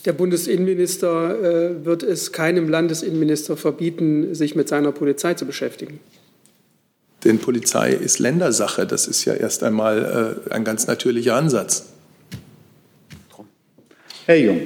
Der 0.06 0.14
Bundesinnenminister 0.14 1.40
äh, 1.40 1.86
wird 1.86 2.04
es 2.04 2.32
keinem 2.32 2.68
Landesinnenminister 2.68 3.56
verbieten, 3.56 4.36
sich 4.36 4.56
mit 4.56 4.68
seiner 4.68 4.92
Polizei 4.92 5.34
zu 5.34 5.46
beschäftigen. 5.46 6.00
Denn 7.24 7.40
Polizei 7.40 7.92
ist 7.92 8.20
Ländersache. 8.20 8.86
Das 8.86 9.08
ist 9.08 9.24
ja 9.24 9.34
erst 9.34 9.64
einmal 9.64 10.44
äh, 10.50 10.54
ein 10.54 10.66
ganz 10.66 10.88
natürlicher 10.88 11.36
Ansatz. 11.36 11.86
Herr 14.26 14.38
Jung. 14.38 14.62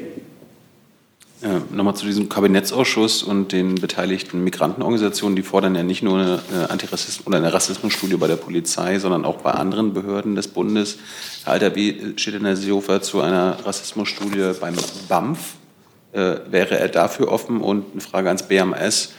Ja, 1.41 1.61
Nochmal 1.69 1.95
zu 1.95 2.07
diesem 2.07 2.29
Kabinettsausschuss 2.29 3.21
und 3.21 3.51
den 3.51 3.75
beteiligten 3.75 4.43
Migrantenorganisationen. 4.43 5.35
Die 5.35 5.43
fordern 5.43 5.75
ja 5.75 5.83
nicht 5.83 6.01
nur 6.01 6.17
eine, 6.19 6.69
Antirassismus- 6.69 7.27
oder 7.27 7.37
eine 7.37 7.53
Rassismusstudie 7.53 8.17
bei 8.17 8.25
der 8.25 8.37
Polizei, 8.37 8.97
sondern 8.97 9.23
auch 9.23 9.37
bei 9.37 9.51
anderen 9.51 9.93
Behörden 9.93 10.35
des 10.35 10.47
Bundes. 10.47 10.97
Herr 11.43 11.53
Alter, 11.53 11.75
wie 11.75 12.13
steht 12.15 12.33
denn 12.33 12.45
Herr 12.45 12.55
Seehofer 12.55 13.03
zu 13.03 13.21
einer 13.21 13.63
Rassismusstudie 13.63 14.53
beim 14.59 14.73
BAMF? 15.07 15.53
Äh, 16.11 16.37
wäre 16.49 16.79
er 16.79 16.87
dafür 16.87 17.31
offen? 17.31 17.61
Und 17.61 17.85
eine 17.91 18.01
Frage 18.01 18.29
ans 18.29 18.41
BMS. 18.41 19.13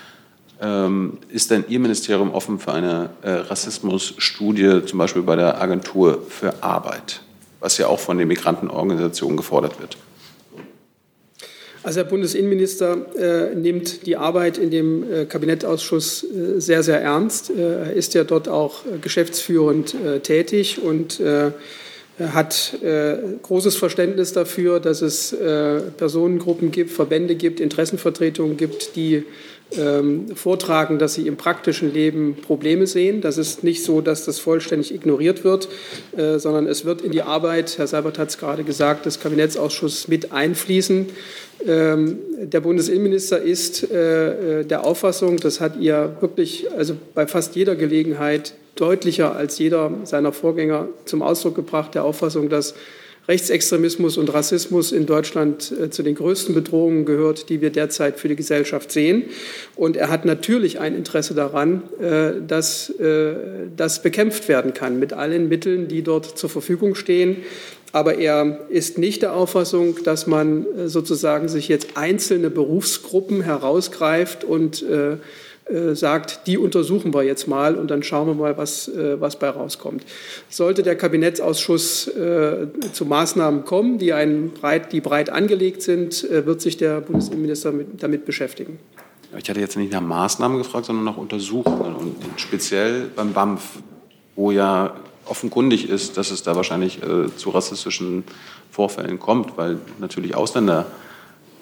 Ähm, 0.61 1.19
ist 1.29 1.53
denn 1.53 1.67
Ihr 1.69 1.79
Ministerium 1.79 2.35
offen 2.35 2.59
für 2.59 2.73
eine 2.73 3.11
äh, 3.23 3.31
Rassismusstudie, 3.31 4.85
zum 4.87 4.99
Beispiel 4.99 5.23
bei 5.23 5.37
der 5.37 5.61
Agentur 5.63 6.21
für 6.29 6.65
Arbeit, 6.65 7.21
was 7.61 7.79
ja 7.79 7.87
auch 7.87 8.01
von 8.01 8.19
den 8.19 8.27
Migrantenorganisationen 8.27 9.37
gefordert 9.37 9.79
wird? 9.79 9.97
Also 11.89 12.03
der 12.03 12.11
Bundesinnenminister 12.11 13.07
äh, 13.17 13.55
nimmt 13.55 14.05
die 14.05 14.19
Arbeit 14.19 14.59
in 14.59 14.71
dem 14.71 15.11
äh, 15.11 15.25
Kabinettausschuss 15.25 16.23
äh, 16.23 16.61
sehr, 16.61 16.83
sehr 16.83 17.01
ernst. 17.01 17.49
Äh, 17.49 17.63
er 17.63 17.93
ist 17.95 18.13
ja 18.13 18.25
dort 18.25 18.47
auch 18.47 18.85
äh, 18.85 18.99
geschäftsführend 19.01 19.95
äh, 19.95 20.21
tätig 20.21 20.83
und 20.83 21.19
hat 22.21 22.77
großes 23.45 23.77
Verständnis 23.77 24.33
dafür, 24.33 24.81
dass 24.81 25.03
es 25.03 25.35
Personengruppen 25.97 26.73
gibt, 26.73 26.91
Verbände 26.91 27.37
gibt, 27.37 27.61
Interessenvertretungen 27.61 28.57
gibt, 28.57 28.97
die 28.97 29.25
ähm, 29.77 30.35
vortragen, 30.35 30.99
dass 30.99 31.15
sie 31.15 31.27
im 31.27 31.37
praktischen 31.37 31.93
Leben 31.93 32.37
Probleme 32.41 32.87
sehen. 32.87 33.21
Das 33.21 33.39
ist 33.39 33.65
nicht 33.65 33.85
so, 33.85 34.01
dass 34.01 34.25
das 34.25 34.39
vollständig 34.39 34.95
ignoriert 34.95 35.45
wird, 35.45 35.69
äh, 36.17 36.39
sondern 36.39 36.67
es 36.67 36.85
wird 36.85 37.03
in 37.03 37.13
die 37.13 37.23
Arbeit, 37.23 37.77
Herr 37.79 37.87
Seibert 37.87 38.19
hat 38.19 38.29
es 38.29 38.39
gerade 38.39 38.65
gesagt, 38.65 39.07
des 39.07 39.21
Kabinettsausschusses 39.21 40.09
mit 40.09 40.33
einfließen. 40.33 41.07
Ähm, 41.67 42.19
der 42.41 42.61
Bundesinnenminister 42.61 43.41
ist 43.43 43.91
äh, 43.91 44.61
äh, 44.61 44.65
der 44.65 44.85
Auffassung, 44.85 45.39
das 45.39 45.61
hat 45.61 45.77
ihr 45.79 46.17
wirklich 46.21 46.71
also 46.77 46.95
bei 47.15 47.27
fast 47.27 47.57
jeder 47.57 47.75
Gelegenheit 47.75 48.55
deutlicher 48.77 49.35
als 49.35 49.59
jeder 49.59 49.91
seiner 50.05 50.33
Vorgänger 50.33 50.89
zum 51.05 51.21
Ausdruck 51.21 51.57
gebracht, 51.57 51.95
der 51.95 52.05
Auffassung, 52.05 52.49
dass 52.49 52.75
Rechtsextremismus 53.29 54.17
und 54.17 54.33
Rassismus 54.33 54.91
in 54.91 55.05
Deutschland 55.05 55.71
äh, 55.71 55.91
zu 55.91 56.03
den 56.03 56.15
größten 56.15 56.55
Bedrohungen 56.55 57.05
gehört, 57.05 57.51
die 57.51 57.61
wir 57.61 57.69
derzeit 57.71 58.19
für 58.19 58.29
die 58.29 58.37
Gesellschaft 58.37 58.91
sehen. 58.91 59.25
Und 59.77 59.97
er 59.97 60.09
hat 60.09 60.25
natürlich 60.25 60.81
ein 60.81 60.97
Interesse 60.97 61.35
daran, 61.35 61.83
äh, 62.01 62.41
dass 62.47 62.89
äh, 62.89 63.35
das 63.77 64.03
bekämpft 64.03 64.49
werden 64.49 64.73
kann 64.73 64.99
mit 64.99 65.13
allen 65.13 65.49
Mitteln, 65.51 65.89
die 65.89 66.03
dort 66.03 66.39
zur 66.39 66.49
Verfügung 66.49 66.95
stehen. 66.95 67.37
Aber 67.93 68.17
er 68.17 68.61
ist 68.71 68.97
nicht 68.97 69.23
der 69.23 69.35
Auffassung, 69.35 70.03
dass 70.05 70.27
man 70.27 70.67
sozusagen 70.87 71.49
sich 71.49 71.69
jetzt 71.69 71.97
einzelne 71.97 72.51
Berufsgruppen 72.51 73.41
herausgreift 73.41 74.45
und 74.45 74.83
äh, 74.83 75.17
sagt, 75.95 76.47
die 76.47 76.59
untersuchen 76.59 77.13
wir 77.13 77.23
jetzt 77.23 77.47
mal 77.47 77.77
und 77.77 77.91
dann 77.91 78.03
schauen 78.03 78.27
wir 78.27 78.35
mal, 78.35 78.57
was, 78.57 78.89
äh, 78.89 79.21
was 79.21 79.39
bei 79.39 79.51
rauskommt. 79.51 80.05
Sollte 80.49 80.83
der 80.83 80.97
Kabinettsausschuss 80.97 82.09
äh, 82.09 82.69
zu 82.93 83.05
Maßnahmen 83.05 83.65
kommen, 83.65 83.99
die, 83.99 84.13
einen 84.13 84.51
breit, 84.51 84.93
die 84.93 85.01
breit 85.01 85.31
angelegt 85.31 85.83
sind, 85.83 86.27
wird 86.31 86.61
sich 86.61 86.77
der 86.77 87.01
Bundesinnenminister 87.01 87.73
mit, 87.73 88.03
damit 88.03 88.25
beschäftigen. 88.25 88.79
Ich 89.37 89.51
hatte 89.51 89.61
jetzt 89.61 89.77
nicht 89.77 89.93
nach 89.93 90.01
Maßnahmen 90.01 90.57
gefragt, 90.59 90.87
sondern 90.87 91.05
nach 91.05 91.19
Untersuchungen 91.19 91.95
und 91.95 92.17
speziell 92.37 93.11
beim 93.15 93.35
BAMF, 93.35 93.83
wo 94.37 94.51
ja 94.51 94.95
offenkundig 95.27 95.91
ist, 95.91 96.17
dass 96.17 96.31
es 96.31 96.43
da 96.43 96.57
wahrscheinlich 96.57 97.03
äh, 97.03 97.35
zu 97.37 97.51
rassistischen 97.51 98.25
Vorfällen 98.71 99.19
kommt, 99.19 99.57
weil 99.59 99.79
natürlich 99.99 100.35
Ausländer 100.35 100.87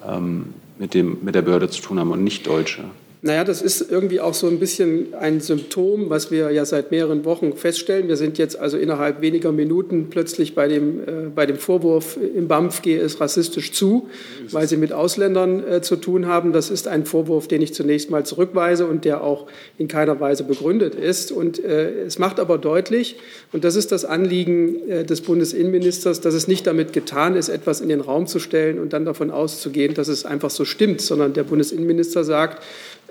ähm, 0.07 0.53
mit, 0.77 0.93
dem, 0.93 1.17
mit 1.23 1.35
der 1.35 1.41
Behörde 1.41 1.69
zu 1.69 1.81
tun 1.81 1.99
haben 1.99 2.11
und 2.11 2.23
nicht 2.23 2.47
Deutsche. 2.47 2.85
Naja, 3.23 3.43
das 3.43 3.63
ist 3.63 3.89
irgendwie 3.89 4.21
auch 4.21 4.35
so 4.35 4.45
ein 4.45 4.59
bisschen 4.59 5.15
ein 5.15 5.41
Symptom, 5.41 6.11
was 6.11 6.29
wir 6.29 6.51
ja 6.51 6.65
seit 6.65 6.91
mehreren 6.91 7.25
Wochen 7.25 7.53
feststellen. 7.53 8.07
Wir 8.07 8.15
sind 8.15 8.37
jetzt 8.37 8.59
also 8.59 8.77
innerhalb 8.77 9.21
weniger 9.21 9.51
Minuten 9.51 10.11
plötzlich 10.11 10.53
bei 10.53 10.67
dem, 10.67 10.99
äh, 10.99 11.03
bei 11.33 11.47
dem 11.47 11.57
Vorwurf, 11.57 12.15
im 12.17 12.47
BAMF 12.47 12.83
gehe 12.83 12.99
es 13.01 13.19
rassistisch 13.19 13.71
zu, 13.71 14.07
weil 14.51 14.67
sie 14.67 14.77
mit 14.77 14.93
Ausländern 14.93 15.67
äh, 15.67 15.81
zu 15.81 15.95
tun 15.95 16.27
haben. 16.27 16.53
Das 16.53 16.69
ist 16.69 16.87
ein 16.87 17.05
Vorwurf, 17.05 17.47
den 17.47 17.63
ich 17.63 17.73
zunächst 17.73 18.11
mal 18.11 18.23
zurückweise 18.23 18.85
und 18.85 19.03
der 19.03 19.23
auch 19.23 19.47
in 19.79 19.87
keiner 19.87 20.19
Weise 20.19 20.43
begründet 20.43 20.93
ist. 20.93 21.31
Und 21.31 21.63
äh, 21.63 22.03
es 22.03 22.19
macht 22.19 22.39
aber 22.39 22.59
deutlich, 22.59 23.15
und 23.51 23.63
das 23.63 23.75
ist 23.75 23.91
das 23.91 24.05
Anliegen 24.05 24.87
äh, 24.89 25.03
des 25.03 25.21
Bundesinnenministers, 25.21 26.21
dass 26.21 26.35
es 26.35 26.47
nicht 26.47 26.67
damit 26.67 26.93
getan 26.93 27.35
ist, 27.35 27.49
etwas 27.49 27.81
in 27.81 27.89
den 27.89 28.01
Raum 28.01 28.27
zu 28.27 28.37
stellen 28.37 28.77
und 28.77 28.93
dann 28.93 29.05
davon 29.05 29.31
auszugehen, 29.31 29.95
dass 29.95 30.07
es 30.07 30.23
einfach 30.23 30.51
so 30.51 30.65
stimmt, 30.65 31.01
sondern 31.01 31.33
der 31.33 31.43
Bundesinnenminister 31.43 32.23
sagt, 32.23 32.61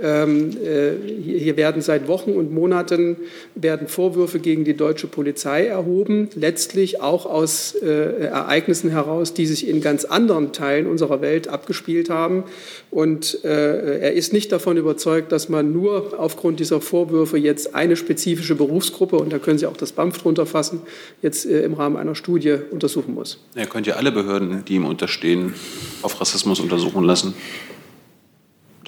ähm, 0.02 0.50
äh, 0.62 0.92
hier 1.22 1.56
werden 1.56 1.80
seit 1.82 2.08
Wochen 2.08 2.32
und 2.32 2.52
Monaten 2.52 3.16
werden 3.54 3.88
Vorwürfe 3.88 4.38
gegen 4.38 4.64
die 4.64 4.74
deutsche 4.74 5.06
Polizei 5.06 5.66
erhoben, 5.66 6.28
letztlich 6.34 7.00
auch 7.00 7.26
aus 7.26 7.74
äh, 7.74 8.26
Ereignissen 8.26 8.90
heraus, 8.90 9.32
die 9.32 9.46
sich 9.46 9.68
in 9.68 9.80
ganz 9.80 10.04
anderen 10.04 10.52
Teilen 10.52 10.86
unserer 10.86 11.20
Welt 11.20 11.48
abgespielt 11.48 12.10
haben. 12.10 12.44
Und 12.90 13.44
äh, 13.44 14.00
er 14.00 14.12
ist 14.12 14.32
nicht 14.32 14.52
davon 14.52 14.76
überzeugt, 14.76 15.32
dass 15.32 15.48
man 15.48 15.72
nur 15.72 16.18
aufgrund 16.18 16.60
dieser 16.60 16.80
Vorwürfe 16.80 17.38
jetzt 17.38 17.74
eine 17.74 17.96
spezifische 17.96 18.54
Berufsgruppe, 18.54 19.16
und 19.16 19.32
da 19.32 19.38
können 19.38 19.58
Sie 19.58 19.66
auch 19.66 19.76
das 19.76 19.92
BAMF 19.92 20.18
drunter 20.18 20.46
fassen, 20.46 20.80
jetzt 21.22 21.44
im 21.44 21.74
Rahmen 21.74 21.96
einer 21.96 22.14
Studie 22.14 22.56
untersuchen 22.70 23.14
muss. 23.14 23.38
Er 23.54 23.66
könnte 23.66 23.90
ja 23.90 23.96
alle 23.96 24.12
Behörden, 24.12 24.64
die 24.66 24.74
ihm 24.74 24.84
unterstehen, 24.84 25.54
auf 26.02 26.20
Rassismus 26.20 26.60
untersuchen 26.60 27.04
lassen. 27.04 27.34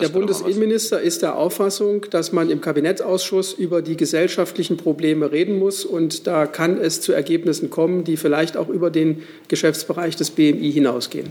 Der 0.01 0.09
Bundesinnenminister 0.09 1.01
ist 1.01 1.22
der 1.22 1.36
Auffassung, 1.36 2.07
dass 2.11 2.32
man 2.32 2.51
im 2.51 2.61
Kabinettsausschuss 2.61 3.53
über 3.53 3.82
die 3.82 3.96
gesellschaftlichen 3.96 4.76
Probleme 4.76 5.32
reden 5.32 5.59
muss. 5.59 5.84
Und 5.84 6.26
da 6.26 6.46
kann 6.46 6.78
es 6.78 7.01
zu 7.01 7.12
Ergebnissen 7.12 7.70
kommen, 7.70 8.05
die 8.05 8.16
vielleicht 8.16 8.57
auch 8.57 8.68
über 8.68 8.90
den 8.90 9.22
Geschäftsbereich 9.49 10.16
des 10.16 10.30
BMI 10.30 10.70
hinausgehen. 10.72 11.30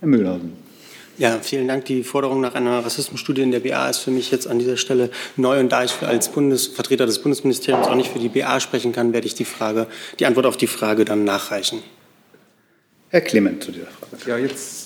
Herr 0.00 0.08
Mühlhausen. 0.08 0.52
Ja, 1.18 1.40
vielen 1.42 1.66
Dank. 1.66 1.84
Die 1.86 2.04
Forderung 2.04 2.40
nach 2.40 2.54
einer 2.54 2.84
Rassismusstudie 2.84 3.42
in 3.42 3.50
der 3.50 3.60
BA 3.60 3.90
ist 3.90 3.98
für 3.98 4.12
mich 4.12 4.30
jetzt 4.30 4.46
an 4.46 4.60
dieser 4.60 4.76
Stelle 4.76 5.10
neu. 5.36 5.58
Und 5.58 5.72
da 5.72 5.82
ich 5.82 5.92
als 6.02 6.28
Bundesvertreter 6.28 7.06
des 7.06 7.18
Bundesministeriums 7.18 7.88
auch 7.88 7.96
nicht 7.96 8.12
für 8.12 8.20
die 8.20 8.28
BA 8.28 8.60
sprechen 8.60 8.92
kann, 8.92 9.12
werde 9.12 9.26
ich 9.26 9.34
die, 9.34 9.44
Frage, 9.44 9.88
die 10.20 10.26
Antwort 10.26 10.46
auf 10.46 10.56
die 10.56 10.68
Frage 10.68 11.04
dann 11.04 11.24
nachreichen. 11.24 11.82
Herr 13.10 13.20
Clement 13.22 13.64
zu 13.64 13.72
dieser 13.72 13.86
Frage. 13.86 14.30
Ja, 14.30 14.38
jetzt 14.38 14.77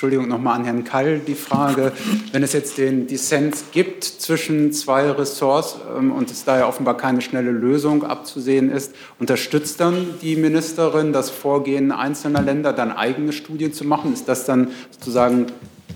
Entschuldigung 0.00 0.28
nochmal 0.28 0.58
an 0.58 0.64
Herrn 0.64 0.84
Kall 0.84 1.18
die 1.18 1.34
Frage, 1.34 1.92
wenn 2.32 2.42
es 2.42 2.54
jetzt 2.54 2.78
den 2.78 3.06
Dissens 3.06 3.64
gibt 3.70 4.02
zwischen 4.02 4.72
zwei 4.72 5.10
Ressorts 5.10 5.76
ähm, 5.94 6.10
und 6.10 6.30
es 6.30 6.42
da 6.46 6.60
ja 6.60 6.66
offenbar 6.66 6.96
keine 6.96 7.20
schnelle 7.20 7.50
Lösung 7.50 8.02
abzusehen 8.02 8.72
ist, 8.72 8.94
unterstützt 9.18 9.78
dann 9.78 10.14
die 10.22 10.36
Ministerin 10.36 11.12
das 11.12 11.28
Vorgehen 11.28 11.92
einzelner 11.92 12.40
Länder, 12.40 12.72
dann 12.72 12.92
eigene 12.92 13.34
Studien 13.34 13.74
zu 13.74 13.84
machen? 13.84 14.14
Ist 14.14 14.26
das 14.26 14.46
dann 14.46 14.68
sozusagen 14.90 15.48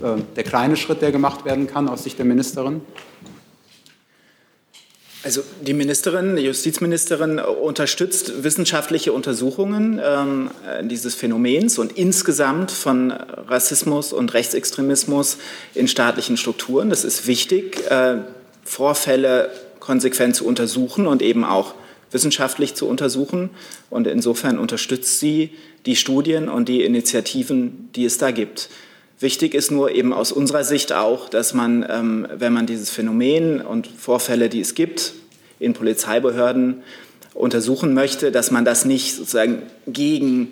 äh, 0.02 0.20
der 0.36 0.44
kleine 0.44 0.76
Schritt, 0.76 1.00
der 1.00 1.10
gemacht 1.10 1.46
werden 1.46 1.66
kann 1.66 1.88
aus 1.88 2.04
Sicht 2.04 2.18
der 2.18 2.26
Ministerin? 2.26 2.82
Also 5.24 5.42
die 5.62 5.72
Ministerin, 5.72 6.36
die 6.36 6.42
Justizministerin 6.42 7.38
unterstützt 7.38 8.44
wissenschaftliche 8.44 9.14
Untersuchungen 9.14 9.98
ähm, 10.04 10.50
dieses 10.82 11.14
Phänomens 11.14 11.78
und 11.78 11.92
insgesamt 11.92 12.70
von 12.70 13.10
Rassismus 13.10 14.12
und 14.12 14.34
Rechtsextremismus 14.34 15.38
in 15.74 15.88
staatlichen 15.88 16.36
Strukturen. 16.36 16.90
Das 16.90 17.04
ist 17.04 17.26
wichtig, 17.26 17.90
äh, 17.90 18.18
Vorfälle 18.64 19.50
konsequent 19.80 20.36
zu 20.36 20.46
untersuchen 20.46 21.06
und 21.06 21.22
eben 21.22 21.44
auch 21.44 21.74
wissenschaftlich 22.10 22.74
zu 22.74 22.86
untersuchen. 22.86 23.48
Und 23.88 24.06
insofern 24.06 24.58
unterstützt 24.58 25.20
sie 25.20 25.54
die 25.86 25.96
Studien 25.96 26.50
und 26.50 26.68
die 26.68 26.82
Initiativen, 26.82 27.88
die 27.96 28.04
es 28.04 28.18
da 28.18 28.30
gibt. 28.30 28.68
Wichtig 29.24 29.54
ist 29.54 29.70
nur 29.70 29.90
eben 29.90 30.12
aus 30.12 30.32
unserer 30.32 30.64
Sicht 30.64 30.92
auch, 30.92 31.30
dass 31.30 31.54
man, 31.54 31.82
ähm, 31.88 32.28
wenn 32.36 32.52
man 32.52 32.66
dieses 32.66 32.90
Phänomen 32.90 33.62
und 33.62 33.86
Vorfälle, 33.86 34.50
die 34.50 34.60
es 34.60 34.74
gibt, 34.74 35.14
in 35.58 35.72
Polizeibehörden 35.72 36.82
untersuchen 37.32 37.94
möchte, 37.94 38.30
dass 38.32 38.50
man 38.50 38.66
das 38.66 38.84
nicht 38.84 39.14
sozusagen 39.14 39.62
gegen 39.86 40.48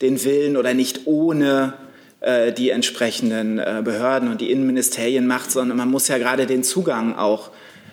den 0.00 0.24
Willen 0.24 0.56
oder 0.56 0.72
nicht 0.72 1.02
ohne 1.04 1.74
äh, 2.20 2.54
die 2.54 2.70
entsprechenden 2.70 3.58
äh, 3.58 3.82
Behörden 3.84 4.30
und 4.30 4.40
die 4.40 4.50
Innenministerien 4.50 5.26
macht, 5.26 5.50
sondern 5.50 5.76
man 5.76 5.90
muss 5.90 6.08
ja 6.08 6.16
gerade 6.16 6.46
den 6.46 6.64
Zugang 6.64 7.14
auch 7.14 7.50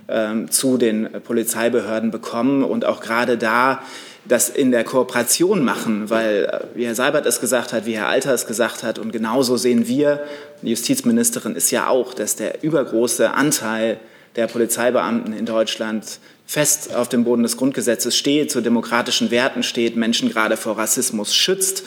ähm, 0.08 0.50
zu 0.50 0.78
den 0.78 1.10
Polizeibehörden 1.26 2.10
bekommen 2.10 2.64
und 2.64 2.86
auch 2.86 3.02
gerade 3.02 3.38
da 3.38 3.84
das 4.30 4.48
in 4.48 4.72
der 4.72 4.84
Kooperation 4.84 5.66
machen, 5.66 6.10
weil, 6.10 6.46
äh, 6.46 6.78
wie 6.78 6.86
Herr 6.86 6.96
Seibert 6.96 7.26
es 7.26 7.42
gesagt 7.42 7.74
hat, 7.74 7.86
wie 7.86 7.98
Herr 7.98 8.08
Alter 8.08 8.34
es 8.34 8.46
gesagt 8.46 8.84
hat, 8.84 9.00
und 9.00 9.12
genauso 9.12 9.58
sehen 9.58 9.88
wir, 9.88 10.24
die 10.62 10.70
Justizministerin 10.70 11.56
ist 11.56 11.72
ja 11.72 11.88
auch, 11.88 12.14
dass 12.14 12.36
der 12.36 12.64
übergroße 12.64 13.32
Anteil 13.32 14.00
der 14.36 14.48
Polizeibeamten 14.48 15.34
in 15.34 15.46
Deutschland 15.46 16.20
fest 16.46 16.96
auf 16.96 17.10
dem 17.10 17.24
Boden 17.24 17.44
des 17.44 17.58
Grundgesetzes 17.58 18.16
steht, 18.16 18.52
zu 18.52 18.62
demokratischen 18.62 19.32
Werten 19.32 19.64
steht, 19.64 19.96
Menschen 19.96 20.30
gerade 20.30 20.58
vor 20.58 20.78
Rassismus 20.78 21.36
schützt. 21.36 21.84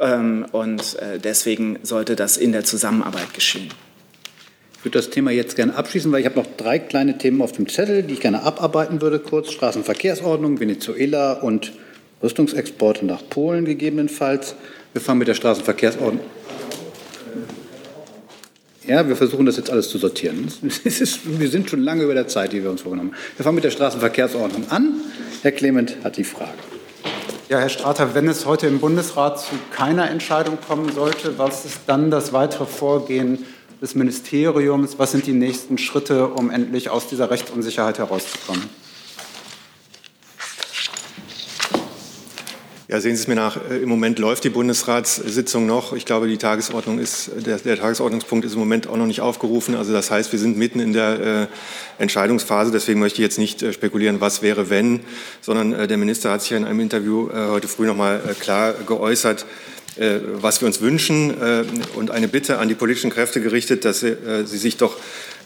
Ähm, 0.00 0.46
und 0.52 0.96
äh, 0.98 1.18
deswegen 1.18 1.78
sollte 1.82 2.16
das 2.16 2.36
in 2.36 2.52
der 2.52 2.64
Zusammenarbeit 2.64 3.34
geschehen. 3.34 3.68
Ich 4.78 4.84
würde 4.84 4.96
das 4.96 5.10
Thema 5.10 5.32
jetzt 5.32 5.56
gerne 5.56 5.74
abschließen, 5.74 6.12
weil 6.12 6.20
ich 6.20 6.26
habe 6.26 6.38
noch 6.38 6.46
drei 6.56 6.78
kleine 6.78 7.18
Themen 7.18 7.42
auf 7.42 7.50
dem 7.50 7.68
Zettel, 7.68 8.04
die 8.04 8.14
ich 8.14 8.20
gerne 8.20 8.44
abarbeiten 8.44 9.02
würde. 9.02 9.18
Kurz 9.18 9.50
Straßenverkehrsordnung, 9.50 10.60
Venezuela 10.60 11.32
und 11.32 11.72
Rüstungsexporte 12.22 13.04
nach 13.04 13.28
Polen 13.28 13.64
gegebenenfalls. 13.64 14.54
Wir 14.92 15.02
fangen 15.02 15.18
mit 15.18 15.26
der 15.26 15.34
Straßenverkehrsordnung. 15.34 16.24
Ja, 18.86 19.08
wir 19.08 19.16
versuchen 19.16 19.46
das 19.46 19.56
jetzt 19.56 19.68
alles 19.68 19.88
zu 19.88 19.98
sortieren. 19.98 20.46
Ist, 20.84 21.20
wir 21.24 21.48
sind 21.48 21.68
schon 21.68 21.82
lange 21.82 22.04
über 22.04 22.14
der 22.14 22.28
Zeit, 22.28 22.52
die 22.52 22.62
wir 22.62 22.70
uns 22.70 22.82
vorgenommen 22.82 23.10
haben. 23.10 23.18
Wir 23.36 23.42
fangen 23.42 23.56
mit 23.56 23.64
der 23.64 23.72
Straßenverkehrsordnung 23.72 24.70
an. 24.70 24.94
Herr 25.42 25.52
Clement 25.52 25.96
hat 26.04 26.16
die 26.16 26.24
Frage. 26.24 26.52
Ja, 27.48 27.58
Herr 27.58 27.68
Strater, 27.68 28.14
wenn 28.14 28.28
es 28.28 28.46
heute 28.46 28.68
im 28.68 28.78
Bundesrat 28.78 29.40
zu 29.40 29.56
keiner 29.72 30.08
Entscheidung 30.08 30.56
kommen 30.60 30.92
sollte, 30.92 31.36
was 31.36 31.64
ist 31.64 31.80
dann 31.86 32.12
das 32.12 32.32
weitere 32.32 32.66
Vorgehen 32.66 33.44
des 33.80 33.94
Ministeriums? 33.94 34.98
Was 34.98 35.12
sind 35.12 35.26
die 35.26 35.32
nächsten 35.32 35.78
Schritte, 35.78 36.28
um 36.28 36.50
endlich 36.50 36.90
aus 36.90 37.08
dieser 37.08 37.30
Rechtsunsicherheit 37.30 37.98
herauszukommen? 37.98 38.64
Ja, 42.90 43.02
sehen 43.02 43.16
Sie 43.16 43.20
es 43.20 43.28
mir 43.28 43.34
nach. 43.34 43.58
Äh, 43.70 43.82
Im 43.82 43.90
Moment 43.90 44.18
läuft 44.18 44.44
die 44.44 44.48
Bundesratssitzung 44.48 45.66
noch. 45.66 45.92
Ich 45.92 46.06
glaube, 46.06 46.26
die 46.26 46.38
Tagesordnung 46.38 46.98
ist, 46.98 47.30
der, 47.36 47.58
der 47.58 47.78
Tagesordnungspunkt 47.78 48.46
ist 48.46 48.54
im 48.54 48.60
Moment 48.60 48.86
auch 48.86 48.96
noch 48.96 49.04
nicht 49.04 49.20
aufgerufen. 49.20 49.74
Also 49.74 49.92
das 49.92 50.10
heißt, 50.10 50.32
wir 50.32 50.38
sind 50.38 50.56
mitten 50.56 50.80
in 50.80 50.94
der 50.94 51.20
äh, 51.20 52.02
Entscheidungsphase. 52.02 52.72
Deswegen 52.72 52.98
möchte 52.98 53.16
ich 53.16 53.24
jetzt 53.24 53.38
nicht 53.38 53.62
äh, 53.62 53.74
spekulieren, 53.74 54.22
was 54.22 54.40
wäre, 54.40 54.70
wenn, 54.70 55.00
sondern 55.42 55.74
äh, 55.74 55.86
der 55.86 55.98
Minister 55.98 56.30
hat 56.30 56.40
sich 56.40 56.48
ja 56.48 56.56
in 56.56 56.64
einem 56.64 56.80
Interview 56.80 57.28
äh, 57.28 57.48
heute 57.48 57.68
früh 57.68 57.86
noch 57.86 57.94
mal 57.94 58.22
äh, 58.26 58.32
klar 58.32 58.72
geäußert, 58.72 59.44
was 60.40 60.60
wir 60.60 60.66
uns 60.66 60.80
wünschen 60.80 61.34
und 61.94 62.10
eine 62.10 62.28
Bitte 62.28 62.58
an 62.58 62.68
die 62.68 62.74
politischen 62.74 63.10
Kräfte 63.10 63.40
gerichtet, 63.40 63.84
dass 63.84 64.00
sie, 64.00 64.16
sie 64.44 64.58
sich 64.58 64.76
doch 64.76 64.96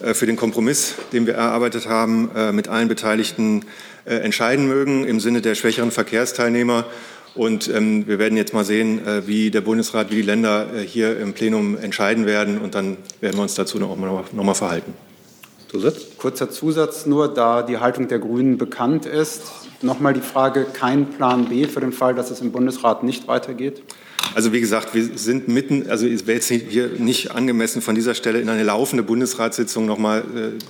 für 0.01 0.25
den 0.25 0.35
Kompromiss, 0.35 0.93
den 1.11 1.25
wir 1.25 1.33
erarbeitet 1.33 1.87
haben, 1.87 2.29
mit 2.53 2.67
allen 2.67 2.87
Beteiligten 2.87 3.65
entscheiden 4.05 4.67
mögen 4.67 5.05
im 5.05 5.19
Sinne 5.19 5.41
der 5.41 5.55
schwächeren 5.55 5.91
Verkehrsteilnehmer 5.91 6.85
und 7.35 7.67
ähm, 7.67 8.05
wir 8.07 8.19
werden 8.19 8.37
jetzt 8.37 8.53
mal 8.53 8.63
sehen, 8.63 9.05
äh, 9.07 9.25
wie 9.27 9.49
der 9.49 9.61
Bundesrat, 9.61 10.11
wie 10.11 10.15
die 10.15 10.21
Länder 10.21 10.67
äh, 10.73 10.81
hier 10.81 11.19
im 11.19 11.33
Plenum 11.33 11.77
entscheiden 11.77 12.25
werden. 12.25 12.59
Und 12.59 12.75
dann 12.75 12.97
werden 13.21 13.37
wir 13.37 13.41
uns 13.41 13.55
dazu 13.55 13.79
noch 13.79 13.95
mal, 13.95 14.23
noch 14.31 14.43
mal 14.43 14.53
verhalten. 14.53 14.93
Zusatz? 15.69 16.05
Kurzer 16.17 16.51
Zusatz 16.51 17.07
nur, 17.07 17.33
da 17.33 17.63
die 17.63 17.79
Haltung 17.79 18.07
der 18.07 18.19
Grünen 18.19 18.59
bekannt 18.59 19.07
ist. 19.07 19.41
Nochmal 19.81 20.13
die 20.13 20.21
Frage, 20.21 20.67
kein 20.71 21.07
Plan 21.09 21.45
B 21.45 21.65
für 21.65 21.79
den 21.79 21.91
Fall, 21.91 22.13
dass 22.13 22.29
es 22.29 22.39
im 22.41 22.51
Bundesrat 22.51 23.03
nicht 23.03 23.27
weitergeht? 23.27 23.81
Also 24.35 24.51
wie 24.51 24.61
gesagt, 24.61 24.95
wir 24.95 25.03
sind 25.15 25.47
mitten, 25.47 25.89
also 25.89 26.07
es 26.07 26.25
wäre 26.25 26.37
jetzt 26.37 26.49
hier 26.49 26.87
nicht 26.97 27.31
angemessen, 27.31 27.81
von 27.81 27.93
dieser 27.93 28.15
Stelle 28.15 28.39
in 28.39 28.49
eine 28.49 28.63
laufende 28.63 29.03
Bundesratssitzung 29.03 29.85
noch 29.85 29.99
mal 29.99 30.23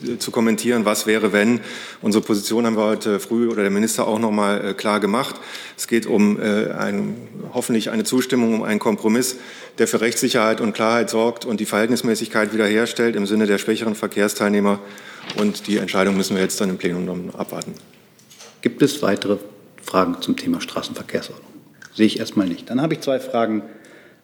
äh, 0.05 0.17
zu 0.17 0.31
kommentieren, 0.31 0.83
was 0.83 1.05
wäre, 1.07 1.31
wenn. 1.31 1.61
Unsere 2.01 2.23
Position 2.23 2.65
haben 2.65 2.75
wir 2.75 2.83
heute 2.83 3.19
früh 3.21 3.47
oder 3.47 3.61
der 3.61 3.71
Minister 3.71 4.05
auch 4.05 4.19
noch 4.19 4.31
mal 4.31 4.69
äh, 4.69 4.73
klar 4.73 4.99
gemacht. 4.99 5.35
Es 5.77 5.87
geht 5.87 6.05
um 6.05 6.41
äh, 6.41 6.71
ein, 6.71 7.15
hoffentlich 7.53 7.89
eine 7.89 8.03
Zustimmung, 8.03 8.53
um 8.55 8.63
einen 8.63 8.79
Kompromiss, 8.79 9.37
der 9.77 9.87
für 9.87 10.01
Rechtssicherheit 10.01 10.59
und 10.59 10.73
Klarheit 10.73 11.09
sorgt 11.09 11.45
und 11.45 11.59
die 11.61 11.65
Verhältnismäßigkeit 11.65 12.53
wiederherstellt 12.53 13.15
im 13.15 13.25
Sinne 13.25 13.47
der 13.47 13.59
schwächeren 13.59 13.95
Verkehrsteilnehmer. 13.95 14.79
Und 15.37 15.67
die 15.67 15.77
Entscheidung 15.77 16.17
müssen 16.17 16.35
wir 16.35 16.43
jetzt 16.43 16.59
dann 16.59 16.69
im 16.69 16.77
Plenum 16.77 17.29
abwarten. 17.35 17.75
Gibt 18.61 18.81
es 18.81 19.01
weitere 19.01 19.37
Fragen 19.81 20.21
zum 20.21 20.35
Thema 20.35 20.59
Straßenverkehrsordnung? 20.59 21.52
Sehe 21.95 22.07
ich 22.07 22.19
erstmal 22.19 22.47
nicht. 22.47 22.69
Dann 22.69 22.81
habe 22.81 22.95
ich 22.95 23.01
zwei 23.01 23.19
Fragen 23.19 23.61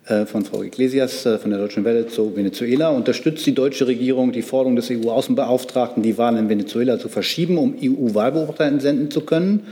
äh, 0.06 0.26
von 0.26 0.44
Frau 0.44 0.64
Iglesias 0.64 1.26
äh, 1.26 1.38
von 1.38 1.52
der 1.52 1.60
Deutschen 1.60 1.86
Welle 1.86 2.08
zu 2.08 2.36
Venezuela. 2.36 2.90
Unterstützt 2.90 3.46
die 3.46 3.54
deutsche 3.54 3.86
Regierung 3.86 4.32
die 4.32 4.42
Forderung 4.42 4.76
des 4.76 4.90
EU-Außenbeauftragten, 4.90 6.02
die 6.02 6.18
Wahlen 6.18 6.38
in 6.38 6.50
Venezuela 6.50 6.98
zu 6.98 7.10
verschieben, 7.10 7.58
um 7.60 7.76
EU-Wahlbeobachter 7.82 8.66
entsenden 8.66 9.12
zu 9.12 9.22
können? 9.22 9.68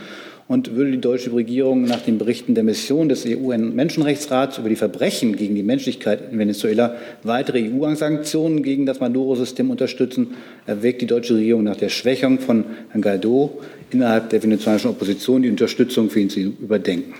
Und 0.47 0.75
würde 0.75 0.91
die 0.91 1.01
deutsche 1.01 1.33
Regierung 1.33 1.83
nach 1.83 1.99
den 1.99 2.17
Berichten 2.17 2.55
der 2.55 2.63
Mission 2.63 3.09
des 3.09 3.25
EU-Menschenrechtsrats 3.25 4.59
über 4.59 4.69
die 4.69 4.77
Verbrechen 4.77 5.35
gegen 5.35 5.55
die 5.55 5.63
Menschlichkeit 5.63 6.21
in 6.31 6.39
Venezuela 6.39 6.95
weitere 7.23 7.69
EU-Sanktionen 7.69 8.63
gegen 8.63 8.85
das 8.85 9.01
Maduro-System 9.01 9.69
unterstützen? 9.71 10.35
Erwägt 10.65 11.01
die 11.01 11.07
deutsche 11.07 11.35
Regierung 11.35 11.63
nach 11.63 11.75
der 11.75 11.89
Schwächung 11.89 12.39
von 12.39 12.63
Herrn 12.91 13.01
Guaido 13.01 13.59
innerhalb 13.91 14.29
der 14.29 14.41
venezolanischen 14.41 14.91
Opposition 14.91 15.41
die 15.41 15.49
Unterstützung 15.49 16.09
für 16.09 16.21
ihn 16.21 16.29
zu 16.29 16.39
überdenken? 16.39 17.13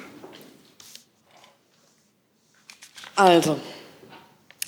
Also, 3.18 3.58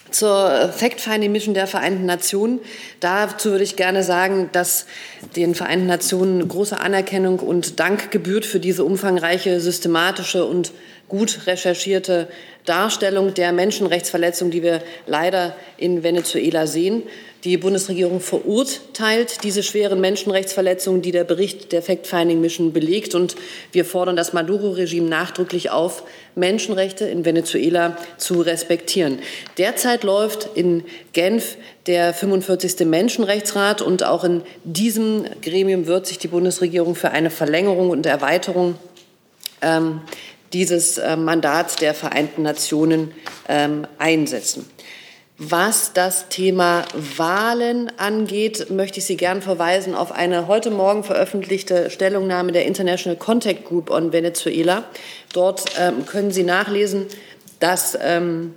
zur 0.10 0.70
Fact-Finding-Mission 0.76 1.54
der 1.54 1.68
Vereinten 1.68 2.06
Nationen. 2.06 2.60
Dazu 3.00 3.52
würde 3.52 3.64
ich 3.64 3.76
gerne 3.76 4.04
sagen, 4.04 4.50
dass 4.52 4.88
den 5.36 5.54
Vereinten 5.54 5.86
Nationen 5.86 6.48
große 6.48 6.80
Anerkennung 6.80 7.40
und 7.40 7.80
Dank 7.80 8.10
gebührt 8.10 8.46
für 8.46 8.60
diese 8.60 8.84
umfangreiche, 8.84 9.60
systematische 9.60 10.46
und 10.46 10.72
gut 11.10 11.48
recherchierte 11.48 12.27
Darstellung 12.65 13.34
der 13.34 13.52
Menschenrechtsverletzungen, 13.52 14.52
die 14.52 14.64
wir 14.64 14.81
leider 15.07 15.56
in 15.77 16.03
Venezuela 16.03 16.68
sehen. 16.68 17.03
Die 17.45 17.56
Bundesregierung 17.56 18.19
verurteilt 18.19 19.44
diese 19.44 19.64
schweren 19.64 20.02
Menschenrechtsverletzungen, 20.02 21.02
die 21.02 21.14
der 21.14 21.23
Bericht 21.23 21.72
der 21.72 21.81
Fact-Finding-Mission 21.81 22.73
belegt. 22.73 23.15
Und 23.15 23.36
wir 23.72 23.86
fordern 23.86 24.18
das 24.18 24.34
Maduro-Regime 24.34 25.07
nachdrücklich 25.07 25.72
auf, 25.72 26.03
Menschenrechte 26.36 27.06
in 27.06 27.23
Venezuela 27.23 27.98
zu 28.18 28.41
respektieren. 28.41 29.19
Derzeit 29.57 30.03
läuft 30.03 30.49
in 30.56 30.84
Genf 31.14 31.56
der 31.86 32.14
45. 32.14 32.86
Menschenrechtsrat 32.86 33.81
und 33.81 34.03
auch 34.03 34.26
in 34.26 34.41
diesem 34.65 35.23
Gremium 35.41 35.88
wird 35.88 36.07
sich 36.07 36.19
die 36.19 36.27
Bundesregierung 36.27 36.94
für 36.94 37.11
eine 37.11 37.30
Verlängerung 37.30 37.90
und 37.90 38.06
Erweiterung 38.06 38.76
ähm, 39.61 40.02
dieses 40.54 40.98
äh, 40.98 41.16
Mandats 41.16 41.76
der 41.76 41.94
Vereinten 41.94 42.44
Nationen 42.44 43.12
ähm, 43.48 43.88
einsetzen. 43.98 44.66
Was 45.42 45.94
das 45.94 46.28
Thema 46.28 46.84
Wahlen 47.16 47.90
angeht, 47.98 48.70
möchte 48.72 49.00
ich 49.00 49.06
Sie 49.06 49.16
gern 49.16 49.42
verweisen 49.42 49.96
auf 49.96 50.12
eine 50.12 50.48
heute 50.48 50.70
Morgen 50.70 51.06
veröffentlichte 51.06 51.90
Stellungnahme 51.90 52.52
der 52.52 52.66
International 52.66 53.18
Contact 53.18 53.64
Group 53.64 53.90
on 53.90 54.12
Venezuela. 54.12 54.84
Dort 55.32 55.64
ähm, 55.80 56.06
können 56.06 56.32
Sie 56.32 56.44
nachlesen, 56.44 57.06
dass 57.62 57.98
ähm, 58.02 58.54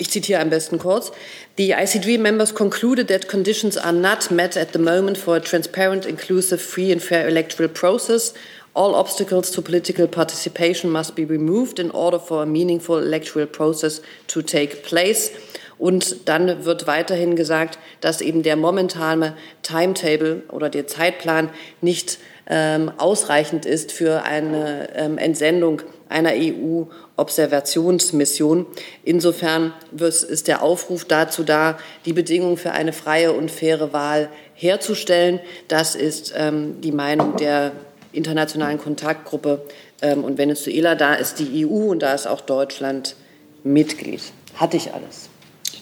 ich 0.00 0.10
zitiere 0.10 0.40
am 0.40 0.48
besten 0.48 0.78
kurz. 0.78 1.12
The 1.58 1.72
ICG 1.72 2.18
members 2.18 2.54
concluded 2.54 3.08
that 3.08 3.28
conditions 3.28 3.76
are 3.76 3.92
not 3.92 4.30
met 4.30 4.56
at 4.56 4.72
the 4.72 4.78
moment 4.78 5.18
for 5.18 5.36
a 5.36 5.40
transparent, 5.40 6.06
inclusive, 6.06 6.62
free 6.62 6.92
and 6.92 7.02
fair 7.02 7.26
electoral 7.26 7.68
process. 7.68 8.32
All 8.78 8.94
obstacles 8.94 9.50
to 9.50 9.60
political 9.60 10.06
participation 10.06 10.90
must 10.92 11.16
be 11.16 11.24
removed 11.24 11.80
in 11.80 11.90
order 11.90 12.20
for 12.20 12.44
a 12.44 12.46
meaningful 12.46 12.98
electoral 12.98 13.48
process 13.48 14.00
to 14.28 14.40
take 14.40 14.84
place. 14.84 15.32
Und 15.78 16.28
dann 16.28 16.64
wird 16.64 16.86
weiterhin 16.86 17.34
gesagt, 17.34 17.80
dass 18.00 18.20
eben 18.20 18.44
der 18.44 18.54
momentane 18.54 19.36
Timetable 19.64 20.44
oder 20.52 20.70
der 20.70 20.86
Zeitplan 20.86 21.50
nicht 21.80 22.18
ähm, 22.48 22.92
ausreichend 22.98 23.66
ist 23.66 23.90
für 23.90 24.22
eine 24.22 24.90
ähm, 24.94 25.18
Entsendung 25.18 25.82
einer 26.08 26.34
EU-Observationsmission. 26.34 28.64
Insofern 29.02 29.74
ist 29.98 30.46
der 30.46 30.62
Aufruf 30.62 31.04
dazu 31.04 31.42
da, 31.42 31.78
die 32.04 32.12
Bedingungen 32.12 32.56
für 32.56 32.70
eine 32.70 32.92
freie 32.92 33.32
und 33.32 33.50
faire 33.50 33.92
Wahl 33.92 34.28
herzustellen. 34.54 35.40
Das 35.66 35.96
ist 35.96 36.32
ähm, 36.36 36.80
die 36.80 36.92
Meinung 36.92 37.34
der 37.38 37.72
internationalen 38.18 38.78
Kontaktgruppe 38.78 39.62
ähm, 40.02 40.24
und 40.24 40.36
Venezuela. 40.36 40.94
Da 40.94 41.14
ist 41.14 41.38
die 41.38 41.64
EU 41.64 41.90
und 41.90 42.00
da 42.02 42.12
ist 42.12 42.26
auch 42.26 42.42
Deutschland 42.42 43.16
Mitglied. 43.64 44.20
Hatte 44.54 44.76
ich 44.76 44.92
alles? 44.92 45.30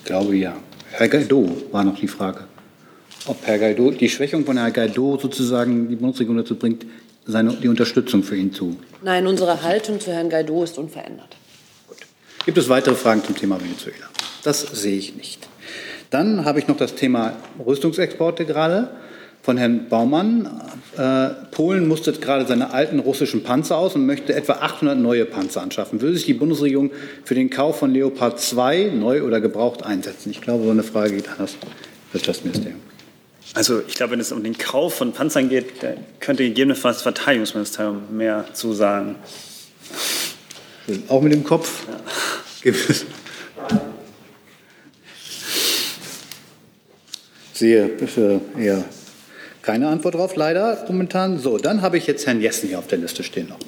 glaube 0.06 0.36
ja. 0.36 0.56
Herr 0.92 1.08
Guaido 1.08 1.46
war 1.72 1.84
noch 1.84 1.98
die 1.98 2.08
Frage. 2.08 2.44
Ob 3.26 3.44
Herr 3.44 3.58
Guaido, 3.58 3.90
die 3.90 4.08
Schwächung 4.08 4.46
von 4.46 4.56
Herrn 4.56 4.72
Guaido 4.72 5.18
sozusagen 5.18 5.88
die 5.88 5.96
Bundesregierung 5.96 6.38
dazu 6.38 6.54
bringt, 6.54 6.86
seine, 7.26 7.52
die 7.54 7.68
Unterstützung 7.68 8.22
für 8.22 8.36
ihn 8.36 8.52
zu. 8.52 8.76
Nein, 9.02 9.26
unsere 9.26 9.62
Haltung 9.62 10.00
zu 10.00 10.12
Herrn 10.12 10.30
Guaido 10.30 10.62
ist 10.62 10.78
unverändert. 10.78 11.36
Gut. 11.88 11.98
Gibt 12.46 12.56
es 12.56 12.68
weitere 12.68 12.94
Fragen 12.94 13.22
zum 13.24 13.36
Thema 13.36 13.60
Venezuela? 13.60 14.06
Das 14.44 14.60
sehe 14.60 14.96
ich 14.96 15.16
nicht. 15.16 15.48
Dann 16.10 16.44
habe 16.44 16.60
ich 16.60 16.68
noch 16.68 16.76
das 16.76 16.94
Thema 16.94 17.36
Rüstungsexporte 17.64 18.46
gerade 18.46 18.90
von 19.46 19.56
Herrn 19.58 19.88
Baumann. 19.88 20.60
Äh, 20.98 21.28
Polen 21.52 21.86
mustert 21.86 22.20
gerade 22.20 22.44
seine 22.46 22.72
alten 22.72 22.98
russischen 22.98 23.44
Panzer 23.44 23.78
aus 23.78 23.94
und 23.94 24.04
möchte 24.04 24.34
etwa 24.34 24.54
800 24.54 24.98
neue 24.98 25.24
Panzer 25.24 25.62
anschaffen. 25.62 26.00
Würde 26.00 26.16
sich 26.16 26.26
die 26.26 26.34
Bundesregierung 26.34 26.90
für 27.24 27.36
den 27.36 27.48
Kauf 27.48 27.78
von 27.78 27.92
Leopard 27.92 28.40
2 28.40 28.90
neu 28.92 29.22
oder 29.22 29.40
gebraucht 29.40 29.84
einsetzen? 29.84 30.30
Ich 30.30 30.40
glaube, 30.40 30.64
so 30.64 30.70
eine 30.72 30.82
Frage 30.82 31.14
geht 31.14 31.28
an 31.28 31.36
das 31.38 31.54
Wirtschaftsministerium. 32.10 32.80
Also 33.54 33.82
ich 33.86 33.94
glaube, 33.94 34.14
wenn 34.14 34.20
es 34.20 34.32
um 34.32 34.42
den 34.42 34.58
Kauf 34.58 34.94
von 34.94 35.12
Panzern 35.12 35.48
geht, 35.48 35.74
könnte 36.18 36.42
gegebenenfalls 36.42 36.96
das 36.96 37.02
Verteidigungsministerium 37.04 38.16
mehr 38.16 38.46
zu 38.52 38.72
sagen. 38.72 39.14
Auch 41.06 41.22
mit 41.22 41.32
dem 41.32 41.44
Kopf? 41.44 41.86
Ja. 42.64 42.72
Sehe 47.52 47.92
eher 48.58 48.84
keine 49.66 49.88
Antwort 49.88 50.14
drauf, 50.14 50.36
leider 50.36 50.84
momentan. 50.86 51.40
So, 51.40 51.58
dann 51.58 51.82
habe 51.82 51.98
ich 51.98 52.06
jetzt 52.06 52.24
Herrn 52.24 52.40
Jessen 52.40 52.68
hier 52.68 52.78
auf 52.78 52.86
der 52.86 52.98
Liste 52.98 53.24
stehen 53.24 53.48
noch. 53.48 53.58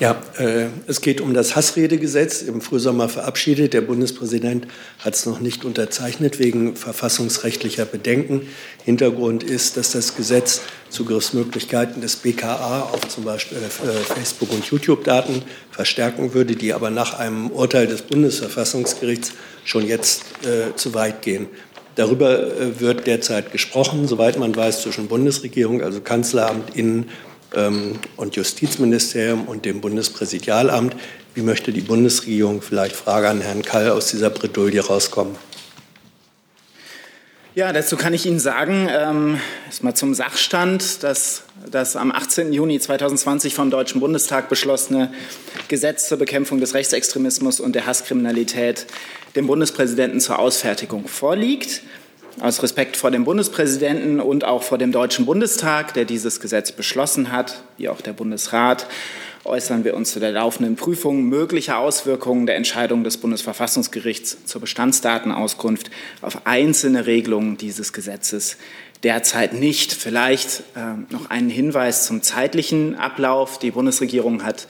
Ja, 0.00 0.20
äh, 0.38 0.66
es 0.86 1.00
geht 1.00 1.20
um 1.20 1.32
das 1.32 1.56
Hassredegesetz, 1.56 2.42
im 2.42 2.60
Frühsommer 2.60 3.08
verabschiedet. 3.08 3.72
Der 3.72 3.82
Bundespräsident 3.82 4.66
hat 4.98 5.14
es 5.14 5.24
noch 5.24 5.40
nicht 5.40 5.64
unterzeichnet 5.64 6.38
wegen 6.38 6.76
verfassungsrechtlicher 6.76 7.84
Bedenken. 7.84 8.42
Hintergrund 8.84 9.44
ist, 9.44 9.76
dass 9.76 9.92
das 9.92 10.16
Gesetz 10.16 10.60
Zugriffsmöglichkeiten 10.90 12.02
des 12.02 12.16
BKA 12.16 12.80
auf 12.92 13.08
zum 13.08 13.24
Beispiel 13.24 13.58
äh, 13.58 14.14
Facebook- 14.14 14.52
und 14.52 14.64
YouTube-Daten 14.64 15.42
verstärken 15.70 16.34
würde, 16.34 16.56
die 16.56 16.74
aber 16.74 16.90
nach 16.90 17.18
einem 17.18 17.50
Urteil 17.50 17.86
des 17.86 18.02
Bundesverfassungsgerichts 18.02 19.32
schon 19.64 19.86
jetzt 19.86 20.24
äh, 20.44 20.74
zu 20.76 20.92
weit 20.94 21.22
gehen. 21.22 21.46
Darüber 21.94 22.38
äh, 22.38 22.80
wird 22.80 23.06
derzeit 23.06 23.52
gesprochen, 23.52 24.08
soweit 24.08 24.38
man 24.38 24.54
weiß, 24.54 24.82
zwischen 24.82 25.08
Bundesregierung, 25.08 25.82
also 25.82 26.00
Kanzleramt, 26.00 26.74
Innen- 26.76 27.10
ähm, 27.54 27.98
und 28.16 28.36
Justizministerium 28.36 29.46
und 29.46 29.64
dem 29.64 29.80
Bundespräsidialamt. 29.80 30.96
Wie 31.34 31.42
möchte 31.42 31.72
die 31.72 31.80
Bundesregierung, 31.80 32.62
vielleicht 32.62 32.94
Frage 32.94 33.28
an 33.28 33.40
Herrn 33.40 33.62
Kall, 33.62 33.90
aus 33.90 34.08
dieser 34.08 34.30
Bredouille 34.30 34.80
rauskommen? 34.80 35.36
Ja, 37.54 37.70
dazu 37.74 37.98
kann 37.98 38.14
ich 38.14 38.24
Ihnen 38.24 38.40
sagen, 38.40 38.88
ähm, 38.90 39.38
erstmal 39.66 39.94
zum 39.94 40.14
Sachstand, 40.14 41.02
dass 41.02 41.42
das 41.70 41.96
am 41.96 42.10
18. 42.10 42.50
Juni 42.50 42.80
2020 42.80 43.54
vom 43.54 43.70
Deutschen 43.70 44.00
Bundestag 44.00 44.48
beschlossene 44.48 45.12
Gesetz 45.68 46.08
zur 46.08 46.16
Bekämpfung 46.16 46.60
des 46.60 46.72
Rechtsextremismus 46.72 47.60
und 47.60 47.74
der 47.74 47.84
Hasskriminalität 47.84 48.86
dem 49.36 49.46
Bundespräsidenten 49.46 50.18
zur 50.18 50.38
Ausfertigung 50.38 51.08
vorliegt. 51.08 51.82
Aus 52.40 52.62
Respekt 52.62 52.96
vor 52.96 53.10
dem 53.10 53.24
Bundespräsidenten 53.24 54.20
und 54.20 54.44
auch 54.44 54.62
vor 54.62 54.78
dem 54.78 54.90
Deutschen 54.90 55.26
Bundestag, 55.26 55.92
der 55.92 56.06
dieses 56.06 56.40
Gesetz 56.40 56.72
beschlossen 56.72 57.32
hat, 57.32 57.62
wie 57.76 57.90
auch 57.90 58.00
der 58.00 58.14
Bundesrat, 58.14 58.86
äußern 59.44 59.84
wir 59.84 59.94
uns 59.94 60.12
zu 60.12 60.20
der 60.20 60.32
laufenden 60.32 60.76
Prüfung 60.76 61.24
möglicher 61.24 61.78
Auswirkungen 61.78 62.46
der 62.46 62.56
Entscheidung 62.56 63.04
des 63.04 63.16
Bundesverfassungsgerichts 63.16 64.44
zur 64.46 64.60
Bestandsdatenauskunft 64.60 65.90
auf 66.20 66.46
einzelne 66.46 67.06
Regelungen 67.06 67.56
dieses 67.56 67.92
Gesetzes 67.92 68.56
derzeit 69.02 69.54
nicht. 69.54 69.92
Vielleicht 69.92 70.62
äh, 70.76 71.12
noch 71.12 71.30
einen 71.30 71.50
Hinweis 71.50 72.06
zum 72.06 72.22
zeitlichen 72.22 72.94
Ablauf. 72.94 73.58
Die 73.58 73.72
Bundesregierung 73.72 74.44
hat 74.44 74.68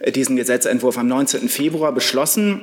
äh, 0.00 0.10
diesen 0.10 0.36
Gesetzentwurf 0.36 0.98
am 0.98 1.06
19. 1.06 1.48
Februar 1.48 1.92
beschlossen. 1.92 2.62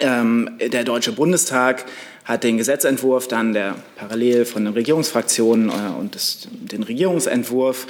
Ähm, 0.00 0.50
der 0.60 0.82
Deutsche 0.82 1.12
Bundestag 1.12 1.84
hat 2.24 2.42
den 2.42 2.58
Gesetzentwurf 2.58 3.28
dann 3.28 3.52
der 3.52 3.76
parallel 3.96 4.44
von 4.44 4.64
den 4.64 4.74
Regierungsfraktionen 4.74 5.68
äh, 5.68 6.00
und 6.00 6.16
das, 6.16 6.48
den 6.50 6.82
Regierungsentwurf 6.82 7.86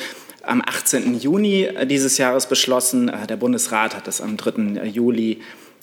am 0.47 0.62
18. 0.65 1.19
Juni 1.19 1.69
dieses 1.87 2.19
Jahres 2.19 2.47
beschlossen. 2.47 3.09
Äh, 3.09 3.27
der 3.27 3.37
Bundesrat 3.37 3.95
hat 3.95 4.07
das 4.07 4.21
am 4.21 4.37
3. 4.37 4.85
Juli 4.87 5.41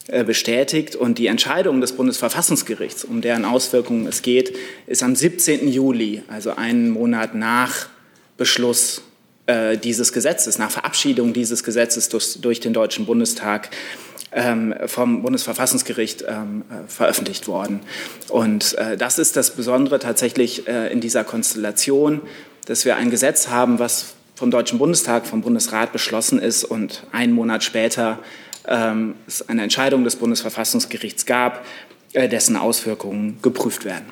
äh, 0.08 0.24
bestätigt 0.24 0.96
und 0.96 1.18
die 1.18 1.28
Entscheidung 1.28 1.82
des 1.82 1.94
Bundesverfassungsgerichts, 1.94 3.04
um 3.04 3.22
deren 3.22 3.46
Auswirkungen 3.46 4.08
es 4.08 4.22
geht, 4.22 4.56
ist 4.88 5.04
am 5.04 5.16
17. 5.16 5.68
Juli, 5.68 6.24
also 6.28 6.56
einen 6.56 6.90
Monat 6.90 7.36
nach 7.36 7.88
Beschluss 8.38 9.04
dieses 9.84 10.14
Gesetzes, 10.14 10.60
nach 10.60 10.72
Verabschiedung 10.72 11.34
dieses 11.34 11.64
Gesetzes 11.64 12.08
durch, 12.08 12.40
durch 12.40 12.60
den 12.62 12.74
Deutschen 12.74 13.06
Bundestag 13.06 13.70
ähm, 14.32 14.74
vom 14.86 15.22
Bundesverfassungsgericht 15.22 16.24
ähm, 16.28 16.64
äh, 16.70 16.88
veröffentlicht 16.88 17.48
worden. 17.48 17.82
Und 18.30 18.78
äh, 18.78 18.98
das 18.98 19.20
ist 19.20 19.36
das 19.36 19.52
Besondere 19.52 20.00
tatsächlich 20.00 20.68
äh, 20.68 20.92
in 20.92 21.02
dieser 21.02 21.24
Konstellation, 21.24 22.22
dass 22.66 22.86
wir 22.86 22.96
ein 22.96 23.10
Gesetz 23.10 23.50
haben, 23.50 23.80
was 23.80 24.14
vom 24.42 24.50
Deutschen 24.50 24.80
Bundestag, 24.80 25.28
vom 25.28 25.44
Bundesrat 25.44 25.94
beschlossen 25.94 26.40
ist 26.40 26.64
und 26.64 27.04
einen 27.12 27.32
Monat 27.32 27.64
später 27.64 28.18
ähm, 28.68 29.14
es 29.28 29.48
eine 29.48 29.62
Entscheidung 29.62 30.04
des 30.04 30.16
Bundesverfassungsgerichts 30.16 31.28
gab, 31.28 31.64
äh, 32.14 32.28
dessen 32.28 32.56
Auswirkungen 32.56 33.38
geprüft 33.44 33.86
werden. 33.86 34.06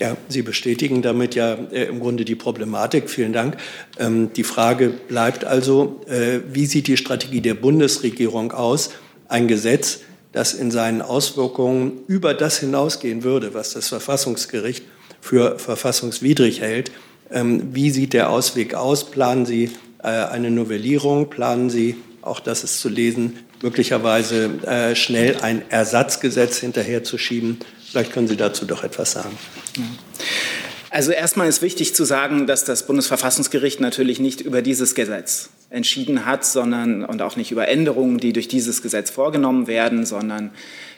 Ja, 0.00 0.16
Sie 0.30 0.40
bestätigen 0.40 1.02
damit 1.02 1.34
ja 1.34 1.52
äh, 1.70 1.84
im 1.84 2.00
Grunde 2.00 2.24
die 2.24 2.34
Problematik. 2.34 3.10
Vielen 3.10 3.34
Dank. 3.34 3.58
Ähm, 3.98 4.32
die 4.32 4.42
Frage 4.42 4.88
bleibt 4.88 5.44
also, 5.44 6.00
äh, 6.08 6.40
wie 6.50 6.64
sieht 6.64 6.86
die 6.86 6.96
Strategie 6.96 7.42
der 7.42 7.52
Bundesregierung 7.52 8.52
aus, 8.52 8.88
ein 9.28 9.48
Gesetz, 9.48 10.00
das 10.32 10.54
in 10.54 10.70
seinen 10.70 11.02
Auswirkungen 11.02 12.00
über 12.06 12.32
das 12.32 12.58
hinausgehen 12.58 13.22
würde, 13.22 13.52
was 13.52 13.74
das 13.74 13.88
Verfassungsgericht 13.88 14.82
für 15.20 15.58
verfassungswidrig 15.58 16.62
hält. 16.62 16.90
Ähm, 17.32 17.74
wie 17.74 17.90
sieht 17.90 18.12
der 18.12 18.30
Ausweg 18.30 18.74
aus? 18.74 19.10
Planen 19.10 19.46
Sie 19.46 19.70
äh, 20.02 20.08
eine 20.08 20.50
Novellierung? 20.50 21.30
Planen 21.30 21.70
Sie, 21.70 21.96
auch 22.20 22.40
das 22.40 22.62
ist 22.62 22.80
zu 22.80 22.88
lesen, 22.88 23.38
möglicherweise 23.62 24.50
äh, 24.66 24.94
schnell 24.94 25.38
ein 25.40 25.62
Ersatzgesetz 25.70 26.58
hinterherzuschieben? 26.58 27.58
Vielleicht 27.90 28.12
können 28.12 28.28
Sie 28.28 28.36
dazu 28.36 28.66
doch 28.66 28.84
etwas 28.84 29.12
sagen. 29.12 29.36
Also 30.90 31.10
erstmal 31.12 31.48
ist 31.48 31.62
wichtig 31.62 31.94
zu 31.94 32.04
sagen, 32.04 32.46
dass 32.46 32.66
das 32.66 32.86
Bundesverfassungsgericht 32.86 33.80
natürlich 33.80 34.20
nicht 34.20 34.42
über 34.42 34.60
dieses 34.60 34.94
Gesetz 34.94 35.48
entschieden 35.70 36.26
hat, 36.26 36.44
sondern 36.44 37.02
und 37.02 37.22
auch 37.22 37.36
nicht 37.36 37.50
über 37.50 37.66
Änderungen, 37.66 38.18
die 38.18 38.34
durch 38.34 38.46
dieses 38.46 38.82
Gesetz 38.82 39.10
vorgenommen 39.10 39.66
werden, 39.66 40.04
sondern 40.04 40.50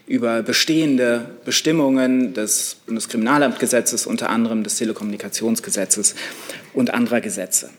über 0.07 0.43
bestehende 0.43 1.31
Bestimmungen 1.45 2.35
des 2.35 2.77
Bundeskriminalamtgesetzes, 2.87 4.07
unter 4.07 4.31
anderem 4.31 4.63
des 4.63 4.77
Telekommunikationsgesetzes 4.77 6.15
und 6.75 6.93
anderer 6.93 7.21
Gesetze. 7.21 7.71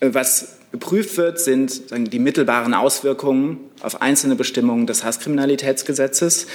Was 0.00 0.58
geprüft 0.72 1.16
wird, 1.16 1.40
sind 1.40 1.82
die 2.12 2.18
mittelbaren 2.18 2.74
Auswirkungen 2.74 3.58
auf 3.80 4.02
einzelne 4.02 4.36
Bestimmungen 4.36 4.86
des 4.86 5.04
Hasskriminalitätsgesetzes. 5.04 6.46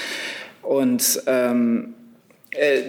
Und 0.62 1.24
ähm, 1.26 1.94
äh, 1.98 2.01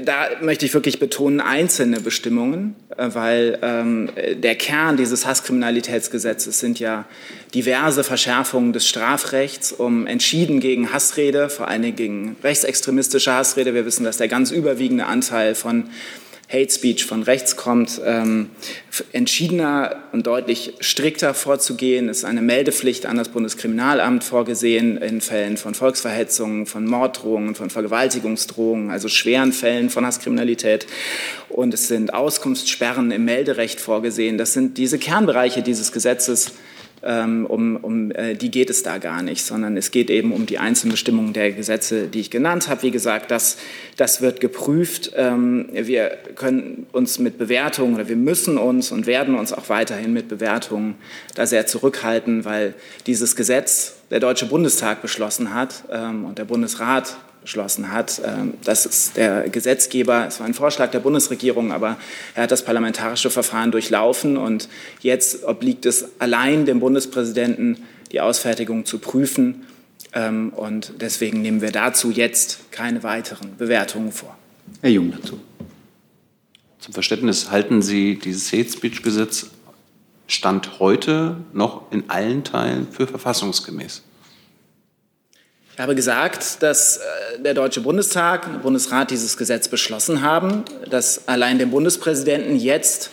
da 0.04 0.28
möchte 0.40 0.66
ich 0.66 0.74
wirklich 0.74 0.98
betonen, 0.98 1.40
einzelne 1.40 2.00
Bestimmungen, 2.00 2.74
äh, 2.96 3.08
weil 3.12 3.58
ähm, 3.62 4.10
der 4.34 4.56
Kern 4.56 4.96
dieses 4.96 5.24
Hasskriminalitätsgesetzes 5.24 6.58
sind 6.58 6.80
ja 6.80 7.04
diverse 7.54 8.02
Verschärfungen 8.02 8.72
des 8.72 8.88
Strafrechts, 8.88 9.70
um 9.70 10.08
entschieden 10.08 10.58
gegen 10.58 10.92
Hassrede, 10.92 11.48
vor 11.48 11.68
allem 11.68 11.94
gegen 11.94 12.36
rechtsextremistische 12.42 13.32
Hassrede. 13.32 13.72
Wir 13.72 13.86
wissen, 13.86 14.02
dass 14.02 14.16
der 14.16 14.26
ganz 14.26 14.50
überwiegende 14.50 15.06
Anteil 15.06 15.54
von 15.54 15.84
Hate 16.52 16.70
Speech 16.70 17.06
von 17.06 17.22
rechts 17.22 17.56
kommt, 17.56 17.98
ähm, 18.04 18.50
entschiedener 19.12 20.02
und 20.12 20.26
deutlich 20.26 20.74
strikter 20.80 21.32
vorzugehen. 21.32 22.10
Es 22.10 22.18
ist 22.18 22.24
eine 22.24 22.42
Meldepflicht 22.42 23.06
an 23.06 23.16
das 23.16 23.30
Bundeskriminalamt 23.30 24.22
vorgesehen 24.22 24.98
in 24.98 25.22
Fällen 25.22 25.56
von 25.56 25.74
Volksverhetzungen, 25.74 26.66
von 26.66 26.84
Morddrohungen, 26.84 27.54
von 27.54 27.70
Vergewaltigungsdrohungen, 27.70 28.90
also 28.90 29.08
schweren 29.08 29.52
Fällen 29.52 29.88
von 29.88 30.04
Hasskriminalität. 30.04 30.86
Und 31.48 31.72
es 31.72 31.88
sind 31.88 32.12
Auskunftssperren 32.12 33.12
im 33.12 33.24
Melderecht 33.24 33.80
vorgesehen. 33.80 34.36
Das 34.36 34.52
sind 34.52 34.76
diese 34.76 34.98
Kernbereiche 34.98 35.62
dieses 35.62 35.90
Gesetzes, 35.90 36.52
um, 37.02 37.76
um 37.76 38.10
äh, 38.12 38.34
die 38.34 38.50
geht 38.50 38.70
es 38.70 38.82
da 38.82 38.98
gar 38.98 39.22
nicht, 39.22 39.44
sondern 39.44 39.76
es 39.76 39.90
geht 39.90 40.10
eben 40.10 40.32
um 40.32 40.46
die 40.46 40.58
einzelnen 40.58 40.92
Bestimmungen 40.92 41.32
der 41.32 41.52
Gesetze, 41.52 42.06
die 42.06 42.20
ich 42.20 42.30
genannt 42.30 42.68
habe. 42.68 42.82
Wie 42.82 42.90
gesagt, 42.90 43.30
das, 43.30 43.58
das 43.96 44.20
wird 44.20 44.40
geprüft. 44.40 45.12
Ähm, 45.16 45.68
wir 45.72 46.16
können 46.36 46.86
uns 46.92 47.18
mit 47.18 47.38
Bewertungen 47.38 47.94
oder 47.94 48.08
wir 48.08 48.16
müssen 48.16 48.56
uns 48.56 48.92
und 48.92 49.06
werden 49.06 49.34
uns 49.34 49.52
auch 49.52 49.68
weiterhin 49.68 50.12
mit 50.12 50.28
Bewertungen 50.28 50.94
da 51.34 51.46
sehr 51.46 51.66
zurückhalten, 51.66 52.44
weil 52.44 52.74
dieses 53.06 53.34
Gesetz 53.34 53.96
der 54.10 54.20
Deutsche 54.20 54.46
Bundestag 54.46 55.02
beschlossen 55.02 55.54
hat 55.54 55.84
ähm, 55.90 56.24
und 56.24 56.38
der 56.38 56.44
Bundesrat 56.44 57.16
beschlossen 57.42 57.92
hat. 57.92 58.20
Ähm, 58.24 58.54
das 58.64 58.86
ist 58.86 59.16
der 59.16 59.48
Gesetzgeber, 59.48 60.26
es 60.26 60.40
war 60.40 60.46
ein 60.46 60.54
Vorschlag 60.54 60.90
der 60.90 61.00
Bundesregierung, 61.00 61.72
aber 61.72 61.98
er 62.34 62.44
hat 62.44 62.50
das 62.50 62.64
parlamentarische 62.64 63.30
Verfahren 63.30 63.70
durchlaufen 63.70 64.36
und 64.36 64.68
jetzt 65.00 65.44
obliegt 65.44 65.84
es 65.86 66.08
allein 66.18 66.64
dem 66.64 66.80
Bundespräsidenten, 66.80 67.78
die 68.12 68.20
Ausfertigung 68.20 68.86
zu 68.86 68.98
prüfen. 68.98 69.66
Ähm, 70.14 70.50
und 70.50 70.94
deswegen 71.00 71.42
nehmen 71.42 71.60
wir 71.60 71.72
dazu 71.72 72.10
jetzt 72.10 72.70
keine 72.70 73.02
weiteren 73.02 73.56
Bewertungen 73.56 74.12
vor. 74.12 74.36
Herr 74.80 74.90
Jung 74.90 75.12
dazu. 75.12 75.40
Zum 76.78 76.94
Verständnis, 76.94 77.50
halten 77.50 77.82
Sie 77.82 78.18
dieses 78.18 78.52
Hate 78.52 78.68
Speech 78.68 79.02
Gesetz 79.02 79.46
Stand 80.26 80.78
heute 80.78 81.36
noch 81.52 81.92
in 81.92 82.08
allen 82.08 82.42
Teilen 82.42 82.88
für 82.90 83.06
verfassungsgemäß? 83.06 84.02
Ich 85.74 85.80
habe 85.80 85.94
gesagt, 85.94 86.62
dass 86.62 86.98
äh, 86.98 87.00
der 87.42 87.54
Deutsche 87.54 87.80
Bundestag 87.80 88.46
und 88.46 88.52
der 88.52 88.60
Bundesrat 88.60 89.10
dieses 89.10 89.38
Gesetz 89.38 89.68
beschlossen 89.68 90.20
haben, 90.20 90.64
dass 90.90 91.26
allein 91.28 91.58
dem 91.58 91.70
Bundespräsidenten 91.70 92.56
jetzt 92.56 93.10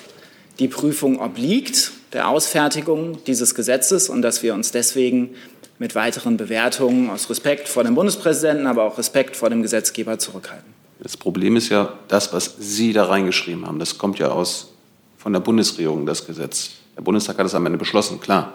die 0.59 0.67
Prüfung 0.67 1.21
obliegt, 1.21 1.91
der 2.11 2.27
Ausfertigung 2.27 3.23
dieses 3.25 3.55
Gesetzes 3.55 4.09
und 4.09 4.21
dass 4.21 4.43
wir 4.43 4.53
uns 4.53 4.71
deswegen 4.71 5.35
mit 5.77 5.95
weiteren 5.95 6.35
Bewertungen 6.35 7.09
aus 7.09 7.29
Respekt 7.29 7.69
vor 7.69 7.85
dem 7.85 7.95
Bundespräsidenten, 7.95 8.67
aber 8.67 8.83
auch 8.83 8.97
Respekt 8.97 9.37
vor 9.37 9.49
dem 9.49 9.61
Gesetzgeber 9.61 10.19
zurückhalten. 10.19 10.73
Das 10.99 11.15
Problem 11.15 11.55
ist 11.55 11.69
ja, 11.69 11.93
das, 12.09 12.33
was 12.33 12.55
Sie 12.59 12.91
da 12.91 13.05
reingeschrieben 13.05 13.65
haben, 13.65 13.79
das 13.79 13.97
kommt 13.97 14.19
ja 14.19 14.27
aus 14.27 14.73
von 15.17 15.31
der 15.31 15.39
Bundesregierung, 15.39 16.05
das 16.05 16.27
Gesetz. 16.27 16.71
Der 16.97 17.03
Bundestag 17.03 17.37
hat 17.37 17.45
es 17.45 17.55
am 17.55 17.65
Ende 17.65 17.77
beschlossen, 17.77 18.19
klar. 18.19 18.51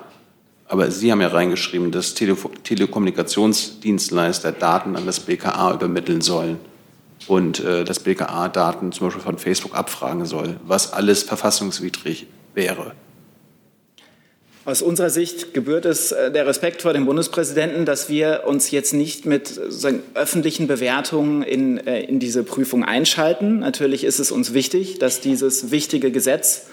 Aber 0.66 0.90
Sie 0.90 1.12
haben 1.12 1.20
ja 1.20 1.28
reingeschrieben, 1.28 1.90
dass 1.90 2.14
Tele 2.14 2.36
Telekommunikationsdienstleister 2.62 4.52
Daten 4.52 4.96
an 4.96 5.06
das 5.06 5.20
BKA 5.20 5.74
übermitteln 5.74 6.20
sollen 6.20 6.58
und 7.26 7.60
äh, 7.60 7.84
das 7.84 8.00
BKA 8.00 8.48
Daten 8.48 8.92
zum 8.92 9.08
Beispiel 9.08 9.22
von 9.22 9.38
Facebook 9.38 9.76
abfragen 9.76 10.24
soll, 10.26 10.56
was 10.64 10.92
alles 10.92 11.22
verfassungswidrig 11.22 12.26
wäre. 12.54 12.92
Aus 14.66 14.80
unserer 14.80 15.10
Sicht 15.10 15.52
gebührt 15.52 15.84
es 15.84 16.12
äh, 16.12 16.32
der 16.32 16.46
Respekt 16.46 16.80
vor 16.80 16.94
dem 16.94 17.04
Bundespräsidenten, 17.04 17.84
dass 17.84 18.08
wir 18.08 18.44
uns 18.46 18.70
jetzt 18.70 18.94
nicht 18.94 19.26
mit 19.26 19.60
öffentlichen 20.14 20.66
Bewertungen 20.66 21.42
in, 21.42 21.76
äh, 21.86 22.00
in 22.00 22.18
diese 22.18 22.44
Prüfung 22.44 22.82
einschalten. 22.82 23.58
Natürlich 23.58 24.04
ist 24.04 24.20
es 24.20 24.32
uns 24.32 24.54
wichtig, 24.54 24.98
dass 24.98 25.20
dieses 25.20 25.70
wichtige 25.70 26.10
Gesetz 26.10 26.68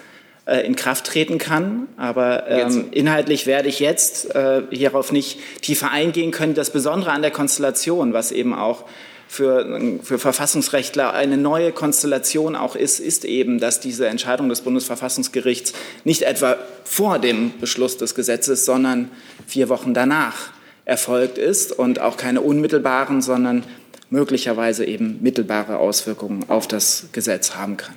äh, 0.51 0.65
in 0.65 0.75
Kraft 0.75 1.05
treten 1.05 1.37
kann. 1.37 1.87
Aber 1.95 2.49
ähm, 2.49 2.89
inhaltlich 2.91 3.47
werde 3.47 3.69
ich 3.69 3.79
jetzt 3.79 4.35
äh, 4.35 4.63
hierauf 4.69 5.13
nicht 5.13 5.39
tiefer 5.61 5.91
eingehen 5.91 6.31
können. 6.31 6.55
Das 6.55 6.71
Besondere 6.71 7.11
an 7.11 7.21
der 7.21 7.31
Konstellation, 7.31 8.11
was 8.11 8.33
eben 8.33 8.53
auch 8.53 8.83
für, 9.29 9.79
für 10.03 10.19
Verfassungsrechtler 10.19 11.13
eine 11.13 11.37
neue 11.37 11.71
Konstellation 11.71 12.57
auch 12.57 12.75
ist, 12.75 12.99
ist 12.99 13.23
eben, 13.23 13.61
dass 13.61 13.79
diese 13.79 14.07
Entscheidung 14.07 14.49
des 14.49 14.59
Bundesverfassungsgerichts 14.59 15.71
nicht 16.03 16.23
etwa 16.23 16.57
vor 16.83 17.17
dem 17.17 17.57
Beschluss 17.61 17.95
des 17.95 18.13
Gesetzes, 18.13 18.65
sondern 18.65 19.09
vier 19.47 19.69
Wochen 19.69 19.93
danach 19.93 20.49
erfolgt 20.83 21.37
ist 21.37 21.71
und 21.71 22.01
auch 22.01 22.17
keine 22.17 22.41
unmittelbaren, 22.41 23.21
sondern 23.21 23.63
möglicherweise 24.09 24.83
eben 24.83 25.19
mittelbare 25.21 25.77
Auswirkungen 25.77 26.49
auf 26.49 26.67
das 26.67 27.05
Gesetz 27.13 27.55
haben 27.55 27.77
kann. 27.77 27.95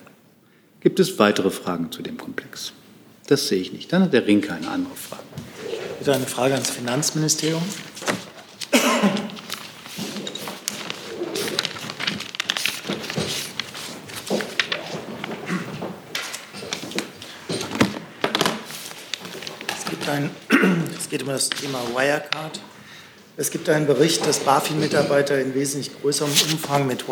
Gibt 0.84 1.00
es 1.00 1.18
weitere 1.18 1.50
Fragen 1.50 1.90
zu 1.90 2.02
dem 2.02 2.18
Komplex? 2.18 2.74
Das 3.26 3.48
sehe 3.48 3.58
ich 3.58 3.72
nicht. 3.72 3.90
Dann 3.90 4.02
hat 4.02 4.12
der 4.12 4.26
Rinke 4.26 4.52
eine 4.52 4.68
andere 4.68 4.94
Frage. 4.94 5.22
Bitte 5.98 6.12
eine 6.12 6.26
Frage 6.26 6.52
ans 6.52 6.68
Finanzministerium. 6.68 7.62
ein, 20.06 20.30
es 20.98 21.08
geht 21.08 21.22
um 21.22 21.28
das 21.28 21.48
Thema 21.48 21.80
Wirecard. 21.94 22.60
Es 23.38 23.50
gibt 23.50 23.70
einen 23.70 23.86
Bericht, 23.86 24.26
dass 24.26 24.40
BaFin-Mitarbeiter 24.40 25.40
in 25.40 25.54
wesentlich 25.54 25.98
größerem 26.02 26.30
Umfang 26.52 26.86
mit 26.86 27.08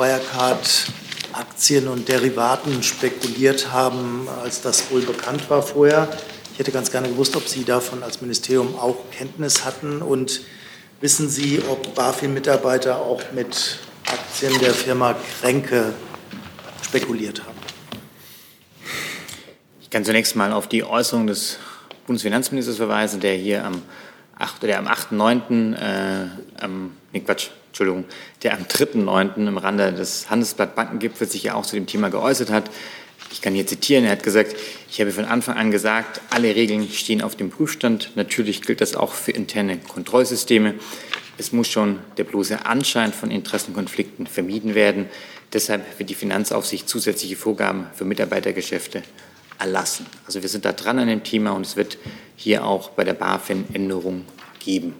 Wirecard-Aktien 1.52 1.88
und 1.88 2.08
Derivaten 2.08 2.82
spekuliert 2.82 3.72
haben, 3.72 4.26
als 4.42 4.62
das 4.62 4.90
wohl 4.90 5.02
bekannt 5.02 5.50
war 5.50 5.62
vorher. 5.62 6.08
Ich 6.52 6.58
hätte 6.58 6.72
ganz 6.72 6.90
gerne 6.90 7.08
gewusst, 7.08 7.36
ob 7.36 7.46
Sie 7.46 7.64
davon 7.64 8.02
als 8.02 8.20
Ministerium 8.20 8.78
auch 8.78 8.96
Kenntnis 9.10 9.64
hatten 9.64 10.02
und 10.02 10.40
wissen 11.00 11.28
Sie, 11.28 11.62
ob 11.68 11.94
BaFin-Mitarbeiter 11.94 12.96
auch 12.96 13.22
mit 13.32 13.78
Aktien 14.06 14.58
der 14.60 14.72
Firma 14.72 15.14
Kränke 15.40 15.92
spekuliert 16.82 17.42
haben? 17.44 17.58
Ich 19.80 19.90
kann 19.90 20.04
zunächst 20.04 20.34
mal 20.36 20.52
auf 20.52 20.68
die 20.68 20.84
Äußerung 20.84 21.26
des 21.26 21.58
Bundesfinanzministers 22.06 22.76
verweisen, 22.76 23.20
der 23.20 23.34
hier 23.34 23.64
am 23.64 23.82
8. 24.38 24.64
oder 24.64 24.78
am 24.78 24.88
8.9. 24.88 25.76
Äh, 25.76 26.68
nee, 27.12 27.20
Quatsch, 27.20 27.50
Entschuldigung, 27.72 28.04
der 28.42 28.52
am 28.52 28.64
3.9. 28.64 29.48
im 29.48 29.56
Rande 29.56 29.94
des 29.94 30.28
Handelsblatt 30.28 30.74
Bankengipfels 30.74 31.32
sich 31.32 31.44
ja 31.44 31.54
auch 31.54 31.64
zu 31.64 31.74
dem 31.74 31.86
Thema 31.86 32.10
geäußert 32.10 32.50
hat. 32.50 32.70
Ich 33.32 33.40
kann 33.40 33.54
hier 33.54 33.66
zitieren, 33.66 34.04
er 34.04 34.10
hat 34.10 34.22
gesagt, 34.22 34.54
ich 34.90 35.00
habe 35.00 35.10
von 35.10 35.24
Anfang 35.24 35.56
an 35.56 35.70
gesagt, 35.70 36.20
alle 36.28 36.54
Regeln 36.54 36.86
stehen 36.90 37.22
auf 37.22 37.34
dem 37.34 37.48
Prüfstand. 37.48 38.10
Natürlich 38.14 38.60
gilt 38.60 38.82
das 38.82 38.94
auch 38.94 39.14
für 39.14 39.30
interne 39.30 39.78
Kontrollsysteme. 39.78 40.74
Es 41.38 41.52
muss 41.52 41.66
schon 41.66 42.00
der 42.18 42.24
bloße 42.24 42.66
Anschein 42.66 43.14
von 43.14 43.30
Interessenkonflikten 43.30 44.26
vermieden 44.26 44.74
werden. 44.74 45.06
Deshalb 45.54 45.98
wird 45.98 46.10
die 46.10 46.14
Finanzaufsicht 46.14 46.86
zusätzliche 46.90 47.36
Vorgaben 47.36 47.86
für 47.94 48.04
Mitarbeitergeschäfte 48.04 49.02
erlassen. 49.58 50.04
Also 50.26 50.42
wir 50.42 50.50
sind 50.50 50.66
da 50.66 50.72
dran 50.72 50.98
an 50.98 51.08
dem 51.08 51.24
Thema 51.24 51.52
und 51.52 51.64
es 51.64 51.76
wird 51.76 51.96
hier 52.36 52.66
auch 52.66 52.90
bei 52.90 53.04
der 53.04 53.14
BaFin 53.14 53.64
Änderungen 53.72 54.26
geben. 54.62 54.94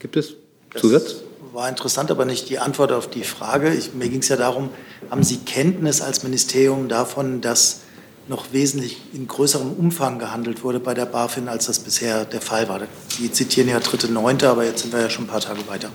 Gibt 0.00 0.16
es 0.16 0.34
Zusatz? 0.76 1.04
Das 1.04 1.54
war 1.54 1.68
interessant, 1.68 2.10
aber 2.10 2.24
nicht 2.24 2.48
die 2.48 2.58
Antwort 2.58 2.92
auf 2.92 3.08
die 3.08 3.24
Frage. 3.24 3.74
Ich, 3.74 3.94
mir 3.94 4.08
ging 4.08 4.20
es 4.20 4.28
ja 4.28 4.36
darum, 4.36 4.70
haben 5.10 5.24
Sie 5.24 5.38
Kenntnis 5.38 6.00
als 6.00 6.22
Ministerium 6.22 6.88
davon, 6.88 7.40
dass 7.40 7.80
noch 8.28 8.52
wesentlich 8.52 8.98
in 9.12 9.26
größerem 9.26 9.72
Umfang 9.72 10.18
gehandelt 10.18 10.62
wurde 10.62 10.78
bei 10.78 10.94
der 10.94 11.06
BaFin, 11.06 11.48
als 11.48 11.66
das 11.66 11.80
bisher 11.80 12.24
der 12.24 12.40
Fall 12.40 12.68
war? 12.68 12.80
Sie 13.08 13.32
zitieren 13.32 13.68
ja 13.68 13.78
3.9., 13.78 14.46
aber 14.46 14.64
jetzt 14.64 14.82
sind 14.82 14.92
wir 14.92 15.00
ja 15.00 15.10
schon 15.10 15.24
ein 15.24 15.28
paar 15.28 15.40
Tage 15.40 15.66
weiter. 15.66 15.90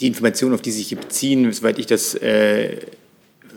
Die 0.00 0.06
Informationen, 0.06 0.54
auf 0.54 0.62
die 0.62 0.70
Sie 0.70 0.78
sich 0.78 0.88
hier 0.88 0.98
beziehen, 0.98 1.52
soweit 1.52 1.78
ich 1.78 1.86
das 1.86 2.14
äh, 2.14 2.78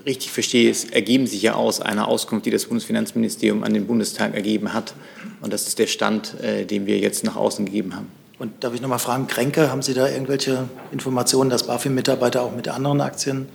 richtig 0.05 0.31
verstehe, 0.31 0.69
es 0.69 0.85
ergeben 0.85 1.27
sich 1.27 1.41
ja 1.41 1.53
aus 1.53 1.79
einer 1.81 2.07
Auskunft, 2.07 2.45
die 2.45 2.51
das 2.51 2.65
Bundesfinanzministerium 2.65 3.63
an 3.63 3.73
den 3.73 3.87
Bundestag 3.87 4.33
ergeben 4.33 4.73
hat. 4.73 4.93
Und 5.41 5.53
das 5.53 5.67
ist 5.67 5.79
der 5.79 5.87
Stand, 5.87 6.39
äh, 6.41 6.65
den 6.65 6.85
wir 6.85 6.97
jetzt 6.99 7.23
nach 7.23 7.37
außen 7.37 7.65
gegeben 7.65 7.95
haben. 7.95 8.18
Und 8.39 8.63
darf 8.63 8.73
ich 8.73 8.81
noch 8.81 8.87
mal 8.87 8.99
fragen, 8.99 9.27
Kränke, 9.27 9.69
haben 9.69 9.81
Sie 9.81 9.93
da 9.93 10.07
irgendwelche 10.07 10.69
Informationen, 10.91 11.49
dass 11.49 11.67
BaFin-Mitarbeiter 11.67 12.41
auch 12.41 12.55
mit 12.55 12.69
anderen 12.69 13.01
Aktien 13.01 13.49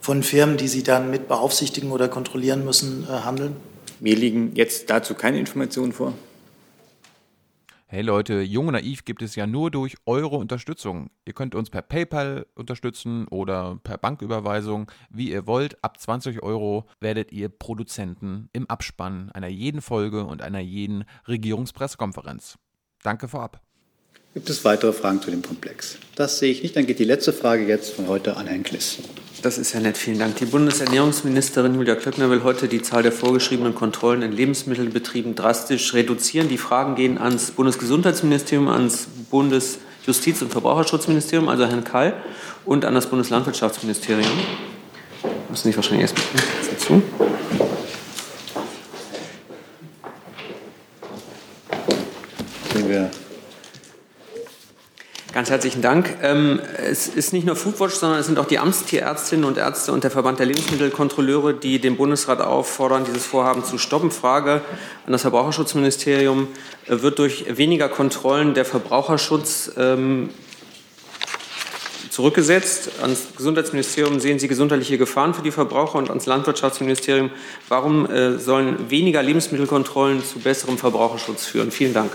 von 0.00 0.24
Firmen, 0.24 0.56
die 0.56 0.66
Sie 0.66 0.82
dann 0.82 1.08
mit 1.08 1.28
beaufsichtigen 1.28 1.92
oder 1.92 2.08
kontrollieren 2.08 2.64
müssen, 2.64 3.04
äh, 3.04 3.12
handeln? 3.12 3.56
Mir 4.00 4.16
liegen 4.16 4.56
jetzt 4.56 4.90
dazu 4.90 5.14
keine 5.14 5.38
Informationen 5.38 5.92
vor. 5.92 6.14
Hey 7.86 8.02
Leute, 8.02 8.40
Jung 8.40 8.68
und 8.68 8.72
Naiv 8.72 9.04
gibt 9.04 9.22
es 9.22 9.36
ja 9.36 9.46
nur 9.46 9.70
durch 9.70 9.96
eure 10.06 10.36
Unterstützung. 10.36 11.10
Ihr 11.26 11.34
könnt 11.34 11.54
uns 11.54 11.70
per 11.70 11.82
PayPal 11.82 12.46
unterstützen 12.56 13.28
oder 13.28 13.78
per 13.84 13.98
Banküberweisung, 13.98 14.90
wie 15.10 15.30
ihr 15.30 15.46
wollt. 15.46 15.84
Ab 15.84 16.00
20 16.00 16.42
Euro 16.42 16.86
werdet 17.00 17.30
ihr 17.30 17.50
Produzenten 17.50 18.48
im 18.52 18.68
Abspann 18.68 19.30
einer 19.32 19.48
jeden 19.48 19.82
Folge 19.82 20.24
und 20.24 20.42
einer 20.42 20.60
jeden 20.60 21.04
Regierungspressekonferenz. 21.28 22.58
Danke 23.02 23.28
vorab. 23.28 23.60
Gibt 24.34 24.48
es 24.48 24.64
weitere 24.64 24.94
Fragen 24.94 25.20
zu 25.20 25.30
dem 25.30 25.42
Komplex? 25.42 25.98
Das 26.14 26.38
sehe 26.38 26.50
ich 26.50 26.62
nicht. 26.62 26.74
Dann 26.74 26.86
geht 26.86 26.98
die 26.98 27.04
letzte 27.04 27.34
Frage 27.34 27.66
jetzt 27.66 27.92
von 27.92 28.08
heute 28.08 28.38
an 28.38 28.46
Herrn 28.46 28.62
Kliss. 28.62 28.98
Das 29.42 29.58
ist 29.58 29.74
ja 29.74 29.80
nett, 29.80 29.98
vielen 29.98 30.18
Dank. 30.18 30.36
Die 30.36 30.46
Bundesernährungsministerin 30.46 31.74
Julia 31.74 31.96
Klöckner 31.96 32.30
will 32.30 32.42
heute 32.42 32.66
die 32.66 32.80
Zahl 32.80 33.02
der 33.02 33.12
vorgeschriebenen 33.12 33.74
Kontrollen 33.74 34.22
in 34.22 34.32
Lebensmittelbetrieben 34.32 35.34
drastisch 35.34 35.92
reduzieren. 35.92 36.48
Die 36.48 36.56
Fragen 36.56 36.94
gehen 36.94 37.18
ans 37.18 37.50
Bundesgesundheitsministerium, 37.50 38.68
ans 38.68 39.06
Bundesjustiz- 39.30 40.40
und 40.40 40.50
Verbraucherschutzministerium, 40.50 41.50
also 41.50 41.66
Herrn 41.66 41.84
Kall, 41.84 42.14
und 42.64 42.86
an 42.86 42.94
das 42.94 43.08
Bundeslandwirtschaftsministerium. 43.08 44.30
Müssen 45.50 45.70
Sie 45.70 45.76
wahrscheinlich 45.76 46.10
erst 46.10 46.16
dazu. 46.70 47.02
Sehen 52.72 52.88
wir 52.88 53.10
Ganz 55.32 55.48
herzlichen 55.48 55.80
Dank. 55.80 56.18
Ähm, 56.22 56.60
es 56.76 57.08
ist 57.08 57.32
nicht 57.32 57.46
nur 57.46 57.56
Foodwatch, 57.56 57.94
sondern 57.94 58.20
es 58.20 58.26
sind 58.26 58.38
auch 58.38 58.44
die 58.44 58.58
Amtstierärztinnen 58.58 59.46
und 59.46 59.56
Ärzte 59.56 59.90
und 59.90 60.04
der 60.04 60.10
Verband 60.10 60.38
der 60.38 60.44
Lebensmittelkontrolleure, 60.44 61.54
die 61.54 61.78
den 61.78 61.96
Bundesrat 61.96 62.42
auffordern, 62.42 63.04
dieses 63.06 63.24
Vorhaben 63.24 63.64
zu 63.64 63.78
stoppen. 63.78 64.10
Frage 64.10 64.60
an 65.06 65.12
das 65.12 65.22
Verbraucherschutzministerium. 65.22 66.48
Äh, 66.86 67.00
wird 67.00 67.18
durch 67.18 67.46
weniger 67.56 67.88
Kontrollen 67.88 68.52
der 68.52 68.66
Verbraucherschutz 68.66 69.72
ähm, 69.78 70.28
zurückgesetzt? 72.10 72.90
Ans 73.00 73.28
Gesundheitsministerium 73.34 74.20
sehen 74.20 74.38
Sie 74.38 74.48
gesundheitliche 74.48 74.98
Gefahren 74.98 75.32
für 75.32 75.42
die 75.42 75.50
Verbraucher 75.50 75.96
und 75.96 76.10
ans 76.10 76.26
Landwirtschaftsministerium. 76.26 77.30
Warum 77.70 78.04
äh, 78.04 78.38
sollen 78.38 78.90
weniger 78.90 79.22
Lebensmittelkontrollen 79.22 80.22
zu 80.22 80.40
besserem 80.40 80.76
Verbraucherschutz 80.76 81.46
führen? 81.46 81.70
Vielen 81.70 81.94
Dank. 81.94 82.12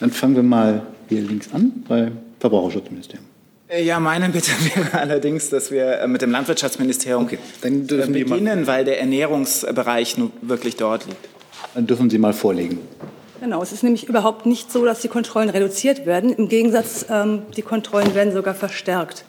Dann 0.00 0.10
fangen 0.10 0.36
wir 0.36 0.42
mal 0.42 0.86
hier 1.08 1.22
links 1.22 1.48
an 1.54 1.72
bei 1.88 2.12
Verbraucherschutzministerium. 2.44 3.24
Äh, 3.68 3.84
ja, 3.84 3.98
meine 3.98 4.28
Bitte 4.28 4.50
wäre 4.74 5.00
allerdings, 5.00 5.48
dass 5.48 5.70
wir 5.70 6.00
äh, 6.00 6.06
mit 6.06 6.20
dem 6.20 6.30
Landwirtschaftsministerium 6.30 7.24
okay, 7.24 7.38
dann 7.62 7.86
dürfen 7.86 8.12
beginnen, 8.12 8.66
weil 8.66 8.84
der 8.84 9.00
Ernährungsbereich 9.00 10.18
nun 10.18 10.30
wirklich 10.42 10.76
dort 10.76 11.06
liegt. 11.06 11.26
Dann 11.72 11.86
dürfen 11.86 12.10
Sie 12.10 12.18
mal 12.18 12.34
vorlegen. 12.34 12.80
Genau, 13.40 13.62
es 13.62 13.72
ist 13.72 13.82
nämlich 13.82 14.04
überhaupt 14.10 14.44
nicht 14.44 14.70
so, 14.70 14.84
dass 14.84 15.00
die 15.00 15.08
Kontrollen 15.08 15.48
reduziert 15.48 16.04
werden. 16.04 16.34
Im 16.34 16.50
Gegensatz, 16.50 17.06
ähm, 17.08 17.44
die 17.56 17.62
Kontrollen 17.62 18.14
werden 18.14 18.34
sogar 18.34 18.54
verstärkt. 18.54 19.24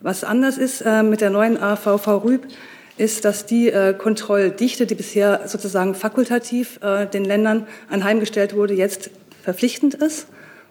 Was 0.00 0.24
anders 0.24 0.58
ist 0.58 0.80
äh, 0.80 1.04
mit 1.04 1.20
der 1.20 1.30
neuen 1.30 1.62
AVV 1.62 2.24
Rüb, 2.24 2.48
ist, 2.96 3.24
dass 3.24 3.46
die 3.46 3.68
äh, 3.68 3.94
Kontrolldichte, 3.94 4.86
die 4.86 4.96
bisher 4.96 5.42
sozusagen 5.46 5.94
fakultativ 5.94 6.80
äh, 6.82 7.06
den 7.06 7.24
Ländern 7.24 7.68
anheimgestellt 7.88 8.56
wurde, 8.56 8.74
jetzt 8.74 9.10
verpflichtend 9.44 9.94
ist 9.94 10.26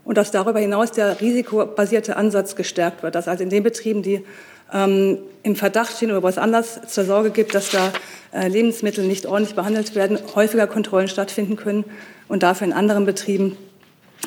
und 0.05 0.17
dass 0.17 0.31
darüber 0.31 0.59
hinaus 0.59 0.91
der 0.91 1.19
risikobasierte 1.19 2.15
Ansatz 2.15 2.55
gestärkt 2.55 3.03
wird, 3.03 3.15
dass 3.15 3.27
also 3.27 3.43
in 3.43 3.49
den 3.49 3.63
Betrieben, 3.63 4.03
die 4.03 4.23
ähm, 4.71 5.17
im 5.43 5.55
Verdacht 5.55 5.97
stehen 5.97 6.11
oder 6.11 6.23
was 6.23 6.37
anders 6.37 6.79
zur 6.87 7.05
Sorge 7.05 7.31
gibt, 7.31 7.53
dass 7.53 7.71
da 7.71 7.91
äh, 8.31 8.47
Lebensmittel 8.47 9.05
nicht 9.05 9.25
ordentlich 9.25 9.55
behandelt 9.55 9.95
werden, 9.95 10.17
häufiger 10.35 10.67
Kontrollen 10.67 11.07
stattfinden 11.07 11.55
können 11.55 11.83
und 12.27 12.43
dafür 12.43 12.67
in 12.67 12.73
anderen 12.73 13.05
Betrieben 13.05 13.57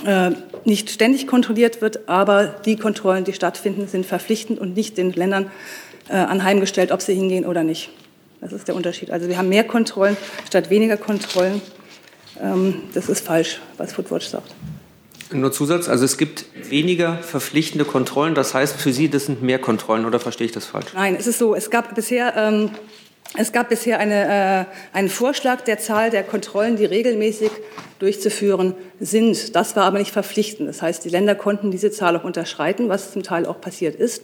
äh, 0.04 0.32
nicht 0.64 0.90
ständig 0.90 1.26
kontrolliert 1.26 1.80
wird, 1.80 2.08
aber 2.08 2.46
die 2.46 2.76
Kontrollen, 2.76 3.24
die 3.24 3.32
stattfinden, 3.32 3.88
sind 3.88 4.04
verpflichtend 4.04 4.58
und 4.58 4.76
nicht 4.76 4.98
den 4.98 5.12
Ländern 5.12 5.50
äh, 6.08 6.14
anheimgestellt, 6.14 6.92
ob 6.92 7.02
sie 7.02 7.14
hingehen 7.14 7.46
oder 7.46 7.62
nicht. 7.64 7.90
Das 8.40 8.52
ist 8.52 8.68
der 8.68 8.76
Unterschied. 8.76 9.10
Also 9.10 9.28
wir 9.28 9.38
haben 9.38 9.48
mehr 9.48 9.64
Kontrollen 9.64 10.16
statt 10.46 10.70
weniger 10.70 10.96
Kontrollen. 10.96 11.60
Ähm, 12.40 12.82
das 12.94 13.08
ist 13.08 13.24
falsch, 13.24 13.60
was 13.76 13.92
Foodwatch 13.92 14.26
sagt. 14.26 14.54
Nur 15.30 15.52
Zusatz, 15.52 15.88
also 15.88 16.04
es 16.04 16.16
gibt 16.16 16.46
weniger 16.70 17.18
verpflichtende 17.18 17.84
Kontrollen, 17.84 18.34
das 18.34 18.54
heißt 18.54 18.76
für 18.76 18.92
Sie, 18.92 19.08
das 19.08 19.26
sind 19.26 19.42
mehr 19.42 19.58
Kontrollen 19.58 20.06
oder 20.06 20.20
verstehe 20.20 20.46
ich 20.46 20.52
das 20.52 20.66
falsch? 20.66 20.86
Nein, 20.94 21.16
es 21.18 21.26
ist 21.26 21.38
so, 21.38 21.54
es 21.54 21.70
gab 21.70 21.94
bisher, 21.94 22.34
ähm, 22.36 22.70
es 23.36 23.52
gab 23.52 23.68
bisher 23.68 23.98
eine, 23.98 24.66
äh, 24.92 24.96
einen 24.96 25.10
Vorschlag 25.10 25.60
der 25.60 25.78
Zahl 25.78 26.10
der 26.10 26.22
Kontrollen, 26.22 26.76
die 26.76 26.86
regelmäßig 26.86 27.50
durchzuführen 27.98 28.74
sind. 29.00 29.54
Das 29.54 29.76
war 29.76 29.84
aber 29.84 29.98
nicht 29.98 30.12
verpflichtend. 30.12 30.68
Das 30.68 30.80
heißt, 30.80 31.04
die 31.04 31.10
Länder 31.10 31.34
konnten 31.34 31.70
diese 31.70 31.90
Zahl 31.90 32.16
auch 32.16 32.24
unterschreiten, 32.24 32.88
was 32.88 33.12
zum 33.12 33.22
Teil 33.22 33.44
auch 33.44 33.60
passiert 33.60 33.96
ist. 33.96 34.22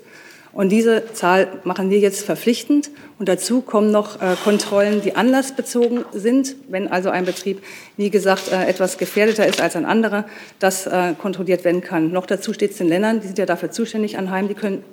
Und 0.54 0.68
diese 0.68 1.12
Zahl 1.12 1.48
machen 1.64 1.90
wir 1.90 1.98
jetzt 1.98 2.24
verpflichtend. 2.24 2.90
Und 3.18 3.28
dazu 3.28 3.60
kommen 3.60 3.90
noch 3.90 4.22
äh, 4.22 4.36
Kontrollen, 4.42 5.02
die 5.02 5.16
anlassbezogen 5.16 6.04
sind. 6.12 6.54
Wenn 6.68 6.86
also 6.86 7.10
ein 7.10 7.24
Betrieb, 7.24 7.60
wie 7.96 8.08
gesagt, 8.08 8.52
äh, 8.52 8.64
etwas 8.66 8.96
gefährdeter 8.96 9.46
ist 9.46 9.60
als 9.60 9.74
ein 9.74 9.84
anderer, 9.84 10.24
das 10.60 10.86
äh, 10.86 11.14
kontrolliert 11.20 11.64
werden 11.64 11.80
kann. 11.80 12.12
Noch 12.12 12.26
dazu 12.26 12.52
steht 12.52 12.70
es 12.70 12.78
den 12.78 12.88
Ländern, 12.88 13.20
die 13.20 13.26
sind 13.26 13.38
ja 13.38 13.46
dafür 13.46 13.72
zuständig 13.72 14.16
anheim, 14.16 14.46
die 14.46 14.54
können 14.54 14.84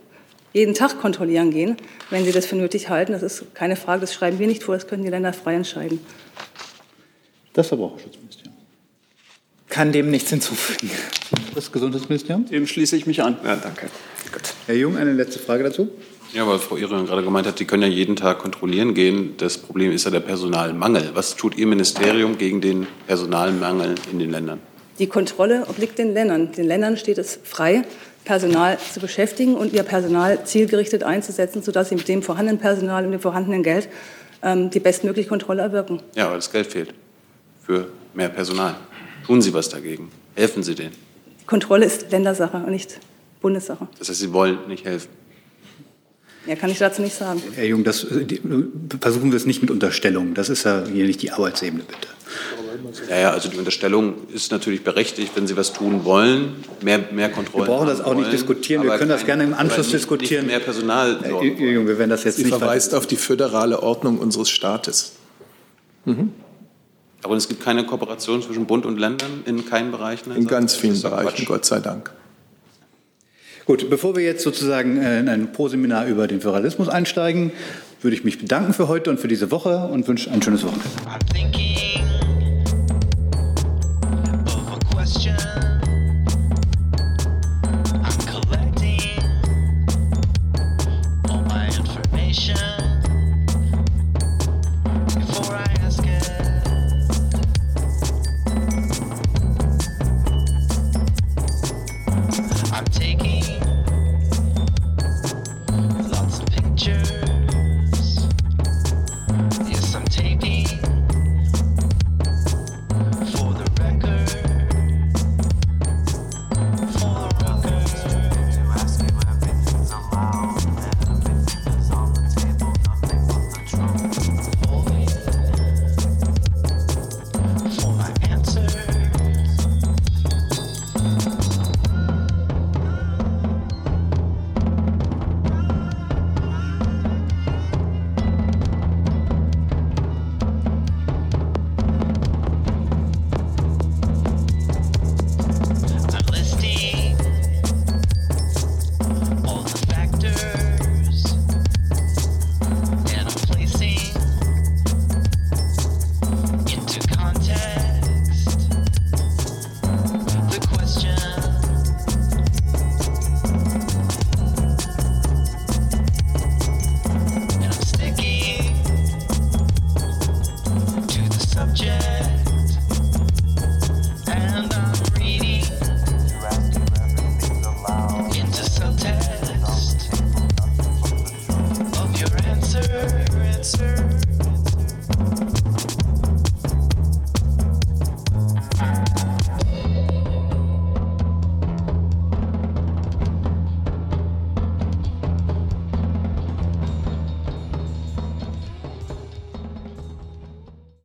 jeden 0.52 0.74
Tag 0.74 1.00
kontrollieren 1.00 1.52
gehen, 1.52 1.78
wenn 2.10 2.26
sie 2.26 2.32
das 2.32 2.48
für 2.48 2.56
nötig 2.56 2.90
halten. 2.90 3.14
Das 3.14 3.22
ist 3.22 3.54
keine 3.54 3.76
Frage, 3.76 4.02
das 4.02 4.14
schreiben 4.14 4.40
wir 4.40 4.48
nicht 4.48 4.64
vor, 4.64 4.76
das 4.76 4.88
können 4.88 5.04
die 5.04 5.10
Länder 5.10 5.32
frei 5.32 5.56
entscheiden. 5.56 6.00
Das 7.54 7.68
Verbraucherschutzministerium. 7.68 8.41
Kann 9.72 9.94
dem 9.94 10.12
nichts 10.12 10.30
hinzufügen. 10.30 10.92
Das 11.56 11.72
Gesundheitsministerium? 11.72 12.46
Dem 12.46 12.68
schließe 12.68 12.98
ich 12.98 13.08
mich 13.08 13.24
an. 13.24 13.38
Ja, 13.44 13.56
danke. 13.56 13.88
Gut. 14.32 14.54
Herr 14.68 14.76
Jung, 14.76 14.98
eine 14.98 15.14
letzte 15.14 15.40
Frage 15.40 15.64
dazu. 15.64 15.90
Ja, 16.34 16.46
weil 16.46 16.60
Frau 16.60 16.76
Ihre 16.76 17.04
gerade 17.06 17.24
gemeint 17.24 17.48
hat, 17.48 17.58
die 17.60 17.66
können 17.66 17.84
ja 17.84 17.88
jeden 17.88 18.18
Tag 18.18 18.40
kontrollieren 18.40 18.94
gehen. 18.94 19.36
Das 19.38 19.58
Problem 19.58 19.94
ist 19.94 20.04
ja 20.04 20.12
der 20.12 20.20
Personalmangel. 20.20 21.12
Was 21.14 21.38
tut 21.38 21.58
Ihr 21.58 21.68
Ministerium 21.68 22.38
gegen 22.38 22.60
den 22.60 22.86
Personalmangel 23.08 23.96
in 24.12 24.20
den 24.20 24.30
Ländern? 24.32 24.60
Die 25.00 25.08
Kontrolle 25.08 25.66
obliegt 25.70 25.98
den 25.98 26.14
Ländern. 26.14 26.52
Den 26.52 26.66
Ländern 26.66 26.98
steht 26.98 27.18
es 27.18 27.40
frei, 27.42 27.84
Personal 28.26 28.78
zu 28.78 29.00
beschäftigen 29.00 29.56
und 29.56 29.72
ihr 29.72 29.84
Personal 29.84 30.46
zielgerichtet 30.46 31.04
einzusetzen, 31.04 31.64
sodass 31.64 31.90
sie 31.90 31.96
mit 31.96 32.10
dem 32.10 32.24
vorhandenen 32.24 32.60
Personal 32.60 33.06
und 33.06 33.12
dem 33.12 33.22
vorhandenen 33.22 33.64
Geld 33.64 33.88
ähm, 34.44 34.70
die 34.70 34.82
bestmögliche 34.82 35.30
Kontrolle 35.30 35.62
erwirken. 35.62 36.02
Ja, 36.14 36.28
aber 36.28 36.36
das 36.36 36.52
Geld 36.52 36.68
fehlt 36.68 36.94
für 37.66 37.88
mehr 38.14 38.30
Personal. 38.30 38.76
Tun 39.26 39.42
Sie 39.42 39.54
was 39.54 39.70
dagegen? 39.70 40.10
Helfen 40.36 40.64
Sie 40.64 40.76
denen? 40.76 40.96
Die 41.42 41.46
Kontrolle 41.46 41.86
ist 41.86 42.12
Ländersache 42.12 42.58
und 42.58 42.72
nicht 42.72 43.00
Bundessache. 43.42 43.88
Das 44.00 44.10
heißt, 44.10 44.20
Sie 44.20 44.34
wollen 44.34 44.60
nicht 44.68 44.86
helfen? 44.86 45.10
Ja, 46.48 46.56
kann 46.56 46.72
ich 46.72 46.80
dazu 46.80 47.02
nicht 47.04 47.16
sagen. 47.16 47.42
Herr 47.54 47.66
Jung, 47.66 47.84
das, 47.84 48.06
die, 48.10 48.42
versuchen 49.00 49.32
wir 49.32 49.38
es 49.38 49.46
nicht 49.46 49.62
mit 49.62 49.70
Unterstellungen. 49.70 50.34
Das 50.34 50.50
ist 50.50 50.64
ja 50.64 50.84
hier 50.92 51.06
nicht 51.06 51.22
die 51.22 51.32
Arbeitsebene, 51.32 51.84
bitte. 51.84 52.08
Ja, 53.10 53.20
ja, 53.20 53.32
also 53.32 53.50
die 53.50 53.58
Unterstellung 53.58 54.16
ist 54.34 54.52
natürlich 54.52 54.84
berechtigt, 54.84 55.34
wenn 55.36 55.46
Sie 55.46 55.56
was 55.56 55.72
tun 55.72 56.04
wollen, 56.04 56.56
mehr, 56.82 57.00
mehr 57.12 57.30
Kontrollen. 57.30 57.68
Wir 57.68 57.74
brauchen 57.74 57.88
das 57.88 58.02
auch 58.02 58.08
wollen, 58.08 58.20
nicht 58.20 58.34
diskutieren. 58.34 58.84
Wir 58.84 58.98
können 58.98 59.10
das 59.10 59.26
gerne 59.26 59.44
im 59.44 59.54
Anschluss 59.54 59.88
nicht, 59.88 59.94
diskutieren. 59.94 60.48
Nicht 60.48 60.56
mehr 60.56 60.60
Personal. 60.64 61.20
Herr 61.22 61.44
Jung, 61.44 61.88
wir 61.88 62.00
werden 62.00 62.10
das 62.10 62.24
jetzt 62.24 62.38
Sie 62.38 62.44
nicht 62.44 62.58
verweist 62.58 62.96
auf 62.96 63.06
die 63.06 63.18
föderale 63.18 63.84
Ordnung 63.84 64.18
unseres 64.18 64.50
Staates. 64.50 65.14
Mhm. 66.06 66.32
Aber 67.24 67.36
es 67.36 67.48
gibt 67.48 67.64
keine 67.64 67.86
Kooperation 67.86 68.42
zwischen 68.42 68.66
Bund 68.66 68.86
und 68.86 68.98
Ländern 68.98 69.44
in 69.46 69.66
keinen 69.66 69.92
Bereichen? 69.92 70.36
In 70.36 70.48
ganz 70.48 70.76
vielen 70.76 71.02
Bereichen, 71.02 71.46
Gott 71.46 71.66
sei 71.66 71.80
Dank. 71.80 72.12
Gut, 73.66 73.90
bevor 73.90 74.16
wir 74.16 74.24
jetzt 74.24 74.44
sozusagen 74.44 74.98
äh, 74.98 75.20
in 75.20 75.30
ein 75.30 75.52
Proseminar 75.52 76.08
über 76.08 76.28
den 76.28 76.42
Föderalismus 76.42 76.90
einsteigen, 76.90 77.52
würde 78.02 78.16
ich 78.16 78.24
mich 78.24 78.40
bedanken 78.40 78.74
für 78.74 78.88
heute 78.88 79.10
und 79.12 79.20
für 79.20 79.28
diese 79.28 79.52
Woche 79.52 79.88
und 79.92 80.08
wünsche 80.08 80.32
ein 80.32 80.42
schönes 80.42 80.64
Wochenende. 80.64 82.11